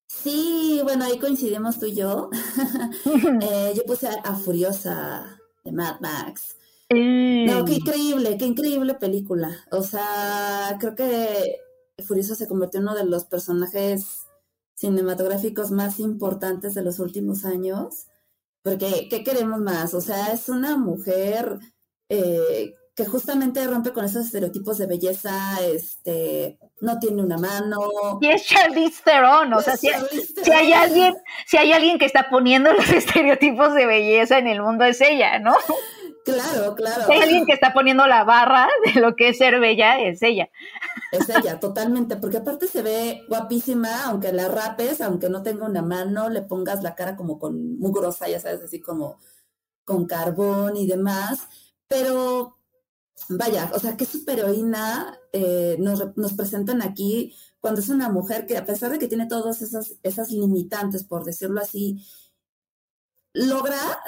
Sí, 0.06 0.80
bueno, 0.84 1.04
ahí 1.04 1.18
coincidimos 1.18 1.80
tú 1.80 1.86
y 1.86 1.94
yo. 1.96 2.30
Eh, 3.42 3.72
yo 3.74 3.82
puse 3.84 4.08
a, 4.08 4.34
Furiosa 4.34 5.38
de 5.64 5.72
Mad 5.72 6.00
Max. 6.00 6.56
No, 6.90 7.64
qué 7.64 7.74
increíble, 7.74 8.36
qué 8.38 8.44
increíble 8.44 8.94
película. 8.94 9.64
O 9.70 9.82
sea, 9.82 10.76
creo 10.78 10.94
que 10.94 11.56
Furiosa 12.04 12.34
se 12.34 12.46
convirtió 12.46 12.78
en 12.78 12.84
uno 12.84 12.94
de 12.94 13.04
los 13.04 13.24
personajes 13.24 14.26
cinematográficos 14.74 15.70
más 15.70 15.98
importantes 15.98 16.74
de 16.74 16.82
los 16.82 16.98
últimos 16.98 17.44
años. 17.44 18.06
Porque, 18.66 19.06
¿qué 19.08 19.22
queremos 19.22 19.60
más? 19.60 19.94
O 19.94 20.00
sea, 20.00 20.32
es 20.32 20.48
una 20.48 20.76
mujer 20.76 21.60
eh, 22.08 22.74
que 22.96 23.04
justamente 23.04 23.64
rompe 23.64 23.92
con 23.92 24.04
esos 24.04 24.26
estereotipos 24.26 24.76
de 24.78 24.88
belleza, 24.88 25.56
este, 25.64 26.58
no 26.80 26.98
tiene 26.98 27.22
una 27.22 27.38
mano. 27.38 27.78
Y 28.20 28.26
es 28.26 28.44
Charlize 28.44 29.04
Theron, 29.04 29.52
o 29.52 29.60
sea, 29.60 29.76
si, 29.76 29.88
hay 30.50 30.72
alguien, 30.72 31.14
si 31.46 31.58
hay 31.58 31.72
alguien 31.72 31.96
que 31.96 32.06
está 32.06 32.28
poniendo 32.28 32.72
los 32.72 32.88
estereotipos 32.90 33.72
de 33.72 33.86
belleza 33.86 34.38
en 34.38 34.48
el 34.48 34.60
mundo 34.60 34.84
es 34.84 35.00
ella, 35.00 35.38
¿no? 35.38 35.54
Claro, 36.26 36.74
claro. 36.74 37.06
Si 37.06 37.12
hay 37.12 37.20
alguien 37.20 37.46
que 37.46 37.52
está 37.52 37.72
poniendo 37.72 38.04
la 38.08 38.24
barra 38.24 38.68
de 38.84 39.00
lo 39.00 39.14
que 39.14 39.28
es 39.28 39.38
ser 39.38 39.60
bella, 39.60 40.00
es 40.00 40.20
ella. 40.22 40.50
Es 41.12 41.28
ella, 41.28 41.60
totalmente, 41.60 42.16
porque 42.16 42.38
aparte 42.38 42.66
se 42.66 42.82
ve 42.82 43.24
guapísima, 43.28 44.06
aunque 44.06 44.32
la 44.32 44.48
rapes, 44.48 45.00
aunque 45.00 45.28
no 45.28 45.44
tenga 45.44 45.66
una 45.66 45.82
mano, 45.82 46.28
le 46.28 46.42
pongas 46.42 46.82
la 46.82 46.96
cara 46.96 47.14
como 47.14 47.38
con 47.38 47.78
mugrosa, 47.78 48.28
ya 48.28 48.40
sabes, 48.40 48.60
así 48.60 48.80
como 48.80 49.20
con 49.84 50.06
carbón 50.06 50.76
y 50.76 50.88
demás, 50.88 51.46
pero 51.86 52.58
vaya, 53.28 53.70
o 53.72 53.78
sea, 53.78 53.96
qué 53.96 54.04
superheroína 54.04 55.16
eh, 55.32 55.76
nos, 55.78 56.16
nos 56.16 56.32
presentan 56.32 56.82
aquí 56.82 57.36
cuando 57.60 57.80
es 57.80 57.88
una 57.88 58.08
mujer 58.08 58.46
que 58.46 58.56
a 58.56 58.66
pesar 58.66 58.90
de 58.90 58.98
que 58.98 59.06
tiene 59.06 59.26
todas 59.26 59.62
esas, 59.62 59.94
esas 60.02 60.32
limitantes, 60.32 61.04
por 61.04 61.22
decirlo 61.22 61.60
así, 61.60 62.04
logra 63.36 64.00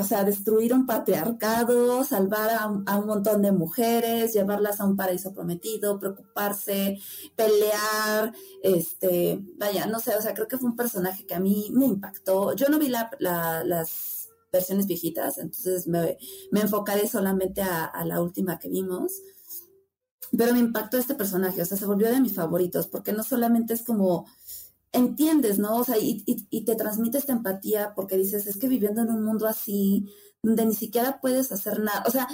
o 0.00 0.04
sea, 0.04 0.24
destruir 0.24 0.72
un 0.72 0.86
patriarcado, 0.86 2.02
salvar 2.02 2.50
a 2.50 2.98
un, 2.98 3.06
montón 3.06 3.42
de 3.42 3.52
mujeres, 3.52 4.32
llevarlas 4.32 4.80
a 4.80 4.86
un 4.86 4.96
paraíso 4.96 5.34
prometido, 5.34 5.98
preocuparse, 5.98 6.98
pelear, 7.36 8.32
este, 8.62 9.38
vaya, 9.58 9.84
no 9.86 10.00
sé, 10.00 10.16
o 10.16 10.22
sea, 10.22 10.32
creo 10.32 10.48
que 10.48 10.56
fue 10.56 10.70
un 10.70 10.76
personaje 10.76 11.26
que 11.26 11.34
a 11.34 11.40
mí 11.40 11.68
me 11.72 11.84
impactó. 11.84 12.54
Yo 12.54 12.68
no 12.68 12.78
vi 12.78 12.88
la, 12.88 13.10
las 13.20 14.30
versiones 14.50 14.86
viejitas, 14.86 15.36
entonces 15.36 15.86
me, 15.86 16.16
me 16.50 16.62
enfocaré 16.62 17.06
solamente 17.06 17.60
a, 17.60 17.84
a 17.84 18.04
la 18.06 18.22
última 18.22 18.58
que 18.58 18.70
vimos. 18.70 19.12
Pero 20.36 20.54
me 20.54 20.58
impactó 20.58 20.96
este 20.96 21.14
personaje, 21.14 21.60
o 21.60 21.64
sea, 21.66 21.76
se 21.76 21.86
volvió 21.86 22.10
de 22.10 22.20
mis 22.20 22.34
favoritos, 22.34 22.86
porque 22.86 23.12
no 23.12 23.22
solamente 23.22 23.74
es 23.74 23.82
como 23.82 24.26
entiendes, 24.94 25.58
¿no? 25.58 25.76
O 25.76 25.84
sea, 25.84 25.98
y, 25.98 26.24
y, 26.26 26.64
te 26.64 26.76
transmite 26.76 27.18
esta 27.18 27.32
empatía 27.32 27.92
porque 27.94 28.16
dices, 28.16 28.46
es 28.46 28.56
que 28.56 28.68
viviendo 28.68 29.02
en 29.02 29.10
un 29.10 29.24
mundo 29.24 29.46
así, 29.46 30.06
donde 30.42 30.64
ni 30.64 30.74
siquiera 30.74 31.20
puedes 31.20 31.52
hacer 31.52 31.80
nada, 31.80 32.04
o 32.06 32.10
sea, 32.10 32.28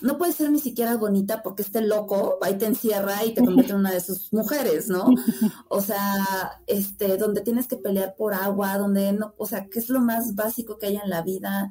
no 0.00 0.16
puedes 0.16 0.36
ser 0.36 0.50
ni 0.50 0.58
siquiera 0.58 0.96
bonita 0.96 1.42
porque 1.42 1.62
este 1.62 1.82
loco 1.82 2.38
va 2.42 2.50
y 2.50 2.56
te 2.56 2.66
encierra 2.66 3.24
y 3.24 3.34
te 3.34 3.44
convierte 3.44 3.72
en 3.72 3.78
una 3.78 3.90
de 3.92 4.00
sus 4.00 4.32
mujeres, 4.32 4.88
¿no? 4.88 5.06
O 5.68 5.80
sea, 5.80 6.62
este, 6.66 7.16
donde 7.16 7.42
tienes 7.42 7.68
que 7.68 7.76
pelear 7.76 8.14
por 8.16 8.32
agua, 8.34 8.78
donde 8.78 9.12
no, 9.12 9.34
o 9.36 9.46
sea, 9.46 9.68
¿qué 9.68 9.78
es 9.78 9.88
lo 9.88 10.00
más 10.00 10.34
básico 10.34 10.78
que 10.78 10.86
hay 10.86 10.96
en 10.96 11.10
la 11.10 11.22
vida? 11.22 11.70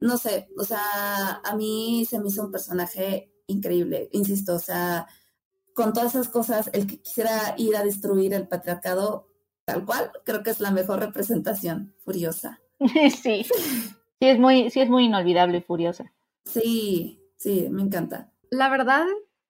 No 0.00 0.18
sé, 0.18 0.48
o 0.58 0.64
sea, 0.64 1.40
a 1.44 1.56
mí 1.56 2.06
se 2.08 2.20
me 2.20 2.28
hizo 2.28 2.44
un 2.44 2.50
personaje 2.50 3.32
increíble, 3.46 4.08
insisto, 4.12 4.54
o 4.54 4.58
sea, 4.58 5.06
con 5.74 5.92
todas 5.92 6.14
esas 6.14 6.28
cosas, 6.28 6.70
el 6.72 6.86
que 6.86 7.00
quisiera 7.02 7.54
ir 7.58 7.76
a 7.76 7.84
destruir 7.84 8.34
el 8.34 8.48
patriarcado, 8.48 9.28
tal 9.64 9.84
cual, 9.84 10.10
creo 10.24 10.42
que 10.42 10.50
es 10.50 10.60
la 10.60 10.70
mejor 10.70 11.00
representación, 11.00 11.94
Furiosa. 12.04 12.60
Sí, 13.10 13.44
sí 13.44 13.46
es 14.20 14.38
muy, 14.38 14.70
sí 14.70 14.80
es 14.80 14.88
muy 14.88 15.04
inolvidable, 15.04 15.62
Furiosa. 15.62 16.12
Sí, 16.44 17.20
sí, 17.36 17.68
me 17.70 17.82
encanta. 17.82 18.32
La 18.50 18.68
verdad, 18.68 19.04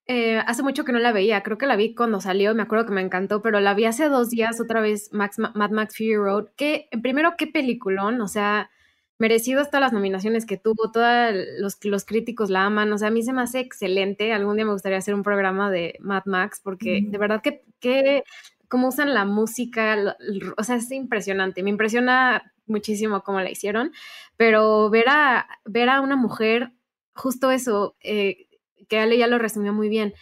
eh, 0.07 0.37
hace 0.45 0.63
mucho 0.63 0.85
que 0.85 0.91
no 0.91 0.99
la 0.99 1.11
veía, 1.11 1.43
creo 1.43 1.57
que 1.57 1.65
la 1.65 1.75
vi 1.75 1.95
cuando 1.95 2.21
salió, 2.21 2.53
me 2.55 2.63
acuerdo 2.63 2.85
que 2.85 2.93
me 2.93 3.01
encantó, 3.01 3.41
pero 3.41 3.59
la 3.59 3.73
vi 3.73 3.85
hace 3.85 4.09
dos 4.09 4.29
días 4.29 4.59
otra 4.61 4.81
vez, 4.81 5.09
Max, 5.11 5.39
Mad 5.39 5.71
Max 5.71 5.97
Fury 5.97 6.15
Road, 6.15 6.49
que 6.55 6.87
primero 7.01 7.35
qué 7.37 7.47
peliculón, 7.47 8.21
o 8.21 8.27
sea, 8.27 8.69
merecido 9.17 9.63
todas 9.65 9.81
las 9.81 9.93
nominaciones 9.93 10.45
que 10.45 10.57
tuvo, 10.57 10.91
todos 10.91 11.33
los, 11.59 11.83
los 11.83 12.05
críticos 12.05 12.49
la 12.49 12.65
aman, 12.65 12.91
o 12.91 12.97
sea, 12.97 13.07
a 13.07 13.11
mí 13.11 13.23
se 13.23 13.33
me 13.33 13.41
hace 13.41 13.59
excelente, 13.59 14.33
algún 14.33 14.57
día 14.57 14.65
me 14.65 14.73
gustaría 14.73 14.97
hacer 14.97 15.15
un 15.15 15.23
programa 15.23 15.71
de 15.71 15.97
Mad 16.01 16.23
Max, 16.25 16.61
porque 16.63 17.01
de 17.03 17.17
verdad 17.17 17.41
que, 17.41 17.63
que 17.79 18.23
cómo 18.75 18.89
usan 18.89 19.13
la 19.13 19.23
música, 19.23 20.17
o 20.57 20.63
sea, 20.65 20.75
es 20.75 20.91
impresionante, 20.91 21.63
me 21.63 21.69
impresiona 21.69 22.51
muchísimo 22.65 23.23
cómo 23.23 23.39
la 23.39 23.49
hicieron, 23.49 23.93
pero 24.35 24.89
ver 24.89 25.05
a, 25.07 25.47
ver 25.63 25.87
a 25.87 26.01
una 26.01 26.17
mujer, 26.17 26.73
justo 27.13 27.51
eso, 27.51 27.95
eh, 28.01 28.49
que 28.89 28.99
Ale 28.99 29.17
ya 29.17 29.27
lo 29.27 29.37
resumió 29.37 29.71
muy 29.71 29.87
bien, 29.87 30.13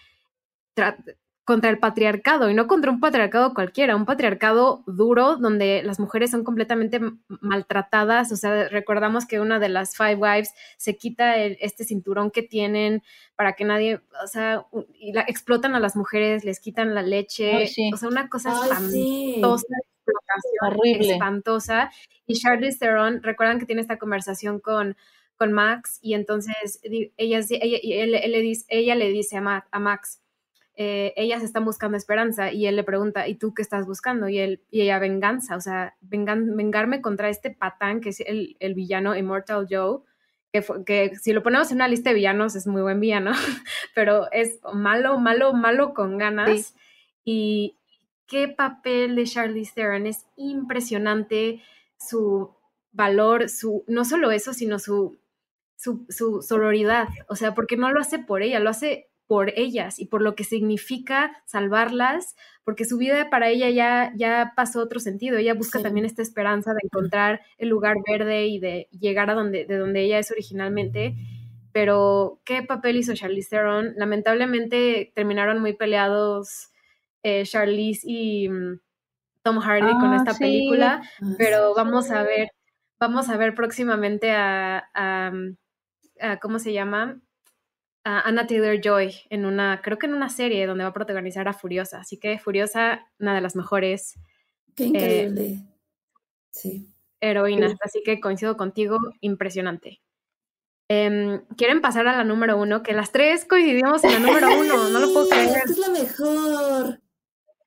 contra 1.46 1.70
el 1.70 1.78
patriarcado 1.78 2.50
y 2.50 2.54
no 2.54 2.68
contra 2.68 2.90
un 2.90 3.00
patriarcado 3.00 3.54
cualquiera, 3.54 3.96
un 3.96 4.06
patriarcado 4.06 4.84
duro 4.88 5.36
donde 5.36 5.84
las 5.84 6.00
mujeres 6.00 6.32
son 6.32 6.44
completamente 6.44 7.02
maltratadas, 7.28 8.32
o 8.32 8.38
sea, 8.38 8.70
recordamos 8.70 9.26
que 9.26 9.42
una 9.42 9.60
de 9.60 9.70
las 9.70 9.98
Five 9.98 10.16
Wives 10.16 10.54
se 10.78 10.96
quita 10.96 11.36
este 11.38 11.84
cinturón 11.84 12.32
que 12.32 12.44
tienen 12.44 13.04
para 13.36 13.54
que 13.54 13.66
nadie, 13.66 14.00
o 14.24 14.28
sea, 14.28 14.66
y 14.94 15.12
la, 15.12 15.22
explotan 15.22 15.76
a 15.76 15.80
las 15.80 15.96
mujeres, 15.98 16.46
les 16.46 16.60
quitan 16.62 16.96
la 16.96 17.02
leche, 17.02 17.66
o 17.94 17.98
sea, 17.98 18.08
una 18.08 18.30
cosa 18.30 18.54
espantosa, 18.66 19.66
horrible, 20.62 21.14
espantosa. 21.14 21.92
Y 22.26 22.36
Charlize 22.36 22.80
Theron, 22.80 23.22
recuerdan 23.22 23.60
que 23.60 23.66
tiene 23.66 23.82
esta 23.82 23.98
conversación 23.98 24.60
con 24.60 24.96
con 25.36 25.52
Max 25.52 26.00
y 26.02 26.14
entonces 26.14 26.80
ella, 26.84 27.40
ella, 27.50 28.06
le, 28.06 28.42
dice, 28.42 28.66
ella 28.70 28.96
le 28.96 29.10
dice 29.10 29.38
a, 29.38 29.68
a 29.70 29.80
Max, 29.80 30.23
eh, 30.76 31.14
ellas 31.16 31.44
están 31.44 31.66
buscando 31.66 31.98
esperanza 31.98 32.52
y 32.52 32.66
él 32.66 32.76
le 32.76 32.84
pregunta, 32.84 33.28
¿y 33.28 33.36
tú 33.36 33.54
qué 33.54 33.62
estás 33.62 33.86
buscando? 33.86 34.28
Y, 34.28 34.40
él, 34.40 34.62
y 34.72 34.82
ella, 34.82 34.98
venganza, 34.98 35.56
o 35.56 35.62
sea, 35.62 35.96
vengan, 36.02 36.56
vengarme 36.56 37.02
contra 37.02 37.30
este 37.30 37.52
patán 37.52 38.02
que 38.02 38.10
es 38.10 38.22
el, 38.22 38.58
el 38.60 38.74
villano 38.74 39.16
Immortal 39.16 39.68
Joe, 39.70 40.00
que, 40.52 40.64
que, 40.86 41.16
si 41.16 41.34
lo 41.34 41.44
ponemos 41.44 41.70
en 41.72 41.78
una 41.78 41.88
lista 41.88 42.10
de 42.10 42.16
villanos 42.16 42.56
es 42.56 42.68
muy 42.68 42.82
buen 42.82 43.00
villano, 43.00 43.32
pero 43.96 44.32
es 44.32 44.60
malo, 44.74 45.20
malo, 45.20 45.54
malo 45.54 45.94
con 45.94 46.18
ganas. 46.18 46.76
Y 47.24 47.78
qué 48.28 48.48
papel 48.48 49.16
de 49.16 49.26
Charlize 49.26 49.74
Theron, 49.76 50.08
es 50.08 50.26
impresionante 50.38 51.62
su 51.98 52.56
valor, 52.92 53.50
su, 53.50 53.84
no 53.88 54.06
solo 54.06 54.32
eso, 54.32 54.54
sino 54.54 54.80
su, 54.80 55.18
su, 55.76 56.06
su 56.10 56.42
sororidad, 56.42 57.08
o 57.28 57.36
sea, 57.36 57.54
porque 57.54 57.78
no 57.78 57.92
lo 57.92 58.00
hace 58.00 58.20
por 58.20 58.42
ella, 58.42 58.60
lo 58.60 58.70
hace 58.70 59.10
por 59.28 59.54
ellas 59.56 60.00
y 60.00 60.06
por 60.06 60.22
lo 60.22 60.36
que 60.36 60.44
significa 60.44 61.32
salvarlas, 61.46 62.36
porque 62.64 62.86
su 62.86 62.98
vida 62.98 63.30
para 63.30 63.50
ella 63.50 63.70
ya, 63.70 64.12
ya 64.16 64.54
pasó 64.56 64.82
otro 64.82 65.00
sentido. 65.00 65.38
Ella 65.38 65.54
busca 65.54 65.82
también 65.82 66.06
esta 66.06 66.22
esperanza 66.22 66.74
de 66.74 66.82
encontrar 66.84 67.42
el 67.58 67.70
lugar 67.70 67.98
verde 68.08 68.48
y 68.48 68.60
de 68.60 68.88
llegar 68.92 69.30
a 69.30 69.34
donde, 69.34 69.66
de 69.66 69.78
donde 69.78 70.02
ella 70.02 70.20
es 70.20 70.32
originalmente. 70.32 71.16
Pero, 71.72 72.40
¿qué 72.44 72.62
papel 72.62 72.98
hizo 72.98 73.16
Charlize 73.16 73.50
Theron? 73.50 73.94
Lamentablemente 73.98 75.12
terminaron 75.16 75.60
muy 75.60 75.74
peleados 75.74 76.70
eh, 77.24 77.44
Charlize 77.46 78.02
y 78.06 78.50
mm, 78.50 78.80
Tom 79.42 79.60
Hardy 79.60 79.92
con 79.94 80.14
ah, 80.14 80.18
esta 80.18 80.38
película, 80.38 81.02
ah, 81.02 81.26
pero 81.38 81.74
vamos 81.74 82.12
a 82.12 82.24
ver, 82.24 82.50
vamos 83.00 83.30
a 83.30 83.38
ver 83.38 83.56
próximamente 83.56 84.32
a, 84.32 84.90
a 84.94 86.40
¿cómo 86.40 86.60
se 86.60 86.74
llama? 86.74 87.20
A 88.04 88.22
Anna 88.22 88.48
Taylor 88.48 88.80
Joy 88.82 89.14
en 89.30 89.46
una, 89.46 89.82
creo 89.82 89.98
que 89.98 90.08
en 90.08 90.14
una 90.14 90.30
serie 90.30 90.66
donde 90.66 90.84
va 90.84 90.90
a 90.90 90.94
protagonizar 90.94 91.48
a 91.48 91.54
Furiosa. 91.54 92.00
Así 92.00 92.18
que 92.18 92.38
Furiosa, 92.40 93.08
una 93.20 93.34
de 93.34 93.42
las 93.42 93.56
mejores. 93.56 94.16
Qué 94.76 94.86
increíble. 94.86 95.60
sí. 96.52 96.90
Heroínas. 97.22 97.76
Así 97.82 98.02
que 98.04 98.20
coincido 98.20 98.58
contigo, 98.58 98.98
impresionante. 99.22 100.02
Em, 100.90 101.42
¿Quieren 101.56 101.80
pasar 101.80 102.06
a 102.08 102.18
la 102.18 102.26
número 102.26 102.58
uno? 102.58 102.84
Que 102.84 102.92
las 102.92 103.14
tres 103.14 103.46
coincidimos 103.46 104.04
en 104.04 104.12
la 104.14 104.20
número 104.20 104.48
uno. 104.60 104.90
No 104.90 105.00
lo 105.00 105.14
puedo 105.14 105.30
creer. 105.30 105.64
Es 105.66 105.78
la 105.78 105.90
mejor. 105.90 107.00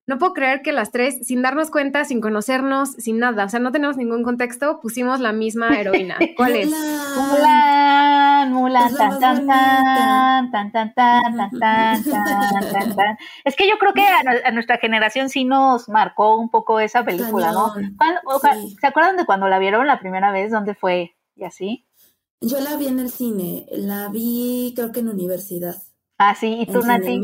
No 0.06 0.18
puedo 0.18 0.34
creer 0.34 0.62
que 0.62 0.70
las 0.70 0.92
tres, 0.92 1.26
sin 1.26 1.42
darnos 1.42 1.70
cuenta, 1.70 2.04
sin 2.04 2.20
conocernos, 2.20 2.92
sin 2.92 3.18
nada, 3.18 3.44
o 3.44 3.48
sea, 3.48 3.58
no 3.58 3.72
tenemos 3.72 3.96
ningún 3.96 4.22
contexto, 4.22 4.78
pusimos 4.80 5.18
la 5.18 5.32
misma 5.32 5.80
heroína. 5.80 6.16
¿Cuál 6.36 6.54
es? 6.54 6.70
Mulan, 8.44 8.92
Mulan, 8.92 8.94
tan, 8.96 9.20
tan, 9.20 9.46
tan, 9.46 10.50
tan, 10.50 10.72
tan, 10.72 10.94
tan, 10.94 11.36
tan, 11.36 11.36
tan, 12.70 12.96
tan, 12.96 13.18
Es 13.44 13.56
que 13.56 13.68
yo 13.68 13.78
creo 13.78 13.92
que 13.92 14.04
a, 14.04 14.50
nuestra 14.52 14.78
generación 14.78 15.28
sí 15.28 15.44
nos 15.44 15.88
marcó 15.88 16.36
un 16.36 16.50
poco 16.50 16.80
esa 16.80 17.04
película, 17.04 17.52
¿no? 17.52 17.72
¿Se 18.80 18.86
acuerdan 18.86 19.16
de 19.16 19.26
cuando 19.26 19.48
la 19.48 19.58
vieron 19.58 19.86
la 19.86 19.98
primera 19.98 20.30
vez? 20.32 20.50
¿Dónde 20.50 20.74
fue? 20.74 21.16
¿Y 21.34 21.44
así? 21.44 21.86
Yo 22.40 22.60
la 22.60 22.76
vi 22.76 22.88
en 22.88 23.00
el 23.00 23.10
cine, 23.10 23.66
la 23.70 24.08
vi 24.08 24.72
creo 24.76 24.92
que 24.92 25.00
en 25.00 25.08
universidad. 25.08 25.76
Ah, 26.18 26.34
sí, 26.34 26.58
¿y 26.60 26.66
tú, 26.66 26.80
Nati? 26.80 27.20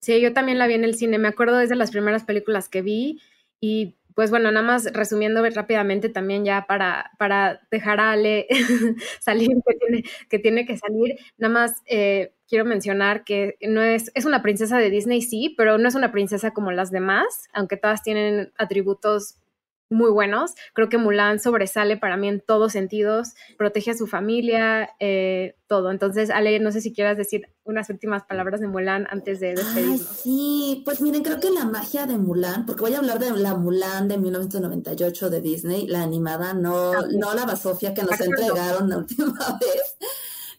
Sí, 0.00 0.20
yo 0.20 0.32
también 0.32 0.58
la 0.58 0.66
vi 0.66 0.74
en 0.74 0.84
el 0.84 0.94
cine. 0.94 1.18
Me 1.18 1.28
acuerdo 1.28 1.58
desde 1.58 1.76
las 1.76 1.90
primeras 1.90 2.24
películas 2.24 2.68
que 2.68 2.80
vi 2.82 3.20
y 3.60 3.96
pues 4.14 4.30
bueno, 4.30 4.50
nada 4.50 4.64
más 4.66 4.92
resumiendo 4.92 5.42
rápidamente 5.54 6.08
también 6.08 6.44
ya 6.44 6.66
para, 6.66 7.10
para 7.18 7.60
dejar 7.70 8.00
a 8.00 8.12
Ale 8.12 8.46
salir 9.20 9.48
que 9.66 9.74
tiene, 9.78 10.04
que 10.28 10.38
tiene 10.38 10.66
que 10.66 10.76
salir, 10.76 11.16
nada 11.38 11.52
más 11.52 11.82
eh, 11.86 12.34
quiero 12.48 12.64
mencionar 12.64 13.24
que 13.24 13.56
no 13.62 13.82
es, 13.82 14.10
es 14.14 14.24
una 14.24 14.42
princesa 14.42 14.78
de 14.78 14.90
Disney, 14.90 15.22
sí, 15.22 15.54
pero 15.56 15.78
no 15.78 15.88
es 15.88 15.94
una 15.94 16.12
princesa 16.12 16.52
como 16.52 16.72
las 16.72 16.90
demás, 16.90 17.48
aunque 17.52 17.76
todas 17.76 18.02
tienen 18.02 18.52
atributos 18.56 19.39
muy 19.90 20.10
buenos. 20.10 20.52
Creo 20.72 20.88
que 20.88 20.98
Mulan 20.98 21.40
sobresale 21.40 21.96
para 21.96 22.16
mí 22.16 22.28
en 22.28 22.40
todos 22.40 22.72
sentidos, 22.72 23.34
protege 23.58 23.90
a 23.90 23.96
su 23.96 24.06
familia, 24.06 24.90
eh, 25.00 25.56
todo. 25.66 25.90
Entonces, 25.90 26.30
Ale, 26.30 26.58
no 26.60 26.70
sé 26.70 26.80
si 26.80 26.92
quieras 26.92 27.16
decir 27.18 27.48
unas 27.64 27.90
últimas 27.90 28.22
palabras 28.24 28.60
de 28.60 28.68
Mulan 28.68 29.06
antes 29.10 29.40
de 29.40 29.56
despedirnos. 29.56 30.00
sí, 30.00 30.82
pues 30.84 31.00
miren, 31.00 31.22
creo 31.22 31.40
que 31.40 31.50
la 31.50 31.64
magia 31.64 32.06
de 32.06 32.18
Mulan, 32.18 32.66
porque 32.66 32.82
voy 32.82 32.94
a 32.94 32.98
hablar 32.98 33.18
de 33.18 33.32
la 33.32 33.56
Mulan 33.56 34.08
de 34.08 34.16
1998 34.16 35.28
de 35.28 35.40
Disney, 35.40 35.86
la 35.88 36.02
animada, 36.02 36.54
no, 36.54 36.92
no 37.08 37.34
la 37.34 37.44
basofia 37.44 37.92
que 37.92 38.02
nos 38.02 38.20
entregaron 38.20 38.88
la 38.88 38.98
última 38.98 39.34
vez. 39.60 39.96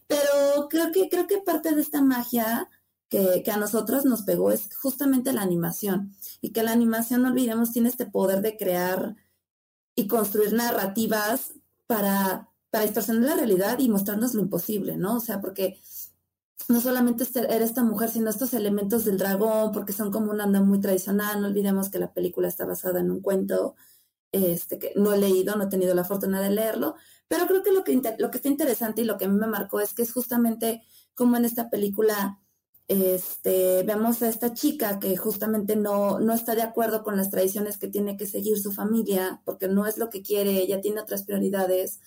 Pero 0.07 0.67
creo 0.69 0.91
que, 0.91 1.07
creo 1.07 1.25
que 1.25 1.37
parte 1.37 1.73
de 1.73 1.81
esta 1.81 2.01
magia 2.01 2.69
que, 3.07 3.43
que, 3.43 3.51
a 3.51 3.57
nosotros 3.57 4.03
nos 4.03 4.23
pegó 4.23 4.51
es 4.51 4.75
justamente 4.75 5.31
la 5.31 5.41
animación. 5.41 6.13
Y 6.41 6.51
que 6.51 6.63
la 6.63 6.73
animación, 6.73 7.21
no 7.21 7.29
olvidemos, 7.29 7.71
tiene 7.71 7.87
este 7.87 8.05
poder 8.05 8.41
de 8.41 8.57
crear 8.57 9.15
y 9.95 10.07
construir 10.07 10.53
narrativas 10.53 11.53
para, 11.87 12.49
para 12.69 12.85
distorsionar 12.85 13.29
la 13.29 13.35
realidad 13.35 13.79
y 13.79 13.89
mostrarnos 13.89 14.33
lo 14.33 14.41
imposible, 14.41 14.97
¿no? 14.97 15.17
O 15.17 15.19
sea, 15.19 15.41
porque 15.41 15.79
no 16.67 16.79
solamente 16.81 17.25
era 17.35 17.65
esta 17.65 17.83
mujer, 17.83 18.09
sino 18.09 18.29
estos 18.29 18.53
elementos 18.53 19.05
del 19.05 19.17
dragón, 19.17 19.71
porque 19.71 19.93
son 19.93 20.11
como 20.11 20.31
una 20.31 20.45
onda 20.45 20.61
muy 20.61 20.79
tradicional. 20.79 21.41
No 21.41 21.47
olvidemos 21.47 21.89
que 21.89 21.99
la 21.99 22.13
película 22.13 22.47
está 22.47 22.65
basada 22.65 22.99
en 22.99 23.11
un 23.11 23.21
cuento 23.21 23.75
este, 24.31 24.79
que 24.79 24.93
no 24.95 25.13
he 25.13 25.17
leído, 25.17 25.55
no 25.55 25.65
he 25.65 25.69
tenido 25.69 25.93
la 25.93 26.05
fortuna 26.05 26.41
de 26.41 26.49
leerlo, 26.49 26.95
pero 27.27 27.47
creo 27.47 27.63
que 27.63 27.71
lo 27.71 27.83
que, 27.83 27.99
lo 28.17 28.31
que 28.31 28.37
está 28.37 28.49
interesante 28.49 29.01
y 29.01 29.05
lo 29.05 29.17
que 29.17 29.25
a 29.25 29.27
mí 29.27 29.37
me 29.37 29.47
marcó 29.47 29.81
es 29.81 29.93
que 29.93 30.03
es 30.03 30.13
justamente 30.13 30.81
como 31.15 31.35
en 31.37 31.45
esta 31.45 31.69
película 31.69 32.40
este, 32.91 33.83
vemos 33.83 34.21
a 34.21 34.27
esta 34.27 34.53
chica 34.53 34.99
que 34.99 35.15
justamente 35.15 35.77
no, 35.77 36.19
no 36.19 36.33
está 36.33 36.55
de 36.55 36.61
acuerdo 36.61 37.03
con 37.03 37.15
las 37.15 37.29
tradiciones 37.29 37.77
que 37.77 37.87
tiene 37.87 38.17
que 38.17 38.25
seguir 38.25 38.59
su 38.59 38.73
familia, 38.73 39.41
porque 39.45 39.69
no 39.69 39.87
es 39.87 39.97
lo 39.97 40.09
que 40.09 40.21
quiere, 40.21 40.61
ella 40.61 40.81
tiene 40.81 40.99
otras 40.99 41.23
prioridades. 41.23 41.99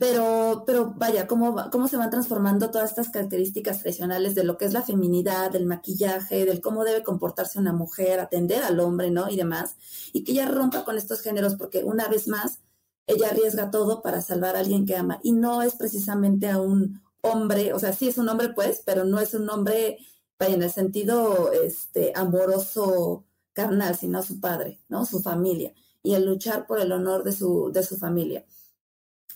Pero, 0.00 0.64
pero 0.66 0.94
vaya, 0.96 1.26
cómo, 1.26 1.54
cómo 1.70 1.88
se 1.88 1.96
van 1.96 2.10
transformando 2.10 2.70
todas 2.70 2.90
estas 2.90 3.10
características 3.10 3.80
tradicionales 3.80 4.34
de 4.34 4.42
lo 4.42 4.56
que 4.58 4.64
es 4.64 4.72
la 4.72 4.82
feminidad, 4.82 5.52
del 5.52 5.66
maquillaje, 5.66 6.46
del 6.46 6.60
cómo 6.60 6.84
debe 6.84 7.04
comportarse 7.04 7.58
una 7.58 7.72
mujer, 7.72 8.18
atender 8.18 8.62
al 8.62 8.80
hombre, 8.80 9.10
¿no? 9.10 9.28
Y 9.28 9.36
demás. 9.36 9.76
Y 10.12 10.24
que 10.24 10.32
ella 10.32 10.48
rompa 10.48 10.84
con 10.84 10.96
estos 10.96 11.20
géneros, 11.20 11.54
porque 11.54 11.84
una 11.84 12.08
vez 12.08 12.28
más, 12.28 12.60
ella 13.06 13.28
arriesga 13.28 13.70
todo 13.70 14.02
para 14.02 14.22
salvar 14.22 14.56
a 14.56 14.60
alguien 14.60 14.86
que 14.86 14.96
ama. 14.96 15.20
Y 15.22 15.32
no 15.32 15.62
es 15.62 15.74
precisamente 15.74 16.48
a 16.48 16.58
un 16.60 17.03
hombre, 17.24 17.72
o 17.72 17.78
sea, 17.78 17.92
sí 17.92 18.08
es 18.08 18.18
un 18.18 18.28
hombre, 18.28 18.50
pues, 18.50 18.82
pero 18.84 19.04
no 19.04 19.18
es 19.18 19.34
un 19.34 19.48
hombre, 19.50 19.98
en 20.40 20.62
el 20.62 20.70
sentido 20.70 21.52
este, 21.52 22.12
amoroso 22.14 23.24
carnal, 23.52 23.96
sino 23.96 24.22
su 24.22 24.40
padre, 24.40 24.80
¿no? 24.88 25.06
Su 25.06 25.20
familia. 25.22 25.72
Y 26.02 26.14
el 26.14 26.26
luchar 26.26 26.66
por 26.66 26.80
el 26.80 26.92
honor 26.92 27.24
de 27.24 27.32
su, 27.32 27.70
de 27.72 27.82
su 27.82 27.96
familia. 27.96 28.44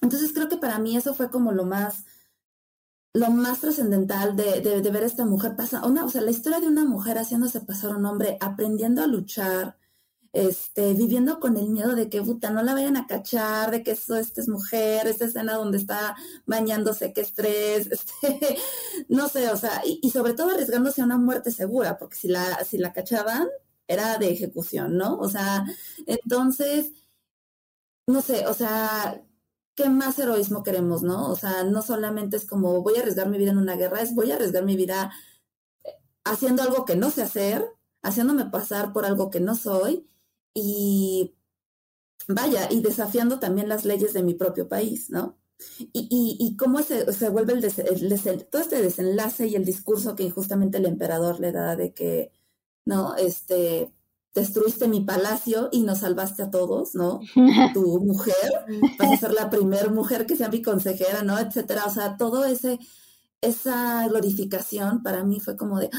Entonces 0.03 0.33
creo 0.35 0.49
que 0.49 0.59
para 0.59 0.79
mí 0.79 0.97
eso 0.97 1.15
fue 1.15 1.31
como 1.31 1.53
lo 1.53 1.65
más, 1.65 2.05
lo 3.15 3.31
más 3.31 3.61
trascendental 3.61 4.37
de, 4.37 4.61
de, 4.61 4.91
ver 4.91 5.03
a 5.03 5.07
esta 5.07 5.25
mujer 5.25 5.57
pasa, 5.57 5.87
una, 5.87 6.05
o 6.05 6.09
sea, 6.09 6.21
la 6.21 6.31
historia 6.31 6.61
de 6.61 6.69
una 6.69 6.85
mujer 6.85 7.17
haciéndose 7.17 7.61
pasar 7.61 7.97
un 7.97 8.05
hombre, 8.05 8.37
aprendiendo 8.41 9.03
a 9.03 9.07
luchar, 9.07 9.79
este, 10.33 10.95
viviendo 10.95 11.41
con 11.41 11.57
el 11.57 11.69
miedo 11.69 11.95
de 11.95 12.09
que, 12.09 12.23
puta, 12.23 12.51
no 12.51 12.63
la 12.63 12.75
vayan 12.75 12.97
a 12.97 13.07
cachar, 13.07 13.71
de 13.71 13.83
que 13.83 13.93
eso, 13.93 14.17
esta 14.17 14.41
es 14.41 14.49
mujer, 14.49 15.07
esta 15.07 15.25
escena 15.25 15.55
donde 15.55 15.79
está 15.79 16.17
bañándose, 16.47 17.13
qué 17.13 17.23
estrés, 17.23 17.87
este, 17.91 18.59
no 19.09 19.29
sé, 19.29 19.51
o 19.51 19.57
sea, 19.57 19.83
y, 19.85 20.01
y, 20.03 20.11
sobre 20.11 20.35
todo 20.35 20.51
arriesgándose 20.51 21.01
a 21.03 21.05
una 21.05 21.19
muerte 21.19 21.51
segura, 21.51 21.99
porque 21.99 22.17
si 22.17 22.29
la, 22.29 22.65
si 22.65 22.79
la 22.79 22.93
cachaban, 22.93 23.49
era 23.89 24.19
de 24.19 24.31
ejecución, 24.31 24.97
¿no? 24.99 25.19
O 25.19 25.29
sea, 25.29 25.65
entonces, 26.07 26.93
no 28.07 28.23
sé, 28.23 28.47
o 28.47 28.55
sea, 28.55 29.23
¿qué 29.75 29.89
más 29.89 30.19
heroísmo 30.19 30.63
queremos, 30.63 31.03
no? 31.03 31.31
O 31.31 31.37
sea, 31.37 31.65
no 31.65 31.83
solamente 31.83 32.37
es 32.37 32.47
como 32.47 32.83
voy 32.83 32.97
a 32.97 33.01
arriesgar 33.01 33.29
mi 33.29 33.39
vida 33.39 33.53
en 33.53 33.59
una 33.59 33.77
guerra, 33.77 34.03
es 34.03 34.15
voy 34.15 34.31
a 34.31 34.37
arriesgar 34.37 34.65
mi 34.65 34.77
vida 34.77 35.13
eh, 35.85 35.93
haciendo 36.25 36.63
algo 36.63 36.85
que 36.85 36.97
no 36.97 37.11
sé 37.11 37.23
hacer, 37.23 37.67
haciéndome 38.03 38.47
pasar 38.47 38.93
por 38.93 39.07
algo 39.07 39.31
que 39.31 39.41
no 39.41 39.55
soy 39.57 40.09
y 40.55 41.35
vaya, 42.29 42.69
y 42.71 42.81
desafiando 42.81 43.39
también 43.39 43.69
las 43.69 43.85
leyes 43.85 44.13
de 44.13 44.23
mi 44.23 44.35
propio 44.35 44.69
país, 44.69 45.11
¿no? 45.11 45.39
Y, 45.79 46.07
y, 46.11 46.37
y 46.39 46.57
cómo 46.57 46.83
se, 46.83 47.13
se 47.13 47.29
vuelve 47.31 47.55
el, 47.55 48.47
todo 48.47 48.63
este 48.63 48.81
desenlace 48.81 49.49
y 49.49 49.57
el 49.57 49.65
discurso 49.65 50.15
que 50.15 50.23
injustamente 50.23 50.79
el 50.79 50.87
emperador 50.87 51.41
le 51.41 51.53
da 51.53 51.75
de 51.75 51.93
que, 51.93 52.31
¿no? 52.85 53.17
Este, 53.17 53.93
destruiste 54.35 54.89
mi 54.89 55.01
palacio 55.01 55.69
y 55.73 55.83
nos 55.83 55.99
salvaste 55.99 56.45
a 56.45 56.51
todos, 56.51 56.95
¿no? 56.95 57.21
Tu 57.75 58.01
mujer, 58.01 58.35
vas 58.99 59.13
a 59.13 59.17
ser 59.17 59.33
la 59.33 59.51
primera 59.51 59.89
mujer 59.89 60.27
que 60.27 60.37
sea 60.37 60.49
mi 60.49 60.63
consejera, 60.63 61.23
¿no? 61.23 61.39
Etcétera. 61.39 61.87
O 61.87 61.91
sea, 61.91 62.17
todo 62.17 62.45
ese, 62.45 62.79
esa 63.41 64.07
glorificación 64.09 65.03
para 65.03 65.25
mí 65.25 65.41
fue 65.41 65.57
como 65.57 65.81
de, 65.81 65.91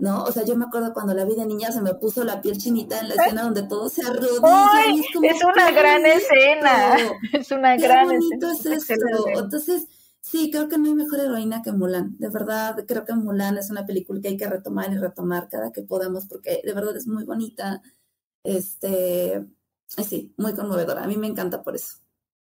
¿no? 0.00 0.24
O 0.24 0.32
sea, 0.32 0.44
yo 0.44 0.56
me 0.56 0.64
acuerdo 0.64 0.92
cuando 0.92 1.14
la 1.14 1.24
vi 1.24 1.34
de 1.34 1.46
niña 1.46 1.70
se 1.70 1.80
me 1.80 1.94
puso 1.94 2.24
la 2.24 2.40
piel 2.40 2.58
chinita 2.58 3.00
en 3.00 3.08
la 3.08 3.14
escena 3.14 3.42
donde 3.42 3.62
todo 3.64 3.88
se 3.88 4.02
arrodilla. 4.02 4.86
es, 4.88 5.36
es, 5.36 5.44
una 5.44 5.70
gran 5.70 6.04
escena. 6.06 6.96
Es 7.32 7.50
una 7.50 7.76
gran 7.76 8.06
bonito 8.06 8.50
escena. 8.50 8.76
Es 8.76 8.90
Entonces, 9.38 9.86
Sí, 10.22 10.50
creo 10.50 10.68
que 10.68 10.78
no 10.78 10.86
hay 10.86 10.94
mejor 10.94 11.20
heroína 11.20 11.62
que 11.62 11.72
Mulan. 11.72 12.16
De 12.18 12.28
verdad, 12.28 12.84
creo 12.86 13.04
que 13.04 13.14
Mulan 13.14 13.58
es 13.58 13.70
una 13.70 13.86
película 13.86 14.20
que 14.20 14.28
hay 14.28 14.36
que 14.36 14.46
retomar 14.48 14.92
y 14.92 14.98
retomar 14.98 15.48
cada 15.48 15.72
que 15.72 15.82
podamos 15.82 16.26
porque 16.26 16.60
de 16.64 16.72
verdad 16.74 16.96
es 16.96 17.06
muy 17.06 17.24
bonita. 17.24 17.82
Este, 18.44 19.46
sí, 19.86 20.34
muy 20.36 20.54
conmovedora. 20.54 21.04
A 21.04 21.06
mí 21.06 21.16
me 21.16 21.26
encanta 21.26 21.62
por 21.62 21.74
eso. 21.74 21.96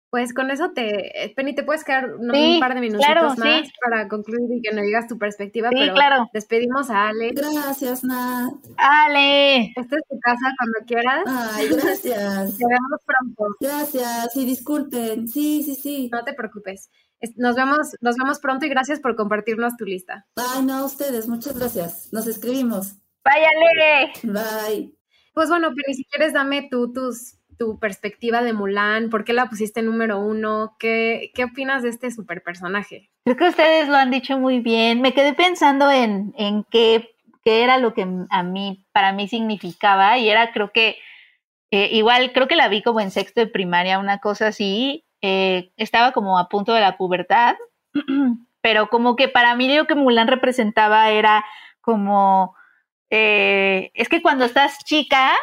Pues 0.10 0.34
con 0.34 0.49
eso 0.49 0.72
te, 0.72 1.23
eh, 1.23 1.34
Penny, 1.36 1.53
te 1.53 1.64
puedes 1.64 1.84
quedar 1.84 2.15
un 2.15 2.60
par 2.60 2.73
de 2.73 2.81
minutitos 2.81 3.38
más 3.38 3.69
para 3.80 4.07
concluir 4.07 4.49
y 4.57 4.61
que 4.61 4.73
nos 4.73 4.84
digas 4.84 5.07
tu 5.07 5.19
perspectiva, 5.19 5.69
pero 5.72 5.94
claro. 5.94 6.30
despedimos 6.34 6.90
a 6.90 7.10
Ale. 7.10 7.31
Gracias, 7.31 8.03
Nat. 8.03 8.53
Ale. 8.77 9.65
Esta 9.68 9.95
es 9.98 10.03
tu 10.10 10.19
casa 10.19 10.56
cuando 10.57 10.80
quieras. 10.88 11.23
Ay, 11.27 11.68
gracias. 11.68 12.57
Te 12.57 12.65
vemos 12.65 12.99
pronto. 13.06 13.56
Gracias, 13.60 14.36
y 14.36 14.45
disculpen. 14.45 15.27
Sí, 15.27 15.61
sí, 15.64 15.76
sí. 15.76 16.10
No 16.11 16.23
te 16.23 16.34
preocupes. 16.34 16.90
Nos 17.36 17.56
vemos, 17.56 17.95
nos 18.02 18.15
vemos 18.15 18.40
pronto 18.40 18.65
y 18.65 18.69
gracias 18.69 18.99
por 18.99 19.15
compartirnos 19.15 19.77
tu 19.77 19.86
lista. 19.86 20.26
Ay, 20.36 20.64
no, 20.64 20.73
a 20.73 20.86
ustedes, 20.86 21.27
muchas 21.27 21.57
gracias. 21.57 22.11
Nos 22.11 22.26
escribimos. 22.26 22.95
Váyale. 23.23 24.14
Bye. 24.23 24.95
Pues 25.36 25.49
bueno, 25.49 25.69
Penny, 25.69 25.94
si 25.94 26.06
quieres 26.06 26.34
dame 26.34 26.68
tú 26.72 26.91
tus 26.91 27.39
tu 27.60 27.77
perspectiva 27.77 28.41
de 28.41 28.53
Mulan, 28.53 29.10
por 29.10 29.26
qué 29.26 29.34
la 29.34 29.48
pusiste 29.48 29.81
número 29.81 30.19
uno, 30.19 30.77
qué, 30.80 31.31
qué 31.36 31.44
opinas 31.44 31.84
de 31.84 31.90
este 31.90 32.10
super 32.10 32.41
personaje. 32.41 33.11
Creo 33.26 33.36
que 33.36 33.49
ustedes 33.49 33.90
lo 33.90 33.98
han 33.98 34.10
dicho 34.10 34.40
muy 34.40 34.61
bien. 34.61 35.02
Me 35.02 35.14
quedé 35.14 35.34
pensando 35.34 35.91
en, 35.91 36.34
en 36.38 36.64
qué, 36.72 37.10
qué 37.44 37.64
era 37.64 37.77
lo 37.77 37.94
que 37.94 38.07
a 38.30 38.44
mí, 38.44 38.86
para 38.94 39.11
mí 39.11 39.27
significaba, 39.27 40.18
y 40.18 40.30
era 40.30 40.53
creo 40.53 40.72
que, 40.72 40.98
eh, 41.69 41.90
igual 41.91 42.31
creo 42.31 42.48
que 42.48 42.56
la 42.56 42.69
vi 42.69 42.81
como 42.81 43.02
en 43.02 43.11
sexto 43.11 43.41
de 43.41 43.48
primaria, 43.48 43.99
una 43.99 44.19
cosa 44.19 44.48
así, 44.48 45.06
eh, 45.22 45.72
estaba 45.76 46.14
como 46.14 46.40
a 46.40 46.48
punto 46.48 46.73
de 46.73 46.80
la 46.80 46.95
pubertad, 46.95 47.57
pero 48.61 48.88
como 48.88 49.18
que 49.18 49.27
para 49.27 49.53
mí 49.56 49.76
lo 49.76 49.86
que 49.86 49.95
Mulan 49.95 50.30
representaba 50.30 51.10
era 51.10 51.44
como, 51.81 52.56
eh, 53.10 53.91
es 53.95 54.07
que 54.07 54.22
cuando 54.22 54.45
estás 54.45 54.77
chica, 54.86 55.34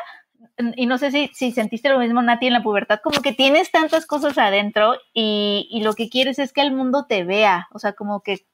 y 0.76 0.86
no 0.86 0.98
sé 0.98 1.10
si, 1.10 1.30
si, 1.34 1.52
sentiste 1.52 1.88
lo 1.88 1.98
mismo, 1.98 2.22
Nati, 2.22 2.46
en 2.46 2.52
la 2.54 2.62
pubertad, 2.62 3.00
como 3.02 3.20
que 3.20 3.32
tienes 3.32 3.70
tantas 3.70 4.06
cosas 4.06 4.38
adentro 4.38 4.94
y, 5.12 5.68
y 5.70 5.82
lo 5.82 5.94
que 5.94 6.08
quieres 6.08 6.38
es 6.38 6.52
que 6.52 6.62
el 6.62 6.72
mundo 6.72 7.06
te 7.06 7.24
vea, 7.24 7.68
o 7.72 7.78
sea, 7.78 7.92
como 7.92 8.22
que 8.22 8.46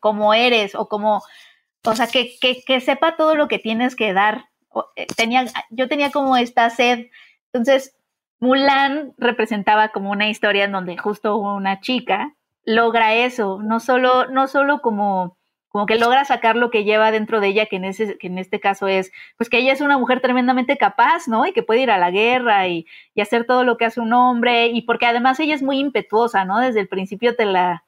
como 0.00 0.34
eres 0.34 0.74
o 0.74 0.88
como, 0.88 1.22
o 1.84 1.94
sea, 1.94 2.06
que, 2.06 2.38
que, 2.40 2.62
que, 2.64 2.80
sepa 2.80 3.16
todo 3.16 3.34
lo 3.34 3.48
que 3.48 3.58
tienes 3.58 3.96
que 3.96 4.12
dar. 4.12 4.46
Eh, 4.96 5.06
tenía, 5.16 5.44
yo 5.70 5.88
tenía 5.88 6.10
como 6.10 6.36
esta 6.36 6.70
sed, 6.70 7.06
entonces 7.52 7.96
Mulan 8.40 9.14
representaba 9.18 9.88
como 9.88 10.10
una 10.10 10.28
historia 10.28 10.64
en 10.64 10.72
donde 10.72 10.96
justo 10.96 11.36
una 11.36 11.80
chica 11.80 12.34
logra 12.64 13.14
eso, 13.14 13.60
no 13.62 13.80
solo, 13.80 14.28
no 14.28 14.46
solo 14.46 14.80
como 14.80 15.37
como 15.68 15.86
que 15.86 15.96
logra 15.96 16.24
sacar 16.24 16.56
lo 16.56 16.70
que 16.70 16.84
lleva 16.84 17.10
dentro 17.10 17.40
de 17.40 17.48
ella, 17.48 17.66
que 17.66 17.76
en, 17.76 17.84
ese, 17.84 18.18
que 18.18 18.26
en 18.28 18.38
este 18.38 18.60
caso 18.60 18.88
es, 18.88 19.12
pues 19.36 19.50
que 19.50 19.58
ella 19.58 19.72
es 19.72 19.80
una 19.80 19.98
mujer 19.98 20.20
tremendamente 20.20 20.76
capaz, 20.76 21.28
¿no? 21.28 21.46
Y 21.46 21.52
que 21.52 21.62
puede 21.62 21.82
ir 21.82 21.90
a 21.90 21.98
la 21.98 22.10
guerra 22.10 22.68
y, 22.68 22.86
y, 23.14 23.20
hacer 23.20 23.44
todo 23.44 23.64
lo 23.64 23.76
que 23.76 23.84
hace 23.84 24.00
un 24.00 24.12
hombre, 24.12 24.68
y 24.68 24.82
porque 24.82 25.06
además 25.06 25.38
ella 25.40 25.54
es 25.54 25.62
muy 25.62 25.78
impetuosa, 25.78 26.44
¿no? 26.44 26.58
Desde 26.58 26.80
el 26.80 26.88
principio 26.88 27.36
te 27.36 27.44
la, 27.44 27.84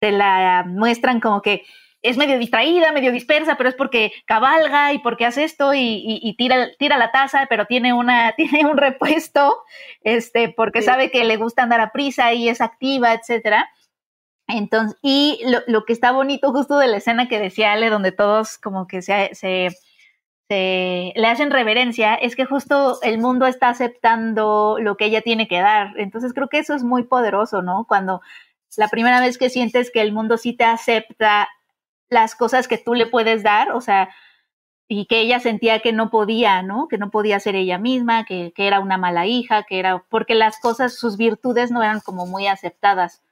te 0.00 0.12
la 0.12 0.64
muestran 0.66 1.20
como 1.20 1.42
que 1.42 1.64
es 2.02 2.16
medio 2.16 2.38
distraída, 2.38 2.92
medio 2.92 3.12
dispersa, 3.12 3.56
pero 3.56 3.68
es 3.68 3.74
porque 3.74 4.12
cabalga 4.24 4.92
y 4.92 4.98
porque 4.98 5.26
hace 5.26 5.44
esto 5.44 5.74
y, 5.74 6.02
y, 6.22 6.34
tira, 6.34 6.70
tira 6.78 6.96
la 6.96 7.12
taza, 7.12 7.46
pero 7.48 7.66
tiene, 7.66 7.92
una, 7.92 8.32
tiene 8.36 8.64
un 8.64 8.76
repuesto, 8.76 9.62
este, 10.02 10.48
porque 10.48 10.82
sabe 10.82 11.10
que 11.10 11.24
le 11.24 11.36
gusta 11.36 11.62
andar 11.62 11.80
a 11.80 11.92
prisa 11.92 12.32
y 12.32 12.48
es 12.48 12.60
activa, 12.60 13.12
etcétera. 13.12 13.70
Entonces, 14.54 14.98
y 15.02 15.40
lo, 15.46 15.60
lo, 15.66 15.84
que 15.84 15.92
está 15.92 16.12
bonito 16.12 16.52
justo 16.52 16.78
de 16.78 16.88
la 16.88 16.98
escena 16.98 17.28
que 17.28 17.38
decía 17.38 17.72
Ale, 17.72 17.90
donde 17.90 18.12
todos 18.12 18.58
como 18.58 18.86
que 18.86 19.02
se, 19.02 19.30
se, 19.34 19.68
se, 20.48 21.12
le 21.14 21.26
hacen 21.26 21.50
reverencia, 21.50 22.14
es 22.14 22.36
que 22.36 22.44
justo 22.44 23.00
el 23.02 23.18
mundo 23.18 23.46
está 23.46 23.68
aceptando 23.68 24.76
lo 24.80 24.96
que 24.96 25.06
ella 25.06 25.22
tiene 25.22 25.48
que 25.48 25.60
dar. 25.60 25.94
Entonces 25.98 26.32
creo 26.32 26.48
que 26.48 26.58
eso 26.58 26.74
es 26.74 26.84
muy 26.84 27.04
poderoso, 27.04 27.62
¿no? 27.62 27.86
Cuando 27.88 28.20
la 28.76 28.88
primera 28.88 29.20
vez 29.20 29.38
que 29.38 29.50
sientes 29.50 29.90
que 29.90 30.00
el 30.00 30.12
mundo 30.12 30.36
sí 30.38 30.52
te 30.52 30.64
acepta 30.64 31.48
las 32.08 32.34
cosas 32.34 32.68
que 32.68 32.78
tú 32.78 32.94
le 32.94 33.06
puedes 33.06 33.42
dar, 33.42 33.72
o 33.72 33.80
sea, 33.80 34.10
y 34.88 35.06
que 35.06 35.20
ella 35.20 35.38
sentía 35.38 35.80
que 35.80 35.92
no 35.92 36.10
podía, 36.10 36.62
¿no? 36.62 36.88
Que 36.88 36.98
no 36.98 37.10
podía 37.10 37.38
ser 37.38 37.54
ella 37.54 37.78
misma, 37.78 38.24
que, 38.24 38.52
que 38.54 38.66
era 38.66 38.80
una 38.80 38.98
mala 38.98 39.26
hija, 39.26 39.62
que 39.62 39.78
era, 39.78 40.04
porque 40.08 40.34
las 40.34 40.58
cosas, 40.58 40.94
sus 40.94 41.16
virtudes 41.16 41.70
no 41.70 41.82
eran 41.82 42.00
como 42.00 42.26
muy 42.26 42.48
aceptadas. 42.48 43.22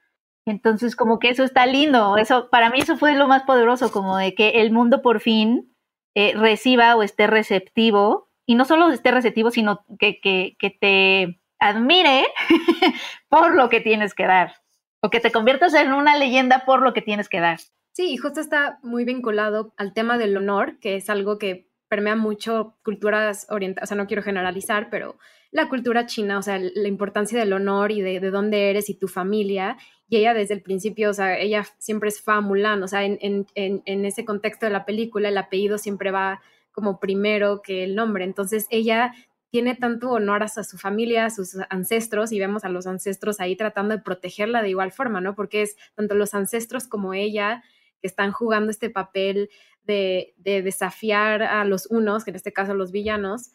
Entonces, 0.49 0.95
como 0.95 1.19
que 1.19 1.29
eso 1.29 1.43
está 1.43 1.65
lindo. 1.65 2.17
Eso, 2.17 2.49
para 2.49 2.69
mí 2.69 2.79
eso 2.79 2.97
fue 2.97 3.15
lo 3.15 3.27
más 3.27 3.43
poderoso, 3.43 3.91
como 3.91 4.17
de 4.17 4.33
que 4.35 4.61
el 4.61 4.71
mundo 4.71 5.01
por 5.01 5.19
fin 5.19 5.75
eh, 6.15 6.33
reciba 6.35 6.95
o 6.95 7.03
esté 7.03 7.27
receptivo, 7.27 8.29
y 8.45 8.55
no 8.55 8.65
solo 8.65 8.89
esté 8.89 9.11
receptivo, 9.11 9.51
sino 9.51 9.85
que, 9.99 10.19
que, 10.19 10.55
que 10.57 10.71
te 10.71 11.39
admire 11.59 12.25
por 13.29 13.55
lo 13.55 13.69
que 13.69 13.79
tienes 13.79 14.13
que 14.13 14.25
dar, 14.25 14.55
o 15.01 15.09
que 15.09 15.19
te 15.19 15.31
conviertas 15.31 15.73
en 15.75 15.93
una 15.93 16.17
leyenda 16.17 16.65
por 16.65 16.81
lo 16.81 16.93
que 16.93 17.01
tienes 17.01 17.29
que 17.29 17.39
dar. 17.39 17.59
Sí, 17.93 18.11
y 18.11 18.17
justo 18.17 18.39
está 18.39 18.79
muy 18.81 19.05
vinculado 19.05 19.73
al 19.77 19.93
tema 19.93 20.17
del 20.17 20.35
honor, 20.37 20.79
que 20.79 20.95
es 20.95 21.09
algo 21.09 21.37
que 21.37 21.69
permea 21.89 22.15
mucho 22.15 22.77
culturas 22.83 23.47
orientales, 23.49 23.87
o 23.87 23.87
sea, 23.87 23.97
no 23.97 24.07
quiero 24.07 24.23
generalizar, 24.23 24.89
pero 24.89 25.17
la 25.51 25.67
cultura 25.67 26.05
china, 26.05 26.37
o 26.37 26.41
sea, 26.41 26.59
la 26.59 26.87
importancia 26.87 27.39
del 27.39 27.53
honor 27.53 27.91
y 27.91 28.01
de, 28.01 28.19
de 28.19 28.31
dónde 28.31 28.69
eres 28.69 28.89
y 28.89 28.97
tu 28.97 29.07
familia. 29.07 29.77
Y 30.09 30.17
ella 30.17 30.33
desde 30.33 30.55
el 30.55 30.61
principio, 30.61 31.11
o 31.11 31.13
sea, 31.13 31.37
ella 31.37 31.65
siempre 31.77 32.09
es 32.09 32.21
Fa 32.21 32.41
Mulan, 32.41 32.81
o 32.81 32.87
sea, 32.87 33.05
en, 33.05 33.19
en, 33.21 33.45
en, 33.85 34.05
ese 34.05 34.25
contexto 34.25 34.65
de 34.65 34.71
la 34.71 34.85
película 34.85 35.29
el 35.29 35.37
apellido 35.37 35.77
siempre 35.77 36.09
va 36.09 36.41
como 36.71 36.99
primero 36.99 37.61
que 37.61 37.83
el 37.83 37.95
nombre. 37.95 38.23
Entonces 38.23 38.65
ella 38.71 39.13
tiene 39.51 39.75
tanto 39.75 40.09
honor 40.09 40.43
a 40.43 40.47
su 40.47 40.77
familia, 40.77 41.25
a 41.25 41.29
sus 41.29 41.57
ancestros, 41.69 42.31
y 42.31 42.39
vemos 42.39 42.65
a 42.65 42.69
los 42.69 42.87
ancestros 42.87 43.39
ahí 43.39 43.55
tratando 43.55 43.95
de 43.95 44.01
protegerla 44.01 44.63
de 44.63 44.69
igual 44.69 44.91
forma, 44.91 45.21
¿no? 45.21 45.35
Porque 45.35 45.61
es 45.61 45.75
tanto 45.95 46.15
los 46.15 46.33
ancestros 46.33 46.87
como 46.87 47.13
ella 47.13 47.63
que 48.01 48.07
están 48.07 48.31
jugando 48.31 48.71
este 48.71 48.89
papel 48.89 49.49
de, 49.83 50.33
de 50.37 50.61
desafiar 50.63 51.43
a 51.43 51.65
los 51.65 51.85
unos, 51.87 52.23
que 52.23 52.31
en 52.31 52.35
este 52.35 52.53
caso 52.53 52.73
los 52.73 52.91
villanos, 52.91 53.51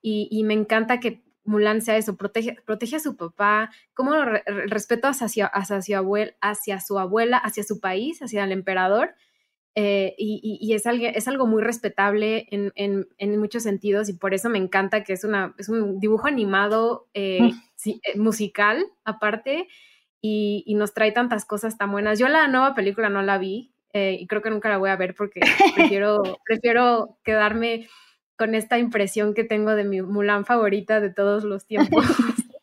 y, 0.00 0.28
y 0.30 0.44
me 0.44 0.54
encanta 0.54 1.00
que 1.00 1.22
Mulan 1.48 1.80
sea 1.80 1.96
eso, 1.96 2.16
protege, 2.16 2.56
protege 2.66 2.96
a 2.96 3.00
su 3.00 3.16
papá, 3.16 3.70
como 3.94 4.14
el 4.14 4.70
respeto 4.70 5.08
hacia, 5.08 5.46
hacia, 5.46 5.80
su 5.82 5.96
abuela, 5.96 6.34
hacia 6.40 6.80
su 6.80 6.98
abuela, 6.98 7.38
hacia 7.38 7.64
su 7.64 7.80
país, 7.80 8.20
hacia 8.20 8.44
el 8.44 8.52
emperador. 8.52 9.14
Eh, 9.74 10.14
y, 10.18 10.58
y, 10.60 10.74
es, 10.74 10.86
algo, 10.86 11.06
es 11.06 11.28
algo 11.28 11.46
muy 11.46 11.62
respetable 11.62 12.48
en, 12.50 12.72
en, 12.74 13.06
en, 13.18 13.38
muchos 13.38 13.62
sentidos 13.62 14.08
y 14.08 14.12
por 14.12 14.34
eso 14.34 14.48
me 14.48 14.58
encanta 14.58 15.04
que 15.04 15.12
es, 15.12 15.22
una, 15.22 15.54
es 15.56 15.68
un 15.68 16.00
dibujo 16.00 16.26
animado 16.26 17.06
eh, 17.14 17.42
mm. 17.42 17.62
sí, 17.76 18.00
eh, 18.02 18.18
musical 18.18 18.84
aparte 19.04 19.68
y, 20.20 20.74
nos 20.74 20.94
trae 20.94 21.12
tantas 21.12 21.44
cosas 21.44 21.78
tan 21.78 21.92
buenas. 21.92 22.18
Yo 22.18 22.28
la 22.28 22.48
nueva 22.48 22.74
película 22.74 23.08
no 23.08 23.22
la 23.22 23.38
vi 23.38 23.72
eh, 23.92 24.16
y 24.20 24.26
creo 24.26 24.42
que 24.42 24.50
nunca 24.50 24.68
la 24.68 24.78
voy 24.78 24.90
a 24.90 24.96
ver 24.96 25.14
porque 25.14 25.40
prefiero, 25.76 26.40
prefiero 26.44 27.18
quedarme 27.22 27.88
con 28.38 28.54
esta 28.54 28.78
impresión 28.78 29.34
que 29.34 29.44
tengo 29.44 29.74
de 29.74 29.84
mi 29.84 30.00
Mulan 30.00 30.44
favorita 30.44 31.00
de 31.00 31.10
todos 31.10 31.44
los 31.44 31.66
tiempos. 31.66 32.04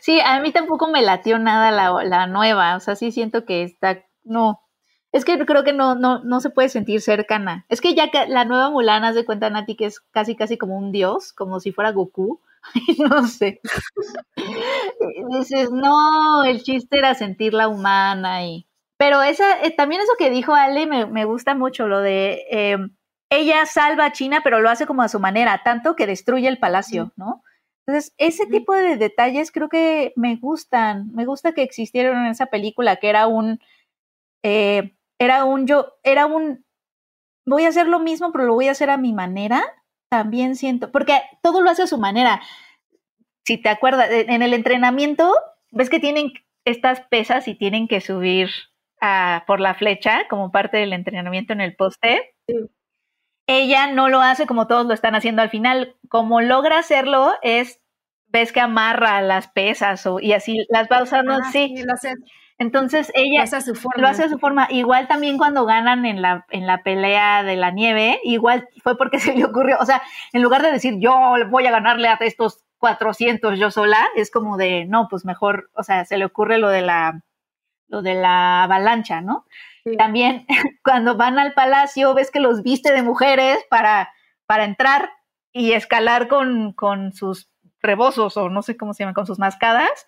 Sí, 0.00 0.18
a 0.24 0.40
mí 0.40 0.50
tampoco 0.50 0.88
me 0.88 1.02
latió 1.02 1.38
nada 1.38 1.70
la, 1.70 2.02
la 2.04 2.26
nueva, 2.26 2.74
o 2.74 2.80
sea, 2.80 2.96
sí 2.96 3.12
siento 3.12 3.44
que 3.44 3.62
está, 3.62 4.02
no, 4.24 4.62
es 5.12 5.24
que 5.24 5.44
creo 5.44 5.64
que 5.64 5.72
no, 5.72 5.94
no, 5.94 6.22
no 6.22 6.40
se 6.40 6.50
puede 6.50 6.68
sentir 6.68 7.00
cercana. 7.00 7.66
Es 7.68 7.80
que 7.80 7.94
ya 7.94 8.10
que 8.10 8.26
la 8.26 8.44
nueva 8.44 8.70
Mulan, 8.70 9.04
haz 9.04 9.14
de 9.14 9.24
cuenta, 9.24 9.50
Nati, 9.50 9.74
que 9.76 9.86
es 9.86 10.00
casi, 10.00 10.36
casi 10.36 10.56
como 10.56 10.78
un 10.78 10.92
dios, 10.92 11.32
como 11.32 11.58
si 11.58 11.72
fuera 11.72 11.92
Goku. 11.92 12.40
no 12.98 13.26
sé. 13.26 13.60
Dices, 15.30 15.70
no, 15.72 16.44
el 16.44 16.62
chiste 16.62 16.98
era 16.98 17.14
sentirla 17.14 17.68
humana 17.68 18.44
y... 18.46 18.66
Pero 18.96 19.22
esa, 19.22 19.62
eh, 19.62 19.70
también 19.70 20.02
eso 20.02 20.12
que 20.18 20.28
dijo 20.28 20.54
Ale 20.54 20.86
me, 20.86 21.06
me 21.06 21.24
gusta 21.24 21.54
mucho, 21.54 21.88
lo 21.88 22.00
de 22.00 22.44
eh, 22.50 22.76
ella 23.30 23.64
salva 23.64 24.06
a 24.06 24.12
China, 24.12 24.40
pero 24.42 24.60
lo 24.60 24.68
hace 24.68 24.86
como 24.86 25.02
a 25.02 25.08
su 25.08 25.20
manera, 25.20 25.62
tanto 25.64 25.94
que 25.94 26.06
destruye 26.06 26.48
el 26.48 26.58
palacio, 26.58 27.12
¿no? 27.16 27.42
Entonces, 27.86 28.12
ese 28.18 28.46
tipo 28.46 28.74
de 28.74 28.96
detalles 28.96 29.50
creo 29.50 29.68
que 29.68 30.12
me 30.16 30.36
gustan. 30.36 31.10
Me 31.12 31.24
gusta 31.24 31.52
que 31.52 31.62
existieron 31.62 32.18
en 32.18 32.26
esa 32.26 32.46
película, 32.46 32.96
que 32.96 33.08
era 33.08 33.26
un, 33.26 33.60
eh, 34.42 34.94
era 35.18 35.44
un 35.44 35.66
yo, 35.66 35.94
era 36.02 36.26
un, 36.26 36.64
voy 37.46 37.64
a 37.64 37.68
hacer 37.68 37.88
lo 37.88 38.00
mismo, 38.00 38.32
pero 38.32 38.44
lo 38.44 38.54
voy 38.54 38.68
a 38.68 38.72
hacer 38.72 38.90
a 38.90 38.96
mi 38.96 39.12
manera. 39.12 39.62
También 40.10 40.56
siento, 40.56 40.90
porque 40.90 41.20
todo 41.42 41.62
lo 41.62 41.70
hace 41.70 41.82
a 41.84 41.86
su 41.86 41.98
manera. 41.98 42.42
Si 43.44 43.58
te 43.58 43.68
acuerdas, 43.68 44.08
en 44.10 44.42
el 44.42 44.54
entrenamiento, 44.54 45.32
ves 45.70 45.88
que 45.88 46.00
tienen 46.00 46.32
estas 46.64 47.00
pesas 47.02 47.48
y 47.48 47.54
tienen 47.54 47.88
que 47.88 48.00
subir 48.00 48.50
a, 49.00 49.44
por 49.46 49.60
la 49.60 49.74
flecha 49.74 50.28
como 50.28 50.50
parte 50.52 50.76
del 50.76 50.92
entrenamiento 50.92 51.52
en 51.52 51.60
el 51.60 51.76
poste. 51.76 52.34
Sí 52.46 52.70
ella 53.50 53.92
no 53.92 54.08
lo 54.08 54.22
hace 54.22 54.46
como 54.46 54.68
todos 54.68 54.86
lo 54.86 54.94
están 54.94 55.16
haciendo 55.16 55.42
al 55.42 55.50
final. 55.50 55.96
Como 56.08 56.40
logra 56.40 56.78
hacerlo 56.78 57.32
es, 57.42 57.80
ves 58.28 58.52
que 58.52 58.60
amarra 58.60 59.20
las 59.22 59.48
pesas 59.48 60.06
o, 60.06 60.20
y 60.20 60.32
así 60.34 60.64
las 60.68 60.86
va 60.88 61.02
usando 61.02 61.32
así. 61.32 61.74
Ah, 61.90 61.96
sí, 61.96 62.08
Entonces 62.58 63.10
ella 63.12 63.38
lo 63.38 63.42
hace, 63.42 63.56
a 63.56 63.60
su 63.60 63.74
forma. 63.74 64.00
lo 64.00 64.06
hace 64.06 64.22
a 64.22 64.28
su 64.28 64.38
forma. 64.38 64.68
Igual 64.70 65.08
también 65.08 65.36
cuando 65.36 65.66
ganan 65.66 66.06
en 66.06 66.22
la, 66.22 66.46
en 66.50 66.68
la 66.68 66.84
pelea 66.84 67.42
de 67.42 67.56
la 67.56 67.72
nieve, 67.72 68.20
igual 68.22 68.68
fue 68.84 68.96
porque 68.96 69.18
se 69.18 69.34
le 69.34 69.44
ocurrió, 69.44 69.78
o 69.80 69.84
sea, 69.84 70.00
en 70.32 70.42
lugar 70.42 70.62
de 70.62 70.70
decir 70.70 70.94
yo 71.00 71.12
voy 71.50 71.66
a 71.66 71.72
ganarle 71.72 72.06
a 72.06 72.18
estos 72.20 72.64
400 72.78 73.58
yo 73.58 73.72
sola, 73.72 74.06
es 74.14 74.30
como 74.30 74.58
de, 74.58 74.86
no, 74.86 75.08
pues 75.10 75.24
mejor, 75.24 75.70
o 75.74 75.82
sea, 75.82 76.04
se 76.04 76.18
le 76.18 76.24
ocurre 76.24 76.58
lo 76.58 76.68
de 76.68 76.82
la, 76.82 77.20
lo 77.88 78.00
de 78.00 78.14
la 78.14 78.62
avalancha, 78.62 79.20
¿no? 79.20 79.44
También 79.98 80.46
cuando 80.84 81.16
van 81.16 81.38
al 81.38 81.54
palacio 81.54 82.14
ves 82.14 82.30
que 82.30 82.40
los 82.40 82.62
viste 82.62 82.92
de 82.92 83.02
mujeres 83.02 83.58
para, 83.68 84.12
para 84.46 84.64
entrar 84.64 85.10
y 85.52 85.72
escalar 85.72 86.28
con, 86.28 86.72
con 86.72 87.12
sus 87.12 87.50
rebozos 87.80 88.36
o 88.36 88.48
no 88.48 88.62
sé 88.62 88.76
cómo 88.76 88.94
se 88.94 89.02
llaman, 89.02 89.14
con 89.14 89.26
sus 89.26 89.38
mascadas. 89.38 90.06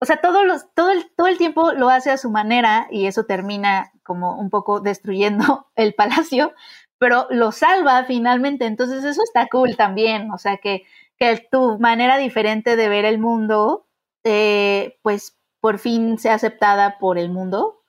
O 0.00 0.06
sea, 0.06 0.20
todo, 0.20 0.44
los, 0.44 0.72
todo, 0.74 0.90
el, 0.90 1.10
todo 1.16 1.26
el 1.26 1.38
tiempo 1.38 1.72
lo 1.72 1.88
hace 1.88 2.10
a 2.10 2.18
su 2.18 2.30
manera 2.30 2.86
y 2.90 3.06
eso 3.06 3.24
termina 3.24 3.92
como 4.02 4.38
un 4.38 4.50
poco 4.50 4.80
destruyendo 4.80 5.68
el 5.76 5.94
palacio, 5.94 6.52
pero 6.98 7.26
lo 7.30 7.52
salva 7.52 8.04
finalmente. 8.04 8.66
Entonces 8.66 9.04
eso 9.04 9.22
está 9.22 9.46
cool 9.48 9.76
también. 9.76 10.30
O 10.32 10.38
sea, 10.38 10.58
que, 10.58 10.84
que 11.18 11.46
tu 11.50 11.78
manera 11.78 12.18
diferente 12.18 12.76
de 12.76 12.88
ver 12.88 13.04
el 13.04 13.18
mundo, 13.18 13.86
eh, 14.24 14.98
pues 15.02 15.36
por 15.60 15.78
fin 15.78 16.18
sea 16.18 16.34
aceptada 16.34 16.98
por 16.98 17.18
el 17.18 17.30
mundo 17.30 17.82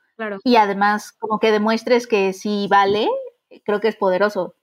y 0.43 0.55
además, 0.55 1.11
como 1.11 1.39
que 1.39 1.51
demuestres 1.51 2.07
que 2.07 2.33
sí 2.33 2.67
vale, 2.69 3.07
creo 3.63 3.79
que 3.79 3.87
es 3.87 3.95
poderoso. 3.95 4.55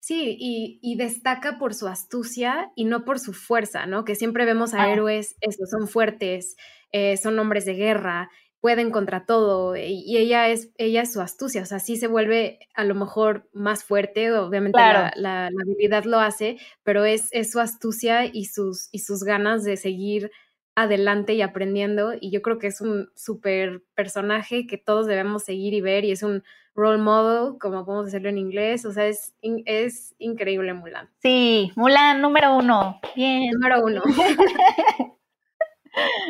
Sí, 0.00 0.36
y, 0.38 0.96
destaca 0.96 1.58
por 1.58 1.74
su 1.74 1.86
astucia 1.86 2.72
y 2.74 2.86
no 2.86 3.04
por 3.04 3.20
su 3.20 3.32
fuerza, 3.32 3.86
¿no? 3.86 4.04
Que 4.04 4.16
siempre 4.16 4.44
vemos 4.44 4.74
a 4.74 4.82
ah. 4.82 4.92
héroes, 4.92 5.36
eso, 5.40 5.64
son 5.66 5.86
fuertes, 5.86 6.56
eh, 6.90 7.16
son 7.16 7.38
hombres 7.38 7.64
de 7.64 7.74
guerra, 7.74 8.28
pueden 8.60 8.90
contra 8.90 9.26
todo, 9.26 9.76
y, 9.76 10.16
ella 10.16 10.48
es, 10.48 10.70
ella 10.76 11.02
es 11.02 11.12
su 11.12 11.20
astucia, 11.20 11.62
o 11.62 11.66
sea, 11.66 11.78
sí 11.78 11.96
se 11.96 12.08
vuelve 12.08 12.58
a 12.74 12.82
lo 12.82 12.96
mejor 12.96 13.48
más 13.52 13.84
fuerte, 13.84 14.32
obviamente 14.32 14.78
la, 14.78 15.46
habilidad 15.46 16.04
lo 16.04 16.18
hace, 16.18 16.58
pero 16.82 17.04
es, 17.04 17.28
es 17.30 17.52
su 17.52 17.60
astucia 17.60 18.24
y 18.24 18.46
sus, 18.46 18.88
y 18.90 19.00
sus 19.00 19.22
ganas 19.22 19.62
de 19.62 19.76
seguir 19.76 20.32
adelante 20.74 21.34
y 21.34 21.42
aprendiendo 21.42 22.14
y 22.18 22.30
yo 22.30 22.42
creo 22.42 22.58
que 22.58 22.66
es 22.66 22.80
un 22.80 23.10
súper 23.14 23.82
personaje 23.94 24.66
que 24.66 24.78
todos 24.78 25.06
debemos 25.06 25.44
seguir 25.44 25.74
y 25.74 25.80
ver 25.80 26.04
y 26.04 26.12
es 26.12 26.22
un 26.22 26.42
role 26.74 27.02
model, 27.02 27.58
como 27.58 27.84
podemos 27.84 28.06
decirlo 28.06 28.30
en 28.30 28.38
inglés, 28.38 28.86
o 28.86 28.92
sea, 28.92 29.06
es, 29.06 29.34
es 29.42 30.14
increíble 30.18 30.72
Mulan. 30.72 31.10
Sí, 31.20 31.70
Mulan 31.76 32.22
número 32.22 32.56
uno, 32.56 33.00
bien. 33.14 33.50
Número 33.52 33.84
uno. 33.84 34.02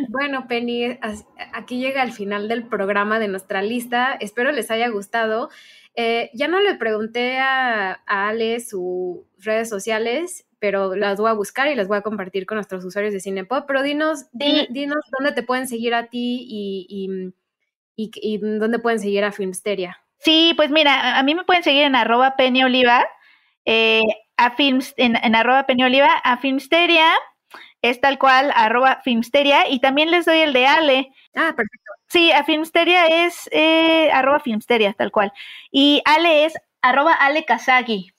bueno, 0.09 0.49
Penny, 0.49 0.99
aquí 1.53 1.79
llega 1.79 2.03
el 2.03 2.13
final 2.13 2.49
del 2.49 2.67
programa 2.67 3.21
de 3.21 3.29
nuestra 3.29 3.63
lista, 3.63 4.15
espero 4.19 4.51
les 4.51 4.71
haya 4.71 4.89
gustado. 4.89 5.51
Eh, 5.95 6.31
ya 6.33 6.49
no 6.49 6.59
le 6.61 6.75
pregunté 6.75 7.39
a, 7.39 8.03
a 8.07 8.29
Ale 8.29 8.59
sus 8.61 9.19
redes 9.39 9.69
sociales, 9.69 10.47
pero 10.63 10.95
las 10.95 11.19
voy 11.19 11.29
a 11.29 11.33
buscar 11.33 11.67
y 11.67 11.75
las 11.75 11.89
voy 11.89 11.99
a 11.99 12.03
compartir 12.03 12.47
con 12.47 12.55
nuestros 12.55 12.85
usuarios 12.85 13.13
de 13.13 13.19
Cinepop. 13.19 13.67
Pero 13.67 13.83
dinos, 13.83 14.27
dinos 14.31 15.05
dónde 15.19 15.33
te 15.33 15.43
pueden 15.43 15.67
seguir 15.67 15.93
a 15.93 16.07
ti 16.07 16.47
y, 16.49 17.35
y, 17.97 18.39
dónde 18.39 18.79
pueden 18.79 19.01
seguir 19.01 19.25
a 19.25 19.33
Filmsteria. 19.33 19.99
Sí, 20.19 20.53
pues 20.57 20.71
mira, 20.71 21.19
a 21.19 21.23
mí 21.25 21.35
me 21.35 21.43
pueden 21.43 21.65
seguir 21.65 21.83
en 21.83 21.97
arroba 21.97 22.37
Oliva, 22.65 23.05
eh, 23.65 24.03
a 24.37 24.53
films, 24.53 24.95
en, 24.97 25.17
en 25.17 25.35
arroba 25.35 25.67
Oliva, 25.69 26.15
a 26.23 26.39
Filmsteria 26.39 27.13
es 27.83 28.01
tal 28.01 28.21
cual, 28.21 28.53
arroba 28.55 29.01
Filmsteria, 29.03 29.69
y 29.69 29.81
también 29.81 30.13
les 30.13 30.27
doy 30.27 30.39
el 30.39 30.53
de 30.53 30.67
Ale. 30.67 31.13
Ah, 31.35 31.55
perfecto. 31.57 31.91
Sí, 32.07 32.31
a 32.31 32.45
Filmsteria 32.45 33.07
es 33.27 33.49
eh, 33.51 34.13
arroba 34.13 34.39
Filmsteria, 34.39 34.93
tal 34.93 35.11
cual. 35.11 35.33
Y 35.73 36.03
Ale 36.05 36.45
es 36.45 36.55
arroba 36.83 37.15
Ale 37.15 37.45
Kazagi. 37.45 38.12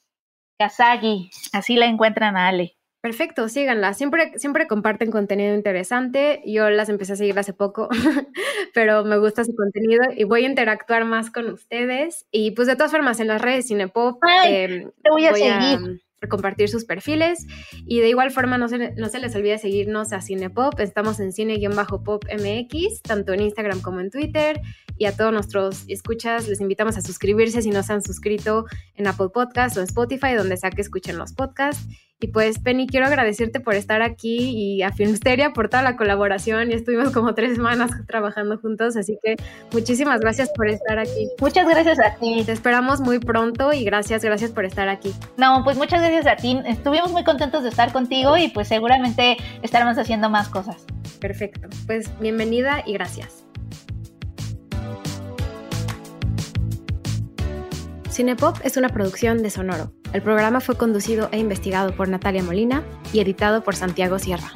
Kazagi, 0.64 1.30
así 1.52 1.76
la 1.76 1.88
encuentran 1.88 2.38
a 2.38 2.48
Ale. 2.48 2.78
Perfecto, 3.02 3.50
síganla. 3.50 3.94
Siempre, 3.94 4.32
siempre 4.40 4.66
comparten 4.66 5.12
contenido 5.12 5.54
interesante. 5.54 6.42
Yo 6.46 6.70
las 6.70 6.88
empecé 6.88 7.14
a 7.14 7.16
seguir 7.18 7.38
hace 7.38 7.52
poco, 7.52 7.90
pero 8.74 9.04
me 9.04 9.18
gusta 9.18 9.44
su 9.44 9.54
contenido 9.56 10.06
y 10.16 10.24
voy 10.24 10.46
a 10.46 10.48
interactuar 10.48 11.04
más 11.04 11.30
con 11.30 11.50
ustedes. 11.50 12.28
Y 12.32 12.52
pues 12.52 12.70
de 12.70 12.78
todas 12.78 12.92
formas, 12.92 13.20
en 13.20 13.28
las 13.28 13.42
redes 13.42 13.68
Cinepop 13.68 14.24
em, 14.46 14.90
te 15.04 15.10
voy 15.12 15.26
a 15.26 15.34
seguir 15.34 16.02
compartir 16.28 16.70
sus 16.70 16.86
perfiles. 16.86 17.46
Y 17.86 18.00
de 18.00 18.10
igual 18.10 18.32
forma, 18.32 18.58
no 18.58 18.68
se, 18.68 18.94
no 18.94 19.10
se 19.10 19.20
les 19.20 19.36
olvide 19.36 19.58
seguirnos 19.58 20.14
a 20.14 20.22
Cinepop. 20.22 20.80
Estamos 20.80 21.20
en 21.20 21.32
cine-pop 21.32 22.26
MX, 22.26 23.02
tanto 23.02 23.34
en 23.34 23.42
Instagram 23.42 23.82
como 23.82 24.00
en 24.00 24.10
Twitter. 24.10 24.62
Y 24.98 25.06
a 25.06 25.16
todos 25.16 25.34
nuestros 25.34 25.84
escuchas, 25.88 26.48
les 26.48 26.62
invitamos 26.62 26.98
a 26.98 27.02
suscribirse 27.02 27.62
si 27.62 27.70
no 27.70 27.84
se 27.84 27.94
han 27.94 28.02
suscrito 28.02 28.66
en 28.96 29.08
Apple 29.08 29.30
Podcast 29.34 29.78
o 29.78 29.80
en 29.80 29.88
Spotify, 29.88 30.34
donde 30.34 30.58
sea 30.58 30.70
que 30.70 30.82
escuchen 30.82 31.18
los 31.18 31.34
podcasts. 31.34 31.88
Y 32.24 32.28
pues, 32.28 32.58
Penny, 32.58 32.88
quiero 32.88 33.06
agradecerte 33.06 33.60
por 33.60 33.76
estar 33.76 34.02
aquí 34.02 34.52
y 34.56 34.82
a 34.82 34.94
Filmsteria 34.94 35.52
por 35.52 35.68
toda 35.68 35.84
la 35.84 35.98
colaboración. 35.98 36.70
Ya 36.70 36.78
estuvimos 36.78 37.12
como 37.12 37.34
tres 37.34 37.56
semanas 37.56 37.92
trabajando 38.08 38.58
juntos, 38.58 38.96
así 38.96 39.20
que 39.22 39.36
muchísimas 39.74 40.22
gracias 40.22 40.50
por 40.56 40.70
estar 40.70 41.00
aquí. 41.00 41.28
Muchas 41.42 41.68
gracias 41.68 42.00
a 42.00 42.16
ti. 42.16 42.44
Te 42.46 42.54
esperamos 42.54 43.02
muy 43.02 43.20
pronto 43.20 43.74
y 43.74 43.84
gracias, 43.84 44.24
gracias 44.24 44.52
por 44.52 44.64
estar 44.64 44.88
aquí. 44.88 45.14
No, 45.36 45.66
pues 45.66 45.76
muchas 45.76 46.00
gracias 46.00 46.26
a 46.26 46.38
ti. 46.38 46.62
Estuvimos 46.66 47.12
muy 47.12 47.26
contentos 47.26 47.64
de 47.64 47.70
estar 47.70 47.92
contigo 47.92 48.38
y 48.38 48.48
pues 48.48 48.70
seguramente 48.70 49.36
estaremos 49.62 49.98
haciendo 49.98 50.30
más 50.30 50.48
cosas. 50.48 50.78
Perfecto. 51.20 51.68
Pues 51.88 52.10
bienvenida 52.22 52.84
y 52.86 52.94
gracias. 52.94 53.43
Cinepop 58.14 58.60
es 58.64 58.78
una 58.78 58.90
producción 58.90 59.42
de 59.42 59.50
Sonoro. 59.50 59.92
El 60.14 60.22
programa 60.22 60.62
fue 60.62 60.78
conducido 60.78 61.30
e 61.32 61.40
investigado 61.40 61.96
por 61.96 62.10
Natalia 62.10 62.44
Molina 62.44 62.84
y 63.12 63.22
editado 63.22 63.64
por 63.64 63.76
Santiago 63.76 64.20
Sierra. 64.20 64.54